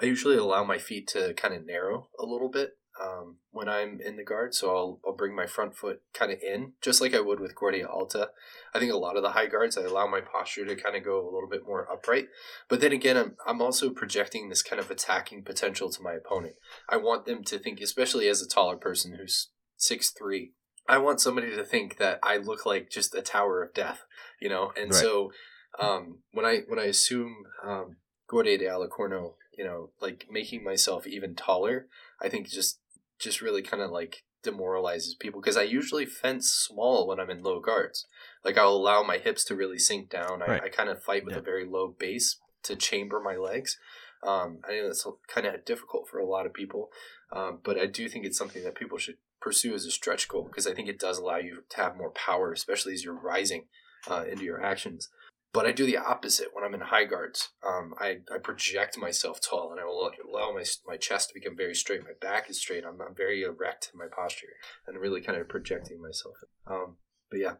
I 0.00 0.06
usually 0.06 0.36
allow 0.36 0.62
my 0.64 0.78
feet 0.78 1.08
to 1.08 1.34
kind 1.34 1.52
of 1.52 1.66
narrow 1.66 2.08
a 2.18 2.24
little 2.24 2.48
bit 2.48 2.78
um, 3.02 3.36
when 3.50 3.68
I'm 3.68 4.00
in 4.00 4.16
the 4.16 4.24
guard, 4.24 4.54
so 4.54 4.76
I'll, 4.76 5.00
I'll 5.06 5.16
bring 5.16 5.34
my 5.34 5.46
front 5.46 5.76
foot 5.76 6.02
kind 6.12 6.30
of 6.30 6.38
in, 6.40 6.72
just 6.82 7.00
like 7.00 7.14
I 7.14 7.20
would 7.20 7.40
with 7.40 7.54
Guardia 7.54 7.88
Alta. 7.88 8.30
I 8.74 8.78
think 8.78 8.92
a 8.92 8.96
lot 8.96 9.16
of 9.16 9.22
the 9.22 9.30
high 9.30 9.46
guards, 9.46 9.78
I 9.78 9.82
allow 9.82 10.06
my 10.06 10.20
posture 10.20 10.66
to 10.66 10.76
kind 10.76 10.96
of 10.96 11.04
go 11.04 11.20
a 11.20 11.32
little 11.32 11.48
bit 11.48 11.66
more 11.66 11.90
upright. 11.90 12.28
But 12.68 12.80
then 12.80 12.92
again, 12.92 13.16
I'm, 13.16 13.36
I'm 13.46 13.62
also 13.62 13.90
projecting 13.90 14.48
this 14.48 14.62
kind 14.62 14.80
of 14.80 14.90
attacking 14.90 15.44
potential 15.44 15.90
to 15.90 16.02
my 16.02 16.12
opponent. 16.12 16.56
I 16.88 16.98
want 16.98 17.24
them 17.24 17.42
to 17.44 17.58
think, 17.58 17.80
especially 17.80 18.28
as 18.28 18.42
a 18.42 18.48
taller 18.48 18.76
person 18.76 19.16
who's 19.18 19.48
six 19.76 20.10
three, 20.10 20.52
I 20.88 20.98
want 20.98 21.20
somebody 21.20 21.54
to 21.54 21.64
think 21.64 21.98
that 21.98 22.18
I 22.22 22.36
look 22.36 22.66
like 22.66 22.90
just 22.90 23.14
a 23.14 23.22
tower 23.22 23.62
of 23.62 23.72
death, 23.72 24.04
you 24.40 24.48
know. 24.48 24.72
And 24.76 24.90
Right. 24.90 25.00
so 25.00 25.32
um, 25.78 26.18
when 26.32 26.44
I 26.44 26.60
when 26.68 26.78
I 26.78 26.84
assume 26.84 27.44
um, 27.64 27.96
Guardia 28.28 28.58
de 28.58 28.64
Alicorno, 28.64 29.34
you 29.56 29.64
know, 29.64 29.90
like 30.00 30.26
making 30.30 30.64
myself 30.64 31.06
even 31.06 31.34
taller, 31.34 31.86
I 32.20 32.28
think 32.28 32.48
just 32.48 32.80
just 33.20 33.40
really 33.40 33.62
kind 33.62 33.82
of 33.82 33.90
like 33.90 34.24
demoralizes 34.42 35.14
people 35.14 35.40
because 35.40 35.56
I 35.56 35.62
usually 35.62 36.06
fence 36.06 36.48
small 36.50 37.06
when 37.06 37.20
I'm 37.20 37.30
in 37.30 37.42
low 37.42 37.60
guards. 37.60 38.06
Like 38.44 38.56
I'll 38.56 38.70
allow 38.72 39.02
my 39.02 39.18
hips 39.18 39.44
to 39.44 39.54
really 39.54 39.78
sink 39.78 40.08
down. 40.08 40.42
I, 40.42 40.46
Right. 40.46 40.62
I 40.64 40.68
kind 40.70 40.88
of 40.88 41.02
fight 41.02 41.24
with 41.24 41.34
Yeah. 41.34 41.40
a 41.40 41.42
very 41.42 41.66
low 41.66 41.88
base 41.88 42.38
to 42.64 42.76
chamber 42.76 43.20
my 43.20 43.36
legs. 43.36 43.78
Um, 44.22 44.58
I 44.68 44.72
know 44.76 44.86
that's 44.86 45.06
kind 45.28 45.46
of 45.46 45.64
difficult 45.64 46.08
for 46.08 46.18
a 46.18 46.26
lot 46.26 46.46
of 46.46 46.52
people, 46.52 46.90
um, 47.32 47.60
but 47.62 47.78
I 47.78 47.86
do 47.86 48.08
think 48.08 48.24
it's 48.24 48.36
something 48.36 48.64
that 48.64 48.74
people 48.74 48.98
should 48.98 49.16
pursue 49.40 49.74
as 49.74 49.86
a 49.86 49.90
stretch 49.90 50.28
goal 50.28 50.42
because 50.44 50.66
I 50.66 50.74
think 50.74 50.88
it 50.88 50.98
does 50.98 51.18
allow 51.18 51.38
you 51.38 51.64
to 51.70 51.76
have 51.78 51.96
more 51.96 52.10
power, 52.10 52.52
especially 52.52 52.92
as 52.92 53.02
you're 53.04 53.14
rising 53.14 53.64
uh, 54.10 54.24
into 54.30 54.44
your 54.44 54.62
actions. 54.62 55.08
But 55.52 55.66
I 55.66 55.72
do 55.72 55.84
the 55.84 55.96
opposite 55.96 56.48
when 56.52 56.62
I'm 56.64 56.74
in 56.74 56.80
high 56.80 57.04
guards. 57.06 57.48
Um, 57.66 57.94
I, 57.98 58.18
I 58.32 58.38
project 58.38 58.96
myself 58.96 59.40
tall 59.40 59.72
and 59.72 59.80
I 59.80 59.84
will 59.84 60.08
allow 60.32 60.52
my, 60.52 60.64
my 60.86 60.96
chest 60.96 61.28
to 61.28 61.34
become 61.34 61.56
very 61.56 61.74
straight. 61.74 62.04
My 62.04 62.10
back 62.20 62.48
is 62.48 62.60
straight. 62.60 62.84
I'm, 62.84 63.00
I'm 63.00 63.14
very 63.16 63.42
erect 63.42 63.90
in 63.92 63.98
my 63.98 64.06
posture 64.14 64.46
and 64.86 64.98
really 65.00 65.20
kind 65.20 65.40
of 65.40 65.48
projecting 65.48 66.00
myself. 66.00 66.36
Um, 66.68 66.96
but 67.30 67.40
yeah, 67.40 67.54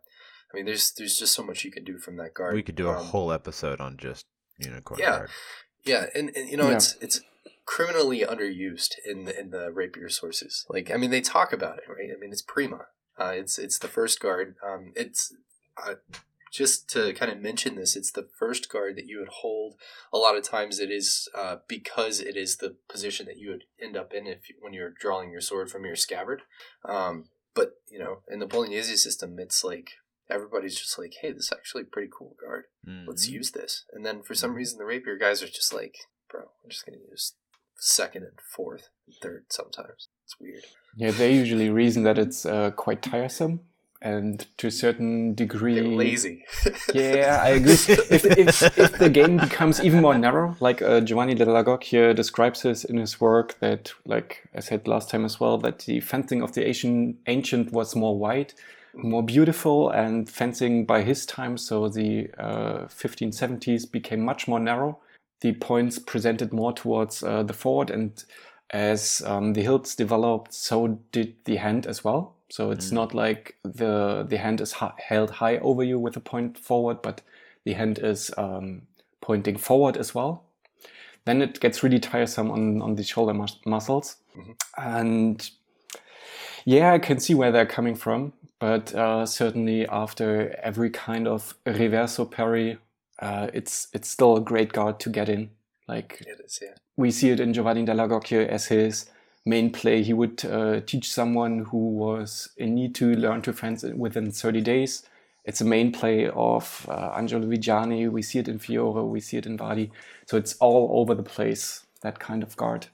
I 0.52 0.56
mean, 0.56 0.66
there's 0.66 0.92
there's 0.92 1.16
just 1.16 1.32
so 1.34 1.42
much 1.42 1.64
you 1.64 1.72
can 1.72 1.82
do 1.84 1.98
from 1.98 2.16
that 2.18 2.32
guard. 2.34 2.54
We 2.54 2.62
could 2.62 2.76
do 2.76 2.88
a 2.88 2.96
Um, 2.96 3.06
whole 3.06 3.32
episode 3.32 3.80
on 3.80 3.96
just 3.96 4.24
unicorn 4.58 5.00
Yeah. 5.00 5.10
guard. 5.18 5.30
yeah, 5.84 6.06
and, 6.14 6.30
and 6.36 6.48
you 6.48 6.56
know 6.56 6.68
Yeah. 6.68 6.76
it's 6.76 6.96
it's 7.00 7.20
criminally 7.66 8.20
underused 8.20 8.94
in 9.04 9.24
the, 9.24 9.38
in 9.38 9.50
the 9.50 9.70
rapier 9.72 10.08
sources. 10.08 10.64
Like 10.68 10.90
I 10.92 10.96
mean, 10.96 11.10
they 11.10 11.20
talk 11.20 11.52
about 11.52 11.78
it, 11.78 11.84
right? 11.88 12.10
I 12.14 12.18
mean, 12.20 12.30
it's 12.30 12.42
prima. 12.42 12.86
Uh, 13.18 13.32
it's 13.34 13.58
it's 13.58 13.78
the 13.78 13.88
first 13.88 14.20
guard. 14.20 14.54
Um, 14.64 14.92
it's 14.96 15.34
uh, 15.76 15.94
just 16.50 16.88
to 16.90 17.12
kind 17.14 17.30
of 17.30 17.40
mention 17.40 17.76
this, 17.76 17.96
it's 17.96 18.10
the 18.10 18.28
first 18.38 18.70
guard 18.70 18.96
that 18.96 19.06
you 19.06 19.18
would 19.18 19.28
hold. 19.28 19.74
A 20.12 20.18
lot 20.18 20.36
of 20.36 20.42
times 20.42 20.78
it 20.80 20.90
is 20.90 21.28
uh, 21.34 21.56
because 21.68 22.20
it 22.20 22.36
is 22.36 22.56
the 22.56 22.76
position 22.88 23.26
that 23.26 23.38
you 23.38 23.50
would 23.50 23.64
end 23.80 23.96
up 23.96 24.12
in 24.12 24.26
if 24.26 24.40
when 24.60 24.72
you're 24.72 24.90
drawing 24.90 25.30
your 25.30 25.40
sword 25.40 25.70
from 25.70 25.84
your 25.84 25.96
scabbard. 25.96 26.42
Um, 26.84 27.26
but 27.54 27.74
you 27.88 27.98
know, 27.98 28.22
in 28.28 28.38
the 28.40 28.46
Bolognese 28.46 28.96
system, 28.96 29.38
it's 29.38 29.62
like 29.62 29.90
everybody's 30.28 30.78
just 30.78 30.98
like, 30.98 31.14
"Hey, 31.20 31.32
this 31.32 31.44
is 31.46 31.52
actually 31.52 31.82
a 31.82 31.86
pretty 31.92 32.10
cool 32.16 32.36
guard. 32.40 32.64
Let's 33.06 33.26
Mhm. 33.28 33.32
use 33.32 33.50
this." 33.52 33.84
And 33.92 34.04
then 34.04 34.22
for 34.22 34.34
some 34.34 34.54
reason, 34.54 34.78
the 34.78 34.84
rapier 34.84 35.16
guys 35.16 35.42
are 35.42 35.48
just 35.48 35.72
like, 35.72 35.96
"Bro, 36.28 36.42
I'm 36.62 36.70
just 36.70 36.84
gonna 36.86 36.98
use 37.10 37.34
second 37.76 38.24
and 38.24 38.38
fourth, 38.40 38.88
and 39.06 39.16
third 39.22 39.46
sometimes." 39.50 40.08
It's 40.24 40.38
weird. 40.38 40.64
Yeah, 40.96 41.10
they 41.12 41.34
usually 41.34 41.70
reason 41.70 42.02
that 42.04 42.18
it's 42.18 42.44
uh, 42.46 42.70
quite 42.72 43.02
tiresome, 43.02 43.68
and 44.02 44.46
to 44.56 44.68
a 44.68 44.70
certain 44.70 45.34
degree, 45.34 45.74
They're 45.74 45.84
lazy. 45.84 46.44
Yeah, 46.94 47.40
I 47.42 47.50
agree. 47.50 47.72
if, 47.72 48.24
if, 48.24 48.78
if 48.78 48.98
the 48.98 49.10
game 49.10 49.36
becomes 49.36 49.82
even 49.82 50.00
more 50.00 50.16
narrow, 50.16 50.56
like 50.60 50.80
uh, 50.80 51.00
Giovanni 51.00 51.34
Dall'Agocchie 51.34 52.14
describes 52.14 52.62
this 52.62 52.84
in 52.84 52.96
his 52.96 53.20
work, 53.20 53.58
that, 53.60 53.92
like 54.06 54.48
I 54.54 54.60
said 54.60 54.88
last 54.88 55.10
time 55.10 55.24
as 55.24 55.38
well, 55.38 55.58
that 55.58 55.80
the 55.80 56.00
fencing 56.00 56.42
of 56.42 56.52
the 56.52 56.66
ancient, 56.66 57.16
ancient 57.26 57.72
was 57.72 57.94
more 57.94 58.18
wide, 58.18 58.54
more 58.94 59.22
beautiful, 59.22 59.90
and 59.90 60.28
fencing 60.28 60.86
by 60.86 61.02
his 61.02 61.26
time, 61.26 61.58
so 61.58 61.88
the 61.88 62.30
uh, 62.38 62.86
1570s, 62.86 63.90
became 63.90 64.24
much 64.24 64.48
more 64.48 64.60
narrow. 64.60 64.98
The 65.42 65.52
points 65.52 65.98
presented 65.98 66.52
more 66.52 66.72
towards 66.72 67.22
uh, 67.22 67.42
the 67.42 67.52
forward, 67.52 67.90
and 67.90 68.22
as 68.70 69.22
um, 69.26 69.52
the 69.52 69.62
hilts 69.62 69.94
developed, 69.94 70.54
so 70.54 71.00
did 71.12 71.34
the 71.44 71.56
hand 71.56 71.86
as 71.86 72.02
well. 72.02 72.36
So 72.50 72.72
it's 72.72 72.90
not 72.90 73.14
like 73.14 73.54
the 73.62 74.26
the 74.28 74.36
hand 74.38 74.60
is 74.60 74.72
hi- 74.72 74.92
held 74.98 75.30
high 75.30 75.58
over 75.58 75.84
you 75.84 75.98
with 76.00 76.16
a 76.16 76.20
point 76.20 76.58
forward, 76.58 77.00
but 77.00 77.22
the 77.64 77.74
hand 77.74 77.98
is 77.98 78.30
um, 78.36 78.82
pointing 79.20 79.56
forward 79.56 79.96
as 79.96 80.14
well. 80.14 80.42
Then 81.26 81.42
it 81.42 81.60
gets 81.60 81.82
really 81.82 82.00
tiresome 82.00 82.50
on 82.50 82.82
on 82.82 82.96
the 82.96 83.02
shoulder 83.04 83.34
mus- 83.34 83.60
muscles, 83.64 84.16
Mhm. 84.36 84.56
and 84.76 85.50
yeah, 86.64 86.92
I 86.92 86.98
can 86.98 87.20
see 87.20 87.34
where 87.34 87.52
they're 87.52 87.66
coming 87.76 87.94
from. 87.94 88.32
But 88.58 88.94
uh, 88.94 89.26
certainly 89.26 89.86
after 89.88 90.54
every 90.62 90.90
kind 90.90 91.26
of 91.28 91.54
reverso 91.64 92.24
parry, 92.30 92.78
uh, 93.20 93.48
it's 93.54 93.88
it's 93.92 94.08
still 94.08 94.36
a 94.36 94.40
great 94.40 94.72
guard 94.72 94.98
to 95.00 95.10
get 95.10 95.28
in. 95.28 95.50
Like 95.88 96.20
it 96.26 96.40
is, 96.44 96.58
yeah. 96.62 96.74
we 96.96 97.10
see 97.10 97.30
it 97.30 97.40
in 97.40 97.52
Giovanni 97.52 97.84
Della 97.84 98.08
Dall'Agocchie 98.08 98.46
as 98.48 98.66
his 98.66 99.06
main 99.44 99.70
play. 99.72 100.02
He 100.02 100.12
would 100.12 100.44
uh, 100.44 100.80
teach 100.80 101.12
someone 101.12 101.66
who 101.70 101.90
was 101.90 102.50
in 102.56 102.74
need 102.74 102.94
to 102.96 103.14
learn 103.14 103.42
to 103.42 103.52
fence 103.52 103.82
within 103.82 104.30
30 104.30 104.60
days. 104.60 105.02
It's 105.44 105.60
a 105.60 105.64
main 105.64 105.90
play 105.92 106.28
of 106.28 106.86
uh, 106.88 107.12
Angelo 107.16 107.46
Viggiani. 107.46 108.10
We 108.10 108.22
see 108.22 108.38
it 108.38 108.48
in 108.48 108.58
Fiore, 108.58 109.02
we 109.04 109.20
see 109.20 109.38
it 109.38 109.46
in 109.46 109.56
Vadi. 109.56 109.90
So 110.26 110.36
it's 110.36 110.54
all 110.58 111.00
over 111.00 111.14
the 111.14 111.22
place, 111.22 111.86
that 112.02 112.18
kind 112.18 112.42
of 112.42 112.56
guard. 112.56 112.86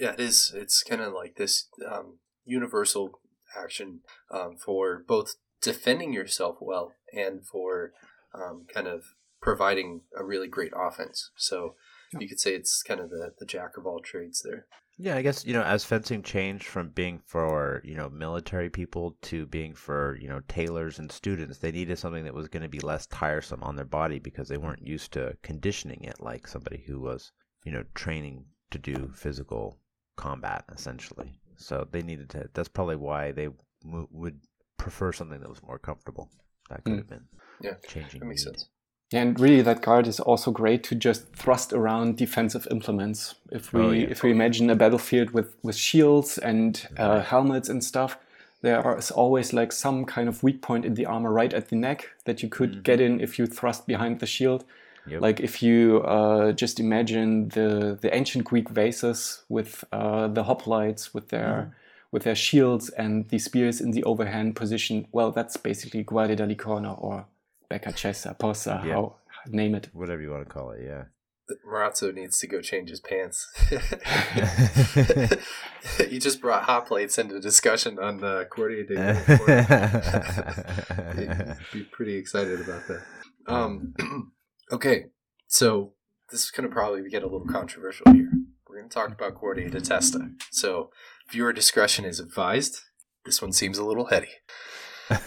Yeah, 0.00 0.12
it 0.12 0.20
is. 0.20 0.52
It's 0.54 0.82
kind 0.84 1.00
of 1.00 1.12
like 1.12 1.36
this 1.36 1.66
um, 1.90 2.18
universal 2.44 3.18
action 3.60 4.00
um, 4.30 4.56
for 4.56 5.02
both 5.06 5.34
defending 5.60 6.12
yourself 6.12 6.58
well 6.60 6.92
and 7.12 7.44
for 7.44 7.92
um, 8.32 8.66
kind 8.72 8.86
of 8.86 9.14
providing 9.40 10.02
a 10.16 10.24
really 10.24 10.46
great 10.46 10.72
offense. 10.76 11.30
So 11.36 11.74
Yeah. 12.12 12.20
you 12.20 12.28
could 12.28 12.38
say 12.38 12.54
it's 12.54 12.82
kind 12.82 13.00
of 13.00 13.10
the, 13.10 13.32
the 13.38 13.44
jack 13.46 13.76
of 13.76 13.86
all 13.86 14.00
trades 14.00 14.42
there. 14.42 14.66
Yeah, 15.00 15.16
I 15.16 15.22
guess 15.22 15.44
you 15.46 15.52
know 15.52 15.62
as 15.62 15.84
fencing 15.84 16.22
changed 16.22 16.66
from 16.66 16.88
being 16.88 17.20
for 17.24 17.80
you 17.84 17.94
know 17.94 18.08
military 18.10 18.68
people 18.68 19.16
to 19.22 19.46
being 19.46 19.72
for 19.74 20.18
you 20.20 20.28
know 20.28 20.40
tailors 20.48 20.98
and 20.98 21.10
students, 21.10 21.58
they 21.58 21.70
needed 21.70 21.98
something 21.98 22.24
that 22.24 22.34
was 22.34 22.48
going 22.48 22.64
to 22.64 22.68
be 22.68 22.80
less 22.80 23.06
tiresome 23.06 23.62
on 23.62 23.76
their 23.76 23.84
body 23.84 24.18
because 24.18 24.48
they 24.48 24.56
weren't 24.56 24.84
used 24.86 25.12
to 25.12 25.36
conditioning 25.42 26.02
it 26.02 26.20
like 26.20 26.48
somebody 26.48 26.82
who 26.86 26.98
was 27.00 27.30
you 27.64 27.70
know 27.70 27.84
training 27.94 28.44
to 28.72 28.78
do 28.78 29.10
physical 29.14 29.78
combat 30.16 30.64
essentially. 30.74 31.38
So 31.56 31.86
they 31.90 32.02
needed 32.02 32.28
to. 32.30 32.50
That's 32.52 32.68
probably 32.68 32.96
why 32.96 33.30
they 33.32 33.48
w- 33.84 34.08
would 34.10 34.40
prefer 34.78 35.12
something 35.12 35.40
that 35.40 35.48
was 35.48 35.62
more 35.62 35.78
comfortable. 35.78 36.28
That 36.70 36.82
could 36.84 36.94
Mm. 36.94 36.98
have 36.98 37.08
been 37.08 37.28
Yeah, 37.60 37.74
changing. 37.86 38.20
That 38.20 38.26
makes 38.26 38.44
need. 38.44 38.56
sense. 38.56 38.68
Yeah, 39.10 39.22
and 39.22 39.40
really, 39.40 39.62
that 39.62 39.80
guard 39.80 40.06
is 40.06 40.20
also 40.20 40.50
great 40.50 40.84
to 40.84 40.94
just 40.94 41.32
thrust 41.32 41.72
around 41.72 42.18
defensive 42.18 42.66
implements. 42.70 43.34
If 43.50 43.72
we 43.72 43.80
Oh, 43.80 43.90
yeah. 43.90 44.06
if 44.10 44.22
we 44.22 44.30
imagine 44.30 44.68
a 44.70 44.74
battlefield 44.76 45.30
with 45.30 45.54
with 45.62 45.76
shields 45.76 46.36
and 46.38 46.86
uh, 46.98 47.22
helmets 47.22 47.70
and 47.70 47.82
stuff, 47.82 48.18
there 48.60 48.98
is 48.98 49.10
always 49.10 49.52
like 49.52 49.72
some 49.72 50.04
kind 50.04 50.28
of 50.28 50.42
weak 50.42 50.60
point 50.60 50.84
in 50.84 50.94
the 50.94 51.06
armor 51.06 51.32
right 51.32 51.54
at 51.54 51.68
the 51.68 51.76
neck 51.76 52.10
that 52.24 52.42
you 52.42 52.50
could 52.50 52.82
get 52.82 53.00
in 53.00 53.20
if 53.20 53.38
you 53.38 53.46
thrust 53.46 53.86
behind 53.86 54.20
the 54.20 54.26
shield. 54.26 54.64
Yep. 55.06 55.22
Like 55.22 55.40
if 55.40 55.62
you 55.62 56.02
uh, 56.02 56.52
just 56.52 56.78
imagine 56.78 57.48
the 57.48 57.96
the 57.98 58.14
ancient 58.14 58.44
Greek 58.44 58.68
vases 58.68 59.42
with 59.48 59.84
uh, 59.90 60.28
the 60.28 60.44
hoplites 60.44 61.14
with 61.14 61.28
their 61.28 61.74
with 62.10 62.24
their 62.24 62.34
shields 62.34 62.90
and 62.90 63.26
the 63.28 63.38
spears 63.38 63.80
in 63.80 63.92
the 63.92 64.04
overhand 64.04 64.54
position. 64.54 65.06
Well, 65.12 65.30
that's 65.30 65.56
basically 65.56 66.02
Guardia 66.02 66.36
da 66.36 66.44
Licorno 66.44 67.02
or 67.02 67.24
Becca 67.68 67.90
Cessa, 67.92 68.34
Possa, 68.38 68.82
Yeah. 68.84 68.94
how 68.94 69.16
name 69.46 69.74
it. 69.74 69.88
whatever 69.92 70.22
you 70.22 70.30
want 70.30 70.46
to 70.46 70.52
call 70.52 70.70
it. 70.72 70.82
Yeah. 70.84 71.04
Marozzo 71.66 72.12
needs 72.14 72.38
to 72.40 72.46
go 72.46 72.60
change 72.60 72.90
his 72.90 73.00
pants. 73.00 73.46
you 76.10 76.20
just 76.20 76.40
brought 76.42 76.64
hoplites 76.64 77.18
into 77.18 77.40
discussion 77.40 77.98
on 77.98 78.18
the 78.18 78.46
Guardia 78.54 78.84
de 78.84 78.96
be 81.72 81.84
pretty 81.84 82.16
excited 82.16 82.60
about 82.60 82.86
that. 82.88 83.02
Um, 83.46 83.94
okay, 84.72 85.06
so 85.46 85.94
this 86.30 86.44
is 86.44 86.50
going 86.50 86.68
to 86.68 86.74
probably 86.74 87.08
get 87.08 87.22
a 87.22 87.26
little 87.26 87.46
controversial 87.46 88.12
here. 88.12 88.30
We're 88.68 88.76
going 88.80 88.90
to 88.90 88.94
talk 88.94 89.10
about 89.12 89.40
Guardia 89.40 89.70
de 89.70 89.80
Testa. 89.80 90.28
So, 90.50 90.90
viewer 91.30 91.54
discretion 91.54 92.04
is 92.04 92.20
advised. 92.20 92.80
This 93.24 93.40
one 93.40 93.52
seems 93.52 93.78
a 93.78 93.84
little 93.84 94.06
heady. 94.06 94.28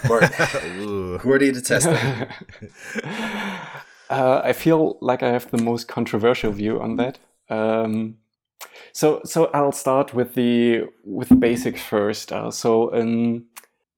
Martin, 0.07 0.79
Ooh. 0.79 1.17
Guardia 1.17 1.51
de 1.51 1.61
Testa. 1.61 2.27
uh, 4.09 4.41
I 4.43 4.53
feel 4.53 4.97
like 5.01 5.23
I 5.23 5.29
have 5.29 5.49
the 5.51 5.61
most 5.61 5.87
controversial 5.87 6.51
view 6.51 6.79
on 6.79 6.97
that. 6.97 7.19
Um, 7.49 8.17
so, 8.93 9.21
so 9.25 9.45
I'll 9.53 9.71
start 9.71 10.13
with 10.13 10.35
the 10.35 10.87
with 11.03 11.29
the 11.29 11.35
basics 11.35 11.81
first. 11.81 12.31
Uh, 12.31 12.51
so, 12.51 12.89
in 12.89 13.45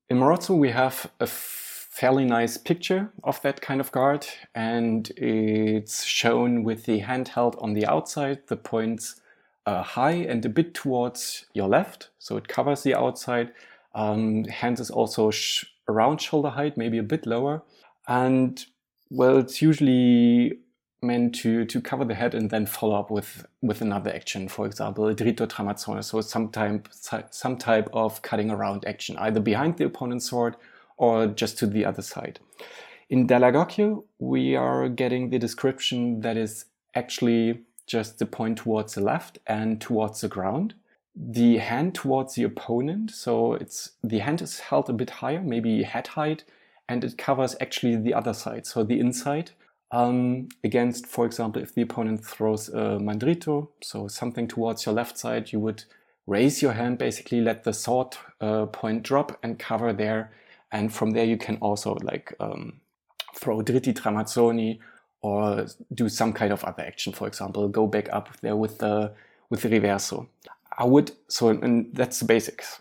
in 0.09 0.17
Marozzo, 0.17 0.57
we 0.57 0.69
have 0.69 1.11
a 1.19 1.27
fairly 1.27 2.25
nice 2.25 2.57
picture 2.57 3.11
of 3.23 3.41
that 3.41 3.61
kind 3.61 3.79
of 3.79 3.91
guard, 3.91 4.25
and 4.55 5.11
it's 5.17 6.03
shown 6.03 6.63
with 6.63 6.85
the 6.85 6.99
hand 6.99 7.27
held 7.29 7.55
on 7.59 7.73
the 7.73 7.85
outside, 7.85 8.39
the 8.47 8.57
points 8.57 9.21
uh, 9.65 9.83
high 9.83 10.11
and 10.11 10.45
a 10.45 10.49
bit 10.49 10.73
towards 10.73 11.45
your 11.53 11.67
left, 11.67 12.09
so 12.19 12.37
it 12.37 12.47
covers 12.47 12.83
the 12.83 12.95
outside. 12.95 13.51
Um, 13.95 14.45
hand 14.45 14.79
is 14.79 14.89
also 14.89 15.29
sh- 15.31 15.65
around 15.87 16.21
shoulder 16.21 16.49
height, 16.49 16.77
maybe 16.77 16.97
a 16.97 17.03
bit 17.03 17.25
lower, 17.25 17.63
and 18.07 18.65
well, 19.09 19.37
it's 19.37 19.61
usually 19.61 20.59
meant 21.01 21.35
to 21.35 21.65
to 21.65 21.81
cover 21.81 22.05
the 22.05 22.15
head 22.15 22.33
and 22.33 22.49
then 22.49 22.65
follow 22.65 22.95
up 22.95 23.11
with 23.11 23.45
with 23.61 23.81
another 23.81 24.11
action. 24.13 24.47
For 24.47 24.65
example, 24.65 25.07
a 25.07 25.15
dritto 25.15 25.47
tramazzone, 25.47 26.03
so 26.03 26.21
some 26.21 26.49
type 26.49 26.87
some 27.31 27.57
type 27.57 27.89
of 27.93 28.21
cutting 28.21 28.49
around 28.49 28.85
action, 28.85 29.17
either 29.17 29.39
behind 29.39 29.77
the 29.77 29.85
opponent's 29.85 30.29
sword 30.29 30.55
or 30.97 31.27
just 31.27 31.57
to 31.59 31.67
the 31.67 31.85
other 31.85 32.01
side. 32.01 32.39
In 33.09 33.27
Dall'Agocchie, 33.27 34.03
we 34.19 34.55
are 34.55 34.89
getting 34.89 35.29
the 35.29 35.39
description 35.39 36.21
that 36.21 36.37
is 36.37 36.65
actually 36.95 37.61
just 37.85 38.19
the 38.19 38.25
point 38.25 38.59
towards 38.59 38.93
the 38.95 39.01
left 39.01 39.39
and 39.45 39.81
towards 39.81 40.21
the 40.21 40.27
ground. 40.27 40.73
The 41.15 41.57
hand 41.57 41.93
towards 41.93 42.35
the 42.35 42.43
opponent, 42.43 43.11
so 43.11 43.53
it's 43.53 43.91
the 44.03 44.19
hand 44.19 44.41
is 44.41 44.59
held 44.59 44.89
a 44.89 44.93
bit 44.93 45.09
higher, 45.09 45.41
maybe 45.41 45.83
head 45.83 46.07
height, 46.07 46.43
and 46.89 47.03
it 47.03 47.17
covers 47.17 47.55
actually 47.61 47.95
the 47.95 48.13
other 48.13 48.33
side, 48.33 48.65
so 48.65 48.83
the 48.83 48.99
inside. 48.99 49.51
Um, 49.91 50.49
against, 50.63 51.05
for 51.05 51.23
example, 51.23 51.61
if 51.61 51.75
the 51.75 51.83
opponent 51.83 52.25
throws 52.25 52.67
a 52.69 52.97
mandrito, 52.99 53.69
so 53.81 54.07
something 54.07 54.47
towards 54.47 54.87
your 54.87 54.95
left 54.95 55.19
side, 55.19 55.51
you 55.51 55.59
would 55.59 55.83
raise 56.25 56.63
your 56.63 56.73
hand, 56.73 56.97
basically 56.97 57.41
let 57.41 57.63
the 57.63 57.73
sword 57.73 58.15
uh, 58.41 58.65
point 58.65 59.03
drop 59.03 59.37
and 59.43 59.59
cover 59.59 59.93
there. 59.93 60.31
And 60.71 60.91
from 60.91 61.11
there, 61.11 61.25
you 61.25 61.37
can 61.37 61.57
also 61.57 61.95
like 62.01 62.33
um, 62.39 62.81
throw 63.35 63.61
dritti 63.61 63.93
tramazzoni 63.93 64.79
or 65.21 65.67
do 65.93 66.09
some 66.09 66.33
kind 66.33 66.51
of 66.51 66.63
other 66.63 66.83
action. 66.83 67.13
For 67.13 67.27
example, 67.27 67.67
go 67.67 67.85
back 67.85 68.09
up 68.11 68.29
there 68.41 68.55
with 68.55 68.79
the 68.79 69.13
with 69.49 69.61
the 69.61 69.69
reverso. 69.69 70.27
I 70.77 70.85
would 70.85 71.11
so, 71.27 71.49
and 71.49 71.89
that's 71.93 72.19
the 72.19 72.25
basics. 72.25 72.79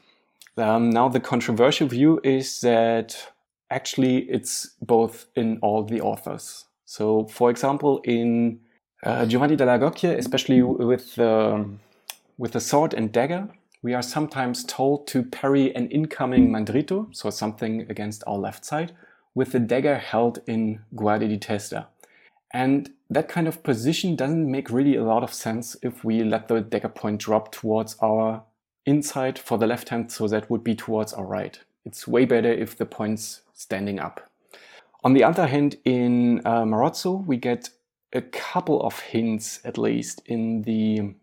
Um, 0.57 0.91
now 0.91 1.09
the 1.09 1.21
controversial 1.21 1.89
view 1.89 2.21
is 2.23 2.61
that 2.61 3.33
actually 3.71 4.19
it's 4.31 4.71
both 4.81 5.27
in 5.35 5.59
all 5.63 5.83
the 5.83 6.01
authors. 6.01 6.67
So, 6.85 7.27
for 7.27 7.51
example, 7.51 8.01
in 8.05 8.61
uh, 9.03 9.25
Giovanni 9.27 9.57
Dall'Agocchie, 9.57 10.17
especially 10.19 10.63
with 10.63 11.19
um, 11.19 11.81
with 12.39 12.53
the 12.53 12.61
sword 12.61 12.95
and 12.95 13.13
dagger, 13.13 13.49
we 13.83 13.95
are 13.95 14.03
sometimes 14.03 14.65
told 14.65 15.07
to 15.09 15.23
parry 15.23 15.75
an 15.75 15.89
incoming 15.89 16.51
mandrito, 16.51 17.07
so 17.15 17.31
something 17.31 17.87
against 17.91 18.23
our 18.27 18.39
left 18.39 18.65
side, 18.65 18.93
with 19.35 19.53
the 19.53 19.59
dagger 19.59 19.99
held 19.99 20.41
in 20.47 20.81
guardia 20.95 21.29
di 21.29 21.39
testa. 21.39 21.89
And 22.53 22.91
that 23.09 23.29
kind 23.29 23.49
of 23.49 23.63
position 23.63 24.17
doesn't 24.17 24.51
make 24.51 24.71
really 24.71 24.97
a 24.97 25.05
lot 25.05 25.23
of 25.23 25.33
sense 25.33 25.77
if 25.83 26.05
we 26.05 26.23
let 26.23 26.49
the 26.49 26.61
dagger 26.61 26.89
point 26.89 27.21
drop 27.21 27.53
towards 27.53 27.97
our 28.01 28.43
inside 28.85 29.39
for 29.39 29.59
the 29.59 29.67
left 29.67 29.89
hand, 29.91 30.11
so 30.11 30.27
that 30.29 30.51
would 30.51 30.65
be 30.65 30.75
towards 30.75 31.13
our 31.13 31.25
right. 31.25 31.59
It's 31.85 32.07
way 32.07 32.25
better 32.25 32.53
if 32.53 32.77
the 32.77 32.87
point's 32.87 33.43
standing 33.55 34.01
up. 34.01 34.31
On 35.05 35.15
the 35.15 35.25
other 35.25 35.47
hand, 35.47 35.77
in 35.85 36.41
uh, 36.45 36.63
Marozzo, 36.63 37.25
we 37.27 37.37
get 37.37 37.71
a 38.13 38.23
couple 38.23 38.83
of 38.83 38.99
hints 39.01 39.61
at 39.65 39.79
least 39.79 40.23
in 40.27 40.63
the 40.63 41.15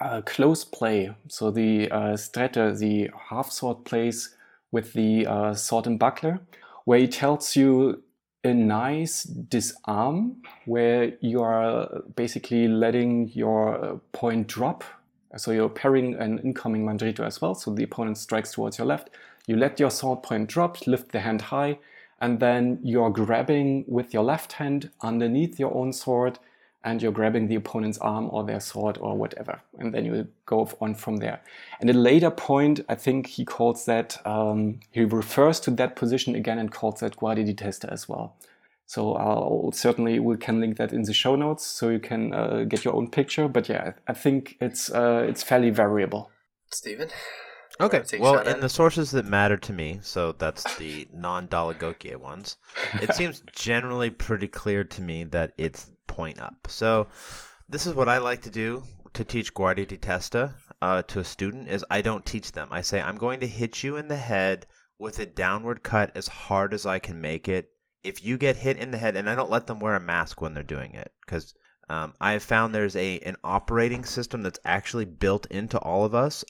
uh, 0.00 0.20
close 0.22 0.64
play. 0.64 1.14
So 1.28 1.50
the 1.50 1.90
uh, 1.90 2.16
Stretta, 2.16 2.78
the 2.78 3.10
half 3.30 3.50
sword 3.50 3.84
plays 3.84 4.34
with 4.72 4.92
the 4.92 5.26
uh, 5.26 5.54
sword 5.54 5.86
and 5.86 5.98
buckler, 5.98 6.40
where 6.84 6.98
he 6.98 7.08
tells 7.08 7.56
you 7.56 8.02
a 8.44 8.52
nice 8.52 9.24
disarm 9.24 10.36
where 10.66 11.14
you 11.20 11.42
are 11.42 12.02
basically 12.14 12.68
letting 12.68 13.30
your 13.30 13.82
uh, 13.82 13.96
point 14.12 14.46
drop. 14.46 14.84
So 15.36 15.50
you're 15.50 15.70
parrying 15.70 16.14
an 16.14 16.38
incoming 16.40 16.84
mandrito 16.84 17.20
as 17.20 17.40
well. 17.40 17.54
So 17.54 17.74
the 17.74 17.82
opponent 17.82 18.18
strikes 18.18 18.52
towards 18.52 18.78
your 18.78 18.86
left. 18.86 19.10
You 19.46 19.56
let 19.56 19.80
your 19.80 19.90
sword 19.90 20.22
point 20.22 20.48
drop, 20.48 20.86
lift 20.86 21.12
the 21.12 21.20
hand 21.20 21.42
high, 21.42 21.78
and 22.20 22.38
then 22.38 22.78
you're 22.82 23.10
grabbing 23.10 23.84
with 23.88 24.14
your 24.14 24.22
left 24.22 24.54
hand 24.54 24.90
underneath 25.00 25.58
your 25.58 25.74
own 25.74 25.92
sword 25.92 26.38
and 26.84 27.00
you're 27.02 27.12
grabbing 27.12 27.48
the 27.48 27.54
opponent's 27.54 27.98
arm 27.98 28.28
or 28.30 28.44
their 28.44 28.60
sword 28.60 28.98
or 29.00 29.16
whatever. 29.16 29.60
And 29.78 29.92
then 29.92 30.04
you 30.04 30.28
go 30.46 30.68
on 30.80 30.94
from 30.94 31.16
there. 31.16 31.40
And 31.80 31.88
at 31.88 31.96
a 31.96 31.98
later 31.98 32.30
point, 32.30 32.80
I 32.88 32.94
think 32.94 33.26
he 33.26 33.44
calls 33.44 33.86
that, 33.86 34.24
um, 34.26 34.80
he 34.90 35.04
refers 35.04 35.60
to 35.60 35.70
that 35.72 35.96
position 35.96 36.34
again 36.34 36.58
and 36.58 36.70
calls 36.70 37.00
that 37.00 37.16
guardia 37.16 37.44
di 37.44 37.54
testa 37.54 37.90
as 37.90 38.08
well. 38.08 38.36
So 38.86 39.14
I'll 39.14 39.72
certainly 39.72 40.18
we 40.18 40.36
can 40.36 40.60
link 40.60 40.76
that 40.76 40.92
in 40.92 41.02
the 41.02 41.14
show 41.14 41.36
notes 41.36 41.64
so 41.64 41.88
you 41.88 41.98
can 41.98 42.34
uh, 42.34 42.64
get 42.68 42.84
your 42.84 42.94
own 42.94 43.08
picture. 43.10 43.48
But 43.48 43.68
yeah, 43.68 43.94
I 44.06 44.12
think 44.12 44.56
it's 44.60 44.90
uh, 44.90 45.24
it's 45.26 45.42
fairly 45.42 45.70
variable. 45.70 46.30
Stephen. 46.70 47.08
Okay. 47.80 48.02
Well, 48.20 48.38
in 48.40 48.60
the 48.60 48.68
sources 48.68 49.10
that 49.12 49.24
matter 49.24 49.56
to 49.56 49.72
me, 49.72 49.98
so 50.02 50.32
that's 50.32 50.62
the 50.76 51.08
non-Dall'Agocchie 51.12 52.16
ones, 52.16 52.56
it 53.02 53.12
seems 53.16 53.42
generally 53.52 54.10
pretty 54.10 54.46
clear 54.46 54.84
to 54.84 55.02
me 55.02 55.24
that 55.24 55.54
it's 55.58 55.90
point 56.14 56.40
up. 56.40 56.54
So 56.68 57.08
this 57.68 57.86
is 57.86 57.94
what 57.94 58.08
I 58.08 58.18
like 58.18 58.42
to 58.42 58.50
do 58.50 58.84
to 59.14 59.24
teach 59.24 59.54
Guardia 59.54 59.86
di 59.86 59.96
Testa 59.96 60.54
uh, 60.80 61.02
to 61.02 61.20
a 61.20 61.24
student 61.24 61.68
is 61.68 61.84
I 61.90 62.02
don't 62.02 62.24
teach 62.24 62.52
them. 62.52 62.68
I 62.70 62.82
say 62.82 63.00
I'm 63.00 63.16
going 63.16 63.40
to 63.40 63.46
hit 63.46 63.82
you 63.82 63.96
in 63.96 64.08
the 64.08 64.16
head 64.16 64.66
with 64.98 65.18
a 65.18 65.26
downward 65.26 65.82
cut 65.82 66.12
as 66.14 66.28
hard 66.28 66.74
as 66.74 66.86
I 66.86 66.98
can 66.98 67.20
make 67.20 67.48
it. 67.48 67.70
If 68.02 68.24
you 68.24 68.36
get 68.36 68.56
hit 68.56 68.76
in 68.76 68.90
the 68.90 68.98
head, 68.98 69.16
and 69.16 69.30
I 69.30 69.34
don't 69.34 69.50
let 69.50 69.66
them 69.66 69.80
wear 69.80 69.94
a 69.94 70.00
mask 70.00 70.40
when 70.40 70.52
they're 70.54 70.62
doing 70.62 70.94
it, 70.94 71.10
because 71.24 71.54
um, 71.88 72.12
I 72.20 72.32
have 72.32 72.42
found 72.42 72.74
there's 72.74 72.96
a 72.96 73.18
an 73.20 73.36
operating 73.42 74.04
system 74.04 74.42
that's 74.42 74.58
actually 74.64 75.06
built 75.06 75.46
into 75.46 75.78
all 75.78 76.04
of 76.04 76.14
us, 76.14 76.44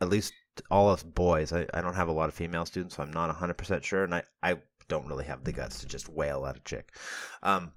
at 0.00 0.08
least 0.08 0.32
all 0.70 0.88
us 0.88 1.02
boys. 1.02 1.52
I, 1.52 1.66
I 1.74 1.80
don't 1.80 1.94
have 1.94 2.08
a 2.08 2.12
lot 2.12 2.28
of 2.28 2.34
female 2.34 2.66
students, 2.66 2.96
so 2.96 3.02
I'm 3.02 3.12
not 3.12 3.34
100% 3.34 3.82
sure, 3.82 4.04
and 4.04 4.14
I, 4.14 4.22
I 4.42 4.58
don't 4.88 5.06
really 5.06 5.24
have 5.24 5.44
the 5.44 5.52
guts 5.52 5.80
to 5.80 5.86
just 5.86 6.08
wail 6.08 6.46
at 6.46 6.56
a 6.56 6.60
chick. 6.60 6.94
Um, 7.42 7.72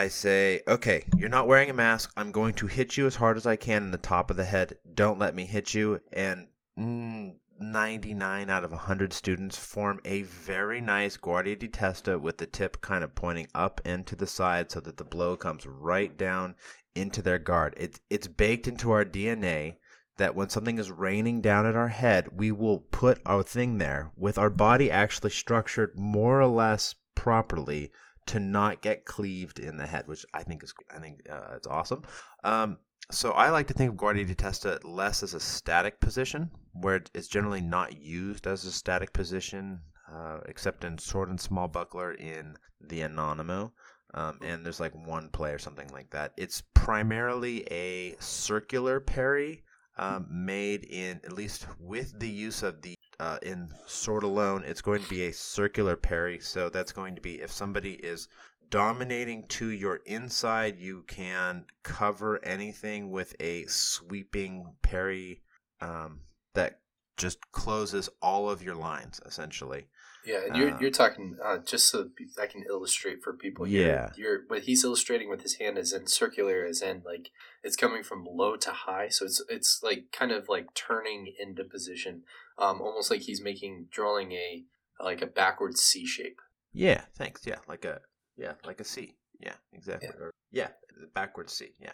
I 0.00 0.08
say, 0.08 0.62
okay, 0.66 1.04
you're 1.14 1.28
not 1.28 1.46
wearing 1.46 1.68
a 1.68 1.74
mask. 1.74 2.10
I'm 2.16 2.32
going 2.32 2.54
to 2.54 2.66
hit 2.66 2.96
you 2.96 3.06
as 3.06 3.16
hard 3.16 3.36
as 3.36 3.46
I 3.46 3.56
can 3.56 3.82
in 3.82 3.90
the 3.90 3.98
top 3.98 4.30
of 4.30 4.38
the 4.38 4.46
head. 4.46 4.78
Don't 4.94 5.18
let 5.18 5.34
me 5.34 5.44
hit 5.44 5.74
you. 5.74 6.00
And 6.10 6.48
mm, 6.78 7.34
99 7.58 8.48
out 8.48 8.64
of 8.64 8.70
100 8.70 9.12
students 9.12 9.58
form 9.58 10.00
a 10.06 10.22
very 10.22 10.80
nice 10.80 11.18
Guardia 11.18 11.54
di 11.54 11.68
Testa 11.68 12.18
with 12.18 12.38
the 12.38 12.46
tip 12.46 12.80
kind 12.80 13.04
of 13.04 13.14
pointing 13.14 13.46
up 13.54 13.82
and 13.84 14.06
to 14.06 14.16
the 14.16 14.26
side 14.26 14.70
so 14.70 14.80
that 14.80 14.96
the 14.96 15.04
blow 15.04 15.36
comes 15.36 15.66
right 15.66 16.16
down 16.16 16.54
into 16.94 17.20
their 17.20 17.38
guard. 17.38 17.74
It's, 17.76 18.00
it's 18.08 18.26
baked 18.26 18.66
into 18.66 18.92
our 18.92 19.04
DNA 19.04 19.76
that 20.16 20.34
when 20.34 20.48
something 20.48 20.78
is 20.78 20.90
raining 20.90 21.42
down 21.42 21.66
at 21.66 21.76
our 21.76 21.88
head, 21.88 22.38
we 22.38 22.52
will 22.52 22.78
put 22.78 23.20
our 23.26 23.42
thing 23.42 23.76
there 23.76 24.12
with 24.16 24.38
our 24.38 24.48
body 24.48 24.90
actually 24.90 25.28
structured 25.28 25.98
more 25.98 26.40
or 26.40 26.46
less 26.46 26.94
properly 27.14 27.92
to 28.26 28.40
not 28.40 28.82
get 28.82 29.04
cleaved 29.04 29.58
in 29.58 29.76
the 29.76 29.86
head, 29.86 30.06
which 30.06 30.24
I 30.34 30.42
think 30.42 30.62
is 30.62 30.72
I 30.94 30.98
think 30.98 31.20
uh, 31.30 31.54
it's 31.56 31.66
awesome. 31.66 32.02
Um, 32.44 32.78
so 33.10 33.32
I 33.32 33.50
like 33.50 33.66
to 33.68 33.74
think 33.74 33.90
of 33.90 33.96
Guardia 33.96 34.24
di 34.24 34.34
Testa 34.34 34.78
less 34.84 35.22
as 35.22 35.34
a 35.34 35.40
static 35.40 36.00
position, 36.00 36.50
where 36.72 37.02
it's 37.14 37.28
generally 37.28 37.60
not 37.60 38.00
used 38.00 38.46
as 38.46 38.64
a 38.64 38.72
static 38.72 39.12
position, 39.12 39.80
uh, 40.12 40.38
except 40.46 40.84
in 40.84 40.96
sword 40.98 41.28
and 41.28 41.40
small 41.40 41.66
buckler 41.66 42.12
in 42.12 42.56
the 42.80 43.00
Anonimo. 43.00 43.72
Um, 44.12 44.38
and 44.42 44.64
there's 44.64 44.80
like 44.80 44.94
one 44.94 45.28
play 45.28 45.52
or 45.52 45.58
something 45.58 45.88
like 45.92 46.10
that. 46.10 46.32
It's 46.36 46.62
primarily 46.74 47.62
a 47.70 48.16
circular 48.18 49.00
parry 49.00 49.64
um, 49.98 50.26
made 50.30 50.84
in 50.84 51.20
at 51.24 51.32
least 51.32 51.66
with 51.78 52.18
the 52.18 52.28
use 52.28 52.62
of 52.62 52.82
the 52.82 52.94
uh, 53.20 53.36
in 53.42 53.68
sword 53.86 54.22
alone 54.22 54.64
it's 54.66 54.80
going 54.80 55.02
to 55.02 55.08
be 55.10 55.26
a 55.26 55.32
circular 55.32 55.94
parry 55.94 56.40
so 56.40 56.70
that's 56.70 56.90
going 56.90 57.14
to 57.14 57.20
be 57.20 57.34
if 57.42 57.52
somebody 57.52 57.92
is 57.92 58.28
dominating 58.70 59.46
to 59.46 59.68
your 59.68 59.96
inside 60.06 60.78
you 60.78 61.04
can 61.06 61.64
cover 61.82 62.42
anything 62.42 63.10
with 63.10 63.36
a 63.40 63.64
sweeping 63.66 64.64
parry 64.80 65.42
um, 65.82 66.20
that 66.54 66.80
just 67.18 67.38
closes 67.52 68.08
all 68.22 68.48
of 68.48 68.62
your 68.62 68.74
lines 68.74 69.20
essentially 69.26 69.86
yeah, 70.24 70.40
and 70.46 70.56
you're 70.56 70.74
uh, 70.74 70.78
you're 70.80 70.90
talking 70.90 71.36
uh, 71.42 71.58
just 71.58 71.88
so 71.88 72.08
I 72.40 72.46
can 72.46 72.64
illustrate 72.68 73.22
for 73.22 73.32
people. 73.32 73.64
Here, 73.64 73.86
yeah, 73.86 74.10
you're 74.16 74.40
what 74.48 74.62
he's 74.62 74.84
illustrating 74.84 75.30
with 75.30 75.42
his 75.42 75.54
hand 75.54 75.78
is 75.78 75.92
in 75.92 76.06
circular, 76.06 76.64
as 76.64 76.82
in 76.82 77.02
like 77.04 77.30
it's 77.62 77.76
coming 77.76 78.02
from 78.02 78.26
low 78.30 78.56
to 78.56 78.70
high, 78.70 79.08
so 79.08 79.24
it's 79.24 79.42
it's 79.48 79.80
like 79.82 80.06
kind 80.12 80.32
of 80.32 80.48
like 80.48 80.74
turning 80.74 81.32
into 81.38 81.64
position, 81.64 82.22
um, 82.58 82.80
almost 82.80 83.10
like 83.10 83.22
he's 83.22 83.42
making 83.42 83.86
drawing 83.90 84.32
a 84.32 84.64
like 85.02 85.22
a 85.22 85.26
backwards 85.26 85.80
C 85.80 86.06
shape. 86.06 86.40
Yeah, 86.72 87.02
thanks. 87.14 87.46
Yeah, 87.46 87.58
like 87.66 87.84
a 87.84 88.00
yeah, 88.36 88.52
like 88.64 88.80
a 88.80 88.84
C. 88.84 89.16
Yeah, 89.40 89.54
exactly. 89.72 90.10
Yeah, 90.12 90.24
or, 90.24 90.30
yeah 90.52 90.68
backwards 91.14 91.52
C. 91.52 91.72
Yeah. 91.80 91.92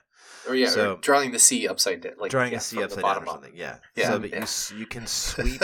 Or 0.48 0.55
yeah, 0.55 0.69
so, 0.69 0.94
or 0.94 0.97
drawing 0.97 1.32
the 1.32 1.39
C 1.39 1.69
upside 1.69 2.01
down, 2.01 2.15
like 2.19 2.31
drawing 2.31 2.53
yeah, 2.53 2.59
a 2.59 2.61
C 2.61 2.82
upside 2.82 3.05
down 3.05 3.23
or 3.23 3.27
something. 3.27 3.53
Yeah. 3.55 3.77
Yeah. 3.94 4.09
So 4.09 4.23
yeah. 4.24 4.47
you 4.73 4.78
you 4.81 4.86
can 4.86 5.07
sweep 5.07 5.62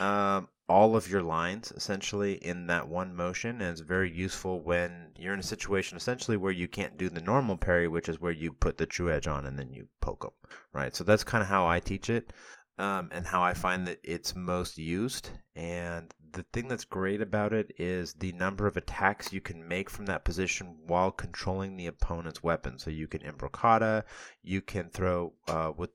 um, 0.00 0.48
all 0.68 0.96
of 0.96 1.10
your 1.10 1.22
lines 1.22 1.72
essentially 1.76 2.34
in 2.34 2.66
that 2.68 2.88
one 2.88 3.14
motion 3.14 3.60
and 3.60 3.70
it's 3.70 3.80
very 3.80 4.10
useful 4.10 4.60
when 4.60 5.10
you're 5.18 5.34
in 5.34 5.40
a 5.40 5.42
situation 5.42 5.96
essentially 5.96 6.36
where 6.36 6.52
you 6.52 6.68
can't 6.68 6.96
do 6.96 7.08
the 7.08 7.20
normal 7.20 7.56
parry 7.56 7.88
which 7.88 8.08
is 8.08 8.20
where 8.20 8.32
you 8.32 8.52
put 8.52 8.78
the 8.78 8.86
true 8.86 9.10
edge 9.12 9.26
on 9.26 9.46
and 9.46 9.58
then 9.58 9.72
you 9.72 9.86
poke 10.00 10.22
them 10.22 10.30
right? 10.72 10.94
So 10.94 11.04
that's 11.04 11.24
kind 11.24 11.42
of 11.42 11.48
how 11.48 11.66
i 11.66 11.80
teach 11.80 12.08
it 12.08 12.32
um, 12.78 13.10
and 13.12 13.26
how 13.26 13.42
i 13.42 13.52
find 13.52 13.86
that 13.88 13.98
it's 14.04 14.34
most 14.36 14.78
used 14.78 15.30
and 15.56 16.14
the 16.32 16.44
thing 16.52 16.68
that's 16.68 16.84
great 16.84 17.20
about 17.20 17.52
it 17.52 17.72
is 17.78 18.14
the 18.14 18.32
number 18.32 18.66
of 18.66 18.76
attacks 18.76 19.32
you 19.32 19.40
can 19.40 19.66
make 19.66 19.90
from 19.90 20.06
that 20.06 20.24
position 20.24 20.76
while 20.86 21.10
controlling 21.10 21.76
the 21.76 21.86
opponent's 21.86 22.42
weapon. 22.42 22.78
So 22.78 22.90
you 22.90 23.08
can 23.08 23.20
imbroccata 23.22 24.04
you 24.42 24.60
can 24.60 24.90
throw 24.90 25.32
uh, 25.48 25.72
with 25.76 25.90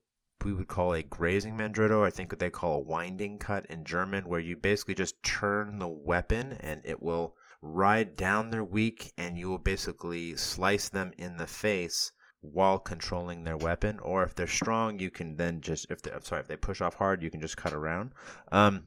we 0.46 0.52
would 0.52 0.68
call 0.68 0.94
a 0.94 1.02
grazing 1.02 1.58
mandrito. 1.58 2.06
I 2.06 2.10
think 2.10 2.30
what 2.30 2.38
they 2.38 2.50
call 2.50 2.76
a 2.76 2.84
winding 2.84 3.40
cut 3.40 3.66
in 3.66 3.84
German, 3.84 4.28
where 4.28 4.38
you 4.38 4.56
basically 4.56 4.94
just 4.94 5.20
turn 5.24 5.80
the 5.80 5.88
weapon 5.88 6.52
and 6.60 6.80
it 6.84 7.02
will 7.02 7.34
ride 7.60 8.14
down 8.14 8.50
their 8.50 8.62
weak 8.62 9.12
and 9.18 9.36
you 9.36 9.48
will 9.48 9.58
basically 9.58 10.36
slice 10.36 10.88
them 10.88 11.10
in 11.18 11.36
the 11.36 11.48
face 11.48 12.12
while 12.42 12.78
controlling 12.78 13.42
their 13.42 13.56
weapon. 13.56 13.98
Or 13.98 14.22
if 14.22 14.36
they're 14.36 14.46
strong, 14.46 15.00
you 15.00 15.10
can 15.10 15.34
then 15.34 15.62
just 15.62 15.90
if 15.90 16.00
they 16.02 16.12
I'm 16.12 16.22
sorry 16.22 16.42
if 16.42 16.46
they 16.46 16.56
push 16.56 16.80
off 16.80 16.94
hard, 16.94 17.24
you 17.24 17.30
can 17.30 17.40
just 17.40 17.56
cut 17.56 17.72
around. 17.72 18.12
Um, 18.52 18.84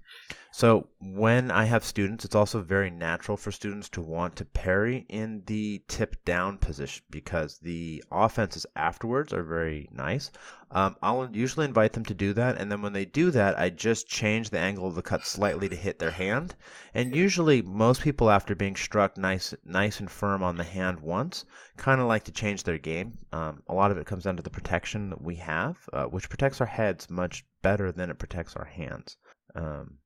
so 0.52 0.88
when 1.00 1.52
I 1.52 1.66
have 1.66 1.84
students, 1.84 2.26
it's 2.26 2.34
also 2.34 2.62
very 2.62 2.90
natural 2.90 3.38
for 3.38 3.52
students 3.52 3.88
to 3.90 4.02
want 4.02 4.36
to 4.38 4.46
parry 4.46 5.06
in 5.08 5.44
the 5.46 5.84
tip 5.88 6.26
down 6.26 6.58
position 6.58 7.06
because 7.12 7.60
the 7.60 8.04
offenses 8.12 8.66
afterwards 8.76 9.32
are 9.32 9.44
very 9.44 9.88
nice. 9.92 10.32
Um, 10.72 10.96
I'll 11.04 11.30
usually 11.32 11.66
invite 11.66 11.94
them 11.94 12.06
to 12.06 12.16
do 12.16 12.34
that, 12.34 12.58
and 12.58 12.72
then 12.72 12.82
when 12.82 12.94
they 12.94 13.06
do 13.06 13.30
that, 13.32 13.60
I 13.60 13.70
just 13.70 14.08
change 14.08 14.50
the 14.50 14.60
angle 14.60 14.88
of 14.88 14.96
the 14.96 15.04
cut 15.04 15.24
slightly 15.26 15.70
to 15.70 15.76
hit 15.76 16.00
their 16.00 16.12
hand. 16.12 16.56
And 16.96 17.16
usually, 17.16 17.62
most 17.62 18.02
people, 18.02 18.32
after 18.32 18.56
being 18.56 18.76
struck 18.76 19.18
nice, 19.18 19.54
nice 19.64 20.00
and 20.00 20.10
firm 20.10 20.42
on 20.42 20.58
the 20.58 20.64
hand 20.64 21.00
once, 21.00 21.46
kind 21.78 22.02
of 22.02 22.08
like 22.08 22.24
to 22.24 22.32
change 22.32 22.64
their 22.64 22.80
game. 22.80 23.20
Um, 23.32 23.62
a 23.68 23.74
lot 23.74 23.92
of 23.92 23.98
it 23.98 24.08
comes 24.08 24.24
down 24.24 24.38
to 24.38 24.44
the 24.44 24.50
protection 24.50 25.12
that 25.12 25.22
we 25.22 25.36
have, 25.36 25.78
uh, 25.94 26.06
which 26.06 26.30
protects 26.30 26.60
our 26.60 26.68
heads 26.68 27.08
much 27.10 27.46
better 27.62 27.92
than 27.92 28.10
it 28.10 28.18
protects 28.18 28.56
our 28.56 28.66
hands. 28.66 29.18
Um, 29.56 30.00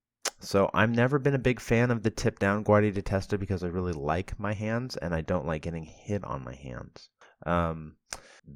so 0.44 0.70
I've 0.74 0.90
never 0.90 1.20
been 1.20 1.36
a 1.36 1.40
big 1.40 1.60
fan 1.60 1.90
of 1.90 2.03
the 2.03 2.11
tip 2.11 2.40
down 2.40 2.64
Guardia 2.64 2.91
di 2.91 3.02
Testa 3.02 3.38
because 3.38 3.64
I 3.64 3.68
really 3.68 3.94
like 3.94 4.40
my 4.40 4.53
hands 4.53 4.98
and 4.98 5.14
I 5.14 5.22
don't 5.22 5.48
like 5.48 5.64
getting 5.64 5.86
hit 5.86 6.24
on 6.24 6.44
my 6.44 6.56
hands. 6.56 7.10
Um, 7.45 7.95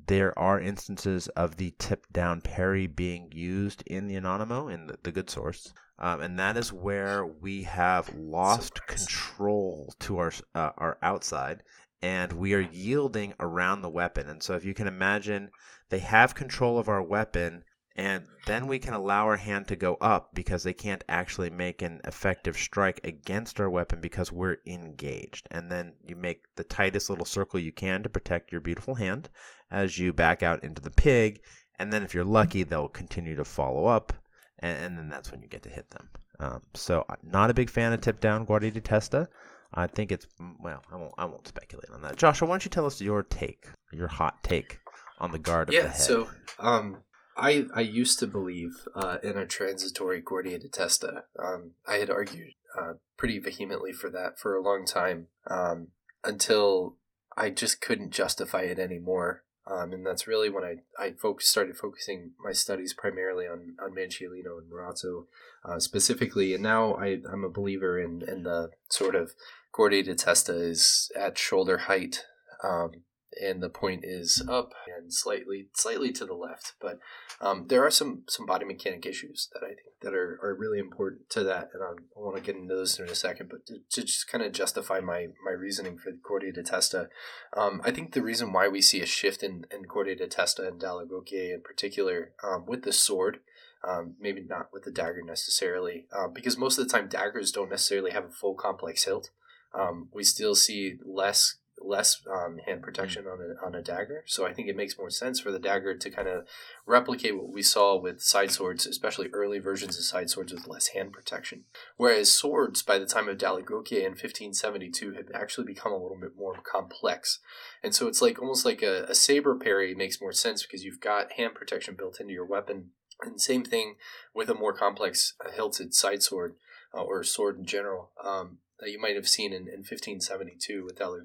there 0.07 0.38
are 0.38 0.59
instances 0.59 1.27
of 1.30 1.55
the 1.55 1.73
tip 1.80 2.05
down 2.11 2.41
parry 2.41 2.88
being 2.88 3.31
used 3.31 3.84
in 3.88 4.07
the 4.07 4.15
Anonimo, 4.15 4.72
in 4.72 4.88
the, 4.88 4.97
the 5.03 5.11
good 5.11 5.30
source. 5.30 5.73
Um, 5.99 6.22
and 6.22 6.38
that 6.39 6.57
is 6.57 6.72
where 6.72 7.26
we 7.26 7.64
have 7.64 8.09
lost 8.15 8.85
control 8.85 9.27
control 9.38 9.93
to 9.99 10.18
our 10.18 10.31
uh, 10.55 10.72
our 10.77 10.97
outside, 11.03 11.61
and 12.01 12.34
we 12.34 12.55
are 12.55 12.68
yielding 12.72 13.35
around 13.39 13.81
the 13.81 13.89
weapon. 13.89 14.27
And 14.27 14.41
so, 14.41 14.55
if 14.55 14.65
you 14.65 14.73
can 14.73 14.88
imagine, 14.88 15.51
they 15.89 15.99
have 15.99 16.34
control 16.34 16.80
of 16.80 16.89
our 16.89 17.03
weapon, 17.03 17.64
and 17.98 18.24
then 18.45 18.68
we 18.68 18.78
can 18.78 18.94
allow 18.94 19.26
our 19.26 19.38
hand 19.38 19.68
to 19.68 19.76
go 19.76 19.95
up 19.95 20.34
because 20.36 20.61
they 20.61 20.74
can't 20.74 21.03
actually 21.10 21.49
make 21.49 21.82
an 21.82 21.99
effective 22.06 22.56
strike 22.56 23.02
against 23.03 23.60
our 23.60 23.69
weapon 23.69 23.99
because 23.99 24.32
we're 24.32 24.57
engaged. 24.68 25.48
And 25.49 25.72
then 25.72 25.94
you 26.07 26.15
make 26.15 26.44
the 26.56 26.64
tightest 26.64 27.10
little 27.10 27.26
circle 27.26 27.60
you 27.60 27.72
can 27.72 28.03
to 28.03 28.10
protect 28.10 28.52
your 28.52 28.61
beautiful 28.61 28.95
hand 28.95 29.30
as 29.72 29.98
you 29.98 30.14
back 30.14 30.44
out 30.44 30.64
into 30.64 30.82
the 30.82 30.91
pig. 30.91 31.41
And 31.80 31.91
then, 31.91 32.03
if 32.03 32.14
you're 32.14 32.24
lucky, 32.24 32.64
they'll 32.64 32.88
continue 32.88 33.36
to 33.36 33.45
follow 33.45 33.86
up, 33.86 34.11
and, 34.60 34.86
and 34.86 34.98
then 34.98 35.10
that's 35.10 35.32
when 35.32 35.44
you 35.44 35.48
get 35.48 35.61
to 35.64 35.69
hit 35.69 35.90
them. 35.91 36.10
Um, 36.40 36.61
so, 36.74 37.06
not 37.22 37.52
a 37.52 37.53
big 37.53 37.69
fan 37.69 37.94
of 37.94 38.02
tip 38.02 38.19
down 38.19 38.45
Guardia 38.45 38.72
di 38.72 38.82
Testa. 38.82 39.28
I 39.74 39.86
think 39.86 40.11
it's 40.11 40.26
well. 40.60 40.82
I 40.91 40.95
won't. 40.95 41.14
I 41.19 41.26
won't 41.26 41.48
speculate 41.48 41.91
on 41.91 42.02
that. 42.02 42.15
Joshua, 42.15 42.48
why 42.48 42.53
don't 42.53 42.65
you 42.65 42.72
tell 42.72 42.88
us 42.88 42.99
your 42.99 43.22
take, 43.22 43.68
your 43.91 44.07
hot 44.07 44.41
take 44.44 44.80
on 45.19 45.32
the 45.32 45.38
guard 45.38 45.69
of 45.69 45.76
the 45.76 45.82
head? 45.82 45.90
Yeah. 45.90 45.94
So 45.94 46.30
um, 46.57 46.98
I 47.38 47.65
I 47.73 47.81
used 47.81 48.19
to 48.19 48.27
believe 48.27 48.88
uh, 48.95 49.18
in 49.23 49.38
a 49.38 49.45
transitory 49.45 50.22
Guardia 50.22 50.59
di 50.59 50.68
Testa. 50.68 51.26
Um, 51.38 51.72
I 51.88 51.95
had 51.95 52.09
argued 52.09 52.53
uh, 52.77 52.93
pretty 53.18 53.39
vehemently 53.39 53.93
for 53.93 54.09
that 54.09 54.39
for 54.39 54.55
a 54.55 54.61
long 54.61 54.85
time 54.85 55.27
um, 55.49 55.89
until 56.23 56.97
I 57.38 57.51
just 57.51 57.81
couldn't 57.81 58.11
justify 58.11 58.61
it 58.61 58.80
anymore. 58.80 59.43
Um, 59.69 59.91
and 59.91 60.05
that's 60.05 60.27
really 60.27 60.49
when 60.49 60.64
I, 60.64 60.77
I 60.97 61.11
focus, 61.11 61.47
started 61.47 61.76
focusing 61.76 62.31
my 62.43 62.53
studies 62.53 62.93
primarily 62.93 63.45
on, 63.45 63.76
on 63.84 63.93
Manciolino 63.93 64.57
and 64.57 64.72
Marozzo 64.72 65.26
uh, 65.65 65.80
specifically. 65.80 66.53
And 66.53 66.64
now 66.64 66.93
I, 66.93 67.18
I'm 67.31 67.43
a 67.43 67.49
believer 67.49 67.99
in, 67.99 68.23
in 68.26 68.43
the 68.43 68.69
sort 68.89 69.14
of 69.14 69.34
Guardia 69.73 70.03
di 70.03 70.15
Testa 70.15 70.53
is 70.53 71.11
at 71.15 71.38
shoulder 71.38 71.80
height. 71.80 72.23
Um, 72.64 73.03
and 73.41 73.61
the 73.61 73.69
point 73.69 74.03
is 74.03 74.43
up 74.47 74.73
and 74.97 75.14
slightly 75.14 75.68
slightly 75.73 76.11
to 76.14 76.26
the 76.26 76.34
left. 76.34 76.73
But 76.80 76.99
um, 77.41 77.65
there 77.68 77.84
are 77.84 77.91
some 77.91 78.23
some 78.27 78.45
body 78.45 78.65
mechanic 78.65 79.05
issues 79.05 79.49
that 79.53 79.64
I 79.64 79.69
think 79.69 79.99
that 80.01 80.14
are, 80.14 80.39
are 80.43 80.55
really 80.55 80.80
important 80.80 81.30
to 81.31 81.43
that, 81.43 81.69
and 81.73 81.84
I'm, 81.84 82.05
i 82.15 82.19
want 82.19 82.35
to 82.35 82.41
get 82.41 82.59
into 82.59 82.76
those 82.76 82.99
in 82.99 83.09
a 83.09 83.15
second. 83.15 83.49
But 83.49 83.65
to, 83.68 83.80
to 83.91 84.01
just 84.01 84.30
kind 84.30 84.43
of 84.43 84.51
justify 84.51 84.99
my 84.99 85.27
my 85.45 85.51
reasoning 85.51 85.97
for 85.97 86.11
Guardia 86.11 86.51
di 86.51 86.64
Testa, 86.64 87.09
um, 87.55 87.81
I 87.84 87.91
think 87.91 88.14
the 88.14 88.23
reason 88.23 88.53
why 88.53 88.68
we 88.68 88.81
see 88.81 89.01
a 89.01 89.05
shift 89.05 89.43
in 89.43 89.65
in 89.72 89.84
Guardia 89.84 90.15
di 90.15 90.27
Testa 90.27 90.68
and 90.68 90.80
Dall'Agocchie 90.81 91.53
in 91.53 91.61
particular 91.61 92.31
um, 92.43 92.65
with 92.65 92.84
the 92.84 92.93
sword. 92.93 93.39
Um, 93.88 94.15
maybe 94.19 94.41
not 94.41 94.69
with 94.73 94.84
the 94.84 94.91
dagger 94.91 95.22
necessarily, 95.23 96.07
uh, 96.11 96.27
because 96.27 96.57
most 96.57 96.80
of 96.80 96.85
the 96.85 96.91
time 96.91 97.07
daggers 97.07 97.51
don't 97.51 97.69
necessarily 97.69 98.09
have 98.09 98.26
a 98.26 98.31
full 98.31 98.55
complex 98.55 99.03
hilt. 99.05 99.30
Um, 99.73 100.09
we 100.11 100.23
still 100.23 100.55
see 100.55 100.97
less 101.05 101.57
less 101.79 102.21
um, 102.31 102.59
hand 102.65 102.81
protection 102.81 103.25
on 103.27 103.39
a, 103.39 103.65
on 103.65 103.75
a 103.75 103.81
dagger. 103.81 104.23
So 104.25 104.45
I 104.45 104.53
think 104.53 104.67
it 104.67 104.75
makes 104.75 104.97
more 104.97 105.09
sense 105.09 105.39
for 105.39 105.51
the 105.51 105.59
dagger 105.59 105.95
to 105.95 106.09
kind 106.09 106.27
of 106.27 106.45
replicate 106.85 107.37
what 107.37 107.51
we 107.51 107.61
saw 107.61 107.95
with 107.95 108.21
side 108.21 108.51
swords, 108.51 108.85
especially 108.85 109.29
early 109.33 109.59
versions 109.59 109.97
of 109.97 110.03
side 110.03 110.29
swords 110.29 110.51
with 110.51 110.67
less 110.67 110.87
hand 110.87 111.13
protection. 111.13 111.63
Whereas 111.95 112.31
swords, 112.31 112.83
by 112.83 112.97
the 112.97 113.05
time 113.05 113.29
of 113.29 113.37
Dall'Agocchie 113.37 114.03
in 114.03 114.11
1572, 114.11 115.13
had 115.13 115.27
actually 115.33 115.65
become 115.65 115.91
a 115.91 115.97
little 115.97 116.19
bit 116.19 116.37
more 116.37 116.55
complex. 116.63 117.39
And 117.83 117.93
so 117.93 118.07
it's 118.07 118.21
like 118.21 118.39
almost 118.39 118.65
like 118.65 118.81
a, 118.81 119.03
a 119.03 119.15
saber 119.15 119.55
parry 119.55 119.93
makes 119.95 120.21
more 120.21 120.33
sense 120.33 120.63
because 120.63 120.83
you've 120.83 121.01
got 121.01 121.33
hand 121.33 121.55
protection 121.55 121.95
built 121.95 122.19
into 122.19 122.33
your 122.33 122.45
weapon. 122.45 122.91
And 123.21 123.41
same 123.41 123.63
thing 123.63 123.95
with 124.33 124.49
a 124.49 124.53
more 124.53 124.73
complex 124.73 125.33
uh, 125.43 125.51
hilted 125.51 125.93
side 125.93 126.21
sword 126.21 126.55
uh, 126.93 127.01
or 127.01 127.23
sword 127.23 127.57
in 127.57 127.65
general. 127.65 128.11
Um, 128.23 128.59
that 128.79 128.91
you 128.91 128.99
might 128.99 129.15
have 129.15 129.27
seen 129.27 129.51
in, 129.51 129.63
in 129.63 129.83
1572 129.83 130.83
with 130.83 130.97
Dalle 130.97 131.21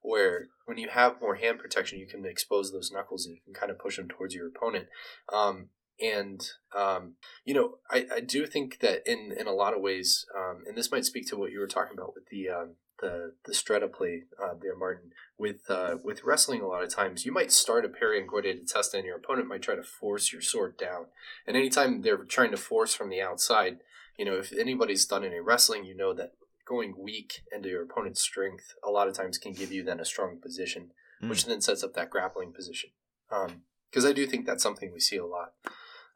where 0.00 0.48
when 0.64 0.78
you 0.78 0.88
have 0.88 1.20
more 1.20 1.34
hand 1.34 1.58
protection, 1.58 1.98
you 1.98 2.06
can 2.06 2.24
expose 2.24 2.72
those 2.72 2.92
knuckles 2.92 3.26
and 3.26 3.34
you 3.34 3.40
can 3.44 3.54
kind 3.54 3.70
of 3.70 3.78
push 3.78 3.96
them 3.96 4.08
towards 4.08 4.34
your 4.34 4.46
opponent. 4.48 4.86
Um, 5.32 5.70
and 6.00 6.48
um, 6.76 7.14
you 7.44 7.54
know, 7.54 7.78
I, 7.90 8.06
I 8.14 8.20
do 8.20 8.46
think 8.46 8.78
that 8.80 9.02
in 9.10 9.32
in 9.38 9.46
a 9.46 9.52
lot 9.52 9.74
of 9.74 9.80
ways, 9.80 10.26
um, 10.36 10.62
and 10.66 10.76
this 10.76 10.92
might 10.92 11.04
speak 11.04 11.26
to 11.28 11.36
what 11.36 11.50
you 11.50 11.58
were 11.58 11.66
talking 11.66 11.94
about 11.98 12.14
with 12.14 12.28
the 12.30 12.48
um, 12.48 12.74
the 13.00 13.32
the 13.44 13.52
stretta 13.52 13.92
play 13.92 14.24
uh, 14.42 14.54
there, 14.60 14.76
Martin. 14.76 15.10
With 15.36 15.68
uh, 15.68 15.96
with 16.02 16.22
wrestling, 16.24 16.60
a 16.60 16.68
lot 16.68 16.84
of 16.84 16.94
times 16.94 17.24
you 17.24 17.32
might 17.32 17.50
start 17.50 17.84
a 17.84 17.88
parry 17.88 18.20
and 18.20 18.28
Guardia 18.28 18.54
di 18.54 18.64
Testa, 18.64 18.96
and 18.96 19.06
your 19.06 19.16
opponent 19.16 19.48
might 19.48 19.62
try 19.62 19.74
to 19.74 19.82
force 19.82 20.32
your 20.32 20.42
sword 20.42 20.76
down. 20.76 21.06
And 21.46 21.56
anytime 21.56 22.02
they're 22.02 22.18
trying 22.18 22.52
to 22.52 22.56
force 22.56 22.94
from 22.94 23.10
the 23.10 23.20
outside, 23.20 23.78
you 24.16 24.24
know, 24.24 24.36
if 24.38 24.52
anybody's 24.52 25.04
done 25.04 25.24
any 25.24 25.40
wrestling, 25.40 25.84
you 25.84 25.96
know 25.96 26.14
that 26.14 26.34
going 26.68 26.94
weak 26.98 27.42
into 27.54 27.68
your 27.68 27.82
opponent's 27.82 28.20
strength 28.20 28.74
a 28.84 28.90
lot 28.90 29.08
of 29.08 29.14
times 29.14 29.38
can 29.38 29.52
give 29.52 29.72
you 29.72 29.82
then 29.82 30.00
a 30.00 30.04
strong 30.04 30.38
position, 30.40 30.90
mm. 31.22 31.28
which 31.28 31.46
then 31.46 31.60
sets 31.60 31.82
up 31.82 31.94
that 31.94 32.10
grappling 32.10 32.52
position. 32.52 32.90
Because 33.28 34.04
um, 34.04 34.10
I 34.10 34.12
do 34.12 34.26
think 34.26 34.46
that's 34.46 34.62
something 34.62 34.92
we 34.92 35.00
see 35.00 35.16
a 35.16 35.26
lot. 35.26 35.52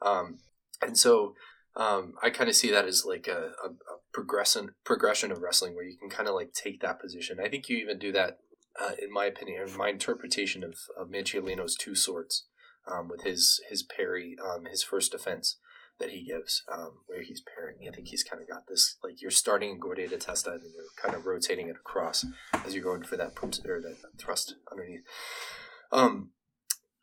Um, 0.03 0.39
and 0.81 0.99
so 0.99 1.35
um, 1.77 2.15
I 2.23 2.31
kind 2.31 2.51
of 2.51 2.57
see 2.57 2.71
that 2.71 2.87
as 2.87 3.05
like 3.07 3.29
a, 3.29 3.53
a, 3.65 3.69
a, 3.69 3.99
progression 4.13 4.75
progression 4.85 5.33
of 5.33 5.41
wrestling 5.41 5.75
where 5.75 5.85
you 5.85 5.97
can 5.97 6.11
kind 6.11 6.29
of 6.29 6.35
like 6.35 6.53
take 6.53 6.83
that 6.83 7.01
position. 7.01 7.39
I 7.43 7.49
think 7.49 7.71
you 7.71 7.79
even 7.79 7.99
do 7.99 8.13
that, 8.13 8.41
uh, 8.79 8.91
in 9.03 9.11
my 9.11 9.25
opinion, 9.25 9.67
in 9.67 9.77
my 9.77 9.89
interpretation 9.89 10.63
of, 10.63 10.75
of 10.99 11.09
Manciolino's 11.09 11.77
two 11.77 11.95
swords 11.95 12.47
um, 12.87 13.09
with 13.09 13.23
his 13.23 13.61
his 13.71 13.83
parry, 13.83 14.37
um, 14.45 14.67
his 14.67 14.83
first 14.83 15.13
defense 15.13 15.57
that 15.99 16.11
he 16.11 16.25
gives, 16.25 16.63
um, 16.73 16.99
where 17.07 17.23
he's 17.23 17.43
pairing. 17.43 17.77
I 17.89 17.95
think 17.95 18.09
he's 18.09 18.25
kind 18.25 18.43
of 18.43 18.49
got 18.49 18.67
this 18.69 18.97
like 19.03 19.23
you're 19.23 19.31
starting 19.31 19.71
in 19.71 19.79
Guardia 19.79 20.09
di 20.09 20.17
Testa 20.17 20.53
and 20.53 20.63
you're 20.63 20.85
kind 21.01 21.15
of 21.15 21.27
rotating 21.27 21.69
it 21.69 21.77
across 21.77 22.25
as 22.65 22.75
you're 22.75 22.83
going 22.83 23.03
for 23.03 23.17
that 23.17 23.33
or 23.41 23.81
that 23.81 23.97
thrust 24.19 24.57
underneath. 24.71 25.03
Um, 25.93 26.31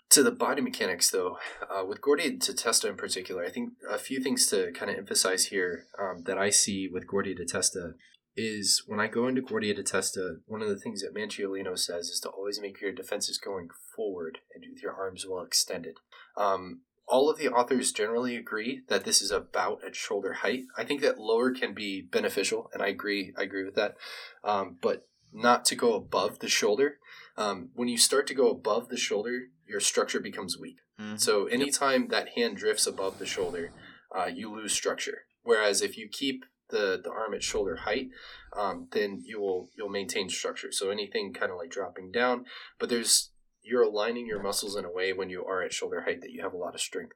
to 0.10 0.24
the 0.24 0.32
body 0.32 0.62
mechanics 0.62 1.12
though, 1.12 1.38
uh, 1.70 1.86
with 1.86 2.02
Guardia 2.02 2.32
di 2.32 2.54
Testa 2.54 2.90
in 2.90 2.96
particular, 2.96 3.46
I 3.46 3.50
think 3.50 3.74
a 3.90 4.00
few 4.00 4.22
things 4.22 4.48
to 4.48 4.72
kind 4.72 4.92
of 4.92 4.98
emphasize 4.98 5.46
here 5.46 5.86
um, 6.00 6.24
that 6.26 6.38
I 6.38 6.50
see 6.50 6.90
with 6.92 7.08
Guardia 7.08 7.36
di 7.36 7.46
Testa 7.46 7.94
is 8.36 8.84
when 8.88 9.00
I 9.00 9.08
go 9.08 9.28
into 9.28 9.42
Guardia 9.42 9.74
di 9.74 9.84
Testa, 9.84 10.38
one 10.46 10.62
of 10.62 10.70
the 10.70 10.80
things 10.80 11.02
that 11.02 11.16
Manciolino 11.16 11.78
says 11.78 12.08
is 12.08 12.20
to 12.22 12.30
always 12.30 12.60
make 12.62 12.82
your 12.82 12.92
defenses 12.92 13.38
going 13.38 13.70
forward 13.96 14.40
and 14.54 14.64
with 14.72 14.82
your 14.82 14.94
arms 14.94 15.26
well 15.28 15.44
extended. 15.44 15.96
Um, 16.38 16.82
all 17.10 17.30
of 17.30 17.38
the 17.38 17.50
authors 17.50 17.92
generally 17.92 18.36
agree 18.36 18.84
that 18.88 19.04
this 19.04 19.22
is 19.22 19.32
about 19.32 19.84
at 19.84 19.96
shoulder 19.96 20.34
height. 20.34 20.64
I 20.78 20.84
think 20.84 21.02
that 21.02 21.20
lower 21.20 21.52
can 21.52 21.74
be 21.74 22.02
beneficial, 22.02 22.70
and 22.74 22.84
I 22.84 22.88
agree. 22.88 23.34
I 23.38 23.44
agree 23.44 23.66
with 23.66 23.76
that, 23.76 23.96
um, 24.44 24.78
but 24.80 25.08
not 25.34 25.66
to 25.66 25.76
go 25.76 25.96
above 25.96 26.40
the 26.40 26.48
shoulder. 26.48 26.98
Um, 27.36 27.70
when 27.74 27.88
you 27.88 27.98
start 27.98 28.28
to 28.28 28.34
go 28.34 28.50
above 28.50 28.90
the 28.90 28.98
shoulder, 28.98 29.48
your 29.68 29.80
structure 29.80 30.20
becomes 30.20 30.58
weak. 30.58 30.78
Mm-hmm. 31.00 31.18
So 31.18 31.46
anytime 31.48 32.04
yep. 32.04 32.12
that 32.12 32.30
hand 32.36 32.58
drifts 32.58 32.86
above 32.86 33.20
the 33.20 33.26
shoulder, 33.26 33.72
uh, 34.16 34.28
you 34.28 34.54
lose 34.54 34.74
structure. 34.74 35.20
Whereas 35.44 35.82
if 35.82 35.98
you 35.98 36.10
keep 36.12 36.46
the, 36.70 37.00
the 37.04 37.10
arm 37.10 37.34
at 37.34 37.44
shoulder 37.44 37.78
height, 37.78 38.10
um, 38.56 38.88
then 38.92 39.24
you 39.26 39.40
will 39.40 39.70
you'll 39.76 39.90
maintain 39.90 40.30
structure. 40.30 40.72
So 40.72 40.90
anything 40.90 41.34
kind 41.34 41.52
of 41.52 41.58
like 41.58 41.72
dropping 41.72 42.12
down, 42.12 42.46
but 42.78 42.90
there's 42.90 43.32
you're 43.70 43.84
aligning 43.84 44.26
your 44.26 44.42
muscles 44.42 44.76
in 44.76 44.86
a 44.86 44.92
way 44.92 45.14
when 45.14 45.30
you 45.30 45.46
are 45.46 45.62
at 45.62 45.74
shoulder 45.74 46.02
height 46.02 46.22
that 46.22 46.32
you 46.32 46.42
have 46.42 46.54
a 46.54 46.58
lot 46.58 46.74
of 46.74 46.82
strength. 46.82 47.14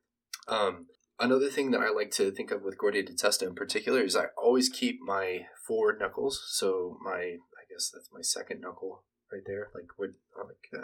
Um, 0.47 0.87
another 1.19 1.49
thing 1.49 1.71
that 1.71 1.81
I 1.81 1.89
like 1.89 2.11
to 2.11 2.31
think 2.31 2.51
of 2.51 2.61
with 2.61 2.77
Guardia 2.77 3.03
di 3.03 3.13
Testa 3.13 3.45
in 3.45 3.55
particular 3.55 4.01
is 4.01 4.15
I 4.15 4.25
always 4.37 4.69
keep 4.69 4.99
my 5.01 5.47
forward 5.67 5.99
knuckles. 5.99 6.41
So 6.51 6.97
my, 7.03 7.17
I 7.19 7.63
guess 7.69 7.91
that's 7.93 8.09
my 8.13 8.21
second 8.21 8.61
knuckle 8.61 9.03
right 9.31 9.41
there, 9.45 9.69
like 9.73 9.87
would 9.97 10.13
like, 10.37 10.81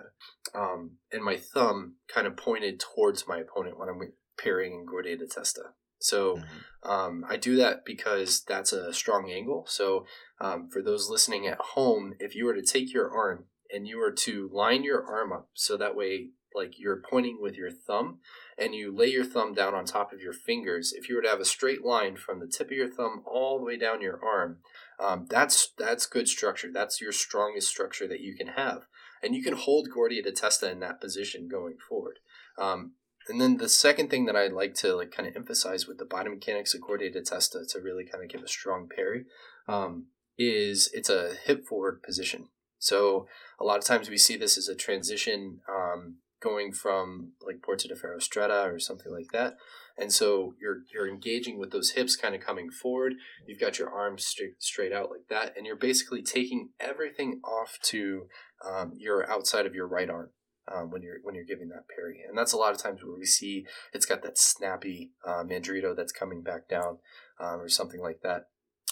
uh, 0.56 0.58
um, 0.58 0.98
and 1.12 1.24
my 1.24 1.38
thumb 1.38 1.96
kind 2.14 2.26
of 2.26 2.36
pointed 2.36 2.80
towards 2.80 3.28
my 3.28 3.38
opponent 3.38 3.78
when 3.78 3.90
I'm 3.90 4.00
parrying 4.42 4.74
in 4.74 4.86
Guardia 4.86 5.18
di 5.18 5.28
Testa. 5.28 5.74
So 6.00 6.38
mm-hmm. 6.38 6.90
um, 6.90 7.26
I 7.30 7.38
do 7.38 7.58
that 7.58 7.86
because 7.86 8.42
that's 8.48 8.72
a 8.74 8.94
strong 8.94 9.30
angle. 9.30 9.66
So 9.68 10.06
um, 10.40 10.70
for 10.72 10.82
those 10.82 11.10
listening 11.10 11.46
at 11.46 11.60
home, 11.60 12.16
if 12.20 12.36
you 12.36 12.46
were 12.46 12.56
to 12.56 12.66
take 12.66 12.94
your 12.94 13.12
arm 13.12 13.46
and 13.72 13.88
you 13.88 14.02
are 14.04 14.12
to 14.12 14.50
line 14.52 14.84
your 14.84 15.06
arm 15.06 15.32
up 15.32 15.50
so 15.54 15.78
that 15.78 15.96
way 15.96 16.30
like 16.56 16.80
you're 16.80 17.02
pointing 17.08 17.38
with 17.40 17.56
your 17.56 17.70
thumb 17.70 18.18
and 18.58 18.74
you 18.74 18.92
lay 18.92 19.08
your 19.08 19.24
thumb 19.24 19.54
down 19.54 19.76
on 19.76 19.86
top 19.86 20.12
of 20.12 20.20
your 20.20 20.34
fingers. 20.34 20.92
If 20.94 21.08
you 21.08 21.16
were 21.16 21.22
to 21.22 21.30
have 21.30 21.40
a 21.40 21.46
straight 21.46 21.86
line 21.86 22.16
from 22.16 22.40
the 22.40 22.48
tip 22.48 22.68
of 22.68 22.78
your 22.78 22.90
thumb 22.90 23.22
all 23.26 23.60
the 23.60 23.66
way 23.66 23.78
down 23.78 24.02
your 24.02 24.20
arm 24.26 24.58
um, 25.00 25.28
that's 25.30 25.72
that's 25.78 26.06
good 26.06 26.28
structure. 26.28 26.70
That's 26.72 27.00
your 27.00 27.12
strongest 27.12 27.70
structure 27.70 28.08
that 28.08 28.20
you 28.20 28.36
can 28.36 28.48
have. 28.48 28.86
And 29.24 29.34
you 29.34 29.42
can 29.42 29.56
hold 29.56 29.90
Guardia 29.94 30.22
di 30.22 30.32
Testa 30.32 30.70
in 30.70 30.80
that 30.82 31.02
position 31.02 31.48
going 31.48 31.78
forward. 31.78 32.20
Um, 32.58 32.94
and 33.28 33.40
then 33.40 33.58
the 33.58 33.70
second 33.70 34.10
thing 34.10 34.26
that 34.26 34.36
I'd 34.36 34.54
like 34.54 34.74
to 34.76 34.96
like 34.96 35.12
kind 35.12 35.28
of 35.28 35.36
emphasize 35.36 35.88
with 35.88 35.98
the 35.98 36.06
body 36.06 36.30
mechanics 36.30 36.74
of 36.74 36.82
Guardia 36.82 37.12
di 37.12 37.22
Testa 37.22 37.60
to 37.70 37.80
really 37.80 38.06
kind 38.06 38.24
of 38.24 38.30
give 38.30 38.44
a 38.44 38.48
strong 38.48 38.90
parry 38.94 39.26
um, 39.68 40.08
is 40.38 40.90
it's 40.94 41.10
a 41.10 41.34
hip 41.46 41.66
forward 41.66 42.04
position 42.04 42.48
so 42.80 43.28
a 43.60 43.66
lot 43.66 43.78
of 43.78 43.86
times 43.86 44.10
we 44.10 44.18
see 44.18 44.38
this 44.38 44.58
as 44.58 44.68
a 44.68 44.76
transition 44.76 45.60
um, 45.70 46.16
going 46.42 46.72
from 46.72 47.34
like 47.46 47.62
Porta 47.62 47.88
de 47.88 47.96
Ferro 47.96 48.18
Stretta 48.18 48.74
or 48.74 48.80
something 48.80 49.12
like 49.12 49.32
that. 49.34 49.58
And 49.98 50.14
so 50.14 50.54
you're 50.62 50.84
you're 50.94 51.10
engaging 51.10 51.60
with 51.60 51.72
those 51.72 51.92
hips 51.92 52.16
kind 52.16 52.34
of 52.34 52.42
coming 52.42 52.72
forward. 52.72 53.16
You've 53.46 53.60
got 53.60 53.78
your 53.78 53.90
arms 53.90 54.26
straight 54.26 54.62
straight 54.64 54.94
out 54.94 55.12
like 55.12 55.28
that, 55.30 55.58
and 55.58 55.66
you're 55.66 55.76
basically 55.76 56.22
taking 56.22 56.70
everything 56.80 57.42
off 57.44 57.78
to 57.84 58.28
um, 58.66 58.94
your 58.96 59.30
outside 59.30 59.66
of 59.66 59.76
your 59.76 59.88
right 59.88 60.10
arm. 60.10 60.30
Um, 60.74 60.92
when 60.92 61.02
you're 61.02 61.18
when 61.24 61.34
you're 61.34 61.44
giving 61.44 61.70
that 61.70 61.88
parry, 61.94 62.22
and 62.28 62.38
that's 62.38 62.54
a 62.54 62.58
lot 62.58 62.72
of 62.72 62.78
times 62.78 63.04
where 63.04 63.18
we 63.18 63.26
see 63.26 63.66
it's 63.92 64.06
got 64.06 64.22
that 64.22 64.38
snappy 64.38 65.12
uh, 65.26 65.44
mandrito 65.44 65.96
that's 65.96 66.12
coming 66.12 66.44
back 66.44 66.70
down, 66.70 67.00
um, 67.40 67.60
or 67.60 67.68
something 67.68 68.00
like 68.00 68.22
that 68.22 68.46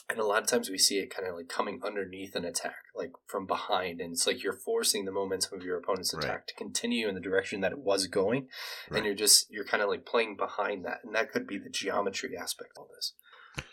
and 0.10 0.20
a 0.20 0.26
lot 0.26 0.42
of 0.42 0.48
times 0.48 0.70
we 0.70 0.78
see 0.78 1.00
it 1.00 1.14
kind 1.14 1.28
of 1.28 1.36
like 1.36 1.50
coming 1.50 1.82
underneath 1.86 2.36
an 2.36 2.46
attack, 2.46 2.76
like 2.96 3.12
from 3.26 3.46
behind, 3.46 4.00
and 4.02 4.14
it's 4.14 4.26
like 4.28 4.42
you're 4.44 4.54
forcing 4.54 5.06
the 5.06 5.12
momentum 5.12 5.60
of 5.60 5.66
your 5.66 5.78
opponent's 5.78 6.14
attack 6.14 6.30
Right. 6.32 6.48
to 6.48 6.56
continue 6.56 7.08
in 7.10 7.16
the 7.16 7.22
direction 7.22 7.62
that 7.62 7.72
it 7.74 7.80
was 7.80 8.08
going, 8.08 8.48
Right. 8.90 8.98
and 8.98 9.06
you're 9.06 9.16
just 9.16 9.52
you're 9.52 9.66
kind 9.66 9.84
of 9.84 9.90
like 9.90 10.06
playing 10.06 10.38
behind 10.38 10.86
that, 10.86 11.00
and 11.04 11.14
that 11.16 11.32
could 11.32 11.46
be 11.48 11.58
the 11.58 11.70
geometry 11.70 12.38
aspect 12.38 12.72
of 12.78 12.84
all 12.84 12.90
this. 12.96 13.14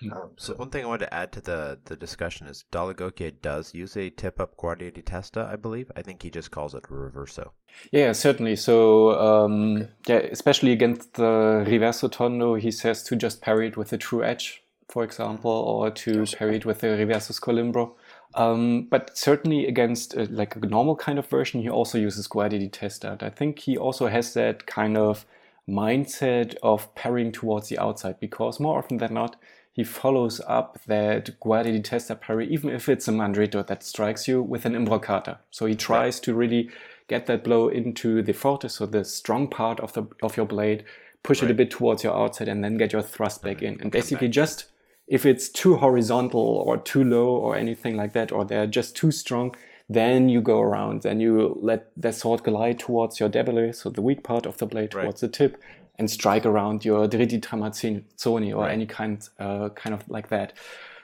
Hmm. 0.00 0.12
Um, 0.14 0.30
So 0.38 0.54
so 0.54 0.58
one 0.58 0.70
thing 0.70 0.82
I 0.84 0.88
wanted 0.88 1.06
to 1.06 1.14
add 1.14 1.30
to 1.32 1.40
the, 1.42 1.78
the 1.84 1.94
discussion 1.94 2.46
is 2.46 2.64
Dall'Agocchie 2.72 3.42
does 3.42 3.74
use 3.74 3.96
a 3.98 4.08
tip 4.08 4.40
up 4.40 4.56
Guardia 4.56 4.90
di 4.90 5.02
Testa, 5.02 5.46
I 5.52 5.56
believe. 5.56 5.92
I 5.94 6.00
think 6.00 6.22
he 6.22 6.30
just 6.30 6.50
calls 6.50 6.74
it 6.74 6.84
reverso. 6.84 7.50
Yeah, 7.92 8.12
certainly. 8.12 8.56
So, 8.56 9.10
um, 9.20 9.88
yeah, 10.08 10.16
especially 10.32 10.72
against 10.72 11.14
the 11.14 11.64
reverso 11.68 12.10
tondo, 12.10 12.54
he 12.54 12.70
says 12.70 13.02
to 13.04 13.14
just 13.14 13.42
parry 13.42 13.68
it 13.68 13.76
with 13.76 13.92
a 13.92 13.98
true 13.98 14.24
edge, 14.24 14.62
for 14.88 15.04
example, 15.04 15.50
or 15.50 15.90
to 15.90 16.20
Yes. 16.20 16.34
parry 16.34 16.56
it 16.56 16.66
with 16.66 16.80
the 16.80 16.88
Reversus 16.88 17.40
scolimbro. 17.40 17.92
Um, 18.34 18.88
but 18.90 19.16
certainly 19.16 19.66
against 19.66 20.16
uh, 20.16 20.26
like 20.30 20.56
a 20.56 20.60
normal 20.60 20.96
kind 20.96 21.18
of 21.18 21.26
version, 21.26 21.62
he 21.62 21.68
also 21.68 21.98
uses 21.98 22.26
Guardia 22.26 22.58
di 22.58 22.68
Testa. 22.68 23.16
I 23.20 23.30
think 23.30 23.60
he 23.60 23.76
also 23.76 24.08
has 24.08 24.34
that 24.34 24.66
kind 24.66 24.96
of 24.96 25.24
mindset 25.68 26.56
of 26.62 26.94
parrying 26.94 27.32
towards 27.32 27.68
the 27.68 27.78
outside 27.78 28.18
because 28.20 28.60
more 28.60 28.78
often 28.78 28.98
than 28.98 29.14
not, 29.14 29.36
he 29.72 29.82
follows 29.84 30.40
up 30.46 30.78
that 30.86 31.38
Guardia 31.40 31.72
di 31.72 31.80
Testa 31.80 32.14
parry, 32.14 32.46
even 32.48 32.70
if 32.70 32.88
it's 32.88 33.08
a 33.08 33.12
Mandrito 33.12 33.66
that 33.66 33.82
strikes 33.82 34.28
you, 34.28 34.42
with 34.42 34.64
an 34.64 34.74
Imbrocata. 34.74 35.38
So 35.50 35.66
he 35.66 35.74
tries 35.74 36.20
to 36.20 36.34
really 36.34 36.70
get 37.08 37.26
that 37.26 37.44
blow 37.44 37.68
into 37.68 38.22
the 38.22 38.32
forte, 38.32 38.68
so 38.68 38.86
the 38.86 39.04
strong 39.04 39.48
part 39.48 39.80
of 39.80 39.92
the 39.92 40.06
of 40.22 40.36
your 40.36 40.46
blade, 40.46 40.84
push 41.22 41.42
it 41.42 41.50
a 41.50 41.54
bit 41.54 41.70
towards 41.70 42.04
your 42.04 42.16
outside, 42.16 42.48
and 42.48 42.62
then 42.62 42.76
get 42.76 42.92
your 42.92 43.02
thrust 43.02 43.42
back 43.42 43.62
in. 43.62 43.80
And 43.80 43.90
basically, 43.90 44.28
just 44.28 44.66
if 45.06 45.26
it's 45.26 45.48
too 45.48 45.76
horizontal 45.76 46.40
or 46.40 46.76
too 46.78 47.04
low 47.04 47.28
or 47.28 47.56
anything 47.56 47.96
like 47.96 48.12
that, 48.14 48.32
or 48.32 48.44
they're 48.44 48.66
just 48.66 48.96
too 48.96 49.10
strong, 49.10 49.54
then 49.88 50.28
you 50.28 50.40
go 50.40 50.60
around, 50.60 51.02
then 51.02 51.20
you 51.20 51.58
let 51.60 51.90
the 51.96 52.12
sword 52.12 52.42
glide 52.42 52.78
towards 52.78 53.20
your 53.20 53.28
debole, 53.28 53.74
so 53.74 53.90
the 53.90 54.00
weak 54.00 54.22
part 54.22 54.46
of 54.46 54.56
the 54.58 54.66
blade 54.66 54.94
Right. 54.94 55.02
towards 55.02 55.20
the 55.20 55.28
tip, 55.28 55.62
and 55.98 56.10
strike 56.10 56.46
around 56.46 56.84
your 56.84 57.06
dritti 57.06 57.40
tramazzoni 57.40 58.56
or 58.56 58.62
Right. 58.62 58.72
any 58.72 58.86
kind, 58.86 59.28
uh, 59.38 59.68
kind 59.70 59.94
of 59.94 60.08
like 60.08 60.28
that. 60.30 60.54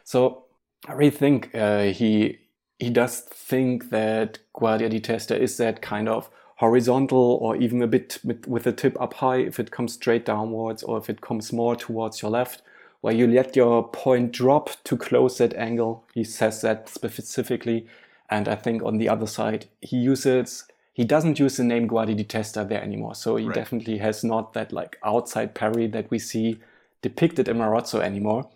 So 0.05 0.45
I 0.89 0.95
really 0.95 1.11
think 1.11 1.55
uh, 1.55 1.85
he 1.85 2.39
he 2.79 2.89
does 2.89 3.21
think 3.21 3.91
that 3.91 4.39
Guardia 4.55 4.89
di 4.89 5.01
Testa 5.01 5.39
is 5.39 5.59
that 5.59 5.83
kind 5.83 6.09
of 6.09 6.31
horizontal 6.57 7.39
or 7.43 7.55
even 7.57 7.83
a 7.83 7.87
bit 7.87 8.19
with, 8.25 8.47
with 8.49 8.65
the 8.65 8.73
tip 8.73 8.99
up 8.99 9.15
high 9.15 9.37
if 9.37 9.61
it 9.61 9.71
comes 9.71 9.93
straight 9.93 10.25
downwards 10.25 10.83
or 10.83 10.97
if 10.97 11.11
it 11.11 11.21
comes 11.21 11.53
more 11.53 11.77
towards 11.77 12.23
your 12.23 12.31
left, 12.31 12.63
where 13.01 13.15
you 13.15 13.27
let 13.27 13.57
your 13.57 13.89
point 13.89 14.33
drop 14.33 14.71
to 14.85 14.97
close 14.97 15.39
that 15.39 15.55
angle. 15.55 16.05
He 16.15 16.25
says 16.25 16.61
that 16.63 16.89
specifically. 16.89 17.87
And 18.29 18.49
I 18.49 18.55
think 18.55 18.83
on 18.83 18.99
the 18.99 19.09
other 19.09 19.27
side, 19.27 19.67
he 19.81 19.97
uses 19.97 20.65
he 20.93 21.05
doesn't 21.05 21.39
use 21.39 21.57
the 21.57 21.65
name 21.65 21.89
Guardi 21.89 22.15
di 22.17 22.25
Testa 22.25 22.65
there 22.65 22.83
anymore. 22.83 23.15
So 23.15 23.37
he 23.37 23.47
Right. 23.47 23.55
definitely 23.55 23.99
has 23.99 24.23
not 24.23 24.53
that 24.53 24.71
like 24.73 24.99
outside 25.03 25.55
parry 25.55 25.87
that 25.89 26.11
we 26.11 26.19
see 26.19 26.59
depicted 27.01 27.49
in 27.49 27.57
Marozzo 27.57 28.01
anymore 28.01 28.49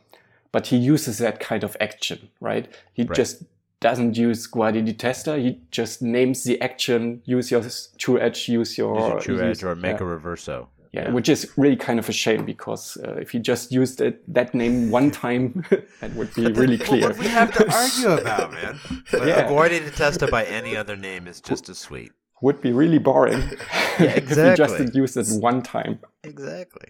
but 0.52 0.68
he 0.68 0.76
uses 0.76 1.18
that 1.18 1.40
kind 1.40 1.64
of 1.64 1.76
action, 1.80 2.28
right? 2.40 2.68
He 2.92 3.02
Right. 3.02 3.16
just 3.16 3.42
doesn't 3.80 4.16
use 4.16 4.46
Guardi 4.46 4.84
di 4.84 4.92
Testa. 4.92 5.36
He 5.36 5.58
just 5.72 6.00
names 6.00 6.44
the 6.44 6.60
action. 6.60 7.22
Use 7.24 7.50
your 7.50 7.62
true 7.98 8.20
edge. 8.20 8.48
Use 8.48 8.78
your, 8.78 8.94
Use 8.96 9.08
your 9.08 9.20
true 9.20 9.34
use- 9.34 9.58
edge 9.58 9.64
or 9.64 9.74
make 9.74 9.98
yeah. 9.98 10.06
a 10.06 10.08
reverso. 10.16 10.68
Yeah, 10.94 11.10
which 11.16 11.28
is 11.28 11.40
really 11.62 11.76
kind 11.88 11.98
of 11.98 12.08
a 12.08 12.12
shame 12.12 12.44
because 12.44 12.96
uh, 13.04 13.14
if 13.24 13.34
you 13.34 13.40
just 13.52 13.72
used 13.72 14.00
it, 14.00 14.14
that 14.32 14.54
name 14.54 14.90
one 14.98 15.10
time, 15.10 15.64
that 16.00 16.12
would 16.14 16.32
be 16.34 16.44
really 16.60 16.76
Well, 16.78 16.86
clear. 16.88 17.08
what 17.08 17.18
we 17.18 17.26
have 17.40 17.50
to 17.58 17.62
argue 17.82 18.10
about, 18.22 18.52
man? 18.52 18.74
But 19.10 19.26
Yeah. 19.26 19.46
A 19.46 19.48
Guardia 19.48 19.80
di 19.90 20.26
by 20.30 20.44
any 20.60 20.76
other 20.76 20.96
name 20.96 21.26
is 21.32 21.40
just 21.50 21.68
as 21.68 21.78
sweet. 21.78 22.12
would 22.42 22.60
be 22.60 22.72
really 22.82 22.98
boring 23.10 23.42
Yeah, 23.98 24.20
if 24.20 24.28
he 24.28 24.54
just 24.64 24.78
used 25.02 25.16
it 25.22 25.26
one 25.50 25.62
time. 25.62 25.98
Exactly. 26.22 26.88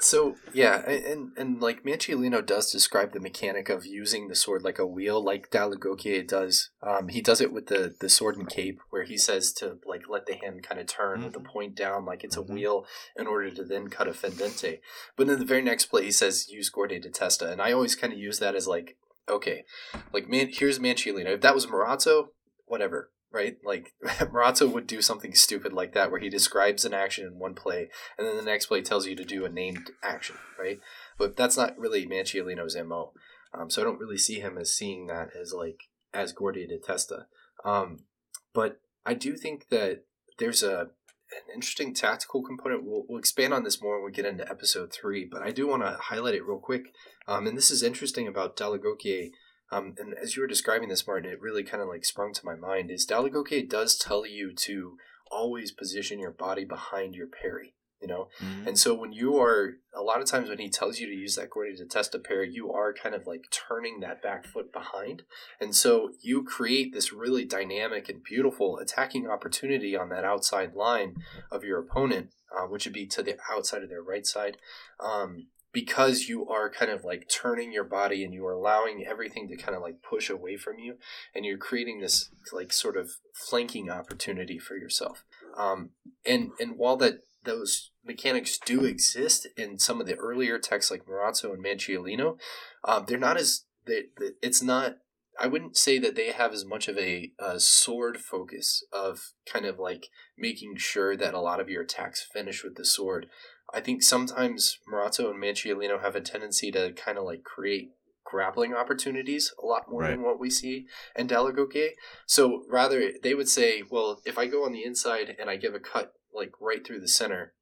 So 0.00 0.36
yeah, 0.52 0.82
and, 0.88 1.30
and 1.36 1.60
like 1.60 1.84
Manciolino 1.84 2.44
does 2.44 2.70
describe 2.70 3.12
the 3.12 3.20
mechanic 3.20 3.68
of 3.68 3.86
using 3.86 4.28
the 4.28 4.34
sword 4.34 4.62
like 4.62 4.78
a 4.78 4.86
wheel, 4.86 5.24
like 5.24 5.50
Dall'Agocchie 5.50 6.26
does. 6.28 6.70
Um, 6.82 7.08
he 7.08 7.22
does 7.22 7.40
it 7.40 7.52
with 7.52 7.66
the 7.66 7.94
the 7.98 8.08
sword 8.08 8.36
and 8.36 8.48
cape, 8.48 8.80
where 8.90 9.04
he 9.04 9.16
says 9.16 9.52
to 9.54 9.78
like 9.86 10.02
let 10.08 10.26
the 10.26 10.34
hand 10.34 10.62
kind 10.62 10.80
of 10.80 10.86
turn 10.86 11.24
with 11.24 11.32
the 11.32 11.40
point 11.40 11.74
down, 11.74 12.04
like 12.04 12.22
it's 12.24 12.36
a 12.36 12.42
Mhm. 12.42 12.54
wheel, 12.54 12.86
in 13.16 13.26
order 13.26 13.50
to 13.50 13.64
then 13.64 13.88
cut 13.88 14.08
a 14.08 14.12
fendente. 14.12 14.80
But 15.16 15.28
in 15.28 15.38
the 15.38 15.44
very 15.44 15.62
next 15.62 15.86
play, 15.86 16.04
he 16.04 16.12
says 16.12 16.50
use 16.50 16.68
Guardia 16.68 17.00
de 17.00 17.10
Testa, 17.10 17.50
and 17.50 17.62
I 17.62 17.72
always 17.72 17.94
kind 17.94 18.12
of 18.12 18.18
use 18.18 18.38
that 18.40 18.54
as 18.54 18.66
like 18.68 18.96
okay, 19.26 19.64
like 20.12 20.28
man, 20.28 20.50
here's 20.52 20.78
Manciolino. 20.78 21.34
If 21.34 21.40
that 21.40 21.54
was 21.54 21.66
Marozzo, 21.66 22.28
whatever. 22.66 23.10
Right, 23.34 23.56
like 23.64 23.92
Marozzo 24.04 24.70
would 24.70 24.86
do 24.86 25.02
something 25.02 25.34
stupid 25.34 25.72
like 25.72 25.92
that, 25.94 26.12
where 26.12 26.20
he 26.20 26.28
describes 26.28 26.84
an 26.84 26.94
action 26.94 27.26
in 27.26 27.40
one 27.40 27.54
play, 27.54 27.88
and 28.16 28.28
then 28.28 28.36
the 28.36 28.42
next 28.42 28.66
play 28.66 28.80
tells 28.80 29.06
you 29.08 29.16
to 29.16 29.24
do 29.24 29.44
a 29.44 29.48
named 29.48 29.90
action, 30.04 30.36
right? 30.56 30.78
But 31.18 31.36
that's 31.36 31.56
not 31.56 31.76
really 31.76 32.06
Manciolino's 32.06 32.76
MO. 32.76 33.12
Um, 33.52 33.70
so 33.70 33.82
I 33.82 33.84
don't 33.84 33.98
really 33.98 34.18
see 34.18 34.38
him 34.38 34.56
as 34.56 34.72
seeing 34.72 35.08
that 35.08 35.30
as 35.40 35.52
like 35.52 35.80
as 36.12 36.32
Guardia 36.32 36.68
de 36.68 36.78
Testa. 36.78 37.26
Um, 37.64 38.04
but 38.52 38.80
I 39.04 39.14
do 39.14 39.36
think 39.36 39.68
that 39.68 40.04
there's 40.38 40.62
a 40.62 40.90
an 41.32 41.54
interesting 41.54 41.94
tactical 41.94 42.42
component. 42.42 42.84
We'll, 42.84 43.04
we'll 43.08 43.18
expand 43.18 43.52
on 43.52 43.64
this 43.64 43.82
more 43.82 43.96
when 43.96 44.06
we 44.06 44.12
get 44.12 44.26
into 44.26 44.48
episode 44.48 44.92
three, 44.92 45.24
but 45.24 45.42
I 45.42 45.50
do 45.50 45.66
want 45.66 45.82
to 45.82 45.98
highlight 46.00 46.34
it 46.34 46.46
real 46.46 46.58
quick. 46.58 46.84
Um, 47.26 47.46
and 47.46 47.56
this 47.56 47.70
is 47.70 47.82
interesting 47.82 48.28
about 48.28 48.56
Dall'Agocchie. 48.56 49.30
Um, 49.74 49.94
and 49.98 50.14
as 50.14 50.36
you 50.36 50.42
were 50.42 50.48
describing 50.48 50.88
this, 50.88 51.06
Martin, 51.06 51.30
it 51.30 51.40
really 51.40 51.64
kind 51.64 51.82
of 51.82 51.88
like 51.88 52.04
sprung 52.04 52.32
to 52.34 52.44
my 52.46 52.54
mind. 52.54 52.90
Is 52.90 53.06
Dall'Agocchie 53.06 53.68
does 53.68 53.96
tell 53.96 54.26
you 54.26 54.52
to 54.54 54.96
always 55.30 55.72
position 55.72 56.18
your 56.18 56.30
body 56.30 56.64
behind 56.64 57.14
your 57.14 57.26
parry. 57.26 57.74
You 58.00 58.08
know, 58.08 58.28
Mhm. 58.38 58.66
and 58.66 58.78
so 58.78 58.92
when 58.92 59.14
you 59.14 59.38
are, 59.38 59.78
a 59.94 60.02
lot 60.02 60.20
of 60.20 60.26
times 60.26 60.50
when 60.50 60.58
he 60.58 60.68
tells 60.68 60.98
you 60.98 61.06
to 61.06 61.14
use 61.14 61.36
that 61.36 61.48
Guardia 61.48 61.76
de 61.76 61.86
Testa 61.86 62.18
parry, 62.18 62.50
you 62.50 62.70
are 62.70 62.92
kind 62.92 63.14
of 63.14 63.26
like 63.26 63.46
turning 63.50 64.00
that 64.00 64.20
back 64.20 64.44
foot 64.44 64.70
behind. 64.72 65.22
And 65.58 65.74
so 65.74 66.12
you 66.20 66.44
create 66.44 66.92
this 66.92 67.14
really 67.14 67.46
dynamic 67.46 68.10
and 68.10 68.22
beautiful 68.22 68.76
attacking 68.76 69.26
opportunity 69.26 69.96
on 69.96 70.10
that 70.10 70.24
outside 70.24 70.74
line 70.74 71.16
of 71.50 71.64
your 71.64 71.78
opponent, 71.78 72.34
uh, 72.54 72.66
which 72.66 72.84
would 72.84 72.92
be 72.92 73.06
to 73.06 73.22
the 73.22 73.38
outside 73.50 73.82
of 73.82 73.88
their 73.88 74.02
right 74.02 74.26
side. 74.26 74.58
Um, 75.00 75.46
because 75.74 76.22
you 76.22 76.48
are 76.48 76.70
kind 76.70 76.90
of 76.90 77.04
like 77.04 77.28
turning 77.28 77.72
your 77.72 77.84
body 77.84 78.24
and 78.24 78.32
you 78.32 78.46
are 78.46 78.52
allowing 78.52 79.04
everything 79.06 79.48
to 79.48 79.56
kind 79.56 79.76
of 79.76 79.82
like 79.82 79.96
push 80.08 80.30
away 80.30 80.56
from 80.56 80.78
you 80.78 80.94
and 81.34 81.44
you're 81.44 81.58
creating 81.58 82.00
this 82.00 82.30
like 82.52 82.72
sort 82.72 82.96
of 82.96 83.10
flanking 83.34 83.90
opportunity 83.90 84.58
for 84.58 84.76
yourself 84.76 85.24
um, 85.58 85.90
and 86.24 86.52
and 86.58 86.78
while 86.78 86.96
that 86.96 87.20
those 87.44 87.90
mechanics 88.04 88.58
do 88.64 88.84
exist 88.84 89.46
in 89.56 89.78
some 89.78 90.00
of 90.00 90.06
the 90.06 90.16
earlier 90.16 90.58
texts 90.58 90.90
like 90.90 91.06
Marozzo 91.06 91.52
and 91.52 91.64
Manciolino, 91.64 92.38
um, 92.84 93.04
they're 93.06 93.18
not 93.18 93.36
as 93.36 93.64
they, 93.86 94.04
they, 94.18 94.30
it's 94.42 94.62
not. 94.62 94.96
I 95.38 95.48
wouldn't 95.48 95.76
say 95.76 95.98
that 95.98 96.14
they 96.14 96.30
have 96.30 96.52
as 96.52 96.64
much 96.64 96.86
of 96.86 96.96
a, 96.96 97.32
a 97.40 97.58
sword 97.58 98.18
focus 98.18 98.84
of 98.92 99.32
kind 99.44 99.66
of 99.66 99.80
like 99.80 100.06
making 100.38 100.76
sure 100.76 101.16
that 101.16 101.34
a 101.34 101.40
lot 101.40 101.58
of 101.58 101.68
your 101.68 101.82
attacks 101.82 102.22
finish 102.22 102.62
with 102.62 102.76
the 102.76 102.84
sword. 102.84 103.26
I 103.74 103.80
think 103.80 104.02
sometimes 104.02 104.78
Marozzo 104.90 105.30
and 105.30 105.42
Manciolino 105.42 106.00
have 106.00 106.14
a 106.14 106.20
tendency 106.20 106.70
to 106.70 106.92
kind 106.92 107.18
of 107.18 107.24
like 107.24 107.42
create 107.42 107.90
grappling 108.24 108.74
opportunities 108.74 109.52
a 109.62 109.66
lot 109.66 109.90
more 109.90 110.02
than 110.06 110.22
what 110.22 110.38
we 110.40 110.48
see 110.48 110.86
in 111.16 111.26
Dall'Agocchie. 111.28 111.90
So 112.26 112.64
rather, 112.70 113.10
they 113.22 113.34
would 113.34 113.48
say, 113.48 113.82
well, 113.90 114.20
if 114.24 114.38
I 114.38 114.46
go 114.46 114.64
on 114.64 114.72
the 114.72 114.84
inside 114.84 115.36
and 115.38 115.50
I 115.50 115.56
give 115.56 115.74
a 115.74 115.80
cut 115.80 116.12
like 116.32 116.52
right 116.60 116.86
through 116.86 117.00
the 117.00 117.08
center, 117.08 117.54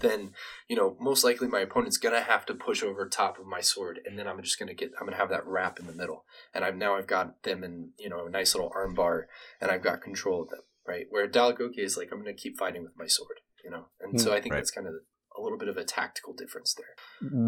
then 0.00 0.32
you 0.68 0.74
know 0.76 0.96
most 1.00 1.24
likely 1.24 1.46
my 1.46 1.60
opponent's 1.60 1.98
gonna 1.98 2.20
have 2.20 2.44
to 2.46 2.54
push 2.54 2.82
over 2.82 3.08
top 3.08 3.38
of 3.38 3.46
my 3.46 3.60
sword, 3.60 4.00
and 4.04 4.18
then 4.18 4.26
I'm 4.26 4.42
just 4.42 4.58
gonna 4.58 4.74
get 4.74 4.90
I'm 4.98 5.06
gonna 5.06 5.16
have 5.16 5.30
that 5.30 5.46
wrap 5.46 5.78
in 5.78 5.86
the 5.86 5.92
middle, 5.92 6.24
and 6.52 6.64
I've 6.64 6.76
now 6.76 6.96
I've 6.96 7.06
got 7.06 7.42
them 7.44 7.62
in 7.62 7.90
you 7.98 8.08
know 8.08 8.26
a 8.26 8.30
nice 8.30 8.54
little 8.54 8.72
arm 8.74 8.94
bar, 8.94 9.28
and 9.60 9.70
I've 9.70 9.82
got 9.82 10.02
control 10.02 10.42
of 10.42 10.48
them, 10.48 10.62
right? 10.86 11.06
Where 11.10 11.28
Dall'Agocchie 11.28 11.78
is 11.78 11.96
like 11.96 12.10
I'm 12.12 12.18
gonna 12.18 12.34
keep 12.34 12.58
fighting 12.58 12.82
with 12.82 12.98
my 12.98 13.06
sword, 13.06 13.40
you 13.64 13.70
know, 13.70 13.86
and 14.00 14.20
so 14.20 14.30
hmm, 14.30 14.36
I 14.36 14.40
think 14.40 14.52
Right. 14.54 14.58
that's 14.58 14.70
kind 14.70 14.86
of 14.88 14.94
a 15.36 15.40
little 15.40 15.58
bit 15.58 15.68
of 15.68 15.76
a 15.76 15.84
tactical 15.84 16.32
difference 16.32 16.74
there. 16.74 16.94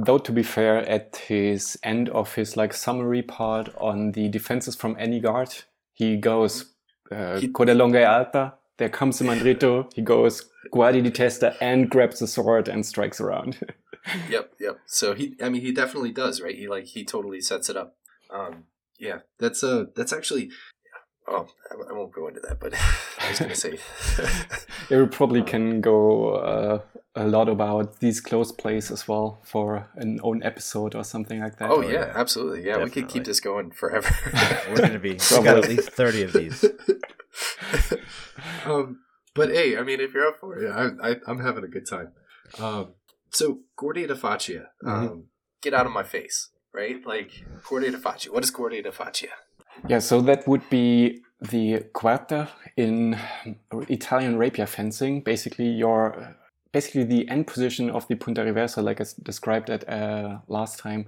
Though 0.05 0.19
to 0.19 0.33
be 0.33 0.43
fair, 0.43 0.79
at 0.89 1.17
his 1.17 1.79
end 1.83 2.09
of 2.11 2.35
his 2.35 2.57
like 2.57 2.75
summary 2.75 3.23
part 3.23 3.69
on 3.77 4.13
the 4.13 4.29
defenses 4.29 4.75
from 4.77 4.97
any 4.99 5.21
guard, 5.21 5.55
he 5.93 6.17
goes 6.17 6.73
uh, 7.11 7.39
He- 7.41 7.49
Coda 7.49 7.75
longa 7.75 8.05
alta. 8.05 8.55
There 8.79 8.91
comes 8.91 9.19
the 9.19 9.25
mandrito. 9.25 9.91
He 9.95 10.03
goes 10.03 10.51
Guardi 10.71 11.03
di 11.03 11.11
Testa 11.11 11.57
and 11.63 11.89
grabs 11.89 12.19
the 12.19 12.27
sword 12.27 12.69
and 12.69 12.85
strikes 12.85 13.21
around. 13.21 13.59
yep, 14.29 14.53
yep. 14.61 14.79
So 14.87 15.15
he, 15.15 15.35
I 15.43 15.49
mean, 15.49 15.63
he 15.63 15.73
definitely 15.73 16.13
does, 16.13 16.43
right? 16.43 16.55
He 16.55 16.69
like 16.69 16.85
he 16.85 17.05
totally 17.05 17.41
sets 17.41 17.71
it 17.71 17.77
up. 17.77 17.97
Um, 18.31 18.65
yeah, 18.99 19.21
that's 19.39 19.63
a 19.63 19.89
that's 19.95 20.13
actually. 20.13 20.51
Oh, 21.29 21.49
I, 21.71 21.91
I 21.91 21.93
won't 21.93 22.13
go 22.13 22.29
into 22.29 22.41
that, 22.41 22.61
but 22.61 22.73
I 23.21 23.31
was 23.31 23.39
gonna 23.41 23.55
say. 23.55 23.79
yeah, 24.91 25.01
we 25.01 25.07
probably 25.07 25.43
can 25.43 25.81
go 25.81 26.35
uh, 26.37 26.81
a 27.17 27.27
lot 27.27 27.49
about 27.49 27.99
these 28.01 28.21
close 28.21 28.53
plays 28.53 28.91
as 28.91 29.09
well 29.09 29.41
for 29.43 29.89
an 29.97 30.21
own 30.23 30.43
episode 30.43 30.95
or 30.95 31.03
something 31.03 31.41
like 31.41 31.59
that. 31.59 31.71
Oh, 31.71 31.81
yeah, 31.81 32.13
absolutely. 32.15 32.65
Yeah, 32.65 32.83
we 32.83 32.91
could 32.91 33.09
keep 33.09 33.25
this 33.25 33.41
going 33.41 33.73
forever. 33.73 34.15
We're 34.69 34.77
gonna 34.77 34.99
be. 34.99 35.13
We 35.13 35.43
got 35.43 35.59
at 35.59 35.69
least 35.69 35.91
thirty 35.91 36.23
of 36.23 36.33
these. 36.33 36.65
um, 38.65 39.01
but 39.35 39.51
hey, 39.51 39.77
I 39.77 39.83
mean, 39.83 40.01
if 40.01 40.15
you're 40.15 40.29
up 40.29 40.39
for 40.41 40.57
it, 40.57 40.71
I, 40.71 41.11
I, 41.11 41.17
I'm 41.27 41.41
having 41.41 41.65
a 41.65 41.69
good 41.69 41.87
time. 41.89 42.13
Um, 42.59 42.95
so 43.31 43.61
Guardia 43.77 44.07
de 44.07 44.15
Faccia, 44.15 44.67
um, 44.85 45.25
get 45.61 45.75
out 45.75 45.87
of 45.87 45.93
my 45.93 46.03
face, 46.05 46.51
right? 46.73 47.05
Like 47.05 47.45
Guardia 47.69 47.91
de 47.91 47.99
Faccia. 47.99 48.31
What 48.31 48.45
is 48.45 48.51
Guardia 48.51 48.83
de 48.83 48.93
Faccia? 48.93 49.29
Yeah, 49.89 50.01
so 50.01 50.21
that 50.23 50.47
would 50.49 50.69
be 50.71 51.23
the 51.41 51.81
quarta 51.93 52.49
in 52.77 53.19
Italian 53.89 54.37
rapier 54.37 54.67
fencing. 54.67 55.21
Basically, 55.21 55.69
your 55.69 56.37
basically 56.73 57.05
the 57.05 57.29
end 57.29 57.47
position 57.47 57.91
of 57.91 58.07
the 58.09 58.15
punta 58.17 58.43
reversa, 58.43 58.83
like 58.83 59.01
I 59.01 59.05
described 59.23 59.71
it 59.71 59.89
uh, 59.89 60.39
last 60.49 60.79
time, 60.79 61.07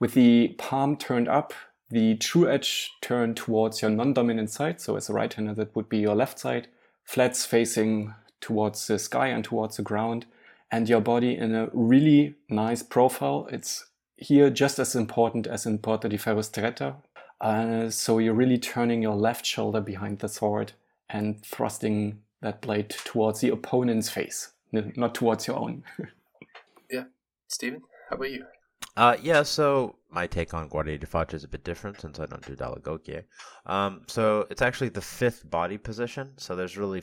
with 0.00 0.14
the 0.14 0.54
palm 0.58 0.96
turned 0.96 1.28
up, 1.28 1.54
the 1.90 2.16
true 2.16 2.50
edge 2.50 2.92
turned 3.00 3.36
towards 3.36 3.80
your 3.80 3.90
non-dominant 3.90 4.50
side. 4.50 4.80
So 4.80 4.96
as 4.96 5.08
a 5.08 5.14
right-hander, 5.14 5.54
that 5.54 5.74
would 5.74 5.88
be 5.88 5.98
your 5.98 6.14
left 6.14 6.38
side, 6.38 6.68
flats 7.04 7.46
facing 7.46 8.14
towards 8.40 8.86
the 8.86 8.98
sky 8.98 9.28
and 9.28 9.42
towards 9.42 9.76
the 9.76 9.82
ground, 9.82 10.26
and 10.70 10.88
your 10.88 11.00
body 11.00 11.36
in 11.36 11.54
a 11.54 11.70
really 11.72 12.34
nice 12.50 12.82
profile. 12.82 13.48
It's 13.50 13.86
here 14.16 14.50
just 14.50 14.78
as 14.78 14.94
important 14.94 15.46
as 15.46 15.64
in 15.64 15.78
Porta 15.78 16.08
di 16.08 16.18
Ferro 16.18 16.42
Stretta, 16.42 16.96
uh, 17.40 17.90
so 17.90 18.18
you're 18.18 18.34
really 18.34 18.58
turning 18.58 19.02
your 19.02 19.14
left 19.16 19.46
shoulder 19.46 19.80
behind 19.80 20.18
the 20.18 20.28
sword 20.28 20.72
and 21.08 21.42
thrusting 21.44 22.18
that 22.40 22.60
blade 22.60 22.90
towards 22.90 23.40
the 23.40 23.50
opponent's 23.50 24.08
face, 24.08 24.52
not 24.72 25.14
towards 25.14 25.46
your 25.46 25.56
own. 25.56 25.84
Yeah. 26.90 27.04
Steven, 27.48 27.82
how 28.08 28.16
about 28.16 28.30
you? 28.30 28.46
Uh, 28.96 29.16
yeah, 29.22 29.42
so 29.42 29.96
my 30.10 30.26
take 30.26 30.54
on 30.54 30.68
Guardia 30.68 30.98
di 30.98 31.06
Faccia 31.06 31.34
is 31.34 31.44
a 31.44 31.48
bit 31.48 31.64
different 31.64 32.00
since 32.00 32.18
I 32.18 32.26
don't 32.26 32.44
do 32.44 32.56
Dall'Agocchie. 32.56 33.24
Um, 33.66 34.02
so 34.06 34.46
it's 34.50 34.62
actually 34.62 34.88
the 34.88 35.00
fifth 35.00 35.48
body 35.48 35.78
position. 35.78 36.32
So 36.38 36.56
there's 36.56 36.78
really 36.78 37.02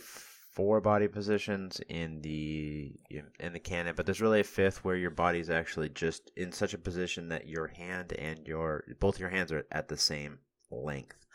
four 0.56 0.80
body 0.80 1.08
positions 1.08 1.82
in 1.90 2.22
the 2.22 2.94
in 3.40 3.54
the 3.54 3.60
canon, 3.60 3.94
but 3.96 4.06
there's 4.06 4.22
really 4.22 4.40
a 4.40 4.44
fifth 4.44 4.84
where 4.84 4.96
your 4.96 5.12
body's 5.12 5.50
actually 5.50 5.90
just 5.90 6.32
in 6.38 6.52
such 6.52 6.74
a 6.74 6.80
position 6.80 7.30
that 7.30 7.48
your 7.48 7.68
hand 7.68 8.14
and 8.14 8.48
your 8.48 8.86
both 9.00 9.20
your 9.20 9.30
hands 9.30 9.52
are 9.52 9.68
at 9.72 9.90
the 9.90 9.98
same 9.98 10.40
length. 10.72 11.26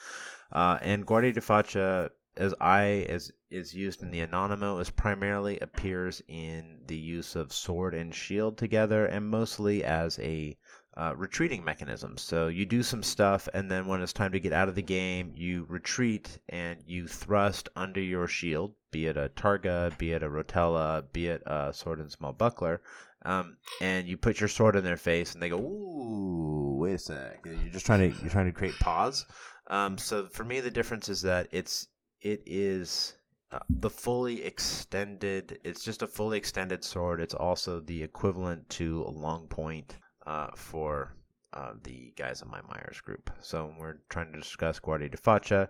Uh, 0.51 0.79
and 0.81 1.07
Guardia 1.07 1.33
di 1.33 1.41
Faccia, 1.41 2.11
as 2.37 2.55
I 2.61 3.07
as 3.09 3.31
is 3.51 3.75
used 3.75 4.03
in 4.03 4.11
the 4.11 4.21
Anonymous, 4.21 4.89
is 4.89 4.91
primarily 4.91 5.59
appears 5.61 6.23
in 6.27 6.81
the 6.87 6.97
use 6.97 7.37
of 7.37 7.53
sword 7.53 7.95
and 7.95 8.15
shield 8.15 8.57
together, 8.57 9.05
and 9.05 9.29
mostly 9.29 9.85
as 9.85 10.19
a 10.19 10.57
uh, 10.97 11.15
retreating 11.17 11.65
mechanism. 11.65 12.19
So 12.19 12.49
you 12.49 12.67
do 12.67 12.83
some 12.83 13.03
stuff, 13.03 13.49
and 13.55 13.71
then 13.71 13.87
when 13.87 14.03
it's 14.03 14.13
time 14.13 14.33
to 14.33 14.41
get 14.41 14.53
out 14.53 14.69
of 14.69 14.75
the 14.75 14.83
game, 14.83 15.33
you 15.37 15.67
retreat 15.69 16.39
and 16.49 16.79
you 16.87 17.07
thrust 17.07 17.69
under 17.77 18.01
your 18.01 18.27
shield, 18.27 18.75
be 18.91 19.07
it 19.07 19.17
a 19.17 19.31
targa, 19.37 19.97
be 19.99 20.13
it 20.13 20.23
a 20.23 20.29
rotella, 20.29 21.05
be 21.13 21.29
it 21.29 21.43
a 21.47 21.73
sword 21.73 22.01
and 22.01 22.11
small 22.11 22.33
buckler, 22.33 22.83
um, 23.23 23.57
and 23.81 24.09
you 24.09 24.17
put 24.17 24.41
your 24.41 24.49
sword 24.49 24.77
in 24.77 24.85
their 24.85 24.97
face, 24.97 25.35
and 25.35 25.43
they 25.43 25.49
go, 25.49 25.59
"Ooh, 25.59 26.79
wait 26.81 26.95
a 26.95 26.99
sec!" 26.99 27.41
You're 27.45 27.73
just 27.73 27.87
trying 27.87 28.13
to 28.13 28.21
you're 28.21 28.31
trying 28.31 28.47
to 28.47 28.53
create 28.53 28.79
pause. 28.81 29.27
Um, 29.69 29.99
so 29.99 30.27
for 30.27 30.45
me, 30.45 30.61
the 30.61 30.71
difference 30.71 31.09
is 31.09 31.23
that 31.23 31.49
it's 31.53 31.87
it 32.21 32.43
is 32.47 33.15
uh, 33.53 33.59
the 33.69 33.91
fully 33.91 34.43
extended. 34.45 35.61
It's 35.65 35.85
just 35.85 36.03
a 36.03 36.07
fully 36.07 36.39
extended 36.39 36.83
sword. 36.83 37.21
It's 37.21 37.35
also 37.35 37.81
the 37.81 38.03
equivalent 38.03 38.69
to 38.71 39.05
a 39.07 39.11
long 39.11 39.47
point 39.47 39.97
uh, 40.31 40.51
for 40.55 41.13
uh, 41.53 41.73
the 41.83 42.13
guys 42.17 42.41
in 42.41 42.49
my 42.49 42.61
Meyer's 42.69 43.01
group. 43.01 43.31
So 43.41 43.75
we're 43.79 43.99
trying 44.09 44.33
to 44.33 44.39
discuss 44.39 44.79
Guardia 44.79 45.09
di 45.09 45.17
Faccia, 45.17 45.69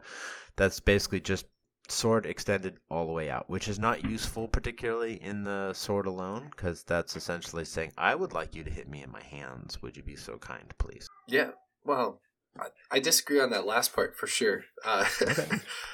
that's 0.56 0.78
basically 0.80 1.20
just 1.20 1.46
sword 1.88 2.26
extended 2.26 2.76
all 2.90 3.06
the 3.06 3.12
way 3.12 3.30
out, 3.30 3.48
which 3.48 3.68
is 3.68 3.78
not 3.78 4.04
useful 4.04 4.46
particularly 4.46 5.14
in 5.22 5.44
the 5.44 5.72
sword 5.72 6.06
alone, 6.06 6.48
because 6.50 6.84
that's 6.84 7.16
essentially 7.16 7.64
saying, 7.64 7.92
"I 7.96 8.14
would 8.14 8.34
like 8.34 8.54
you 8.54 8.62
to 8.62 8.70
hit 8.70 8.88
me 8.88 9.02
in 9.02 9.10
my 9.10 9.22
hands. 9.22 9.80
Would 9.80 9.96
you 9.96 10.02
be 10.02 10.16
so 10.16 10.36
kind, 10.36 10.72
please?" 10.76 11.08
Yeah, 11.26 11.52
well, 11.82 12.20
I, 12.58 12.66
I 12.90 12.98
disagree 13.00 13.40
on 13.40 13.50
that 13.50 13.66
last 13.66 13.94
part 13.94 14.16
for 14.16 14.26
sure. 14.26 14.64
Uh, 14.84 15.06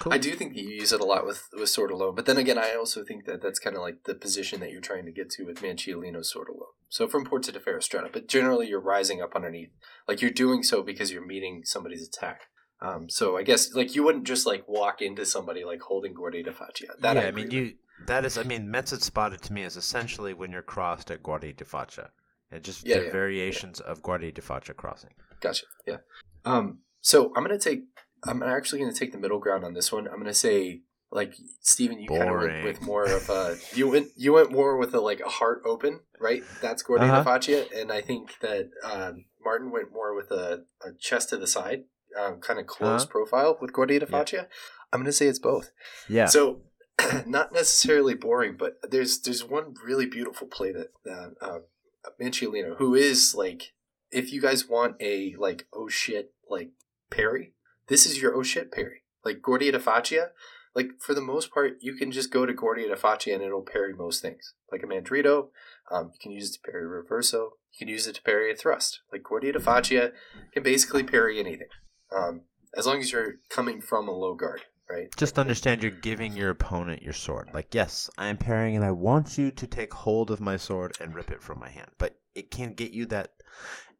Cool. 0.00 0.12
I 0.12 0.18
do 0.18 0.34
think 0.34 0.54
that 0.54 0.62
you 0.62 0.70
use 0.70 0.92
it 0.92 1.00
a 1.00 1.04
lot 1.04 1.24
with, 1.24 1.48
with 1.52 1.68
Sword 1.68 1.90
Alone, 1.90 2.14
but 2.14 2.26
then 2.26 2.36
again, 2.36 2.58
I 2.58 2.74
also 2.74 3.04
think 3.04 3.24
that 3.24 3.42
that's 3.42 3.58
kind 3.58 3.76
of 3.76 3.82
like 3.82 4.04
the 4.04 4.14
position 4.14 4.60
that 4.60 4.70
you're 4.70 4.80
trying 4.80 5.06
to 5.06 5.12
get 5.12 5.30
to 5.30 5.44
with 5.44 5.62
Manciolino's 5.62 6.30
Sword 6.30 6.48
Alone. 6.48 6.75
So 6.88 7.08
from 7.08 7.24
Porta 7.24 7.52
de 7.52 7.60
Ferro 7.60 7.80
Stretta, 7.80 8.12
but 8.12 8.28
generally 8.28 8.68
you're 8.68 8.80
rising 8.80 9.20
up 9.20 9.34
underneath. 9.34 9.70
Like 10.06 10.22
you're 10.22 10.30
doing 10.30 10.62
so 10.62 10.82
because 10.82 11.10
you're 11.10 11.26
meeting 11.26 11.62
somebody's 11.64 12.06
attack. 12.06 12.42
Um, 12.80 13.08
so 13.08 13.36
I 13.36 13.42
guess 13.42 13.74
like 13.74 13.94
you 13.94 14.04
wouldn't 14.04 14.26
just 14.26 14.46
like 14.46 14.68
walk 14.68 15.00
into 15.00 15.24
somebody 15.24 15.64
like 15.64 15.80
holding 15.80 16.14
Guardia 16.14 16.44
de 16.44 16.52
Faccia. 16.52 16.88
That 17.00 17.16
yeah, 17.16 17.22
I, 17.22 17.26
I, 17.26 17.30
mean, 17.30 17.46
with. 17.46 17.52
you 17.52 17.72
that 18.04 18.24
is, 18.24 18.36
I 18.36 18.42
mean, 18.42 18.68
mezza 18.68 19.00
spada 19.00 19.38
to 19.38 19.52
me 19.52 19.62
is 19.62 19.76
essentially 19.76 20.34
when 20.34 20.52
you're 20.52 20.62
crossed 20.62 21.10
at 21.10 21.22
Guardia 21.22 21.54
di 21.54 21.64
Faccia, 21.64 22.10
and 22.50 22.62
just 22.62 22.86
Yeah, 22.86 22.98
the 22.98 23.04
yeah, 23.06 23.12
variations 23.12 23.80
of 23.80 24.02
Guardia 24.02 24.32
di 24.32 24.42
Faccia 24.42 24.76
crossing. 24.76 25.14
Gotcha. 25.40 25.64
Yeah. 25.86 25.98
Um, 26.44 26.80
so 27.00 27.32
I'm 27.34 27.42
gonna 27.42 27.58
take. 27.58 27.84
I'm 28.24 28.42
actually 28.42 28.80
gonna 28.80 28.92
take 28.92 29.12
the 29.12 29.18
middle 29.18 29.38
ground 29.38 29.64
on 29.64 29.74
this 29.74 29.90
one. 29.90 30.06
I'm 30.06 30.18
gonna 30.18 30.34
say 30.34 30.82
like 31.10 31.34
Stephen, 31.60 32.00
you 32.00 32.08
kind 32.08 32.28
of 32.30 32.36
went 32.40 32.64
with 32.64 32.82
more 32.82 33.04
of 33.04 33.28
a 33.30 33.56
you 33.74 33.88
went 33.88 34.08
you 34.16 34.32
went 34.32 34.50
more 34.52 34.76
with 34.76 34.94
a 34.94 35.00
like 35.00 35.20
a 35.20 35.28
heart 35.28 35.62
open, 35.64 36.00
right? 36.20 36.42
That's 36.60 36.82
Guardia 36.82 37.08
Uh-huh. 37.12 37.22
de 37.22 37.30
Faccia, 37.30 37.80
and 37.80 37.92
I 37.92 38.00
think 38.00 38.38
that 38.40 38.70
um, 38.82 39.24
Martin 39.44 39.70
went 39.70 39.92
more 39.92 40.14
with 40.14 40.30
a, 40.30 40.64
a 40.84 40.92
chest 40.98 41.28
to 41.30 41.36
the 41.36 41.46
side, 41.46 41.84
um, 42.20 42.40
kind 42.40 42.58
of 42.58 42.66
close 42.66 43.02
Uh-huh. 43.02 43.10
profile 43.10 43.58
with 43.60 43.72
de 43.72 44.06
Yeah. 44.10 44.44
I'm 44.92 45.00
gonna 45.00 45.12
say 45.12 45.26
it's 45.26 45.38
both. 45.38 45.70
Yeah. 46.08 46.26
So, 46.26 46.62
not 47.26 47.52
necessarily 47.52 48.14
boring, 48.14 48.56
but 48.58 48.78
there's 48.90 49.20
there's 49.20 49.44
one 49.44 49.74
really 49.84 50.06
beautiful 50.06 50.46
play 50.48 50.72
that 50.72 50.88
uh, 51.08 51.28
uh, 51.44 51.58
Manciolino, 52.20 52.76
who 52.76 52.94
is 52.94 53.34
like, 53.34 53.72
if 54.10 54.32
you 54.32 54.40
guys 54.40 54.68
want 54.68 54.96
a 55.00 55.34
like 55.38 55.66
oh 55.72 55.88
shit 55.88 56.32
like 56.48 56.70
parry, 57.10 57.52
this 57.88 58.06
is 58.06 58.20
your 58.20 58.34
oh 58.34 58.42
shit 58.42 58.72
parry. 58.72 59.02
Like 59.24 59.42
Guardia 59.42 59.72
de 59.72 59.78
Faccia, 59.80 60.28
like 60.76 60.90
for 61.00 61.14
the 61.14 61.22
most 61.22 61.50
part, 61.52 61.78
you 61.80 61.94
can 61.94 62.12
just 62.12 62.30
go 62.30 62.44
to 62.44 62.52
Guardia 62.52 62.88
de 62.88 62.96
Faccia 62.96 63.34
and 63.34 63.42
it'll 63.42 63.62
parry 63.62 63.94
most 63.94 64.20
things. 64.20 64.52
Like 64.70 64.82
a 64.82 64.86
Mandrito, 64.86 65.48
um, 65.90 66.10
you 66.12 66.18
can 66.20 66.32
use 66.32 66.50
it 66.50 66.52
to 66.54 66.70
parry 66.70 66.84
a 66.84 66.86
reverso. 66.86 67.50
You 67.72 67.78
can 67.78 67.88
use 67.88 68.06
it 68.06 68.16
to 68.16 68.22
parry 68.22 68.52
a 68.52 68.54
thrust. 68.54 69.00
Like 69.10 69.22
Guardia 69.22 69.54
de 69.54 69.58
Faccia 69.58 70.12
can 70.52 70.62
basically 70.62 71.02
parry 71.02 71.40
anything, 71.40 71.68
um, 72.14 72.42
as 72.76 72.86
long 72.86 73.00
as 73.00 73.10
you're 73.10 73.36
coming 73.48 73.80
from 73.80 74.06
a 74.06 74.12
low 74.12 74.34
guard, 74.34 74.62
right? 74.90 75.08
Just 75.16 75.38
understand 75.38 75.82
you're 75.82 75.90
giving 75.90 76.36
your 76.36 76.50
opponent 76.50 77.02
your 77.02 77.14
sword. 77.14 77.48
Like, 77.54 77.74
yes, 77.74 78.10
I 78.18 78.28
am 78.28 78.36
parrying 78.36 78.76
and 78.76 78.84
I 78.84 78.90
want 78.90 79.38
you 79.38 79.50
to 79.50 79.66
take 79.66 79.94
hold 79.94 80.30
of 80.30 80.40
my 80.40 80.58
sword 80.58 80.94
and 81.00 81.14
rip 81.14 81.30
it 81.30 81.42
from 81.42 81.58
my 81.58 81.70
hand. 81.70 81.90
But 81.96 82.18
it 82.34 82.50
can 82.50 82.74
get 82.74 82.92
you 82.92 83.06
that 83.06 83.32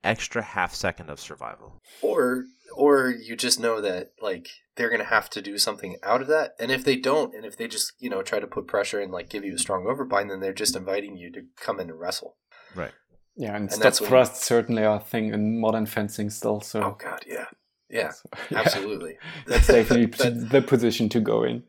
extra 0.05 0.43
half 0.43 0.75
second 0.75 1.09
of 1.09 1.21
survival. 1.21 1.81
or 2.03 2.45
or 2.77 3.11
you 3.11 3.35
just 3.37 3.59
know 3.61 3.81
that 3.81 4.13
like 4.21 4.49
they're 4.77 4.91
gonna 4.91 5.05
have 5.05 5.29
to 5.31 5.41
do 5.43 5.59
something 5.59 5.97
out 6.03 6.21
of 6.21 6.29
that 6.29 6.55
and 6.61 6.71
if 6.71 6.85
they 6.85 6.97
don't 6.97 7.35
and 7.35 7.45
if 7.45 7.57
they 7.57 7.67
just 7.69 7.93
you 7.99 8.09
know 8.11 8.23
try 8.23 8.39
to 8.41 8.47
put 8.47 8.67
pressure 8.67 9.01
and 9.01 9.13
like 9.13 9.29
give 9.29 9.45
you 9.45 9.55
a 9.55 9.59
strong 9.59 9.85
overbind 9.85 10.29
then 10.29 10.41
they're 10.41 10.53
just 10.53 10.77
inviting 10.77 11.17
you 11.17 11.31
to 11.33 11.43
come 11.57 11.81
in 11.81 11.91
and 11.91 11.99
wrestle 12.01 12.37
Right. 12.75 12.93
Yeah, 13.37 13.55
and, 13.55 13.65
And 13.65 13.73
stop 13.73 13.83
that's 13.83 14.01
when- 14.01 14.11
thrusts 14.11 14.45
certainly 14.45 14.85
are 14.85 14.97
a 14.97 15.01
thing 15.01 15.33
in 15.35 15.61
modern 15.61 15.87
fencing 15.87 16.31
still. 16.31 16.61
So, 16.61 16.83
oh 16.83 16.97
god 16.99 17.25
yeah 17.27 17.47
yeah 17.91 18.11
so, 18.11 18.29
yeah, 18.51 18.59
absolutely 18.61 19.19
that's 19.47 19.67
definitely 19.77 20.07
That- 20.07 20.49
the 20.51 20.63
position 20.63 21.09
to 21.11 21.21
go 21.21 21.43
in. 21.45 21.63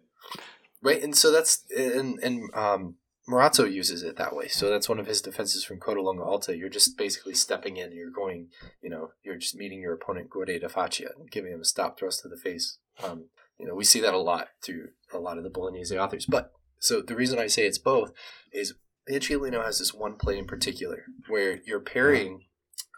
right 0.82 1.02
and 1.02 1.16
so 1.16 1.32
that's 1.32 1.64
and 1.76 2.20
and 2.24 2.50
um 2.54 2.96
Marozzo 3.30 3.72
uses 3.72 4.04
it 4.04 4.16
that 4.18 4.36
way. 4.36 4.48
So 4.48 4.70
that's 4.70 4.88
one 4.88 5.00
of 5.00 5.08
his 5.08 5.22
defenses 5.22 5.64
from 5.64 5.80
Codalunga 5.80 6.26
Alta. 6.26 6.56
You're 6.56 6.70
just 6.70 6.98
basically 6.98 7.34
stepping 7.34 7.78
in. 7.78 7.92
You're 7.92 8.10
going, 8.10 8.48
you 8.82 8.90
know, 8.90 9.12
you're 9.24 9.38
just 9.38 9.56
meeting 9.56 9.82
your 9.82 9.94
opponent 9.94 10.30
Guardia 10.30 10.60
de 10.60 10.70
Faccia 10.70 11.10
and 11.18 11.30
giving 11.30 11.52
him 11.52 11.62
a 11.62 11.66
stop 11.66 12.00
thrust 12.00 12.22
to 12.22 12.30
the 12.30 12.38
face. 12.38 12.80
Um, 13.04 13.26
you 13.60 13.68
know, 13.68 13.76
we 13.76 13.84
see 13.84 14.00
that 14.00 14.14
a 14.14 14.20
lot 14.20 14.50
through 14.64 14.90
a 15.14 15.20
lot 15.20 15.38
of 15.38 15.44
the 15.44 15.50
Bolognese 15.50 15.98
authors. 15.98 16.26
But 16.26 16.52
so 16.80 17.02
the 17.02 17.16
reason 17.16 17.38
I 17.40 17.48
say 17.48 17.66
it's 17.66 17.78
both 17.78 18.14
is 18.54 18.76
Manciolino 19.10 19.64
has 19.64 19.80
this 19.80 19.94
one 19.94 20.16
play 20.16 20.38
in 20.38 20.46
particular 20.46 21.04
where 21.28 21.60
you're 21.66 21.80
parrying 21.80 22.46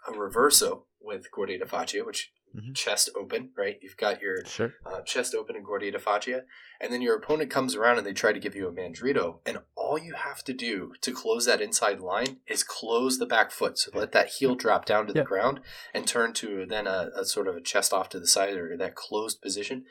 a 0.06 0.12
reverso 0.12 0.82
with 1.00 1.30
Guardia 1.32 1.58
de 1.58 1.64
Faccia, 1.64 2.04
which 2.04 2.32
Mhm. 2.54 2.74
chest 2.74 3.08
open, 3.14 3.50
right? 3.56 3.78
You've 3.80 3.96
got 3.96 4.20
your 4.20 4.44
Sure. 4.44 4.74
uh, 4.84 5.02
chest 5.02 5.34
open 5.34 5.56
in 5.56 5.62
Guardia 5.62 5.92
de 5.92 5.98
Faccia, 5.98 6.44
and 6.80 6.92
then 6.92 7.00
your 7.02 7.16
opponent 7.16 7.50
comes 7.50 7.74
around 7.76 7.98
and 7.98 8.06
they 8.06 8.12
try 8.12 8.32
to 8.32 8.40
give 8.40 8.54
you 8.56 8.66
a 8.66 8.72
Mandrito, 8.72 9.40
and 9.46 9.58
all 9.76 9.98
you 9.98 10.14
have 10.14 10.42
to 10.44 10.52
do 10.52 10.94
to 11.00 11.12
close 11.12 11.44
that 11.46 11.60
inside 11.60 12.00
line 12.00 12.40
is 12.46 12.62
close 12.64 13.18
the 13.18 13.26
back 13.26 13.50
foot. 13.52 13.78
So 13.78 13.90
let 13.94 14.12
that 14.12 14.28
heel 14.28 14.54
drop 14.54 14.84
down 14.84 15.06
to 15.06 15.12
the 15.12 15.24
ground 15.24 15.60
and 15.94 16.06
turn 16.06 16.32
to 16.34 16.66
then 16.66 16.86
a, 16.86 17.10
a 17.14 17.24
sort 17.24 17.46
of 17.48 17.56
a 17.56 17.60
chest 17.60 17.92
off 17.92 18.08
to 18.10 18.20
the 18.20 18.26
side 18.26 18.56
or 18.56 18.76
that 18.76 18.94
closed 18.94 19.40
position 19.42 19.86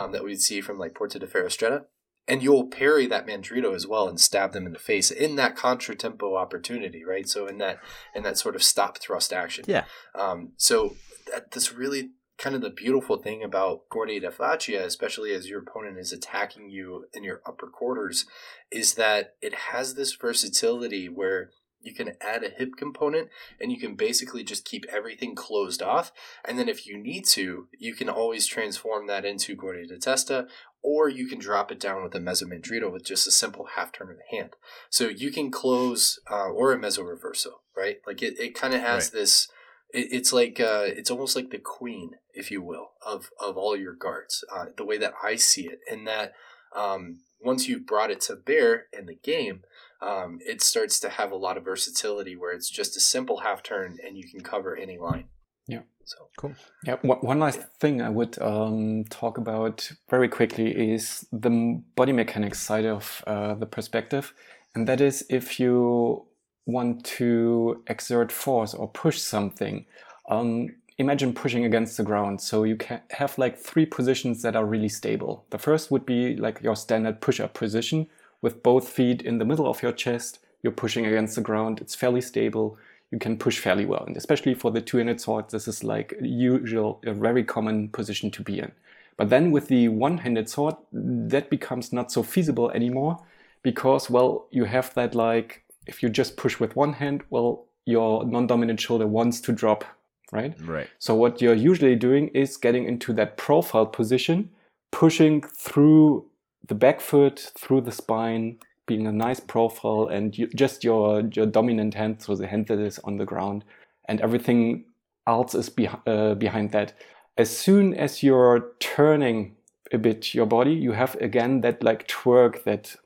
um, 0.00 0.12
that 0.12 0.24
we'd 0.24 0.40
see 0.40 0.60
from 0.60 0.78
like 0.78 0.94
Porta 0.94 1.18
de 1.18 1.26
Ferro 1.26 1.48
Stretta. 1.48 1.86
And 2.26 2.42
you'll 2.42 2.68
parry 2.68 3.06
that 3.06 3.26
Mandrito 3.26 3.74
as 3.74 3.86
well 3.86 4.08
and 4.08 4.18
stab 4.18 4.52
them 4.52 4.66
in 4.66 4.72
the 4.72 4.78
face 4.78 5.10
in 5.10 5.36
that 5.36 5.56
contratempo 5.56 6.38
opportunity, 6.38 7.04
right? 7.04 7.28
So 7.28 7.46
in 7.46 7.58
that 7.58 7.78
in 8.14 8.22
that 8.22 8.38
sort 8.38 8.56
of 8.56 8.62
stop 8.62 8.98
thrust 8.98 9.32
action. 9.32 9.64
Yeah. 9.68 9.84
Um, 10.14 10.52
so 10.56 10.94
that, 11.30 11.50
that's 11.50 11.72
really 11.72 12.10
kind 12.38 12.56
of 12.56 12.62
the 12.62 12.70
beautiful 12.70 13.18
thing 13.18 13.42
about 13.42 13.88
Guardia 13.90 14.20
de 14.20 14.30
Faccia, 14.30 14.82
especially 14.82 15.32
as 15.32 15.48
your 15.48 15.60
opponent 15.60 15.98
is 15.98 16.12
attacking 16.12 16.68
you 16.68 17.06
in 17.12 17.24
your 17.24 17.40
upper 17.46 17.66
quarters, 17.66 18.26
is 18.72 18.94
that 18.94 19.34
it 19.40 19.54
has 19.54 19.94
this 19.94 20.14
versatility 20.14 21.08
where 21.08 21.50
you 21.84 21.94
can 21.94 22.12
add 22.20 22.42
a 22.42 22.48
hip 22.48 22.72
component 22.76 23.28
and 23.60 23.70
you 23.70 23.78
can 23.78 23.94
basically 23.94 24.42
just 24.42 24.64
keep 24.64 24.84
everything 24.92 25.34
closed 25.34 25.82
off. 25.82 26.12
And 26.44 26.58
then 26.58 26.68
if 26.68 26.86
you 26.86 26.96
need 26.96 27.24
to, 27.26 27.68
you 27.78 27.94
can 27.94 28.08
always 28.08 28.46
transform 28.46 29.06
that 29.06 29.24
into 29.24 29.54
Guardia 29.54 29.86
de 29.86 29.98
Testa, 29.98 30.46
or 30.82 31.08
you 31.08 31.26
can 31.26 31.38
drop 31.38 31.70
it 31.70 31.80
down 31.80 32.02
with 32.02 32.14
a 32.14 32.20
Mezzo 32.20 32.46
Mandrito 32.46 32.92
with 32.92 33.04
just 33.04 33.26
a 33.26 33.30
simple 33.30 33.68
half 33.76 33.92
turn 33.92 34.10
of 34.10 34.16
the 34.16 34.36
hand. 34.36 34.50
So 34.90 35.08
you 35.08 35.30
can 35.30 35.50
close, 35.50 36.18
uh, 36.30 36.48
or 36.48 36.72
a 36.72 36.78
Mezzo 36.78 37.02
Reverso, 37.02 37.60
right? 37.76 37.98
Like 38.06 38.22
it, 38.22 38.38
it 38.38 38.54
kind 38.54 38.74
of 38.74 38.80
has 38.80 39.10
this 39.10 39.48
it, 39.94 40.08
it's 40.10 40.32
like 40.32 40.60
uh, 40.60 40.84
it's 40.84 41.10
almost 41.10 41.36
like 41.36 41.50
the 41.50 41.58
queen, 41.58 42.16
if 42.34 42.50
you 42.50 42.60
will, 42.60 42.90
of 43.06 43.30
of 43.40 43.56
all 43.56 43.76
your 43.76 43.94
guards. 43.94 44.44
Uh, 44.54 44.66
the 44.76 44.84
way 44.84 44.98
that 44.98 45.14
I 45.22 45.36
see 45.36 45.66
it, 45.66 45.78
and 45.90 46.06
that 46.06 46.32
um, 46.74 47.20
once 47.40 47.68
you've 47.68 47.86
brought 47.86 48.10
it 48.10 48.20
to 48.22 48.36
bear 48.36 48.86
in 48.92 49.06
the 49.06 49.14
game, 49.14 49.62
um, 50.00 50.38
it 50.40 50.62
starts 50.62 50.98
to 51.00 51.08
have 51.08 51.30
a 51.30 51.36
lot 51.36 51.56
of 51.56 51.64
versatility 51.64 52.36
where 52.36 52.52
it's 52.52 52.70
just 52.70 52.96
a 52.96 53.00
simple 53.00 53.38
half 53.38 53.62
turn 53.62 53.98
and 54.04 54.16
you 54.16 54.28
can 54.28 54.40
cover 54.40 54.76
any 54.76 54.98
line. 54.98 55.26
Yeah. 55.66 55.82
So 56.04 56.28
Cool. 56.36 56.54
Yeah, 56.84 56.96
one 57.02 57.38
last 57.38 57.60
thing 57.80 58.02
I 58.02 58.10
would 58.10 58.40
um, 58.42 59.04
talk 59.04 59.38
about 59.38 59.90
very 60.10 60.28
quickly 60.28 60.92
is 60.92 61.26
the 61.32 61.82
body 61.96 62.12
mechanics 62.12 62.60
side 62.60 62.84
of 62.84 63.22
uh, 63.26 63.54
the 63.54 63.66
perspective. 63.66 64.34
And 64.74 64.86
that 64.88 65.00
is 65.00 65.24
if 65.30 65.58
you 65.58 66.26
want 66.66 67.04
to 67.04 67.82
exert 67.86 68.32
force 68.32 68.74
or 68.74 68.88
push 68.88 69.18
something, 69.20 69.86
um, 70.28 70.68
imagine 70.98 71.32
pushing 71.32 71.64
against 71.64 71.96
the 71.96 72.02
ground. 72.02 72.40
So 72.40 72.64
you 72.64 72.76
can 72.76 73.00
have 73.10 73.36
like 73.38 73.58
three 73.58 73.86
positions 73.86 74.42
that 74.42 74.56
are 74.56 74.64
really 74.64 74.88
stable. 74.88 75.44
The 75.50 75.58
first 75.58 75.90
would 75.90 76.06
be 76.06 76.36
like 76.36 76.62
your 76.62 76.76
standard 76.76 77.20
push 77.20 77.40
up 77.40 77.54
position 77.54 78.06
with 78.42 78.62
both 78.62 78.88
feet 78.88 79.22
in 79.22 79.38
the 79.38 79.44
middle 79.44 79.66
of 79.66 79.82
your 79.82 79.92
chest. 79.92 80.38
You're 80.62 80.72
pushing 80.72 81.06
against 81.06 81.34
the 81.34 81.42
ground, 81.42 81.80
it's 81.80 81.94
fairly 81.94 82.20
stable 82.20 82.78
you 83.14 83.20
can 83.20 83.38
push 83.38 83.60
fairly 83.60 83.86
well. 83.86 84.02
And 84.04 84.16
especially 84.16 84.54
for 84.54 84.72
the 84.72 84.80
two-handed 84.80 85.20
sword, 85.20 85.48
this 85.50 85.68
is 85.68 85.84
like 85.84 86.14
usual, 86.20 87.00
a 87.06 87.12
very 87.12 87.44
common 87.44 87.88
position 87.90 88.28
to 88.32 88.42
be 88.42 88.58
in. 88.58 88.72
But 89.16 89.30
then 89.30 89.52
with 89.52 89.68
the 89.68 89.86
one-handed 89.88 90.48
sword, 90.48 90.74
that 90.92 91.48
becomes 91.48 91.92
not 91.92 92.10
so 92.10 92.24
feasible 92.24 92.72
anymore 92.72 93.22
because, 93.62 94.10
well, 94.10 94.48
you 94.50 94.64
have 94.64 94.92
that 94.94 95.14
like, 95.14 95.62
if 95.86 96.02
you 96.02 96.08
just 96.08 96.36
push 96.36 96.58
with 96.58 96.74
one 96.74 96.94
hand, 96.94 97.22
well, 97.30 97.66
your 97.84 98.24
non-dominant 98.24 98.80
shoulder 98.80 99.06
wants 99.06 99.40
to 99.42 99.52
drop, 99.52 99.84
right? 100.32 100.54
Right. 100.64 100.88
So 100.98 101.14
what 101.14 101.40
you're 101.40 101.54
usually 101.54 101.96
doing 101.96 102.28
is 102.28 102.56
getting 102.56 102.84
into 102.84 103.12
that 103.14 103.36
profile 103.36 103.86
position, 103.86 104.50
pushing 104.90 105.42
through 105.42 106.26
the 106.66 106.74
back 106.74 107.00
foot, 107.00 107.52
through 107.56 107.82
the 107.82 107.92
spine, 107.92 108.58
being 108.86 109.06
a 109.06 109.12
nice 109.12 109.40
profile, 109.40 110.08
and 110.08 110.36
you, 110.36 110.46
just 110.48 110.84
your 110.84 111.22
your 111.32 111.46
dominant 111.46 111.94
hand, 111.94 112.22
so 112.22 112.34
the 112.34 112.46
hand 112.46 112.66
that 112.68 112.78
is 112.78 112.98
on 113.04 113.16
the 113.16 113.24
ground, 113.24 113.64
and 114.06 114.20
everything 114.20 114.84
else 115.26 115.54
is 115.54 115.70
beh 115.70 115.98
uh, 116.06 116.34
behind 116.34 116.72
that. 116.72 116.94
As 117.36 117.56
soon 117.56 117.94
as 117.94 118.22
you're 118.22 118.72
turning 118.80 119.56
a 119.92 119.98
bit 119.98 120.34
your 120.34 120.46
body, 120.46 120.72
you 120.72 120.92
have 120.92 121.14
again 121.16 121.60
that 121.62 121.82
like 121.82 122.06
twerk, 122.08 122.64
that 122.64 122.96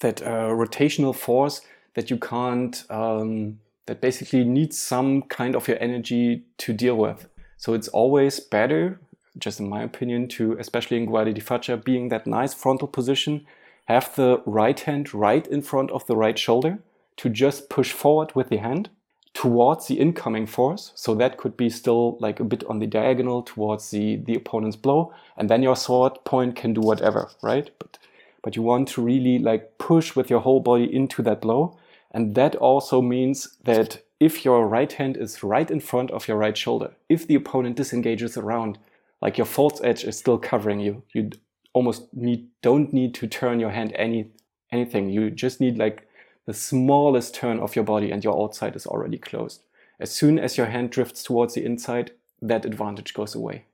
that 0.00 0.22
uh, 0.22 0.50
rotational 0.50 1.14
force 1.14 1.62
that 1.94 2.10
you 2.10 2.18
can't 2.18 2.84
um, 2.90 3.58
that 3.86 4.00
basically 4.00 4.44
needs 4.44 4.78
some 4.78 5.22
kind 5.22 5.56
of 5.56 5.68
your 5.68 5.78
energy 5.80 6.44
to 6.58 6.72
deal 6.72 6.96
with. 6.96 7.28
So 7.56 7.74
it's 7.74 7.88
always 7.88 8.40
better, 8.40 9.00
just 9.38 9.60
in 9.60 9.68
my 9.68 9.82
opinion, 9.82 10.28
to 10.28 10.56
especially 10.58 10.96
in 10.96 11.06
Guardia 11.06 11.34
di 11.34 11.40
Faccia, 11.40 11.82
being 11.82 12.08
that 12.08 12.26
nice 12.26 12.54
frontal 12.54 12.88
position, 12.88 13.46
have 13.86 14.14
the 14.14 14.42
right 14.46 14.78
hand 14.78 15.12
right 15.12 15.46
in 15.46 15.62
front 15.62 15.90
of 15.90 16.06
the 16.06 16.16
right 16.16 16.38
shoulder 16.38 16.78
to 17.16 17.28
just 17.28 17.68
push 17.68 17.92
forward 17.92 18.34
with 18.34 18.48
the 18.48 18.56
hand 18.58 18.88
towards 19.34 19.86
the 19.86 19.98
incoming 19.98 20.46
force. 20.46 20.92
So 20.94 21.14
that 21.14 21.38
could 21.38 21.56
be 21.56 21.70
still 21.70 22.16
like 22.20 22.38
a 22.40 22.44
bit 22.44 22.64
on 22.64 22.78
the 22.78 22.86
diagonal 22.86 23.42
towards 23.42 23.90
the, 23.90 24.16
the 24.16 24.34
opponent's 24.34 24.76
blow. 24.76 25.12
And 25.36 25.48
then 25.48 25.62
your 25.62 25.76
sword 25.76 26.24
point 26.24 26.56
can 26.56 26.74
do 26.74 26.80
whatever, 26.80 27.30
right? 27.42 27.70
But 27.78 27.98
but 28.42 28.56
you 28.56 28.62
want 28.62 28.88
to 28.88 29.02
really 29.02 29.38
like 29.38 29.78
push 29.78 30.16
with 30.16 30.28
your 30.28 30.40
whole 30.40 30.60
body 30.60 30.92
into 30.92 31.22
that 31.22 31.40
blow. 31.40 31.76
And 32.12 32.34
that 32.34 32.54
also 32.56 33.00
means 33.00 33.56
that 33.64 34.02
if 34.20 34.44
your 34.44 34.68
right 34.68 34.92
hand 34.92 35.16
is 35.16 35.42
right 35.42 35.70
in 35.70 35.80
front 35.80 36.10
of 36.10 36.28
your 36.28 36.36
right 36.36 36.56
shoulder, 36.56 36.92
if 37.08 37.26
the 37.26 37.34
opponent 37.34 37.76
disengages 37.76 38.36
around, 38.36 38.78
like 39.20 39.38
your 39.38 39.46
false 39.46 39.80
edge 39.82 40.04
is 40.04 40.18
still 40.18 40.38
covering 40.38 40.78
you, 40.78 41.02
you 41.14 41.30
almost 41.72 42.12
need 42.14 42.48
don't 42.60 42.92
need 42.92 43.14
to 43.14 43.26
turn 43.26 43.58
your 43.58 43.70
hand 43.70 43.92
any 43.96 44.30
anything. 44.70 45.10
You 45.10 45.30
just 45.30 45.60
need 45.60 45.78
like 45.78 46.06
the 46.46 46.54
smallest 46.54 47.34
turn 47.34 47.58
of 47.60 47.74
your 47.74 47.84
body 47.84 48.10
and 48.10 48.22
your 48.22 48.40
outside 48.40 48.76
is 48.76 48.86
already 48.86 49.18
closed. 49.18 49.62
As 49.98 50.10
soon 50.10 50.38
as 50.38 50.56
your 50.56 50.66
hand 50.66 50.90
drifts 50.90 51.22
towards 51.22 51.54
the 51.54 51.64
inside, 51.64 52.12
that 52.40 52.64
advantage 52.64 53.14
goes 53.14 53.34
away. 53.34 53.64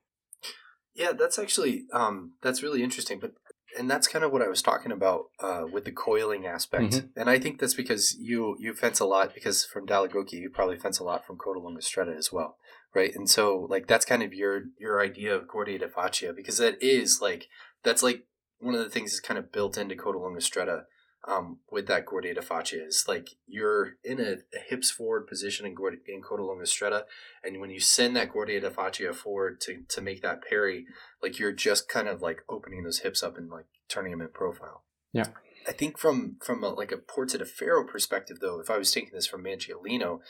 Yeah, 0.95 1.13
that's 1.13 1.39
actually 1.39 1.87
um, 1.93 2.33
that's 2.43 2.63
really 2.63 2.83
interesting, 2.83 3.19
but 3.19 3.33
and 3.79 3.91
that's 3.91 4.09
kind 4.09 4.25
of 4.25 4.33
what 4.33 4.43
I 4.43 4.49
was 4.49 4.63
talking 4.63 4.93
about 4.93 5.27
uh, 5.41 5.65
with 5.71 5.85
the 5.85 5.93
coiling 5.93 6.47
aspect, 6.47 6.93
Mhm. 6.95 7.09
and 7.17 7.31
I 7.31 7.39
think 7.39 7.59
that's 7.61 7.75
because 7.75 8.17
you 8.21 8.57
you 8.59 8.75
fence 8.75 9.01
a 9.01 9.05
lot 9.07 9.35
because 9.35 9.65
from 9.65 9.87
Dall'Agocchie 9.87 10.33
you 10.41 10.51
probably 10.51 10.77
fence 10.79 10.99
a 10.99 11.05
lot 11.05 11.27
from 11.27 11.39
Codalunga 11.39 11.79
Stretta 11.81 12.17
as 12.17 12.33
well, 12.33 12.59
right? 12.95 13.15
And 13.15 13.29
so 13.31 13.67
like 13.71 13.87
that's 13.87 14.05
kind 14.05 14.23
of 14.23 14.35
your 14.35 14.63
your 14.79 15.01
idea 15.01 15.35
of 15.35 15.49
Guardia 15.49 15.79
de 15.79 15.89
Faccia 15.89 16.35
because 16.35 16.59
that 16.59 16.83
is 16.83 17.21
like 17.23 17.49
that's 17.83 18.03
like 18.03 18.25
one 18.59 18.75
of 18.75 18.81
the 18.81 18.91
things 18.91 19.13
that's 19.13 19.21
kind 19.21 19.39
of 19.39 19.53
built 19.53 19.79
into 19.79 19.95
Codalunga 19.95 20.39
Stretta 20.39 20.85
um, 21.27 21.59
with 21.71 21.87
that 21.89 22.07
Guardia 22.07 22.35
de 22.35 22.41
Faccia 22.41 22.87
is 22.87 23.07
like 23.09 23.31
you're 23.47 23.95
in 24.05 24.21
a, 24.21 24.37
a 24.55 24.61
hips 24.69 24.91
forward 24.91 25.27
position 25.27 25.67
in, 25.67 25.75
Guardia, 25.75 26.01
in 26.07 26.23
Codalunga 26.23 26.63
Stretta, 26.63 27.03
and 27.43 27.61
when 27.61 27.71
you 27.71 27.81
send 27.81 28.17
that 28.17 28.33
Guardia 28.33 28.61
de 28.61 28.71
Faccia 28.71 29.15
forward 29.15 29.61
to, 29.63 29.83
to 29.89 30.01
make 30.01 30.23
that 30.23 30.43
parry, 30.49 30.87
like 31.23 31.39
you're 31.39 31.53
just 31.53 31.89
kind 31.89 32.09
of 32.09 32.23
like 32.23 32.43
opening 32.49 32.85
those 32.85 33.01
hips 33.01 33.23
up 33.23 33.37
and 33.37 33.51
like 33.51 33.67
turning 33.89 34.13
them 34.13 34.21
in 34.21 34.29
profile. 34.29 34.85
Yeah. 35.13 35.27
I 35.67 35.73
think 35.73 35.99
from 35.99 36.37
from 36.43 36.63
a, 36.65 36.69
like 36.69 36.93
a 36.93 36.97
Porta 36.97 37.39
de 37.39 37.45
Ferro 37.45 37.85
perspective, 37.85 38.39
though, 38.41 38.59
if 38.61 38.71
I 38.71 38.79
was 38.79 38.91
taking 38.91 39.11
this 39.13 39.27
from 39.27 39.45
Manciolino, 39.45 40.21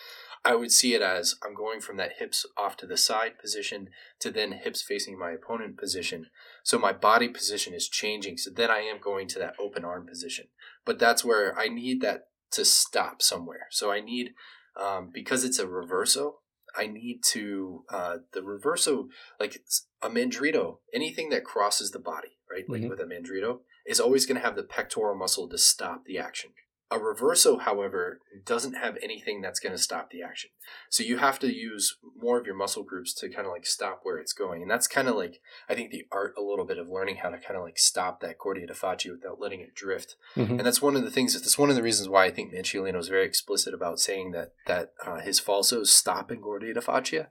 I 0.45 0.57
would 0.57 0.73
see 0.73 0.95
it 0.95 1.03
as 1.03 1.37
I'm 1.45 1.55
going 1.55 1.81
from 1.81 1.97
that 1.99 2.15
hips 2.19 2.45
off 2.57 2.77
to 2.79 2.87
the 2.87 2.97
side 2.97 3.39
position 3.39 3.91
to 4.21 4.31
then 4.31 4.53
hips 4.53 4.83
facing 4.83 5.19
my 5.19 5.31
opponent 5.31 5.77
position. 5.77 6.27
So 6.65 6.79
my 6.79 6.93
body 6.93 7.29
position 7.29 7.73
is 7.73 7.89
changing. 7.89 8.39
So 8.39 8.51
then 8.51 8.71
I 8.71 8.81
am 8.81 8.99
going 9.01 9.29
to 9.29 9.39
that 9.39 9.55
open 9.61 9.85
arm 9.85 10.07
position. 10.07 10.47
But 10.89 10.99
that's 10.99 11.23
where 11.23 11.55
I 11.59 11.69
need 11.69 12.01
that 12.01 12.29
to 12.53 12.65
stop 12.65 13.21
somewhere. 13.21 13.67
So 13.71 13.93
I 13.93 14.01
need 14.01 14.31
um, 14.75 15.11
because 15.13 15.45
it's 15.45 15.59
a 15.59 15.67
reverso. 15.67 16.37
I 16.75 16.87
need 16.87 17.23
to 17.33 17.85
uh, 17.91 18.17
the 18.33 18.41
reverso 18.41 19.09
like 19.39 19.61
a 20.01 20.09
mandrito. 20.09 20.79
Anything 20.95 21.29
that 21.29 21.45
crosses 21.45 21.91
the 21.91 21.99
body, 21.99 22.39
right? 22.51 22.65
Like 22.71 22.81
Mhm. 22.81 22.89
with 22.89 23.01
a 23.01 23.05
mandrito, 23.05 23.61
is 23.85 24.01
always 24.01 24.25
going 24.25 24.41
to 24.41 24.47
have 24.47 24.57
the 24.57 24.63
pectoral 24.63 25.15
muscle 25.15 25.47
to 25.51 25.59
stop 25.59 26.07
the 26.07 26.17
action. 26.17 26.53
A 26.91 26.99
reverso, 26.99 27.61
however, 27.61 28.21
doesn't 28.47 28.73
have 28.73 28.97
anything 29.03 29.43
that's 29.43 29.61
going 29.61 29.75
to 29.75 29.83
stop 29.83 30.11
the 30.11 30.23
action. 30.23 30.49
So 30.89 31.03
you 31.03 31.19
have 31.19 31.39
to 31.41 31.55
use 31.55 31.99
more 32.17 32.39
of 32.41 32.47
your 32.47 32.55
muscle 32.55 32.83
groups 32.83 33.13
to 33.15 33.29
kind 33.29 33.47
of 33.47 33.53
like 33.53 33.67
stop 33.67 34.01
where 34.05 34.17
it's 34.17 34.33
going. 34.33 34.63
And 34.63 34.71
that's 34.71 34.87
kind 34.87 35.07
of 35.07 35.15
like, 35.15 35.41
I 35.69 35.75
think, 35.75 35.91
the 35.91 36.07
art 36.11 36.33
a 36.39 36.43
little 36.43 36.65
bit 36.65 36.79
of 36.79 36.89
learning 36.89 37.17
how 37.17 37.29
to 37.29 37.37
kind 37.39 37.59
of 37.59 37.63
like 37.63 37.79
stop 37.79 38.21
that 38.21 38.39
Guardia 38.39 38.67
de 38.67 38.73
Faccia 38.73 39.11
without 39.11 39.39
letting 39.39 39.61
it 39.61 39.75
drift. 39.75 40.17
Mhm. 40.35 40.51
And 40.51 40.61
that's 40.61 40.81
one 40.81 40.97
of 40.97 41.03
the 41.03 41.11
things, 41.11 41.35
that's 41.35 41.59
one 41.59 41.69
of 41.69 41.77
the 41.77 41.83
reasons 41.83 42.09
why 42.09 42.25
I 42.25 42.31
think 42.31 42.55
Manciolino 42.55 42.99
is 42.99 43.09
very 43.09 43.27
explicit 43.27 43.75
about 43.75 44.01
saying 44.01 44.31
that 44.33 44.55
that 44.67 44.95
uh, 45.05 45.21
his 45.21 45.41
falsos 45.41 45.89
stop 45.89 46.33
in 46.33 46.41
Guardia 46.41 46.73
de 46.73 46.81
Faccia. 46.81 47.27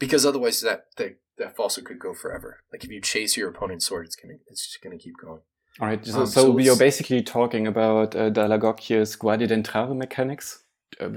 Because 0.00 0.26
otherwise 0.26 0.60
that, 0.62 0.86
that, 0.96 1.18
that 1.38 1.56
falso 1.56 1.84
could 1.84 2.00
go 2.00 2.14
forever. 2.14 2.64
Like 2.72 2.82
if 2.82 2.90
you 2.90 3.00
chase 3.00 3.36
your 3.36 3.48
opponent's 3.48 3.86
sword, 3.86 4.06
it's 4.06 4.16
gonna 4.16 4.38
it's 4.48 4.66
just 4.66 4.82
gonna 4.82 4.98
keep 4.98 5.14
going. 5.22 5.42
All 5.80 5.86
right, 5.86 6.04
so, 6.04 6.20
Um, 6.20 6.26
so, 6.26 6.50
we 6.50 6.68
are 6.68 6.76
basically 6.76 7.22
talking 7.22 7.66
about 7.66 8.16
uh, 8.16 8.30
Dall'Agocchie's 8.30 9.14
Guardia 9.14 9.46
d'Entrare 9.46 9.94
mechanics, 9.94 10.64
uh, 11.00 11.10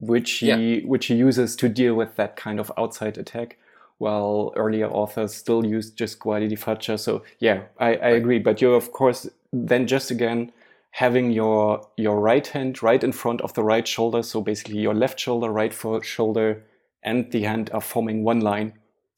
which 0.00 0.30
he 0.32 0.80
which 0.86 1.06
he 1.06 1.14
uses 1.14 1.56
to 1.56 1.68
deal 1.68 1.94
with 1.94 2.16
that 2.16 2.36
kind 2.36 2.58
of 2.58 2.72
outside 2.78 3.18
attack, 3.18 3.58
while 3.98 4.52
earlier 4.56 4.88
authors 4.88 5.34
still 5.34 5.64
used 5.66 5.98
just 5.98 6.20
Guardia 6.20 6.48
di 6.48 6.56
Faccia. 6.56 6.98
So 6.98 7.22
yeah, 7.38 7.64
I, 7.78 7.88
I 7.96 8.10
agree. 8.20 8.38
But 8.38 8.62
you're 8.62 8.76
of 8.76 8.92
course 8.92 9.28
then 9.52 9.86
just 9.86 10.10
again 10.10 10.52
having 10.92 11.30
your 11.30 11.86
your 11.96 12.18
right 12.18 12.46
hand 12.46 12.82
right 12.82 13.04
in 13.04 13.12
front 13.12 13.40
of 13.42 13.52
the 13.54 13.62
right 13.62 13.86
shoulder. 13.86 14.22
So 14.22 14.40
basically, 14.40 14.78
your 14.78 14.94
left 14.94 15.20
shoulder, 15.20 15.50
right 15.50 15.74
shoulder, 16.02 16.62
and 17.02 17.30
the 17.30 17.42
hand 17.42 17.70
are 17.74 17.82
forming 17.82 18.24
one 18.24 18.40
line 18.40 18.72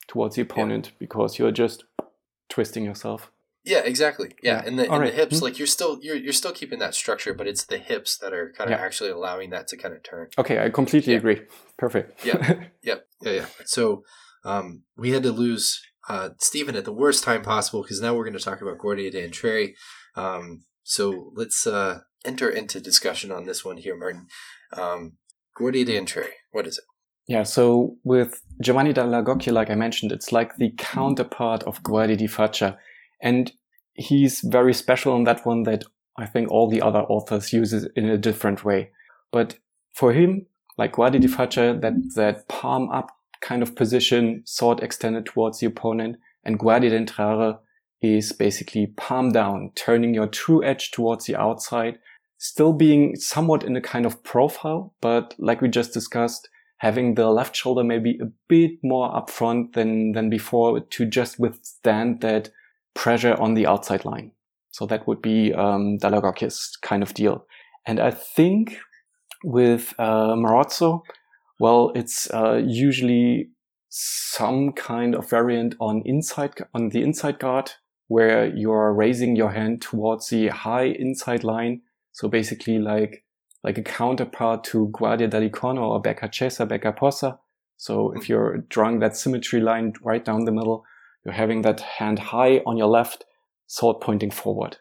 towards 0.08 0.34
the 0.34 0.42
opponent 0.42 0.86
yeah. 0.86 0.92
because 0.98 1.38
you're 1.38 1.52
just 1.52 1.84
twisting 2.48 2.84
yourself. 2.84 3.30
Yeah, 3.64 3.80
exactly. 3.80 4.32
Yeah, 4.42 4.62
and 4.64 4.78
the, 4.78 4.90
and 4.90 5.02
right. 5.02 5.10
the 5.10 5.16
hips, 5.16 5.36
mm-hmm. 5.36 5.44
like 5.44 5.58
you're 5.58 5.66
still 5.66 5.98
you're 6.00 6.16
you're 6.16 6.32
still 6.32 6.52
keeping 6.52 6.78
that 6.78 6.94
structure, 6.94 7.34
but 7.34 7.46
it's 7.46 7.64
the 7.64 7.78
hips 7.78 8.16
that 8.18 8.32
are 8.32 8.52
kind 8.56 8.70
of 8.72 8.78
yeah. 8.78 8.84
actually 8.84 9.10
allowing 9.10 9.50
that 9.50 9.68
to 9.68 9.76
kind 9.76 9.94
of 9.94 10.02
turn. 10.02 10.28
Okay, 10.38 10.64
I 10.64 10.70
completely 10.70 11.12
yeah. 11.12 11.18
agree. 11.18 11.42
Perfect. 11.76 12.24
yeah, 12.24 12.64
yeah, 12.82 12.96
yeah, 13.20 13.32
yeah. 13.32 13.46
So 13.66 14.04
um, 14.44 14.84
we 14.96 15.10
had 15.10 15.22
to 15.24 15.32
lose 15.32 15.82
uh, 16.08 16.30
Stephen 16.38 16.74
at 16.74 16.84
the 16.84 16.92
worst 16.92 17.22
time 17.22 17.42
possible 17.42 17.82
because 17.82 18.00
now 18.00 18.14
we're 18.14 18.24
going 18.24 18.36
to 18.36 18.42
talk 18.42 18.62
about 18.62 18.78
Guardia 18.78 19.10
d'Entrare. 19.10 19.74
Um, 20.16 20.64
so 20.82 21.32
let's 21.34 21.66
uh, 21.66 22.00
enter 22.24 22.48
into 22.48 22.80
discussion 22.80 23.30
on 23.30 23.44
this 23.44 23.64
one 23.64 23.76
here, 23.76 23.96
Martin. 23.96 24.26
Um, 24.72 25.18
Guardia 25.54 25.84
d'Entrare, 25.84 26.30
what 26.50 26.66
is 26.66 26.78
it? 26.78 26.84
Yeah, 27.28 27.44
so 27.44 27.96
with 28.02 28.42
Giovanni 28.60 28.92
Dall'Agocchie, 28.92 29.52
like 29.52 29.70
I 29.70 29.76
mentioned, 29.76 30.10
it's 30.10 30.32
like 30.32 30.56
the 30.56 30.72
counterpart 30.78 31.62
of 31.62 31.82
Guardia 31.82 32.16
di 32.16 32.26
Faccia. 32.26 32.76
And 33.22 33.52
he's 33.94 34.40
very 34.40 34.74
special 34.74 35.16
in 35.16 35.24
that 35.24 35.44
one 35.44 35.64
that 35.64 35.84
I 36.16 36.26
think 36.26 36.50
all 36.50 36.68
the 36.68 36.82
other 36.82 37.00
authors 37.00 37.52
use 37.52 37.72
it 37.72 37.90
in 37.96 38.08
a 38.08 38.18
different 38.18 38.64
way. 38.64 38.90
But 39.32 39.58
for 39.94 40.12
him, 40.12 40.46
like 40.78 40.92
Guardia 40.92 41.20
di 41.20 41.28
Faccia, 41.28 41.80
that, 41.80 41.94
that 42.14 42.48
palm 42.48 42.90
up 42.90 43.10
kind 43.40 43.62
of 43.62 43.74
position, 43.74 44.42
sword 44.44 44.80
extended 44.80 45.26
towards 45.26 45.60
the 45.60 45.66
opponent, 45.66 46.16
and 46.44 46.58
Guardi 46.58 46.90
d'Entrare 46.90 47.58
is 48.00 48.32
basically 48.32 48.86
palm 48.96 49.30
down, 49.32 49.72
turning 49.74 50.14
your 50.14 50.26
true 50.26 50.64
edge 50.64 50.90
towards 50.90 51.26
the 51.26 51.36
outside, 51.36 51.98
still 52.38 52.72
being 52.72 53.16
somewhat 53.16 53.62
in 53.62 53.76
a 53.76 53.80
kind 53.80 54.06
of 54.06 54.22
profile, 54.24 54.94
but 55.00 55.34
like 55.38 55.60
we 55.60 55.68
just 55.68 55.92
discussed, 55.92 56.48
having 56.78 57.14
the 57.14 57.28
left 57.28 57.54
shoulder 57.54 57.84
maybe 57.84 58.18
a 58.22 58.30
bit 58.48 58.72
more 58.82 59.10
upfront 59.12 59.74
than, 59.74 60.12
than 60.12 60.30
before 60.30 60.80
to 60.80 61.04
just 61.04 61.38
withstand 61.38 62.22
that 62.22 62.48
pressure 62.94 63.34
on 63.40 63.54
the 63.54 63.66
outside 63.66 64.04
line. 64.04 64.32
So 64.70 64.86
that 64.86 65.06
would 65.06 65.20
be 65.20 65.52
um, 65.52 65.98
Dall'Agocchie's 65.98 66.76
kind 66.82 67.02
of 67.02 67.14
deal. 67.14 67.46
And 67.86 67.98
I 67.98 68.10
think 68.10 68.78
with 69.42 69.94
uh, 69.98 70.34
Marozzo, 70.34 71.02
well, 71.58 71.92
it's 71.94 72.30
uh, 72.32 72.60
usually 72.64 73.50
some 73.88 74.72
kind 74.72 75.14
of 75.14 75.28
variant 75.28 75.74
on 75.80 76.02
inside 76.04 76.52
on 76.74 76.90
the 76.90 77.02
inside 77.02 77.40
guard 77.40 77.72
where 78.06 78.46
you're 78.46 78.92
raising 78.92 79.34
your 79.36 79.50
hand 79.50 79.82
towards 79.82 80.28
the 80.28 80.48
high 80.48 80.84
inside 80.86 81.44
line. 81.44 81.82
So 82.12 82.28
basically 82.28 82.78
like 82.78 83.24
like 83.62 83.76
a 83.76 83.82
counterpart 83.82 84.64
to 84.64 84.88
Guardia 84.92 85.28
dell'Alicorno 85.28 85.82
or 85.82 86.00
Becca 86.00 86.28
Cesa, 86.28 86.66
Becca 86.66 86.92
Possa. 86.92 87.38
So 87.76 88.12
if 88.12 88.28
you're 88.28 88.58
drawing 88.68 89.00
that 89.00 89.16
symmetry 89.16 89.60
line 89.60 89.92
right 90.02 90.24
down 90.24 90.44
the 90.44 90.52
middle, 90.52 90.84
you're 91.24 91.34
having 91.34 91.62
that 91.62 91.80
hand 91.80 92.18
high 92.18 92.58
on 92.66 92.76
your 92.76 92.88
left, 92.88 93.24
sword 93.66 94.00
pointing 94.00 94.30
forward. 94.30 94.78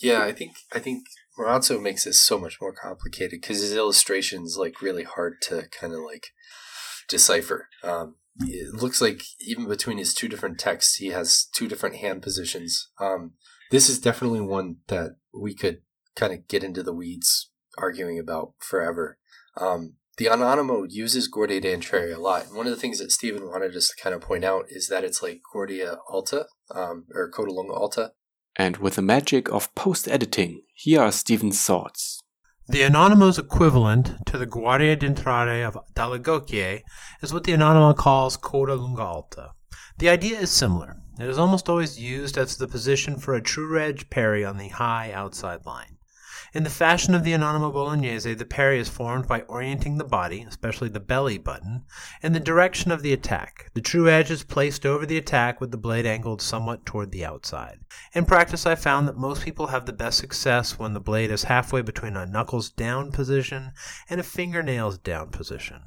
Yeah, 0.00 0.22
I 0.22 0.32
think 0.32 0.52
I 0.72 0.78
think 0.78 1.04
Marozzo 1.38 1.80
makes 1.80 2.04
this 2.04 2.20
so 2.20 2.38
much 2.38 2.58
more 2.60 2.72
complicated 2.72 3.40
because 3.40 3.60
his 3.60 3.74
illustrations 3.74 4.56
like 4.56 4.82
really 4.82 5.04
hard 5.04 5.40
to 5.42 5.68
kind 5.70 5.92
of 5.92 6.00
like 6.00 6.28
decipher. 7.08 7.68
Um, 7.82 8.16
it 8.40 8.74
looks 8.74 9.00
like 9.00 9.22
even 9.40 9.68
between 9.68 9.98
his 9.98 10.14
two 10.14 10.28
different 10.28 10.58
texts, 10.58 10.96
he 10.96 11.08
has 11.08 11.46
two 11.52 11.68
different 11.68 11.96
hand 11.96 12.22
positions. 12.22 12.88
Um, 12.98 13.32
this 13.70 13.88
is 13.88 14.00
definitely 14.00 14.40
one 14.40 14.76
that 14.88 15.16
we 15.34 15.54
could 15.54 15.82
kind 16.16 16.32
of 16.32 16.48
get 16.48 16.64
into 16.64 16.82
the 16.82 16.94
weeds 16.94 17.50
arguing 17.78 18.18
about 18.18 18.54
forever. 18.58 19.18
Um, 19.56 19.94
the 20.20 20.26
Anonimo 20.26 20.84
uses 20.86 21.28
Guardia 21.28 21.62
d'Entrare 21.62 22.14
a 22.14 22.18
lot. 22.18 22.46
And 22.46 22.54
one 22.54 22.66
of 22.66 22.74
the 22.74 22.78
things 22.78 22.98
that 22.98 23.10
Stephen 23.10 23.48
wanted 23.48 23.74
us 23.74 23.88
to 23.88 24.02
kind 24.02 24.14
of 24.14 24.20
point 24.20 24.44
out 24.44 24.66
is 24.68 24.88
that 24.88 25.02
it's 25.02 25.22
like 25.22 25.40
Guardia 25.50 25.96
Alta, 26.10 26.44
um, 26.74 27.06
or 27.14 27.30
Codalunga 27.30 27.74
Alta. 27.74 28.12
And 28.54 28.76
with 28.76 28.96
the 28.96 29.02
magic 29.02 29.50
of 29.50 29.74
post 29.74 30.06
editing, 30.06 30.60
here 30.74 31.00
are 31.00 31.10
Stephen's 31.10 31.62
thoughts. 31.62 32.20
The 32.68 32.82
Anonimo's 32.82 33.38
equivalent 33.38 34.26
to 34.26 34.36
the 34.36 34.44
Guardia 34.44 34.94
d'Entrare 34.94 35.66
of 35.66 35.78
Dalla 35.94 36.18
is 37.22 37.32
what 37.32 37.44
the 37.44 37.52
Anonimo 37.52 37.96
calls 37.96 38.36
Coda 38.36 38.74
Lunga 38.74 39.02
Alta. 39.02 39.52
The 39.96 40.10
idea 40.10 40.38
is 40.38 40.50
similar. 40.50 40.96
It 41.18 41.30
is 41.30 41.38
almost 41.38 41.70
always 41.70 41.98
used 41.98 42.36
as 42.36 42.58
the 42.58 42.68
position 42.68 43.16
for 43.16 43.32
a 43.32 43.40
true 43.40 43.80
edge 43.80 44.10
parry 44.10 44.44
on 44.44 44.58
the 44.58 44.68
high 44.68 45.12
outside 45.12 45.64
line. 45.64 45.96
In 46.52 46.64
the 46.64 46.70
fashion 46.70 47.14
of 47.14 47.22
the 47.22 47.32
Anonimo 47.32 47.72
Bolognese, 47.72 48.34
the 48.34 48.44
parry 48.44 48.80
is 48.80 48.88
formed 48.88 49.28
by 49.28 49.42
orienting 49.42 49.98
the 49.98 50.04
body, 50.04 50.42
especially 50.42 50.88
the 50.88 50.98
belly 50.98 51.38
button, 51.38 51.84
in 52.22 52.32
the 52.32 52.40
direction 52.40 52.90
of 52.90 53.02
the 53.02 53.12
attack. 53.12 53.70
The 53.74 53.80
true 53.80 54.08
edge 54.08 54.32
is 54.32 54.42
placed 54.42 54.84
over 54.84 55.06
the 55.06 55.16
attack 55.16 55.60
with 55.60 55.70
the 55.70 55.76
blade 55.76 56.06
angled 56.06 56.42
somewhat 56.42 56.84
toward 56.84 57.12
the 57.12 57.24
outside. 57.24 57.78
In 58.14 58.24
practice, 58.24 58.66
I 58.66 58.74
found 58.74 59.06
that 59.06 59.16
most 59.16 59.44
people 59.44 59.68
have 59.68 59.86
the 59.86 59.92
best 59.92 60.18
success 60.18 60.76
when 60.76 60.92
the 60.92 60.98
blade 60.98 61.30
is 61.30 61.44
halfway 61.44 61.82
between 61.82 62.16
a 62.16 62.26
knuckles 62.26 62.68
down 62.70 63.12
position 63.12 63.70
and 64.08 64.18
a 64.18 64.24
fingernails 64.24 64.98
down 64.98 65.28
position. 65.28 65.82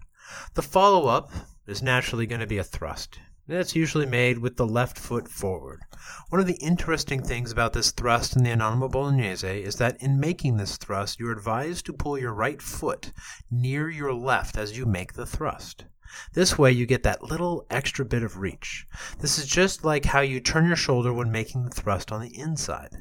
The 0.54 0.62
follow 0.62 1.08
up 1.08 1.30
is 1.68 1.84
naturally 1.84 2.26
going 2.26 2.40
to 2.40 2.48
be 2.48 2.58
a 2.58 2.64
thrust. 2.64 3.20
It's 3.46 3.76
usually 3.76 4.06
made 4.06 4.38
with 4.38 4.56
the 4.56 4.66
left 4.66 4.98
foot 4.98 5.28
forward. 5.28 5.82
One 6.30 6.40
of 6.40 6.48
the 6.48 6.62
interesting 6.62 7.22
things 7.22 7.52
about 7.52 7.74
this 7.74 7.92
thrust 7.92 8.38
in 8.38 8.44
the 8.44 8.52
Anonimo 8.52 8.90
Bolognese 8.90 9.62
is 9.62 9.76
that 9.76 10.02
in 10.02 10.18
making 10.18 10.56
this 10.56 10.78
thrust, 10.78 11.20
you're 11.20 11.34
advised 11.34 11.86
to 11.88 11.94
pull 11.94 12.18
your 12.18 12.34
right 12.34 12.62
foot 12.62 13.12
near 13.52 13.90
your 13.90 14.14
left 14.14 14.56
as 14.56 14.78
you 14.78 14.86
make 14.86 15.12
the 15.12 15.26
thrust. 15.26 15.84
This 16.32 16.58
way 16.58 16.72
you 16.72 16.86
get 16.86 17.04
that 17.04 17.22
little 17.22 17.66
extra 17.70 18.06
bit 18.06 18.24
of 18.24 18.38
reach. 18.38 18.88
This 19.20 19.38
is 19.38 19.46
just 19.46 19.84
like 19.84 20.06
how 20.06 20.22
you 20.22 20.40
turn 20.40 20.68
your 20.68 20.78
shoulder 20.78 21.12
when 21.12 21.30
making 21.30 21.66
the 21.66 21.72
thrust 21.76 22.14
on 22.14 22.22
the 22.22 22.40
inside. 22.40 22.96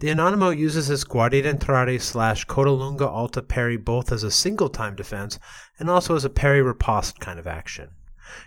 The 0.00 0.08
Anonimo 0.08 0.50
uses 0.50 0.88
his 0.88 1.04
Guardia 1.04 1.44
d'Entrare 1.44 1.98
slash 1.98 2.46
Codalunga 2.46 3.08
Alta 3.08 3.40
parry 3.40 3.78
both 3.78 4.12
as 4.12 4.24
a 4.24 4.30
single 4.30 4.68
time 4.68 4.94
defense 4.94 5.38
and 5.78 5.88
also 5.88 6.16
as 6.16 6.26
a 6.26 6.28
parry 6.28 6.60
riposte 6.60 7.18
kind 7.18 7.38
of 7.38 7.46
action. 7.46 7.92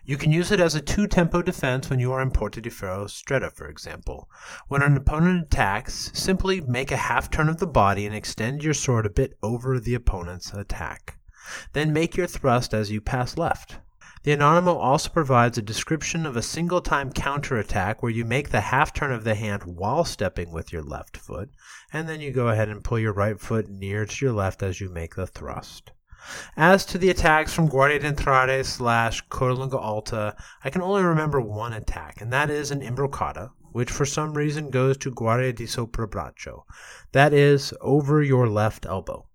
You 0.05 0.17
can 0.17 0.31
use 0.31 0.51
it 0.51 0.59
as 0.59 0.75
a 0.75 0.81
two-tempo 0.81 1.41
defense 1.41 1.89
when 1.89 1.99
you 1.99 2.11
are 2.11 2.21
in 2.21 2.31
Porta 2.31 2.61
di 2.61 2.69
Ferro 2.69 3.05
Stretta, 3.05 3.51
for 3.51 3.67
example. 3.67 4.29
When 4.67 4.81
an 4.81 4.97
opponent 4.97 5.45
attacks, 5.45 6.11
simply 6.13 6.61
make 6.61 6.91
a 6.91 6.97
half 6.97 7.29
turn 7.29 7.49
of 7.49 7.57
the 7.57 7.67
body 7.67 8.05
and 8.05 8.15
extend 8.15 8.63
your 8.63 8.73
sword 8.73 9.05
a 9.05 9.09
bit 9.09 9.37
over 9.41 9.79
the 9.79 9.95
opponent's 9.95 10.53
attack. 10.53 11.19
Then 11.73 11.91
make 11.91 12.15
your 12.15 12.27
thrust 12.27 12.73
as 12.73 12.91
you 12.91 13.01
pass 13.01 13.37
left. 13.37 13.77
The 14.23 14.31
Anonimo 14.31 14.75
also 14.75 15.09
provides 15.09 15.57
a 15.57 15.61
description 15.61 16.25
of 16.25 16.37
a 16.37 16.41
single 16.41 16.79
time 16.79 17.11
counter 17.11 17.57
attack 17.57 18.01
where 18.01 18.11
you 18.11 18.23
make 18.23 18.49
the 18.51 18.61
half 18.61 18.93
turn 18.93 19.11
of 19.11 19.25
the 19.25 19.35
hand 19.35 19.63
while 19.63 20.05
stepping 20.05 20.53
with 20.53 20.71
your 20.71 20.81
left 20.81 21.17
foot, 21.17 21.49
and 21.91 22.07
then 22.07 22.21
you 22.21 22.31
go 22.31 22.47
ahead 22.47 22.69
and 22.69 22.85
pull 22.85 22.97
your 22.97 23.11
right 23.11 23.37
foot 23.37 23.67
near 23.67 24.05
to 24.05 24.25
your 24.25 24.33
left 24.33 24.63
as 24.63 24.79
you 24.79 24.87
make 24.87 25.15
the 25.15 25.27
thrust. 25.27 25.91
As 26.55 26.85
to 26.85 26.97
the 26.97 27.09
attacks 27.09 27.53
from 27.53 27.67
Guardia 27.67 27.99
d'Entrare 27.99 28.63
slash 28.63 29.25
Codalunga 29.27 29.79
Alta, 29.79 30.35
I 30.63 30.69
can 30.69 30.81
only 30.81 31.03
remember 31.03 31.41
one 31.41 31.73
attack, 31.73 32.21
and 32.21 32.31
that 32.31 32.49
is 32.49 32.71
an 32.71 32.81
Imbroccata, 32.81 33.49
which 33.71 33.91
for 33.91 34.05
some 34.05 34.33
reason 34.33 34.69
goes 34.69 34.97
to 34.97 35.11
Guardia 35.11 35.53
di 35.53 35.65
Soprabraccio. 35.65 36.63
That 37.11 37.33
is, 37.33 37.73
over 37.81 38.21
your 38.21 38.47
left 38.47 38.85
elbow. 38.85 39.27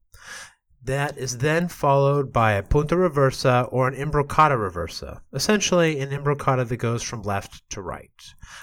That 0.88 1.18
is 1.18 1.36
then 1.36 1.68
followed 1.68 2.32
by 2.32 2.52
a 2.52 2.62
punta 2.62 2.94
reversa 2.94 3.68
or 3.70 3.88
an 3.88 3.94
imbrocata 3.94 4.56
reversa, 4.56 5.20
essentially 5.34 6.00
an 6.00 6.08
imbrocata 6.08 6.66
that 6.66 6.78
goes 6.78 7.02
from 7.02 7.20
left 7.20 7.68
to 7.72 7.82
right. 7.82 8.10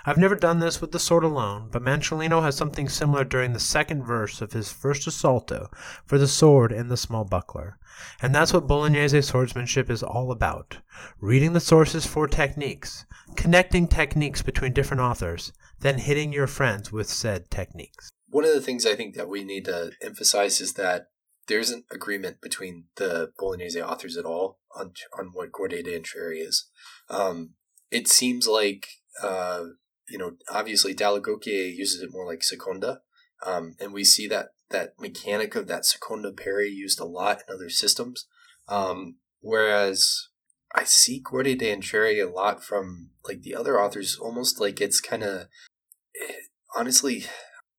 I've 0.07 0.17
never 0.17 0.33
done 0.33 0.57
this 0.57 0.81
with 0.81 0.91
the 0.91 0.97
sword 0.97 1.23
alone, 1.23 1.69
but 1.71 1.83
Manciolino 1.83 2.41
has 2.41 2.55
something 2.55 2.89
similar 2.89 3.25
during 3.25 3.53
the 3.53 3.59
second 3.59 4.05
verse 4.05 4.41
of 4.41 4.53
his 4.53 4.71
first 4.71 5.07
assalto 5.07 5.67
for 6.07 6.17
the 6.17 6.27
sword 6.27 6.71
and 6.71 6.89
the 6.89 6.97
small 6.97 7.25
buckler. 7.25 7.77
And 8.23 8.33
that's 8.33 8.53
what 8.53 8.65
Bolognese 8.65 9.21
swordsmanship 9.21 9.91
is 9.91 10.01
all 10.01 10.31
about 10.31 10.79
reading 11.21 11.53
the 11.53 11.59
sources 11.59 12.07
for 12.07 12.27
techniques, 12.27 13.05
connecting 13.35 13.87
techniques 13.87 14.41
between 14.41 14.73
different 14.73 15.01
authors, 15.01 15.53
then 15.79 15.99
hitting 15.99 16.33
your 16.33 16.47
friends 16.47 16.91
with 16.91 17.07
said 17.07 17.51
techniques. 17.51 18.09
One 18.29 18.45
of 18.45 18.53
the 18.55 18.61
things 18.61 18.83
I 18.83 18.95
think 18.95 19.13
that 19.13 19.29
we 19.29 19.43
need 19.43 19.65
to 19.65 19.91
emphasize 20.01 20.59
is 20.59 20.73
that 20.73 21.09
there 21.47 21.59
isn't 21.59 21.85
agreement 21.91 22.41
between 22.41 22.85
the 22.95 23.31
Bolognese 23.37 23.81
authors 23.81 24.17
at 24.17 24.25
all 24.25 24.59
on 24.75 24.93
on 25.17 25.27
what 25.33 25.51
Guardia 25.51 25.83
d'Entrare 25.83 26.33
is. 26.35 26.69
Um, 27.09 27.51
it 27.91 28.07
seems 28.07 28.47
like 28.47 28.87
uh, 29.21 29.65
you 30.09 30.17
know, 30.17 30.33
obviously 30.49 30.93
Dalla 30.93 31.21
uses 31.45 32.01
it 32.01 32.11
more 32.11 32.25
like 32.25 32.43
Seconda, 32.43 33.01
um, 33.45 33.75
and 33.79 33.93
we 33.93 34.03
see 34.03 34.27
that 34.27 34.49
that 34.69 34.99
mechanic 34.99 35.55
of 35.55 35.67
that 35.67 35.85
Seconda 35.85 36.31
parry 36.31 36.69
used 36.69 36.99
a 36.99 37.05
lot 37.05 37.41
in 37.47 37.53
other 37.53 37.69
systems. 37.69 38.25
Um, 38.67 39.17
whereas 39.41 40.29
I 40.73 40.83
see 40.83 41.21
Guardia 41.23 41.55
d'Entrare 41.55 42.21
a 42.21 42.31
lot 42.31 42.63
from 42.63 43.11
like 43.27 43.41
the 43.41 43.55
other 43.55 43.79
authors, 43.79 44.17
almost 44.17 44.59
like 44.59 44.81
it's 44.81 44.99
kind 44.99 45.23
of 45.23 45.47
eh, 46.21 46.33
honestly 46.75 47.25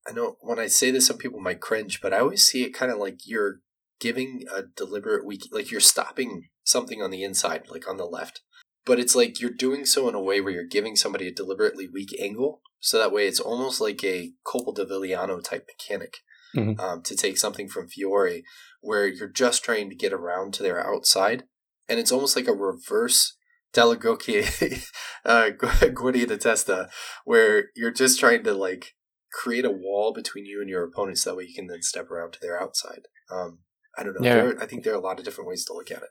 I 0.09 0.13
know 0.13 0.37
when 0.41 0.59
I 0.59 0.67
say 0.69 0.91
this, 0.91 1.07
some 1.07 1.19
people 1.19 1.41
might 1.41 1.61
cringe, 1.61 2.01
but 2.01 2.13
I 2.13 2.21
always 2.21 2.45
see 2.45 2.63
it 2.63 2.71
kind 2.75 2.93
of 2.93 2.99
like 2.99 3.21
you're 3.27 3.61
giving 3.99 4.45
a 4.55 4.63
deliberate 4.63 5.25
weak, 5.27 5.43
like 5.51 5.71
you're 5.71 5.81
stopping 5.81 6.49
something 6.65 7.03
on 7.03 7.11
the 7.11 7.23
inside, 7.23 7.65
like 7.71 7.89
on 7.89 7.97
the 7.97 8.05
left. 8.05 8.43
But 8.85 9.01
it's 9.01 9.17
like 9.17 9.41
you're 9.41 9.51
doing 9.51 9.85
so 9.85 10.09
in 10.09 10.15
a 10.15 10.23
way 10.23 10.41
where 10.41 10.53
you're 10.53 10.65
giving 10.65 10.95
somebody 10.95 11.27
a 11.29 11.33
deliberately 11.35 11.89
weak 11.93 12.15
angle, 12.21 12.61
so 12.79 12.99
that 12.99 13.13
way 13.13 13.27
it's 13.27 13.41
almost 13.41 13.81
like 13.81 14.05
a 14.05 14.33
Colpo 14.47 14.75
di 14.75 14.85
Villano 14.85 15.41
type 15.41 15.67
mechanic 15.67 16.19
Mhm. 16.55 16.79
um, 16.81 17.03
to 17.03 17.17
take 17.17 17.37
something 17.37 17.69
from 17.69 17.89
Fiore, 17.89 18.43
where 18.81 19.07
you're 19.09 19.29
just 19.29 19.65
trying 19.65 19.91
to 19.91 19.97
get 19.97 20.13
around 20.13 20.55
to 20.55 20.63
their 20.63 20.79
outside, 20.87 21.45
and 21.89 21.99
it's 21.99 22.13
almost 22.13 22.37
like 22.37 22.47
a 22.47 22.53
reverse 22.55 23.37
Dall'Agocchie 23.75 24.87
uh, 25.25 25.51
Guardia 25.51 26.27
de 26.27 26.37
Testa, 26.39 26.89
where 27.25 27.67
you're 27.75 27.91
just 27.91 28.19
trying 28.21 28.43
to 28.45 28.55
like 28.55 28.95
create 29.37 29.67
a 29.67 29.71
wall 29.71 30.13
between 30.15 30.47
you 30.47 30.61
and 30.61 30.71
your 30.71 30.83
opponents. 30.83 31.25
That 31.25 31.37
way 31.37 31.45
you 31.45 31.55
can 31.55 31.67
then 31.67 31.83
step 31.83 32.11
around 32.11 32.33
to 32.33 32.41
their 32.41 32.61
outside. 32.61 33.03
Um, 33.31 33.59
I 33.99 34.03
don't 34.03 34.19
know. 34.19 34.27
Yeah. 34.27 34.35
There, 34.37 34.63
I 34.63 34.67
think 34.67 34.83
there 34.83 34.95
are 34.95 34.99
a 34.99 35.07
lot 35.09 35.19
of 35.19 35.25
different 35.25 35.49
ways 35.49 35.65
to 35.67 35.75
look 35.75 35.91
at 35.91 36.03
it. 36.03 36.09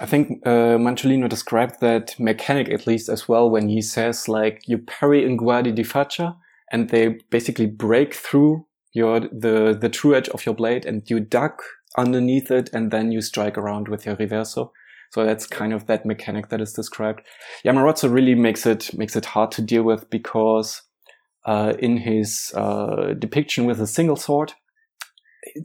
I 0.00 0.06
think 0.06 0.46
uh, 0.46 0.78
Manciolino 0.78 1.28
described 1.28 1.80
that 1.80 2.14
mechanic 2.20 2.68
at 2.68 2.86
least 2.86 3.08
as 3.08 3.28
well 3.28 3.50
when 3.50 3.68
he 3.68 3.82
says 3.82 4.28
like 4.28 4.62
you 4.68 4.78
parry 4.78 5.24
in 5.24 5.36
guardi 5.36 5.74
di 5.74 5.82
faccia 5.82 6.36
and 6.70 6.90
they 6.90 7.18
basically 7.30 7.66
break 7.66 8.14
through 8.14 8.64
your 8.92 9.20
the 9.20 9.76
the 9.78 9.88
true 9.88 10.14
edge 10.14 10.28
of 10.28 10.46
your 10.46 10.54
blade 10.54 10.86
and 10.86 11.10
you 11.10 11.18
duck 11.18 11.62
underneath 11.96 12.48
it 12.52 12.70
and 12.72 12.92
then 12.92 13.10
you 13.10 13.20
strike 13.20 13.58
around 13.58 13.88
with 13.88 14.06
your 14.06 14.14
reverso. 14.14 14.70
So 15.10 15.24
that's 15.24 15.46
kind 15.46 15.72
of 15.72 15.86
that 15.86 16.06
mechanic 16.06 16.48
that 16.50 16.60
is 16.60 16.74
described. 16.74 17.22
Yamarazzo 17.64 18.12
really 18.12 18.36
makes 18.36 18.66
it 18.66 18.94
makes 18.94 19.16
it 19.16 19.24
hard 19.24 19.50
to 19.52 19.62
deal 19.62 19.82
with 19.82 20.08
because 20.10 20.82
in 21.46 21.98
his 21.98 22.52
uh, 22.56 23.14
depiction 23.18 23.64
with 23.66 23.80
a 23.80 23.86
single 23.86 24.16
sword, 24.16 24.52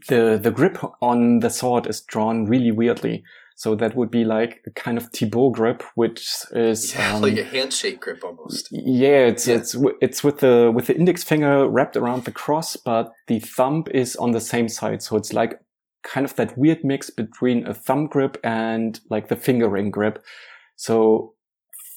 the 0.08 0.40
the 0.42 0.52
grip 0.52 0.78
on 1.02 1.40
the 1.40 1.50
sword 1.50 1.88
is 1.88 2.02
drawn 2.02 2.46
really 2.46 2.72
weirdly. 2.72 3.24
So 3.56 3.76
that 3.76 3.96
would 3.96 4.10
be 4.10 4.24
like 4.26 4.62
a 4.66 4.72
kind 4.72 4.98
of 4.98 5.10
Thibaut 5.12 5.54
grip, 5.54 5.84
which 5.96 6.28
is 6.52 6.94
Yeah, 6.98 7.16
um, 7.16 7.22
like 7.22 7.38
a 7.38 7.44
handshake 7.44 8.00
grip 8.02 8.24
almost. 8.24 8.70
yeah, 8.72 9.28
it's 9.28 9.48
Yeah. 9.48 9.58
it's 9.58 9.76
it's 10.02 10.24
with 10.24 10.40
the 10.40 10.72
with 10.74 10.88
the 10.88 10.96
index 10.96 11.24
finger 11.24 11.68
wrapped 11.70 11.96
around 11.96 12.26
the 12.26 12.32
cross, 12.32 12.76
but 12.76 13.12
the 13.28 13.40
thumb 13.40 13.84
is 13.94 14.16
on 14.16 14.32
the 14.32 14.42
same 14.42 14.68
side. 14.70 15.02
So 15.04 15.18
it's 15.18 15.34
like 15.34 15.60
kind 16.04 16.26
of 16.26 16.36
that 16.36 16.58
weird 16.58 16.84
mix 16.84 17.10
between 17.10 17.66
a 17.68 17.74
thumb 17.74 18.08
grip 18.08 18.38
and 18.44 19.00
like 19.10 19.28
the 19.28 19.36
fingering 19.36 19.92
grip. 19.92 20.24
So 20.76 21.33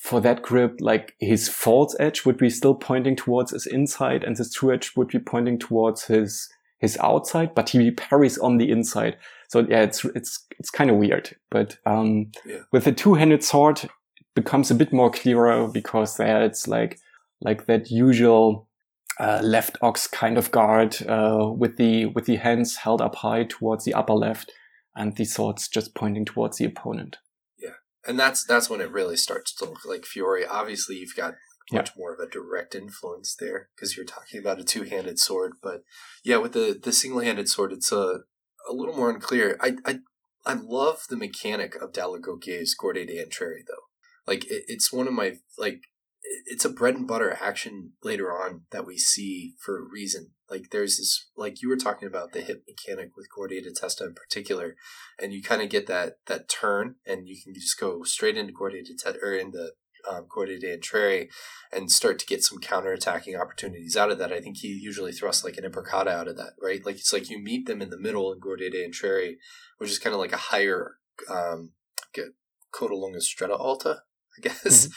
for 0.06 0.20
that 0.20 0.40
grip, 0.42 0.76
like 0.78 1.14
his 1.18 1.48
false 1.48 1.96
edge 1.98 2.24
would 2.24 2.38
be 2.38 2.48
still 2.48 2.76
pointing 2.76 3.16
towards 3.16 3.50
his 3.50 3.66
inside, 3.66 4.22
and 4.22 4.38
his 4.38 4.52
true 4.52 4.72
edge 4.72 4.92
would 4.96 5.08
be 5.08 5.18
pointing 5.18 5.58
towards 5.58 6.04
his 6.04 6.48
his 6.78 6.96
outside, 6.98 7.54
but 7.54 7.70
he 7.70 7.90
parries 7.90 8.38
on 8.38 8.58
the 8.58 8.70
inside. 8.70 9.16
So 9.48 9.66
yeah, 9.68 9.82
it's 9.82 10.04
it's 10.04 10.46
it's 10.58 10.70
kind 10.70 10.90
of 10.90 10.96
weird. 10.96 11.36
But 11.50 11.78
um, 11.86 12.30
Yeah. 12.44 12.60
with 12.72 12.84
the 12.84 12.92
two-handed 12.92 13.42
sword, 13.42 13.84
it 13.84 13.90
becomes 14.34 14.70
a 14.70 14.74
bit 14.74 14.92
more 14.92 15.10
clearer 15.10 15.66
because 15.66 16.16
there 16.16 16.44
it's 16.44 16.68
like 16.68 16.98
like 17.40 17.66
that 17.66 17.90
usual 17.90 18.68
uh, 19.18 19.40
left 19.42 19.76
ox 19.82 20.06
kind 20.06 20.38
of 20.38 20.50
guard 20.50 20.96
uh, 21.08 21.50
with 21.58 21.78
the 21.78 22.06
with 22.06 22.26
the 22.26 22.36
hands 22.36 22.76
held 22.76 23.00
up 23.00 23.16
high 23.16 23.44
towards 23.44 23.84
the 23.84 23.94
upper 23.94 24.14
left, 24.14 24.52
and 24.94 25.16
the 25.16 25.24
swords 25.24 25.66
just 25.68 25.94
pointing 25.94 26.24
towards 26.24 26.58
the 26.58 26.64
opponent. 26.66 27.16
And 28.06 28.18
that's 28.18 28.44
that's 28.44 28.70
when 28.70 28.80
it 28.80 28.90
really 28.90 29.16
starts 29.16 29.54
to 29.56 29.64
look 29.64 29.84
like 29.84 30.04
Fiore. 30.04 30.46
Obviously, 30.46 30.96
you've 30.96 31.16
got 31.16 31.34
Yeah. 31.70 31.78
much 31.80 31.96
more 31.96 32.14
of 32.14 32.20
a 32.20 32.30
direct 32.30 32.74
influence 32.76 33.34
there 33.34 33.70
because 33.74 33.96
you're 33.96 34.06
talking 34.06 34.38
about 34.38 34.60
a 34.60 34.64
two-handed 34.64 35.18
sword. 35.18 35.54
But 35.62 35.82
yeah, 36.24 36.36
with 36.36 36.52
the 36.52 36.78
the 36.80 36.92
single-handed 36.92 37.48
sword, 37.48 37.72
it's 37.72 37.90
a 37.90 38.20
a 38.68 38.72
little 38.72 38.94
more 38.96 39.10
unclear. 39.10 39.56
I 39.60 39.76
I 39.84 39.98
I 40.44 40.54
love 40.54 41.02
the 41.08 41.16
mechanic 41.16 41.74
of 41.74 41.92
Dall'Agocchie's 41.92 42.74
Gorde 42.74 43.06
de 43.06 43.24
Entreri 43.24 43.62
though. 43.66 43.86
Like 44.26 44.44
it, 44.46 44.64
it's 44.68 44.92
one 44.92 45.08
of 45.08 45.12
my 45.14 45.38
like 45.58 45.80
it's 46.46 46.64
a 46.64 46.70
bread 46.70 46.94
and 46.94 47.06
butter 47.06 47.36
action 47.40 47.92
later 48.02 48.30
on 48.30 48.62
that 48.70 48.86
we 48.86 48.98
see 48.98 49.54
for 49.58 49.78
a 49.78 49.88
reason. 49.88 50.30
Like 50.50 50.70
there's 50.70 50.98
this 50.98 51.28
like 51.36 51.62
you 51.62 51.68
were 51.68 51.76
talking 51.76 52.06
about 52.06 52.32
the 52.32 52.40
hip 52.40 52.64
mechanic 52.68 53.16
with 53.16 53.28
Guardia 53.34 53.62
de 53.62 53.72
Testa 53.72 54.04
in 54.04 54.14
particular, 54.14 54.76
and 55.20 55.32
you 55.32 55.42
kind 55.42 55.62
of 55.62 55.68
get 55.68 55.86
that 55.86 56.18
that 56.26 56.48
turn, 56.48 56.96
and 57.06 57.28
you 57.28 57.36
can 57.42 57.54
just 57.54 57.78
go 57.78 58.02
straight 58.04 58.36
into 58.36 58.52
Guardia 58.52 58.82
de 58.82 58.94
Testa 58.94 59.18
or 59.22 59.34
into 59.34 59.72
um, 60.08 60.26
Gorde 60.28 60.60
de 60.60 61.28
and 61.72 61.90
start 61.90 62.18
to 62.18 62.26
get 62.26 62.44
some 62.44 62.58
counterattacking 62.60 63.38
opportunities 63.38 63.96
out 63.96 64.10
of 64.10 64.18
that. 64.18 64.32
I 64.32 64.40
think 64.40 64.58
he 64.58 64.68
usually 64.68 65.12
thrusts 65.12 65.44
like 65.44 65.56
an 65.56 65.64
imbrocata 65.64 66.08
out 66.08 66.28
of 66.28 66.36
that, 66.36 66.52
right? 66.62 66.84
Like 66.84 66.96
it's 66.96 67.12
like 67.12 67.28
you 67.28 67.42
meet 67.42 67.66
them 67.66 67.82
in 67.82 67.90
the 67.90 67.98
middle 67.98 68.32
in 68.32 68.38
Guardia 68.38 68.70
d'Entrare, 68.70 69.34
which 69.78 69.90
is 69.90 69.98
kind 69.98 70.14
of 70.14 70.20
like 70.20 70.32
a 70.32 70.36
higher 70.36 70.96
um, 71.28 71.72
like 72.16 72.26
a 72.26 72.76
Codalunga 72.76 73.18
Stretta 73.18 73.58
Alta, 73.58 74.02
I 74.38 74.40
guess. 74.40 74.88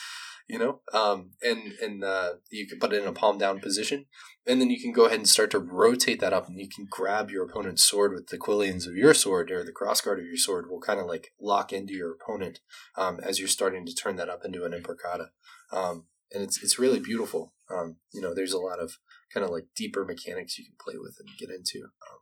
You 0.50 0.58
know, 0.58 0.82
um, 0.94 1.32
and 1.44 1.74
and 1.80 2.04
uh, 2.04 2.30
you 2.50 2.68
can 2.68 2.80
put 2.80 2.92
it 2.92 3.04
in 3.04 3.08
a 3.08 3.14
palm 3.14 3.38
down 3.38 3.60
position, 3.60 4.08
and 4.48 4.60
then 4.60 4.72
you 4.72 4.82
can 4.82 4.92
go 4.92 5.06
ahead 5.06 5.20
and 5.20 5.30
start 5.30 5.52
to 5.52 5.60
rotate 5.60 6.20
that 6.22 6.34
up, 6.34 6.48
and 6.48 6.60
you 6.60 6.68
can 6.68 6.88
grab 6.90 7.30
your 7.30 7.46
opponent's 7.46 7.84
sword 7.84 8.14
with 8.14 8.28
the 8.28 8.38
quillions 8.40 8.88
of 8.88 8.96
your 8.96 9.14
sword 9.14 9.52
or 9.52 9.64
the 9.64 9.72
crossguard 9.72 10.20
of 10.20 10.26
your 10.26 10.38
sword 10.38 10.68
will 10.68 10.82
kind 10.82 11.00
of 11.00 11.06
like 11.06 11.34
lock 11.40 11.72
into 11.72 11.94
your 11.94 12.14
opponent 12.14 12.62
um, 12.98 13.20
as 13.22 13.38
you're 13.38 13.48
starting 13.48 13.86
to 13.86 13.94
turn 13.94 14.16
that 14.16 14.28
up 14.28 14.42
into 14.44 14.66
an 14.66 14.72
imbrocata, 14.72 15.28
um, 15.72 16.06
and 16.34 16.42
it's 16.42 16.64
it's 16.64 16.80
really 16.80 17.00
beautiful. 17.00 17.54
Um, 17.70 17.98
you 18.12 18.22
know, 18.22 18.34
there's 18.34 18.54
a 18.54 18.58
lot 18.58 18.80
of 18.80 18.98
kind 19.32 19.46
of 19.46 19.52
like 19.52 19.68
deeper 19.76 20.04
mechanics 20.04 20.58
you 20.58 20.66
can 20.66 20.76
play 20.84 20.96
with 20.98 21.16
and 21.20 21.30
get 21.38 21.56
into. 21.56 21.86
Um, 21.86 22.20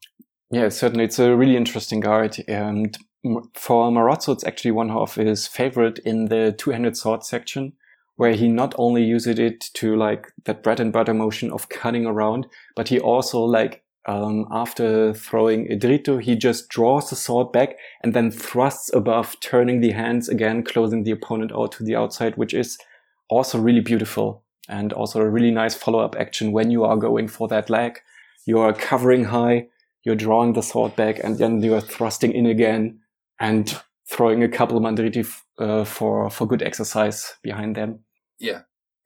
Yeah, 0.51 0.69
certainly. 0.69 1.05
It's 1.05 1.19
a 1.19 1.35
really 1.35 1.55
interesting 1.55 1.99
guard. 1.99 2.37
And 2.47 2.97
for 3.53 3.91
Marozzo, 3.91 4.33
it's 4.33 4.45
actually 4.45 4.71
one 4.71 4.91
of 4.91 5.15
his 5.15 5.47
favorite 5.47 5.99
in 5.99 6.25
the 6.25 6.55
two-handed 6.57 6.95
sword 6.95 7.23
section, 7.23 7.73
where 8.17 8.33
he 8.33 8.47
not 8.47 8.75
only 8.77 9.03
uses 9.03 9.39
it 9.39 9.61
to 9.73 9.95
like 9.95 10.27
that 10.45 10.63
bread 10.63 10.79
and 10.79 10.91
butter 10.91 11.13
motion 11.13 11.51
of 11.51 11.69
cutting 11.69 12.05
around, 12.05 12.47
but 12.75 12.89
he 12.89 12.99
also 12.99 13.39
like, 13.39 13.83
um, 14.07 14.47
after 14.51 15.13
throwing 15.13 15.71
a 15.71 15.75
dritto, 15.75 16.21
he 16.21 16.35
just 16.35 16.69
draws 16.69 17.09
the 17.09 17.15
sword 17.15 17.51
back 17.51 17.77
and 18.03 18.13
then 18.13 18.31
thrusts 18.31 18.93
above, 18.93 19.39
turning 19.39 19.81
the 19.81 19.91
hands 19.91 20.29
again, 20.29 20.63
closing 20.63 21.03
the 21.03 21.11
opponent 21.11 21.51
out 21.53 21.71
to 21.73 21.83
the 21.83 21.95
outside, 21.95 22.37
which 22.37 22.53
is 22.53 22.77
also 23.29 23.59
really 23.59 23.81
beautiful 23.81 24.43
and 24.69 24.93
also 24.93 25.21
a 25.21 25.29
really 25.29 25.51
nice 25.51 25.75
follow-up 25.75 26.15
action 26.17 26.51
when 26.51 26.71
you 26.71 26.83
are 26.83 26.97
going 26.97 27.27
for 27.27 27.47
that 27.47 27.69
leg. 27.69 27.99
You 28.45 28.59
are 28.59 28.73
covering 28.73 29.25
high, 29.25 29.67
you're 30.03 30.15
drawing 30.15 30.53
the 30.53 30.63
sword 30.63 30.95
back 30.95 31.19
and 31.23 31.37
then 31.37 31.61
you're 31.61 31.81
thrusting 31.81 32.31
in 32.31 32.45
again 32.45 32.99
and 33.39 33.79
throwing 34.09 34.41
a 34.41 34.47
couple 34.47 34.77
of 34.77 34.83
mandriti 34.83 35.19
f- 35.19 35.45
uh, 35.59 35.83
for 35.83 36.29
for 36.29 36.47
good 36.47 36.63
exercise 36.63 37.35
behind 37.43 37.75
them. 37.75 37.99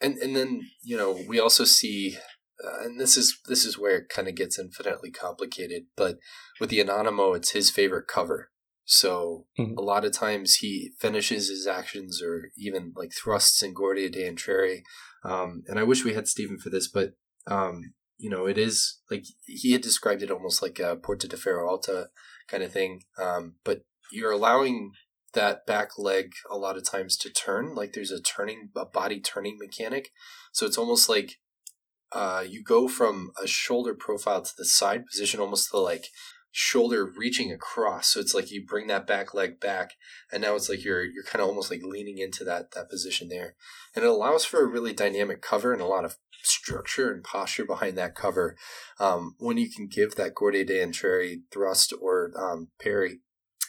And 0.02 0.18
and 0.18 0.36
then 0.36 0.62
you 0.84 0.98
know 0.98 1.12
we 1.28 1.40
also 1.40 1.64
see 1.64 2.18
uh, 2.64 2.84
and 2.86 2.99
this 2.99 3.18
is 3.18 3.38
this 3.48 3.66
is 3.66 3.78
where 3.78 3.98
it 3.98 4.10
kind 4.10 4.28
of 4.28 4.36
gets 4.36 4.58
infinitely 4.58 5.12
complicated 5.12 5.84
but 5.95 6.18
with 6.60 6.70
the 6.72 6.80
anonimo 6.80 7.34
it's 7.34 7.52
his 7.52 7.70
favorite 7.70 8.08
cover 8.08 8.49
so 8.84 9.45
Mhm. 9.60 9.78
a 9.78 9.82
lot 9.82 10.03
of 10.03 10.12
times 10.12 10.56
he 10.56 10.94
finishes 10.99 11.49
his 11.49 11.68
actions 11.68 12.22
or 12.22 12.49
even 12.58 12.94
like 12.95 13.12
thrusts 13.14 13.62
in 13.64 13.74
Guardia 13.74 14.10
d'Entrare 14.10 14.82
um, 15.24 15.62
and 15.68 15.78
I 15.80 15.84
wish 15.84 16.03
we 16.03 16.14
had 16.16 16.28
Stephen 16.28 16.58
for 16.58 16.72
this 16.72 16.88
but 16.88 17.14
um, 17.45 17.94
you 18.18 18.30
know 18.30 18.48
it 18.48 18.58
is 18.58 19.02
like 19.12 19.26
he 19.45 19.72
had 19.74 19.82
described 19.82 20.24
it 20.24 20.32
almost 20.32 20.62
like 20.64 20.80
a 20.80 20.95
Porta 20.95 21.28
de 21.28 21.38
Ferro 21.38 21.70
Alta 21.70 22.10
kind 22.48 22.64
of 22.64 22.72
thing 22.74 23.03
um, 23.20 23.56
but 23.64 23.82
you're 24.12 24.32
allowing 24.32 24.91
that 25.34 25.66
back 25.66 25.98
leg 25.98 26.34
a 26.49 26.58
lot 26.58 26.78
of 26.78 26.84
times 26.84 27.16
to 27.18 27.30
turn 27.30 27.74
like 27.74 27.94
there's 27.94 28.12
a 28.12 28.22
turning 28.22 28.70
a 28.76 28.86
body 28.86 29.20
turning 29.20 29.58
mechanic. 29.60 30.10
So 30.52 30.66
it's 30.66 30.78
almost 30.78 31.10
like 31.10 31.40
uh, 32.12 32.44
you 32.48 32.62
go 32.64 32.88
from 32.88 33.32
a 33.41 33.48
shoulder 33.48 33.94
profile 33.94 34.41
to 34.41 34.52
the 34.58 34.66
side 34.66 35.06
position 35.06 35.40
almost 35.40 35.72
to 35.72 35.78
like 35.78 36.08
shoulder 36.52 37.06
reaching 37.06 37.52
across. 37.52 38.08
So 38.08 38.20
it's 38.20 38.36
like 38.36 38.52
you 38.52 38.66
bring 38.66 38.88
that 38.88 39.08
back 39.08 39.34
leg 39.34 39.60
back 39.60 39.94
and 40.32 40.41
now 40.41 40.56
it's 40.56 40.68
like 40.68 40.84
you're 40.84 41.06
you're 41.06 41.24
kind 41.24 41.41
of 41.41 41.48
almost 41.48 41.72
like 41.72 41.82
leaning 41.84 42.18
into 42.18 42.44
that 42.44 42.72
that 42.72 42.90
position 42.90 43.30
there. 43.30 43.56
And 43.95 44.03
it 44.03 44.10
allows 44.10 44.44
for 44.44 44.62
a 44.62 44.68
really 44.68 44.94
dynamic 44.94 45.41
cover 45.41 45.72
and 45.72 45.82
a 45.82 45.88
lot 45.88 46.06
of 46.06 46.18
structure 46.44 47.12
and 47.12 47.24
posture 47.24 47.66
behind 47.66 47.98
that 47.98 48.16
cover 48.16 48.58
um, 48.99 49.36
when 49.38 49.58
you 49.58 49.70
can 49.70 49.88
give 49.88 50.16
that 50.16 50.36
Guardia 50.36 50.66
d'Entrare 50.66 51.41
thrust 51.52 51.94
or 52.02 52.32
um, 52.36 52.70
parry 52.82 53.20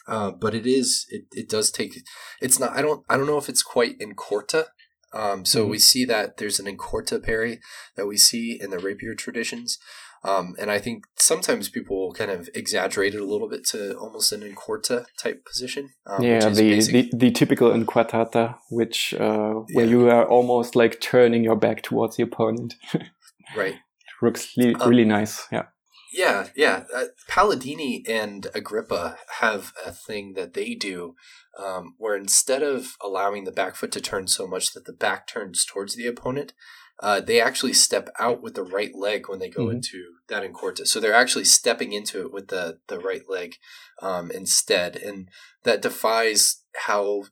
uh, 0.06 0.30
but 0.30 0.54
it 0.54 0.66
is 0.66 1.06
it, 1.10 1.24
it 1.32 1.48
does 1.48 1.70
take 1.70 1.92
it's 2.40 2.58
not 2.58 2.72
I 2.76 2.82
don't 2.82 3.04
I 3.08 3.16
don't 3.16 3.26
know 3.26 3.38
if 3.38 3.48
it's 3.48 3.62
quite 3.62 3.96
in 4.00 4.14
corta. 4.14 4.66
Um, 5.14 5.44
so 5.44 5.66
Mhm. 5.66 5.70
we 5.70 5.78
see 5.78 6.04
that 6.06 6.38
there's 6.38 6.58
an 6.58 6.66
incorta 6.66 7.18
parry 7.20 7.60
that 7.96 8.06
we 8.06 8.16
see 8.16 8.58
in 8.58 8.70
the 8.70 8.78
rapier 8.78 9.14
traditions. 9.14 9.78
Um, 10.24 10.54
and 10.58 10.70
I 10.70 10.78
think 10.78 11.04
sometimes 11.16 11.68
people 11.68 11.96
will 11.98 12.14
kind 12.14 12.30
of 12.30 12.48
exaggerate 12.54 13.14
it 13.14 13.20
a 13.20 13.24
little 13.26 13.48
bit 13.48 13.66
to 13.72 13.94
almost 13.98 14.32
an 14.32 14.42
incorta 14.42 15.04
type 15.22 15.44
position. 15.44 15.90
Um, 16.06 16.22
yeah, 16.24 16.48
the, 16.48 16.80
the 16.80 17.10
the 17.12 17.30
typical 17.30 17.70
inquartata, 17.72 18.56
which 18.70 19.12
uh, 19.14 19.54
where 19.74 19.84
Yeah. 19.84 19.90
you 19.90 20.08
are 20.10 20.24
almost 20.26 20.76
like 20.76 21.00
turning 21.00 21.44
your 21.44 21.56
back 21.56 21.82
towards 21.82 22.16
the 22.16 22.22
opponent. 22.22 22.74
right. 23.56 23.74
Looks 24.22 24.56
really, 24.56 24.76
Um, 24.76 24.88
really 24.88 25.04
nice. 25.04 25.46
Yeah. 25.52 25.66
Yeah, 26.12 26.48
yeah. 26.54 26.84
Uh, 26.94 27.06
Palladini 27.28 28.02
and 28.08 28.46
Agrippa 28.54 29.16
have 29.40 29.72
a 29.84 29.92
thing 29.92 30.34
that 30.34 30.52
they 30.52 30.74
do 30.74 31.14
um, 31.58 31.94
where 31.98 32.16
instead 32.16 32.62
of 32.62 32.96
allowing 33.02 33.44
the 33.44 33.52
back 33.52 33.76
foot 33.76 33.92
to 33.92 34.00
turn 34.00 34.26
so 34.26 34.46
much 34.46 34.72
that 34.72 34.84
the 34.84 34.92
back 34.92 35.26
turns 35.26 35.64
towards 35.64 35.96
the 35.96 36.06
opponent, 36.06 36.52
uh, 37.00 37.20
they 37.20 37.40
actually 37.40 37.72
step 37.72 38.10
out 38.18 38.42
with 38.42 38.54
the 38.54 38.62
right 38.62 38.94
leg 38.94 39.28
when 39.28 39.38
they 39.38 39.48
go 39.48 39.66
Mhm. 39.66 39.74
into 39.74 40.14
that 40.28 40.44
in 40.44 40.52
corte. 40.52 40.86
So 40.86 41.00
they're 41.00 41.14
actually 41.14 41.44
stepping 41.46 41.92
into 41.92 42.20
it 42.20 42.32
with 42.32 42.48
the, 42.48 42.78
the 42.88 42.98
right 42.98 43.28
leg 43.28 43.56
um, 44.00 44.30
instead. 44.30 44.96
And 44.96 45.28
that 45.64 45.82
defies 45.82 46.62
how 46.86 47.24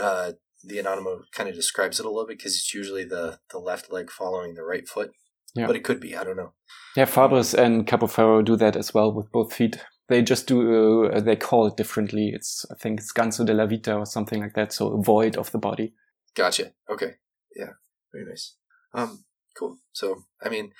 uh, 0.00 0.32
the 0.62 0.78
Anonymous 0.78 1.26
kind 1.32 1.48
of 1.48 1.54
describes 1.54 1.98
it 1.98 2.06
a 2.06 2.08
little 2.08 2.26
bit 2.26 2.38
because 2.38 2.54
it's 2.54 2.72
usually 2.72 3.04
the, 3.04 3.40
the 3.50 3.58
left 3.58 3.92
leg 3.92 4.10
following 4.10 4.54
the 4.54 4.62
right 4.62 4.88
foot. 4.88 5.12
Yeah. 5.54 5.66
But 5.66 5.76
it 5.76 5.84
could 5.84 6.00
be. 6.00 6.16
I 6.16 6.24
don't 6.24 6.36
know. 6.36 6.52
Yeah, 6.96 7.06
Fabris 7.06 7.54
and 7.54 7.86
Capoferro 7.86 8.44
do 8.44 8.56
that 8.56 8.76
as 8.76 8.92
well 8.92 9.12
with 9.12 9.30
both 9.32 9.52
feet. 9.52 9.78
They 10.08 10.22
just 10.22 10.46
do, 10.46 11.06
uh, 11.06 11.20
they 11.20 11.36
call 11.36 11.66
it 11.66 11.76
differently. 11.76 12.30
It's, 12.34 12.64
I 12.70 12.74
think 12.74 13.00
it's 13.00 13.12
scanso 13.12 13.44
della 13.44 13.66
vita 13.66 13.94
or 13.94 14.06
something 14.06 14.40
like 14.40 14.54
that. 14.54 14.72
So 14.72 14.88
a 14.88 15.02
void 15.02 15.36
of 15.36 15.52
the 15.52 15.58
body. 15.58 15.94
Gotcha. 16.34 16.72
Okay. 16.90 17.16
Yeah. 17.54 17.72
Very 18.12 18.24
nice. 18.24 18.56
Um, 18.94 19.24
cool. 19.56 19.78
So, 19.92 20.22
I 20.42 20.48
mean, 20.48 20.72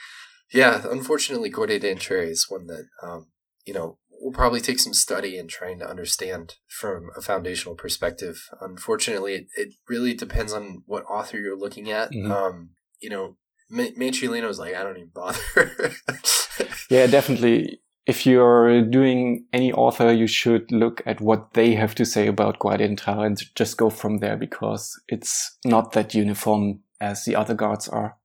yeah, 0.53 0.83
unfortunately, 0.91 1.51
Corte 1.51 1.79
d'Entrée 1.81 2.29
is 2.31 2.47
one 2.49 2.67
that, 2.69 2.87
um, 3.03 3.27
you 3.67 3.75
know, 3.75 3.99
will 4.21 4.33
probably 4.33 4.61
take 4.61 4.81
some 4.81 4.95
study 4.95 5.39
and 5.39 5.49
trying 5.49 5.79
to 5.79 5.89
understand 5.89 6.57
from 6.67 7.11
a 7.17 7.21
foundational 7.21 7.75
perspective. 7.77 8.49
Unfortunately, 8.61 9.35
it, 9.35 9.47
it 9.57 9.75
really 9.89 10.15
depends 10.15 10.53
on 10.53 10.83
what 10.87 11.05
author 11.05 11.39
you're 11.39 11.59
looking 11.59 11.91
at. 11.91 12.11
Mhm. 12.13 12.31
Um, 12.31 12.71
you 13.01 13.11
know, 13.11 13.37
Ma- 13.71 13.95
Manciolino's 13.99 14.59
like, 14.59 14.75
I 14.75 14.83
don't 14.83 14.97
even 14.97 15.11
bother. 15.15 15.41
Yeah, 16.91 17.07
definitely. 17.07 17.81
If 18.07 18.25
you're 18.25 18.83
doing 18.83 19.45
any 19.53 19.73
author, 19.73 20.11
you 20.11 20.27
should 20.27 20.73
look 20.73 21.03
at 21.05 21.21
what 21.21 21.53
they 21.53 21.75
have 21.75 21.95
to 21.97 22.07
say 22.07 22.27
about 22.27 22.59
Guardia 22.59 22.89
Entrare 22.89 23.27
and 23.27 23.39
just 23.55 23.77
go 23.77 23.91
from 23.91 24.19
there 24.19 24.37
because 24.37 24.99
it's 25.09 25.59
not 25.65 25.93
that 25.93 26.15
uniform 26.15 26.81
as 27.01 27.25
the 27.25 27.37
other 27.37 27.55
guards 27.55 27.89
are. 27.89 28.17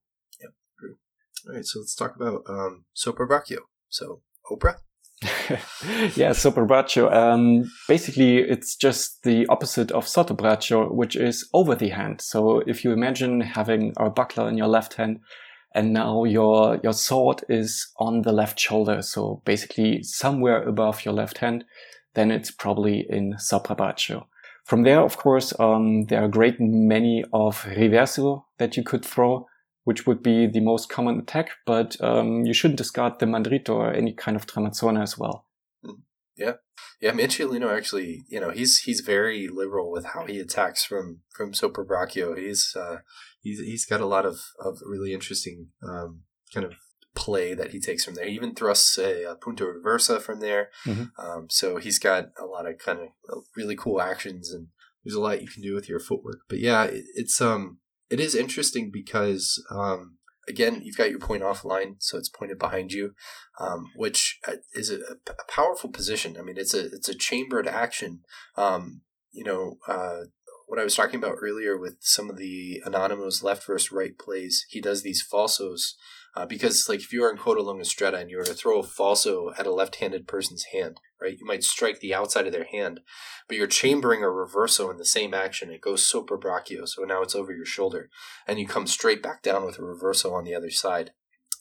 All 1.45 1.55
right, 1.55 1.65
so 1.65 1.79
let's 1.79 1.95
talk 1.95 2.15
about 2.15 2.43
um, 2.47 2.85
Sopra 2.95 3.27
Braccio. 3.27 3.63
So, 3.89 4.21
Oprah? 4.49 4.77
yeah, 6.15 6.31
sopra 6.31 6.65
braccio. 6.65 7.09
Um, 7.11 7.71
basically, 7.87 8.37
it's 8.37 8.75
just 8.75 9.23
the 9.23 9.45
opposite 9.47 9.91
of 9.91 10.07
sotto 10.07 10.33
braccio, 10.33 10.91
which 10.91 11.15
is 11.15 11.47
over 11.53 11.75
the 11.75 11.89
hand. 11.89 12.21
So 12.21 12.59
if 12.67 12.83
you 12.83 12.91
imagine 12.91 13.41
having 13.41 13.93
a 13.97 14.09
buckler 14.09 14.49
in 14.49 14.57
your 14.57 14.67
left 14.67 14.95
hand, 14.95 15.19
and 15.75 15.91
now 15.93 16.23
your 16.23 16.79
your 16.83 16.93
sword 16.93 17.43
is 17.49 17.91
on 17.97 18.21
the 18.21 18.31
left 18.31 18.59
shoulder, 18.59 19.01
so 19.01 19.41
basically 19.45 20.03
somewhere 20.03 20.63
above 20.63 21.05
your 21.05 21.13
left 21.13 21.39
hand, 21.39 21.65
then 22.13 22.31
it's 22.31 22.51
probably 22.51 23.05
in 23.09 23.35
sopra 23.39 23.75
braccio. 23.75 24.27
From 24.63 24.83
there, 24.83 25.01
of 25.01 25.17
course, 25.17 25.53
um, 25.59 26.05
there 26.05 26.23
are 26.23 26.29
great 26.29 26.59
many 26.59 27.25
of 27.33 27.63
reverso 27.63 28.45
that 28.59 28.77
you 28.77 28.83
could 28.83 29.03
throw 29.03 29.47
which 29.83 30.05
would 30.07 30.23
be 30.23 30.47
the 30.47 30.59
most 30.59 30.89
common 30.89 31.19
attack, 31.19 31.51
but 31.65 31.95
um, 32.01 32.45
you 32.45 32.53
shouldn't 32.53 32.77
discard 32.77 33.19
the 33.19 33.25
mandrito 33.25 33.69
or 33.69 33.93
any 33.93 34.13
kind 34.13 34.37
of 34.37 34.47
tramazzone 34.47 35.01
as 35.01 35.17
well. 35.17 35.45
Yeah, 37.03 37.11
Manciolino 37.11 37.75
actually, 37.75 38.23
you 38.29 38.39
know, 38.39 38.51
he's 38.51 38.77
he's 38.79 39.01
very 39.01 39.49
liberal 39.49 39.91
with 39.91 40.05
how 40.05 40.25
he 40.25 40.39
attacks 40.39 40.85
from 40.85 41.19
from 41.35 41.51
Sopra 41.51 41.85
Braccio. 41.85 42.33
He's 42.33 42.73
uh, 42.77 42.99
he's 43.41 43.59
he's 43.59 43.85
got 43.85 43.99
a 43.99 44.05
lot 44.05 44.25
of 44.25 44.39
of 44.57 44.79
really 44.85 45.13
interesting 45.13 45.67
um, 45.85 46.21
kind 46.53 46.65
of 46.65 46.75
play 47.13 47.53
that 47.53 47.71
he 47.71 47.81
takes 47.81 48.05
from 48.05 48.15
there. 48.15 48.25
He 48.25 48.35
even 48.35 48.55
thrusts 48.55 48.97
a, 48.97 49.23
a 49.25 49.35
punto 49.35 49.65
reversa 49.65 50.21
from 50.21 50.39
there. 50.39 50.69
Mhm. 50.85 51.11
Um, 51.19 51.47
so 51.49 51.75
he's 51.75 51.99
got 51.99 52.29
a 52.41 52.45
lot 52.45 52.65
of 52.65 52.77
kind 52.77 52.99
of 52.99 53.43
really 53.57 53.75
cool 53.75 54.01
actions, 54.01 54.53
and 54.53 54.67
there's 55.03 55.15
a 55.15 55.21
lot 55.21 55.41
you 55.41 55.49
can 55.49 55.61
do 55.61 55.75
with 55.75 55.89
your 55.89 55.99
footwork. 55.99 56.39
But 56.47 56.59
yeah, 56.59 56.85
it, 56.85 57.03
it's 57.15 57.41
um 57.41 57.79
it 58.13 58.19
is 58.19 58.35
interesting 58.35 58.91
because 58.91 59.63
um 59.71 60.17
again 60.47 60.81
you've 60.83 60.97
got 60.97 61.09
your 61.09 61.19
point 61.19 61.43
offline 61.43 61.95
so 61.99 62.17
it's 62.17 62.29
pointed 62.29 62.59
behind 62.59 62.91
you 62.91 63.13
um, 63.59 63.91
which 63.95 64.39
uh, 64.47 64.55
is 64.73 64.89
a, 64.89 64.97
a 65.27 65.51
powerful 65.51 65.89
position. 65.89 66.37
I 66.37 66.43
mean, 66.43 66.57
it's 66.57 66.73
a 66.73 66.85
it's 66.85 67.09
a 67.09 67.15
chambered 67.15 67.67
action. 67.67 68.21
Um, 68.57 69.01
you 69.31 69.43
know, 69.43 69.77
uh, 69.87 70.25
what 70.73 70.81
I 70.81 70.85
was 70.85 70.95
talking 70.95 71.19
about 71.19 71.37
earlier 71.39 71.77
with 71.77 71.97
some 71.99 72.31
of 72.31 72.37
the 72.37 72.81
anonymous 72.83 73.43
left 73.43 73.67
versus 73.67 73.91
right 73.91 74.17
plays, 74.17 74.65
he 74.69 74.81
does 74.81 75.03
these 75.03 75.23
falsos 75.23 75.93
uh, 76.35 76.47
because, 76.47 76.89
like, 76.89 77.01
if 77.01 77.13
you 77.13 77.21
were 77.21 77.29
in 77.29 77.37
Longa 77.37 77.83
Stretta 77.83 78.19
and 78.19 78.31
you 78.31 78.37
were 78.37 78.43
to 78.43 78.55
throw 78.55 78.79
a 78.79 78.83
falso 78.83 79.51
at 79.55 79.67
a 79.67 79.71
left-handed 79.71 80.27
person's 80.27 80.63
hand, 80.73 80.99
right, 81.21 81.37
you 81.37 81.45
might 81.45 81.63
strike 81.63 81.99
the 81.99 82.15
outside 82.15 82.47
of 82.47 82.53
their 82.53 82.63
hand, 82.63 83.01
but 83.47 83.55
you're 83.55 83.67
chambering 83.67 84.23
a 84.23 84.25
reverso 84.25 84.89
in 84.89 84.97
the 84.97 85.05
same 85.05 85.31
action. 85.31 85.69
It 85.69 85.79
goes 85.79 86.11
sopra 86.11 86.39
braccio, 86.39 86.85
so 86.85 87.03
now 87.03 87.21
it's 87.21 87.35
over 87.35 87.53
your 87.53 87.67
shoulder, 87.67 88.09
and 88.47 88.57
you 88.57 88.65
come 88.65 88.87
straight 88.87 89.21
back 89.21 89.43
down 89.43 89.67
with 89.67 89.77
a 89.77 89.83
reverso 89.83 90.33
on 90.33 90.43
the 90.43 90.55
other 90.55 90.71
side 90.71 91.11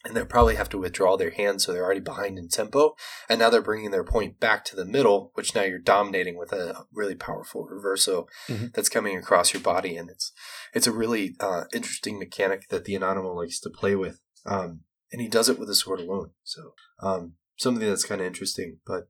and 0.04 0.16
they'll 0.16 0.26
probably 0.26 0.56
have 0.56 0.68
to 0.68 0.78
withdraw 0.78 1.16
their 1.16 1.30
hand 1.30 1.60
so 1.62 1.72
they're 1.72 1.84
already 1.84 2.00
behind 2.00 2.38
in 2.38 2.48
tempo 2.48 2.94
and 3.28 3.38
now 3.38 3.48
they're 3.50 3.62
bringing 3.62 3.90
their 3.92 4.04
point 4.04 4.40
back 4.40 4.64
to 4.64 4.74
the 4.76 4.84
middle 4.84 5.30
which 5.34 5.54
now 5.54 5.62
you're 5.62 5.78
dominating 5.78 6.36
with 6.36 6.52
a 6.52 6.84
really 6.92 7.14
powerful 7.14 7.68
reverso 7.72 8.26
Mhm. 8.48 8.72
that's 8.74 8.88
coming 8.88 9.16
across 9.16 9.52
your 9.54 9.62
body 9.62 9.96
and 9.96 10.10
it's 10.10 10.32
it's 10.74 10.86
a 10.86 10.92
really 10.92 11.36
uh, 11.40 11.64
interesting 11.72 12.18
mechanic 12.18 12.68
that 12.68 12.84
the 12.84 12.94
anonymous 12.96 13.36
likes 13.36 13.60
to 13.60 13.70
play 13.70 13.94
with 13.94 14.20
um, 14.44 14.80
and 15.12 15.20
he 15.20 15.28
does 15.28 15.48
it 15.48 15.58
with 15.58 15.70
a 15.70 15.74
sword 15.74 16.00
alone 16.00 16.30
so 16.42 16.74
um, 17.00 17.34
something 17.56 17.86
that's 17.88 18.04
kind 18.04 18.20
of 18.20 18.26
interesting 18.26 18.78
but 18.86 19.08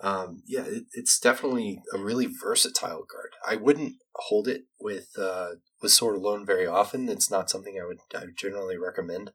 um, 0.00 0.42
yeah 0.46 0.64
it, 0.66 0.84
it's 0.92 1.18
definitely 1.18 1.80
a 1.94 1.98
really 1.98 2.26
versatile 2.26 3.06
card. 3.10 3.30
I 3.48 3.56
wouldn't 3.56 3.94
hold 4.14 4.46
it 4.46 4.64
with 4.78 5.08
uh, 5.18 5.52
with 5.82 5.92
sword 5.92 6.16
alone 6.16 6.44
very 6.44 6.66
often. 6.66 7.08
It's 7.08 7.30
not 7.30 7.48
something 7.50 7.80
i 7.82 7.86
would 7.86 7.98
i 8.14 8.20
would 8.26 8.36
generally 8.36 8.76
recommend 8.76 9.30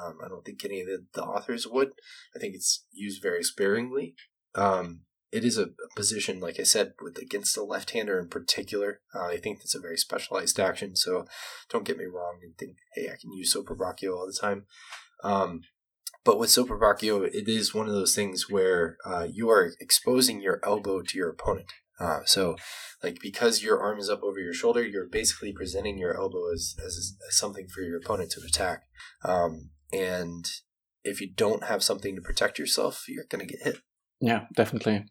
um, 0.00 0.18
I 0.24 0.28
don't 0.28 0.44
think 0.44 0.64
any 0.64 0.80
of 0.80 0.86
the, 0.86 1.04
the 1.14 1.22
authors 1.22 1.66
would. 1.66 1.92
I 2.34 2.38
think 2.38 2.54
it's 2.54 2.84
used 2.92 3.22
very 3.22 3.42
sparingly. 3.42 4.14
Um, 4.54 5.00
it 5.32 5.44
is 5.44 5.56
a, 5.56 5.68
position, 5.96 6.40
like 6.40 6.60
I 6.60 6.62
said, 6.62 6.92
with 7.00 7.18
against 7.18 7.54
the 7.54 7.64
left-hander 7.64 8.18
in 8.18 8.28
particular. 8.28 9.00
Uh, 9.14 9.26
I 9.26 9.38
think 9.38 9.58
that's 9.58 9.74
a 9.74 9.80
very 9.80 9.96
specialized 9.96 10.60
action. 10.60 10.94
So 10.94 11.26
don't 11.70 11.86
get 11.86 11.96
me 11.96 12.04
wrong 12.04 12.40
and 12.42 12.56
think, 12.56 12.76
hey, 12.94 13.06
I 13.06 13.16
can 13.20 13.32
use 13.32 13.54
Sopra 13.54 13.76
Braccio 13.76 14.14
all 14.14 14.26
the 14.26 14.38
time. 14.38 14.66
Um, 15.24 15.62
but 16.24 16.38
with 16.38 16.50
Sopra 16.50 16.78
Braccio, 16.78 17.22
it 17.22 17.48
is 17.48 17.74
one 17.74 17.88
of 17.88 17.94
those 17.94 18.14
things 18.14 18.48
where 18.48 18.96
uh, 19.04 19.26
you 19.30 19.50
are 19.50 19.72
exposing 19.80 20.40
your 20.40 20.60
elbow 20.64 21.02
to 21.02 21.18
your 21.18 21.30
opponent. 21.30 21.72
Uh, 21.98 22.20
so, 22.24 22.56
like 23.02 23.18
because 23.22 23.62
your 23.62 23.80
arm 23.80 23.98
is 23.98 24.08
up 24.08 24.22
over 24.22 24.40
your 24.40 24.54
shoulder, 24.54 24.84
you're 24.84 25.08
basically 25.08 25.52
presenting 25.52 25.98
your 25.98 26.16
elbow 26.16 26.52
as, 26.52 26.74
as, 26.84 27.16
as 27.28 27.36
something 27.36 27.68
for 27.68 27.82
your 27.82 27.98
opponent 27.98 28.30
to 28.30 28.40
attack. 28.46 28.84
Um, 29.24 29.70
and 29.92 30.50
if 31.04 31.20
you 31.20 31.30
don't 31.34 31.64
have 31.64 31.82
something 31.82 32.14
to 32.14 32.22
protect 32.22 32.58
yourself, 32.58 33.04
you're 33.08 33.24
going 33.28 33.46
to 33.46 33.52
get 33.52 33.62
hit. 33.62 33.78
Yeah, 34.20 34.46
definitely. 34.54 35.06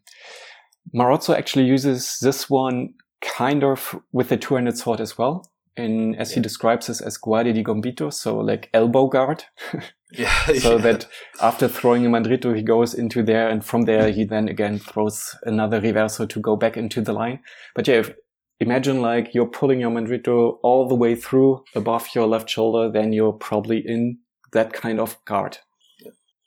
Marozzo 0.94 1.36
actually 1.36 1.64
uses 1.64 2.18
this 2.20 2.48
one 2.48 2.94
kind 3.20 3.62
of 3.62 4.00
with 4.12 4.30
the 4.30 4.36
two-handed 4.36 4.76
sword 4.76 5.00
as 5.00 5.16
well. 5.16 5.48
In, 5.74 6.14
as 6.16 6.32
he 6.32 6.40
describes 6.40 6.88
this 6.88 7.00
as 7.00 7.16
guardia 7.16 7.54
di 7.54 7.64
gombito, 7.64 8.12
so 8.12 8.36
like 8.36 8.68
elbow 8.74 9.06
guard. 9.06 9.44
Yeah. 10.12 10.44
so 10.58 10.76
yeah. 10.76 10.82
that 10.82 11.06
after 11.40 11.68
throwing 11.68 12.06
a 12.06 12.10
mandrito, 12.10 12.54
he 12.54 12.62
goes 12.62 12.94
into 12.94 13.22
there, 13.22 13.48
and 13.48 13.64
from 13.64 13.82
there 13.82 14.10
he 14.10 14.24
then 14.24 14.48
again 14.48 14.78
throws 14.78 15.34
another 15.44 15.80
reverso 15.80 16.28
to 16.28 16.40
go 16.40 16.56
back 16.56 16.76
into 16.76 17.00
the 17.00 17.12
line. 17.12 17.40
But 17.74 17.88
yeah, 17.88 18.00
if, 18.00 18.14
imagine 18.60 19.00
like 19.00 19.34
you're 19.34 19.46
pulling 19.46 19.80
your 19.80 19.90
mandrito 19.90 20.58
all 20.62 20.88
the 20.88 20.94
way 20.94 21.14
through 21.14 21.64
above 21.74 22.08
your 22.14 22.26
left 22.26 22.50
shoulder, 22.50 22.90
then 22.90 23.12
you're 23.12 23.32
probably 23.32 23.78
in 23.78 24.18
that 24.52 24.72
kind 24.72 25.00
of 25.00 25.22
guard. 25.24 25.58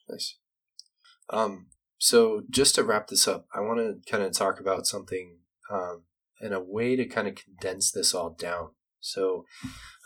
Nice. 0.10 0.38
Um, 1.30 1.68
so 1.98 2.44
just 2.49 2.76
to 2.76 2.84
wrap 2.84 3.07
this 3.07 3.27
up, 3.27 3.48
I 3.53 3.61
want 3.61 3.80
to 3.80 4.11
kind 4.11 4.23
of 4.23 4.34
talk 4.34 4.60
about 4.60 4.86
something 4.86 5.38
um, 5.72 6.03
and 6.40 6.53
a 6.53 6.60
way 6.60 6.95
to 6.95 7.06
kind 7.06 7.27
of 7.27 7.36
condense 7.36 7.91
this 7.91 8.14
all 8.14 8.30
down. 8.30 8.69
So, 8.99 9.45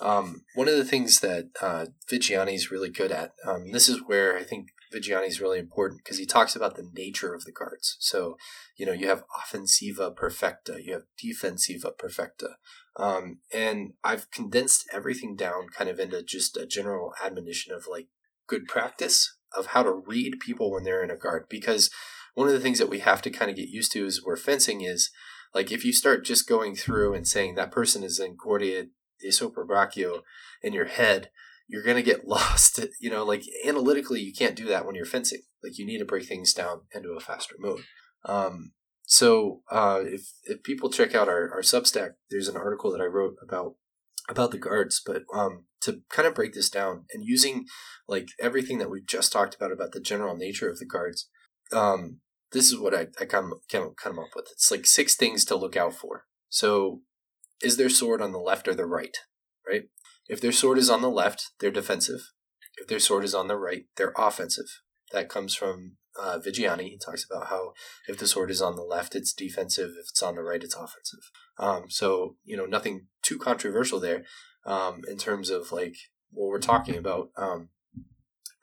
um, 0.01 0.43
one 0.55 0.67
of 0.67 0.75
the 0.75 0.83
things 0.83 1.21
that 1.21 1.49
uh, 1.61 1.85
Viggiani 2.11 2.53
is 2.53 2.69
really 2.69 2.89
good 2.89 3.13
at, 3.13 3.31
um, 3.45 3.71
this 3.71 3.87
is 3.87 4.01
where 4.05 4.37
I 4.37 4.43
think 4.43 4.67
Viggiani 4.93 5.27
is 5.27 5.39
really 5.39 5.59
important 5.59 6.01
because 6.03 6.17
he 6.17 6.25
talks 6.25 6.53
about 6.53 6.75
the 6.75 6.89
nature 6.93 7.33
of 7.33 7.45
the 7.45 7.53
cards. 7.53 7.95
So, 7.99 8.35
you 8.75 8.85
know, 8.85 8.91
you 8.91 9.07
have 9.07 9.23
offensiva 9.37 10.13
perfecta, 10.13 10.83
you 10.83 10.93
have 10.93 11.03
defensiva 11.17 11.97
perfecta. 11.97 12.57
Um, 12.99 13.39
and 13.53 13.93
I've 14.03 14.29
condensed 14.29 14.85
everything 14.91 15.37
down 15.37 15.69
kind 15.69 15.89
of 15.89 15.99
into 15.99 16.21
just 16.21 16.57
a 16.57 16.65
general 16.65 17.13
admonition 17.23 17.73
of 17.73 17.85
like 17.89 18.07
good 18.45 18.67
practice 18.67 19.37
of 19.57 19.67
how 19.67 19.83
to 19.83 20.03
read 20.05 20.41
people 20.41 20.71
when 20.71 20.83
they're 20.83 21.03
in 21.03 21.09
a 21.09 21.15
guard. 21.15 21.45
Because 21.49 21.89
one 22.33 22.47
of 22.47 22.53
the 22.53 22.59
things 22.59 22.77
that 22.77 22.89
we 22.89 22.99
have 22.99 23.21
to 23.21 23.29
kind 23.29 23.49
of 23.49 23.55
get 23.55 23.69
used 23.69 23.93
to 23.93 24.05
is 24.05 24.25
where 24.25 24.35
fencing 24.35 24.81
is 24.81 25.11
like 25.55 25.71
if 25.71 25.85
you 25.85 25.93
start 25.93 26.25
just 26.25 26.47
going 26.47 26.75
through 26.75 27.13
and 27.13 27.27
saying 27.27 27.55
that 27.55 27.71
person 27.71 28.03
is 28.03 28.19
in 28.19 28.35
Guardia 28.35 28.87
de 29.19 29.29
Sopra 29.29 29.65
Braccio 29.65 30.23
in 30.61 30.73
your 30.73 30.85
head, 30.85 31.29
you're 31.67 31.83
going 31.83 31.95
to 31.95 32.03
get 32.03 32.27
lost. 32.27 32.85
You 32.99 33.09
know, 33.09 33.23
like 33.23 33.43
analytically, 33.65 34.19
you 34.19 34.33
can't 34.33 34.55
do 34.55 34.65
that 34.65 34.85
when 34.85 34.95
you're 34.95 35.05
fencing. 35.05 35.41
Like 35.63 35.77
you 35.77 35.85
need 35.85 35.99
to 35.99 36.05
break 36.05 36.27
things 36.27 36.53
down 36.53 36.81
into 36.93 37.11
a 37.11 37.21
faster 37.21 37.55
mode. 37.59 37.83
Um, 38.25 38.73
so 39.09 39.61
uh, 39.71 40.01
if 40.03 40.33
if 40.43 40.61
people 40.61 40.91
check 40.91 41.15
out 41.15 41.27
our, 41.27 41.51
our 41.51 41.61
Substack, 41.61 42.11
there's 42.29 42.47
an 42.47 42.55
article 42.55 42.91
that 42.91 43.01
I 43.01 43.05
wrote 43.05 43.37
about 43.41 43.73
about 44.29 44.51
the 44.51 44.59
guards, 44.59 45.01
but 45.03 45.23
um, 45.33 45.65
to 45.81 46.01
kind 46.11 46.27
of 46.27 46.35
break 46.35 46.53
this 46.53 46.69
down 46.69 47.05
and 47.11 47.25
using 47.25 47.65
like 48.07 48.27
everything 48.39 48.77
that 48.77 48.91
we've 48.91 49.07
just 49.07 49.31
talked 49.31 49.55
about 49.55 49.71
about 49.71 49.93
the 49.93 49.99
general 49.99 50.37
nature 50.37 50.69
of 50.69 50.77
the 50.77 50.85
guards, 50.85 51.27
um, 51.73 52.19
this 52.51 52.71
is 52.71 52.77
what 52.77 52.93
I, 52.93 53.07
I 53.19 53.25
kind 53.25 53.51
of 53.51 53.67
came 53.67 53.81
kind 53.95 54.15
of 54.15 54.25
up 54.25 54.35
with. 54.35 54.45
It's 54.51 54.69
like 54.69 54.85
six 54.85 55.15
things 55.15 55.43
to 55.45 55.55
look 55.55 55.75
out 55.75 55.95
for. 55.95 56.25
So, 56.47 57.01
is 57.63 57.77
their 57.77 57.89
sword 57.89 58.21
on 58.21 58.31
the 58.31 58.37
left 58.37 58.67
or 58.67 58.75
the 58.75 58.85
right? 58.85 59.17
Right. 59.67 59.85
If 60.27 60.39
their 60.39 60.51
sword 60.51 60.77
is 60.77 60.91
on 60.91 61.01
the 61.01 61.09
left, 61.09 61.49
they're 61.59 61.71
defensive. 61.71 62.29
If 62.77 62.87
their 62.87 62.99
sword 62.99 63.23
is 63.23 63.33
on 63.33 63.47
the 63.47 63.57
right, 63.57 63.85
they're 63.97 64.13
offensive. 64.15 64.81
That 65.11 65.29
comes 65.29 65.55
from 65.55 65.93
uh, 66.19 66.39
Viggiani. 66.39 66.89
He 66.89 66.97
talks 66.97 67.25
about 67.29 67.47
how 67.47 67.73
if 68.07 68.17
the 68.17 68.27
sword 68.27 68.51
is 68.51 68.61
on 68.61 68.75
the 68.75 68.83
left, 68.83 69.15
it's 69.15 69.33
defensive. 69.33 69.91
If 69.99 70.09
it's 70.09 70.23
on 70.23 70.35
the 70.35 70.41
right, 70.41 70.63
it's 70.63 70.75
offensive. 70.75 71.31
Um, 71.57 71.85
so 71.89 72.35
you 72.43 72.57
know 72.57 72.65
nothing 72.65 73.07
too 73.21 73.37
controversial 73.37 73.99
there 73.99 74.23
um, 74.65 75.01
in 75.09 75.17
terms 75.17 75.49
of 75.49 75.71
like 75.71 75.95
what 76.31 76.47
we're 76.47 76.59
talking 76.59 76.95
about. 76.95 77.29
Um, 77.37 77.69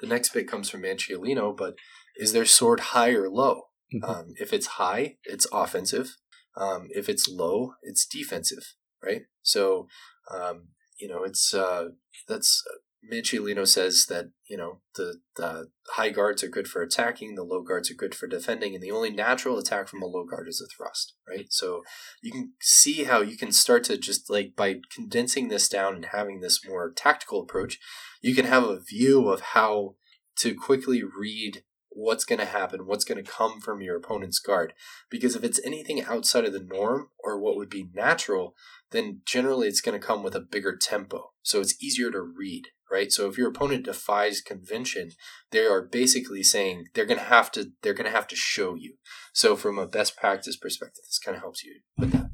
the 0.00 0.06
next 0.06 0.34
bit 0.34 0.48
comes 0.48 0.68
from 0.68 0.82
Manciolino, 0.82 1.56
but 1.56 1.76
is 2.16 2.32
their 2.32 2.44
sword 2.44 2.80
high 2.80 3.10
or 3.10 3.28
low? 3.28 3.68
Mm-hmm. 3.94 4.04
Um, 4.04 4.34
if 4.36 4.52
it's 4.52 4.66
high, 4.66 5.16
it's 5.24 5.46
offensive. 5.52 6.16
Um, 6.56 6.88
if 6.90 7.08
it's 7.08 7.28
low, 7.28 7.74
it's 7.82 8.06
defensive, 8.06 8.74
right? 9.02 9.22
So, 9.42 9.88
um, 10.30 10.68
you 10.98 11.08
know, 11.08 11.22
it's 11.22 11.52
uh, 11.54 11.88
that's 12.26 12.64
Manciolino 13.12 13.66
says 13.66 14.06
that 14.08 14.30
you 14.48 14.56
know 14.56 14.80
the, 14.94 15.20
the 15.36 15.68
high 15.90 16.10
guards 16.10 16.42
are 16.42 16.48
good 16.48 16.68
for 16.68 16.82
attacking, 16.82 17.34
the 17.34 17.42
low 17.42 17.62
guards 17.62 17.90
are 17.90 17.94
good 17.94 18.14
for 18.14 18.26
defending, 18.26 18.74
and 18.74 18.82
the 18.82 18.90
only 18.90 19.10
natural 19.10 19.58
attack 19.58 19.88
from 19.88 20.02
a 20.02 20.06
low 20.06 20.24
guard 20.24 20.48
is 20.48 20.60
a 20.60 20.66
thrust, 20.66 21.14
right? 21.28 21.46
So 21.50 21.82
you 22.22 22.32
can 22.32 22.52
see 22.60 23.04
how 23.04 23.20
you 23.20 23.36
can 23.36 23.52
start 23.52 23.84
to 23.84 23.96
just 23.96 24.30
like 24.30 24.54
by 24.56 24.76
condensing 24.94 25.48
this 25.48 25.68
down 25.68 25.94
and 25.94 26.06
having 26.06 26.40
this 26.40 26.66
more 26.66 26.92
tactical 26.92 27.42
approach, 27.42 27.78
you 28.20 28.34
can 28.34 28.46
have 28.46 28.64
a 28.64 28.80
view 28.80 29.28
of 29.28 29.40
how 29.40 29.94
to 30.38 30.54
quickly 30.54 31.02
read 31.02 31.62
what's 31.96 32.24
going 32.26 32.38
to 32.38 32.44
happen, 32.44 32.86
what's 32.86 33.04
going 33.04 33.22
to 33.22 33.30
come 33.30 33.58
from 33.60 33.80
your 33.80 33.96
opponent's 33.96 34.38
guard. 34.38 34.74
Because 35.10 35.34
if 35.34 35.42
it's 35.42 35.60
anything 35.64 36.02
outside 36.02 36.44
of 36.44 36.52
the 36.52 36.60
norm 36.60 37.08
or 37.18 37.40
what 37.40 37.56
would 37.56 37.70
be 37.70 37.88
natural, 37.94 38.54
then 38.90 39.22
generally 39.24 39.66
it's 39.66 39.80
going 39.80 39.98
to 39.98 40.06
come 40.06 40.22
with 40.22 40.34
a 40.34 40.40
bigger 40.40 40.76
tempo. 40.76 41.32
So 41.42 41.60
it's 41.60 41.82
easier 41.82 42.10
to 42.10 42.20
read, 42.20 42.68
right? 42.90 43.10
So 43.10 43.28
if 43.28 43.38
your 43.38 43.48
opponent 43.48 43.84
defies 43.84 44.40
convention, 44.40 45.10
they 45.50 45.66
are 45.66 45.82
basically 45.82 46.42
saying 46.42 46.86
they're 46.94 47.06
going 47.06 47.20
to 47.20 47.26
have 47.26 47.50
to 47.52 47.72
they're 47.82 47.94
going 47.94 48.10
to 48.10 48.16
have 48.16 48.28
to 48.28 48.36
show 48.36 48.74
you. 48.74 48.96
So 49.32 49.56
from 49.56 49.78
a 49.78 49.86
best 49.86 50.16
practice 50.16 50.56
perspective, 50.56 51.04
this 51.04 51.18
kind 51.18 51.36
of 51.36 51.42
helps 51.42 51.64
you 51.64 51.80
with 51.98 52.12
that. 52.12 52.30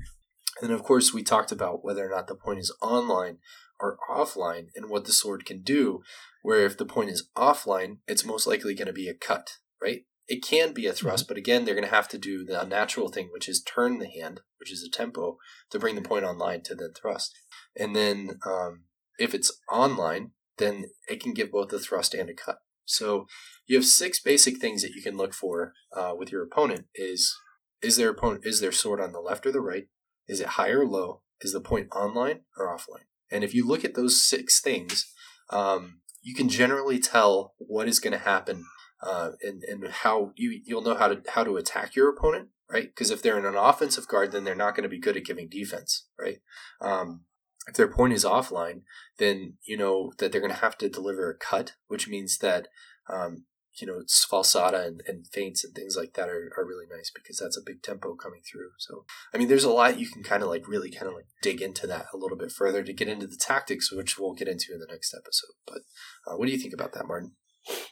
And 0.60 0.70
then 0.70 0.72
of 0.72 0.82
course 0.82 1.12
we 1.12 1.22
talked 1.22 1.52
about 1.52 1.84
whether 1.84 2.06
or 2.06 2.10
not 2.10 2.26
the 2.26 2.34
point 2.34 2.60
is 2.60 2.74
online 2.80 3.38
or 3.80 3.98
offline 4.08 4.66
and 4.76 4.88
what 4.88 5.06
the 5.06 5.12
sword 5.12 5.44
can 5.44 5.62
do 5.62 6.02
where 6.42 6.66
if 6.66 6.76
the 6.76 6.84
point 6.84 7.10
is 7.10 7.28
offline, 7.36 7.98
it's 8.06 8.24
most 8.24 8.46
likely 8.46 8.74
going 8.74 8.86
to 8.86 8.92
be 8.92 9.08
a 9.08 9.14
cut, 9.14 9.58
right? 9.80 10.02
It 10.28 10.42
can 10.42 10.72
be 10.72 10.86
a 10.86 10.92
thrust, 10.92 11.24
mm-hmm. 11.24 11.30
but 11.30 11.38
again, 11.38 11.64
they're 11.64 11.74
going 11.74 11.88
to 11.88 11.94
have 11.94 12.08
to 12.08 12.18
do 12.18 12.44
the 12.44 12.60
unnatural 12.60 13.08
thing, 13.08 13.28
which 13.32 13.48
is 13.48 13.62
turn 13.62 13.98
the 13.98 14.08
hand, 14.08 14.40
which 14.58 14.72
is 14.72 14.82
a 14.82 14.90
tempo, 14.90 15.38
to 15.70 15.78
bring 15.78 15.94
the 15.94 16.02
point 16.02 16.24
online 16.24 16.62
to 16.64 16.74
then 16.74 16.92
thrust. 16.94 17.32
And 17.76 17.96
then 17.96 18.38
um, 18.46 18.84
if 19.18 19.34
it's 19.34 19.52
online, 19.70 20.32
then 20.58 20.86
it 21.08 21.20
can 21.20 21.32
give 21.32 21.50
both 21.50 21.72
a 21.72 21.78
thrust 21.78 22.14
and 22.14 22.28
a 22.28 22.34
cut. 22.34 22.58
So 22.84 23.26
you 23.66 23.76
have 23.76 23.84
six 23.84 24.20
basic 24.20 24.58
things 24.58 24.82
that 24.82 24.94
you 24.94 25.02
can 25.02 25.16
look 25.16 25.34
for 25.34 25.72
uh, 25.96 26.12
with 26.16 26.32
your 26.32 26.42
opponent: 26.42 26.86
is 26.94 27.34
is 27.82 27.96
their 27.96 28.10
opponent 28.10 28.44
is 28.44 28.60
their 28.60 28.72
sword 28.72 29.00
on 29.00 29.12
the 29.12 29.20
left 29.20 29.46
or 29.46 29.52
the 29.52 29.60
right? 29.60 29.86
Is 30.28 30.40
it 30.40 30.48
high 30.48 30.70
or 30.70 30.86
low? 30.86 31.22
Is 31.40 31.52
the 31.52 31.60
point 31.60 31.88
online 31.92 32.40
or 32.56 32.68
offline? 32.68 33.06
And 33.30 33.42
if 33.42 33.54
you 33.54 33.66
look 33.66 33.84
at 33.84 33.94
those 33.94 34.22
six 34.22 34.60
things, 34.60 35.12
um, 35.50 36.00
you 36.20 36.34
can 36.34 36.48
generally 36.48 37.00
tell 37.00 37.54
what 37.58 37.88
is 37.88 37.98
going 37.98 38.12
to 38.12 38.18
happen 38.18 38.64
uh, 39.02 39.30
and, 39.42 39.62
and 39.64 39.88
how 39.88 40.32
you, 40.36 40.60
you'll 40.64 40.82
know 40.82 40.94
how 40.94 41.08
to 41.08 41.20
how 41.28 41.42
to 41.42 41.56
attack 41.56 41.96
your 41.96 42.08
opponent, 42.08 42.48
right? 42.70 42.88
Because 42.88 43.10
if 43.10 43.22
they're 43.22 43.38
in 43.38 43.44
an 43.44 43.56
offensive 43.56 44.06
guard, 44.06 44.32
then 44.32 44.44
they're 44.44 44.54
not 44.54 44.76
going 44.76 44.84
to 44.84 44.88
be 44.88 45.00
good 45.00 45.16
at 45.16 45.24
giving 45.24 45.48
defense, 45.48 46.06
right? 46.18 46.38
Um, 46.80 47.24
if 47.68 47.74
their 47.74 47.88
point 47.88 48.12
is 48.12 48.24
offline, 48.24 48.82
then 49.18 49.54
you 49.64 49.76
know 49.76 50.12
that 50.18 50.32
they're 50.32 50.40
going 50.40 50.52
to 50.52 50.60
have 50.60 50.78
to 50.78 50.88
deliver 50.88 51.30
a 51.30 51.36
cut, 51.36 51.74
which 51.88 52.08
means 52.08 52.38
that 52.38 52.68
um, 53.08 53.44
you 53.80 53.86
know, 53.86 54.02
falsata 54.30 54.86
and, 54.86 55.02
and 55.06 55.26
feints 55.26 55.64
and 55.64 55.74
things 55.74 55.96
like 55.96 56.14
that 56.14 56.28
are, 56.28 56.52
are 56.56 56.66
really 56.66 56.84
nice 56.90 57.10
because 57.10 57.38
that's 57.38 57.56
a 57.56 57.62
big 57.64 57.82
tempo 57.82 58.14
coming 58.14 58.40
through. 58.50 58.70
So, 58.78 59.04
I 59.32 59.38
mean, 59.38 59.48
there's 59.48 59.64
a 59.64 59.70
lot 59.70 59.98
you 59.98 60.08
can 60.08 60.22
kind 60.22 60.42
of 60.42 60.48
like 60.48 60.68
really 60.68 60.90
kind 60.90 61.08
of 61.08 61.14
like 61.14 61.26
dig 61.42 61.62
into 61.62 61.86
that 61.86 62.06
a 62.12 62.16
little 62.16 62.36
bit 62.36 62.52
further 62.52 62.82
to 62.82 62.92
get 62.92 63.08
into 63.08 63.26
the 63.26 63.36
tactics, 63.36 63.92
which 63.92 64.18
we'll 64.18 64.34
get 64.34 64.48
into 64.48 64.72
in 64.72 64.80
the 64.80 64.86
next 64.90 65.14
episode. 65.14 65.54
But 65.66 65.82
uh, 66.26 66.36
what 66.36 66.46
do 66.46 66.52
you 66.52 66.58
think 66.58 66.74
about 66.74 66.92
that, 66.92 67.06
Martin? 67.06 67.32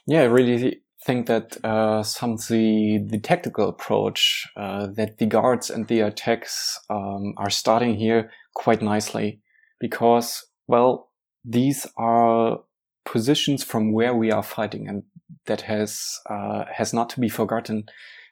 Yeah, 0.05 0.21
I 0.21 0.25
really 0.25 0.81
think 1.03 1.25
that 1.27 1.57
uh, 1.65 2.03
some 2.03 2.33
of 2.33 2.47
the, 2.47 2.99
the 3.09 3.19
tactical 3.19 3.69
approach 3.69 4.47
uh, 4.55 4.87
that 4.95 5.17
the 5.17 5.25
guards 5.25 5.71
and 5.71 5.87
the 5.87 6.01
attacks 6.01 6.79
um, 6.89 7.33
are 7.37 7.49
starting 7.49 7.95
here 7.95 8.29
quite 8.53 8.83
nicely 8.83 9.40
because, 9.81 10.45
well, 10.67 11.09
these 11.43 11.87
are 11.97 12.59
positions 13.03 13.63
from 13.63 13.91
where 13.91 14.13
we 14.13 14.31
are 14.31 14.43
fighting 14.43 14.87
and 14.87 15.03
that 15.47 15.61
has 15.61 16.19
uh, 16.29 16.65
has 16.71 16.93
not 16.93 17.09
to 17.09 17.19
be 17.19 17.27
forgotten. 17.27 17.85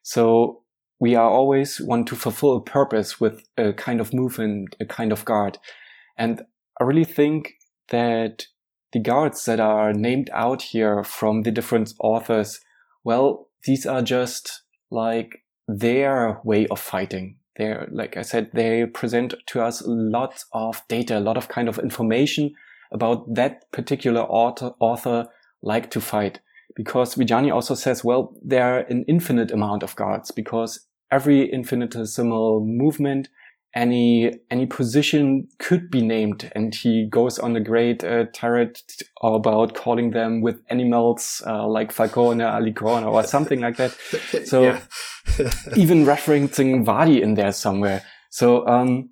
So 0.04 0.62
we 1.00 1.16
are 1.16 1.30
always 1.30 1.82
want 1.82 2.08
to 2.08 2.16
fulfill 2.16 2.56
a 2.56 2.62
purpose 2.62 3.20
with 3.20 3.44
a 3.58 3.74
kind 3.74 4.00
of 4.00 4.14
movement, 4.14 4.76
a 4.80 4.86
kind 4.86 5.12
of 5.12 5.26
guard, 5.26 5.58
and 6.18 6.44
I 6.80 6.84
really 6.84 7.04
think 7.04 7.56
that 7.90 8.46
the 8.92 9.00
guards 9.00 9.46
that 9.46 9.60
are 9.60 9.94
named 9.94 10.30
out 10.34 10.62
here 10.62 11.04
from 11.04 11.44
the 11.44 11.52
different 11.52 11.94
authors, 12.00 12.60
well, 13.04 13.50
these 13.66 13.86
are 13.86 14.02
just 14.02 14.62
like 14.92 15.44
their 15.68 16.40
way 16.44 16.68
of 16.68 16.80
fighting. 16.80 17.39
They're, 17.60 17.90
like 17.92 18.16
I 18.16 18.22
said, 18.22 18.50
they 18.54 18.86
present 18.86 19.34
to 19.48 19.62
us 19.62 19.82
a 19.82 19.90
lot 19.90 20.44
of 20.54 20.82
data, 20.88 21.18
a 21.18 21.20
lot 21.20 21.36
of 21.36 21.50
kind 21.50 21.68
of 21.68 21.78
information 21.78 22.56
about 22.94 23.36
that 23.36 23.70
particular 23.72 24.22
author, 24.22 24.72
author 24.80 25.28
like 25.62 25.92
to 25.92 26.00
fight. 26.00 26.40
Because 26.76 27.16
Viggiani 27.16 27.54
also 27.54 27.76
says, 27.76 28.02
well, 28.02 28.34
there 28.42 28.64
are 28.64 28.80
an 28.90 29.04
infinite 29.10 29.52
amount 29.52 29.84
of 29.84 29.94
guards 29.98 30.32
because 30.32 30.88
every 31.12 31.52
infinitesimal 31.52 32.66
movement, 32.66 33.28
any 33.76 34.34
any 34.50 34.66
position 34.66 35.48
could 35.60 35.92
be 35.92 36.02
named, 36.02 36.52
and 36.56 36.74
he 36.74 37.06
goes 37.06 37.38
on 37.38 37.56
a 37.56 37.60
great 37.60 38.04
uh, 38.04 38.26
tirade 38.34 38.80
about 39.22 39.76
calling 39.76 40.12
them 40.12 40.42
with 40.42 40.62
animals 40.70 41.44
uh, 41.46 41.68
like 41.68 41.92
Falcone, 41.92 42.44
Alicorn, 42.44 43.06
or 43.06 43.24
something 43.24 43.60
like 43.62 43.78
that. 43.78 43.96
So 44.46 44.80
even 45.76 46.06
referencing 46.06 46.84
Vadi 46.84 47.22
in 47.22 47.36
there 47.36 47.52
somewhere. 47.52 48.04
So 48.30 48.66
um, 48.68 49.10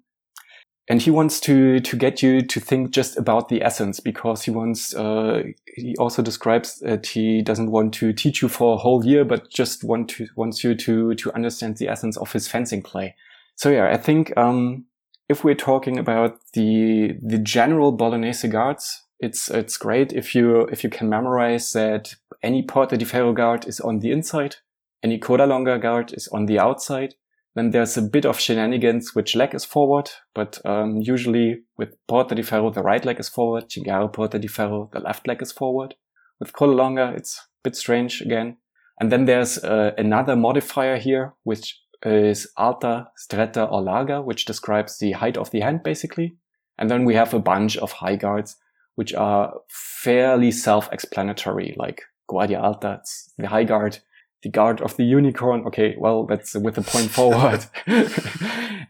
and 0.87 1.01
he 1.01 1.11
wants 1.11 1.39
to 1.41 1.79
to 1.79 1.95
get 1.95 2.23
you 2.23 2.41
to 2.41 2.59
think 2.59 2.91
just 2.91 3.17
about 3.17 3.49
the 3.49 3.61
essence 3.61 3.99
because 3.99 4.43
he 4.43 4.51
wants 4.51 4.95
uh, 4.95 5.43
he 5.75 5.95
also 5.97 6.21
describes 6.21 6.79
that 6.79 7.05
he 7.05 7.41
doesn't 7.41 7.71
want 7.71 7.93
to 7.95 8.13
teach 8.13 8.41
you 8.41 8.47
for 8.47 8.75
a 8.75 8.77
whole 8.77 9.05
year 9.05 9.25
but 9.25 9.49
just 9.49 9.83
want 9.83 10.09
to 10.09 10.27
wants 10.35 10.63
you 10.63 10.75
to 10.75 11.13
to 11.15 11.33
understand 11.33 11.77
the 11.77 11.87
essence 11.87 12.17
of 12.17 12.31
his 12.31 12.47
fencing 12.47 12.81
play 12.81 13.15
so 13.57 13.69
yeah 13.69 13.89
i 13.91 13.97
think 13.97 14.35
um, 14.37 14.85
if 15.27 15.43
we're 15.43 15.55
talking 15.55 15.99
about 15.99 16.39
the 16.53 17.17
the 17.21 17.37
general 17.37 17.91
bolognese 17.91 18.47
guards 18.47 19.03
it's 19.19 19.49
it's 19.49 19.75
great 19.75 20.13
if 20.13 20.33
you 20.33 20.61
if 20.71 20.83
you 20.83 20.89
can 20.89 21.09
memorize 21.09 21.73
that 21.73 22.15
any 22.41 22.63
porta 22.63 22.95
di 22.95 23.05
ferro 23.05 23.33
guard 23.33 23.67
is 23.67 23.81
on 23.81 23.99
the 23.99 24.11
inside 24.11 24.55
any 25.03 25.19
coda 25.19 25.45
longa 25.45 25.77
guard 25.77 26.13
is 26.13 26.29
on 26.29 26.45
the 26.45 26.57
outside 26.57 27.15
then 27.57 27.71
there's 27.71 27.97
a 27.97 28.03
bit 28.03 28.23
of 28.23 28.39
shenanigans 28.39 29.15
which 29.15 29.35
leg 29.35 29.55
is 29.55 29.65
forward, 29.65 30.11
but 30.35 30.63
um, 30.63 30.97
usually 30.97 31.63
with 31.75 31.95
Porta 32.07 32.35
di 32.35 32.43
Ferro, 32.43 32.69
the 32.69 32.83
right 32.83 33.03
leg 33.03 33.19
is 33.19 33.29
forward, 33.29 33.67
Cinghiara 33.67 34.13
Porta 34.13 34.37
di 34.37 34.47
Ferro, 34.47 34.91
the 34.93 34.99
left 34.99 35.27
leg 35.27 35.41
is 35.41 35.51
forward. 35.51 35.95
With 36.39 36.53
Coda 36.53 36.73
Longa, 36.73 37.13
it's 37.17 37.39
a 37.39 37.41
bit 37.63 37.75
strange 37.75 38.21
again. 38.21 38.57
And 39.01 39.11
then 39.11 39.25
there's 39.25 39.57
uh, 39.57 39.93
another 39.97 40.35
modifier 40.35 40.97
here, 40.97 41.33
which 41.45 41.81
is 42.03 42.47
alta, 42.57 43.09
stretta, 43.17 43.71
or 43.71 43.81
larga, 43.81 44.21
which 44.21 44.45
describes 44.45 44.97
the 44.97 45.13
height 45.13 45.37
of 45.37 45.51
the 45.51 45.61
hand, 45.61 45.83
basically. 45.83 46.37
And 46.77 46.89
then 46.89 47.05
we 47.05 47.15
have 47.15 47.33
a 47.33 47.39
bunch 47.39 47.77
of 47.77 47.91
high 47.91 48.15
guards, 48.15 48.55
which 48.95 49.13
are 49.13 49.53
fairly 49.69 50.51
self-explanatory, 50.51 51.75
like 51.77 52.03
Guardia 52.27 52.59
Alta, 52.59 52.99
it's 52.99 53.33
the 53.37 53.47
high 53.47 53.63
guard, 53.63 53.99
the 54.43 54.49
guard 54.49 54.81
of 54.81 54.95
the 54.97 55.05
unicorn. 55.05 55.65
Okay, 55.65 55.95
well, 55.97 56.25
that's 56.25 56.53
with 56.55 56.75
the 56.75 56.81
point 56.81 57.09
forward. 57.09 57.65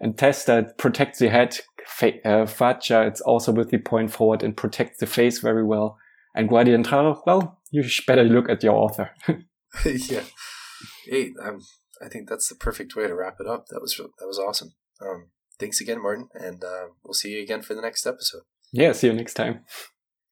and 0.02 0.18
Testa 0.18 0.74
protects 0.78 1.20
the 1.20 1.30
head. 1.30 1.60
Uh, 2.02 2.46
Faccia, 2.46 3.08
it's 3.08 3.22
also 3.22 3.52
with 3.52 3.70
the 3.70 3.78
point 3.78 4.12
forward 4.12 4.44
and 4.44 4.56
protects 4.56 5.00
the 5.00 5.06
face 5.06 5.40
very 5.40 5.64
well. 5.64 5.98
And 6.36 6.50
Guardia 6.50 6.76
Entrada, 6.76 7.16
well, 7.26 7.60
you 7.72 7.84
better 8.06 8.24
look 8.24 8.50
at 8.50 8.62
your 8.62 8.76
author. 8.76 9.10
yeah. 9.86 10.24
Hey, 11.06 11.34
um, 11.44 11.60
I 12.02 12.10
think 12.10 12.30
that's 12.30 12.49
the 12.49 12.56
perfect 12.56 12.95
way 12.95 13.07
to 13.07 13.15
wrap 13.15 13.38
it 13.40 13.48
up. 13.48 13.68
That 13.68 13.82
was 13.82 13.98
that 13.98 14.28
was 14.28 14.40
awesome. 14.40 14.74
Um, 15.02 15.30
thanks 15.60 15.82
again, 15.82 16.02
Martin, 16.02 16.30
and 16.34 16.64
uh, 16.64 16.88
we'll 17.03 17.14
see 17.14 17.30
you 17.30 17.41
again 17.41 17.61
for 17.61 17.74
the 17.74 17.82
next 17.82 18.06
episode. 18.06 18.44
Yeah, 18.72 18.91
see 18.91 19.07
you 19.07 19.14
next 19.14 19.36
time. 19.36 19.61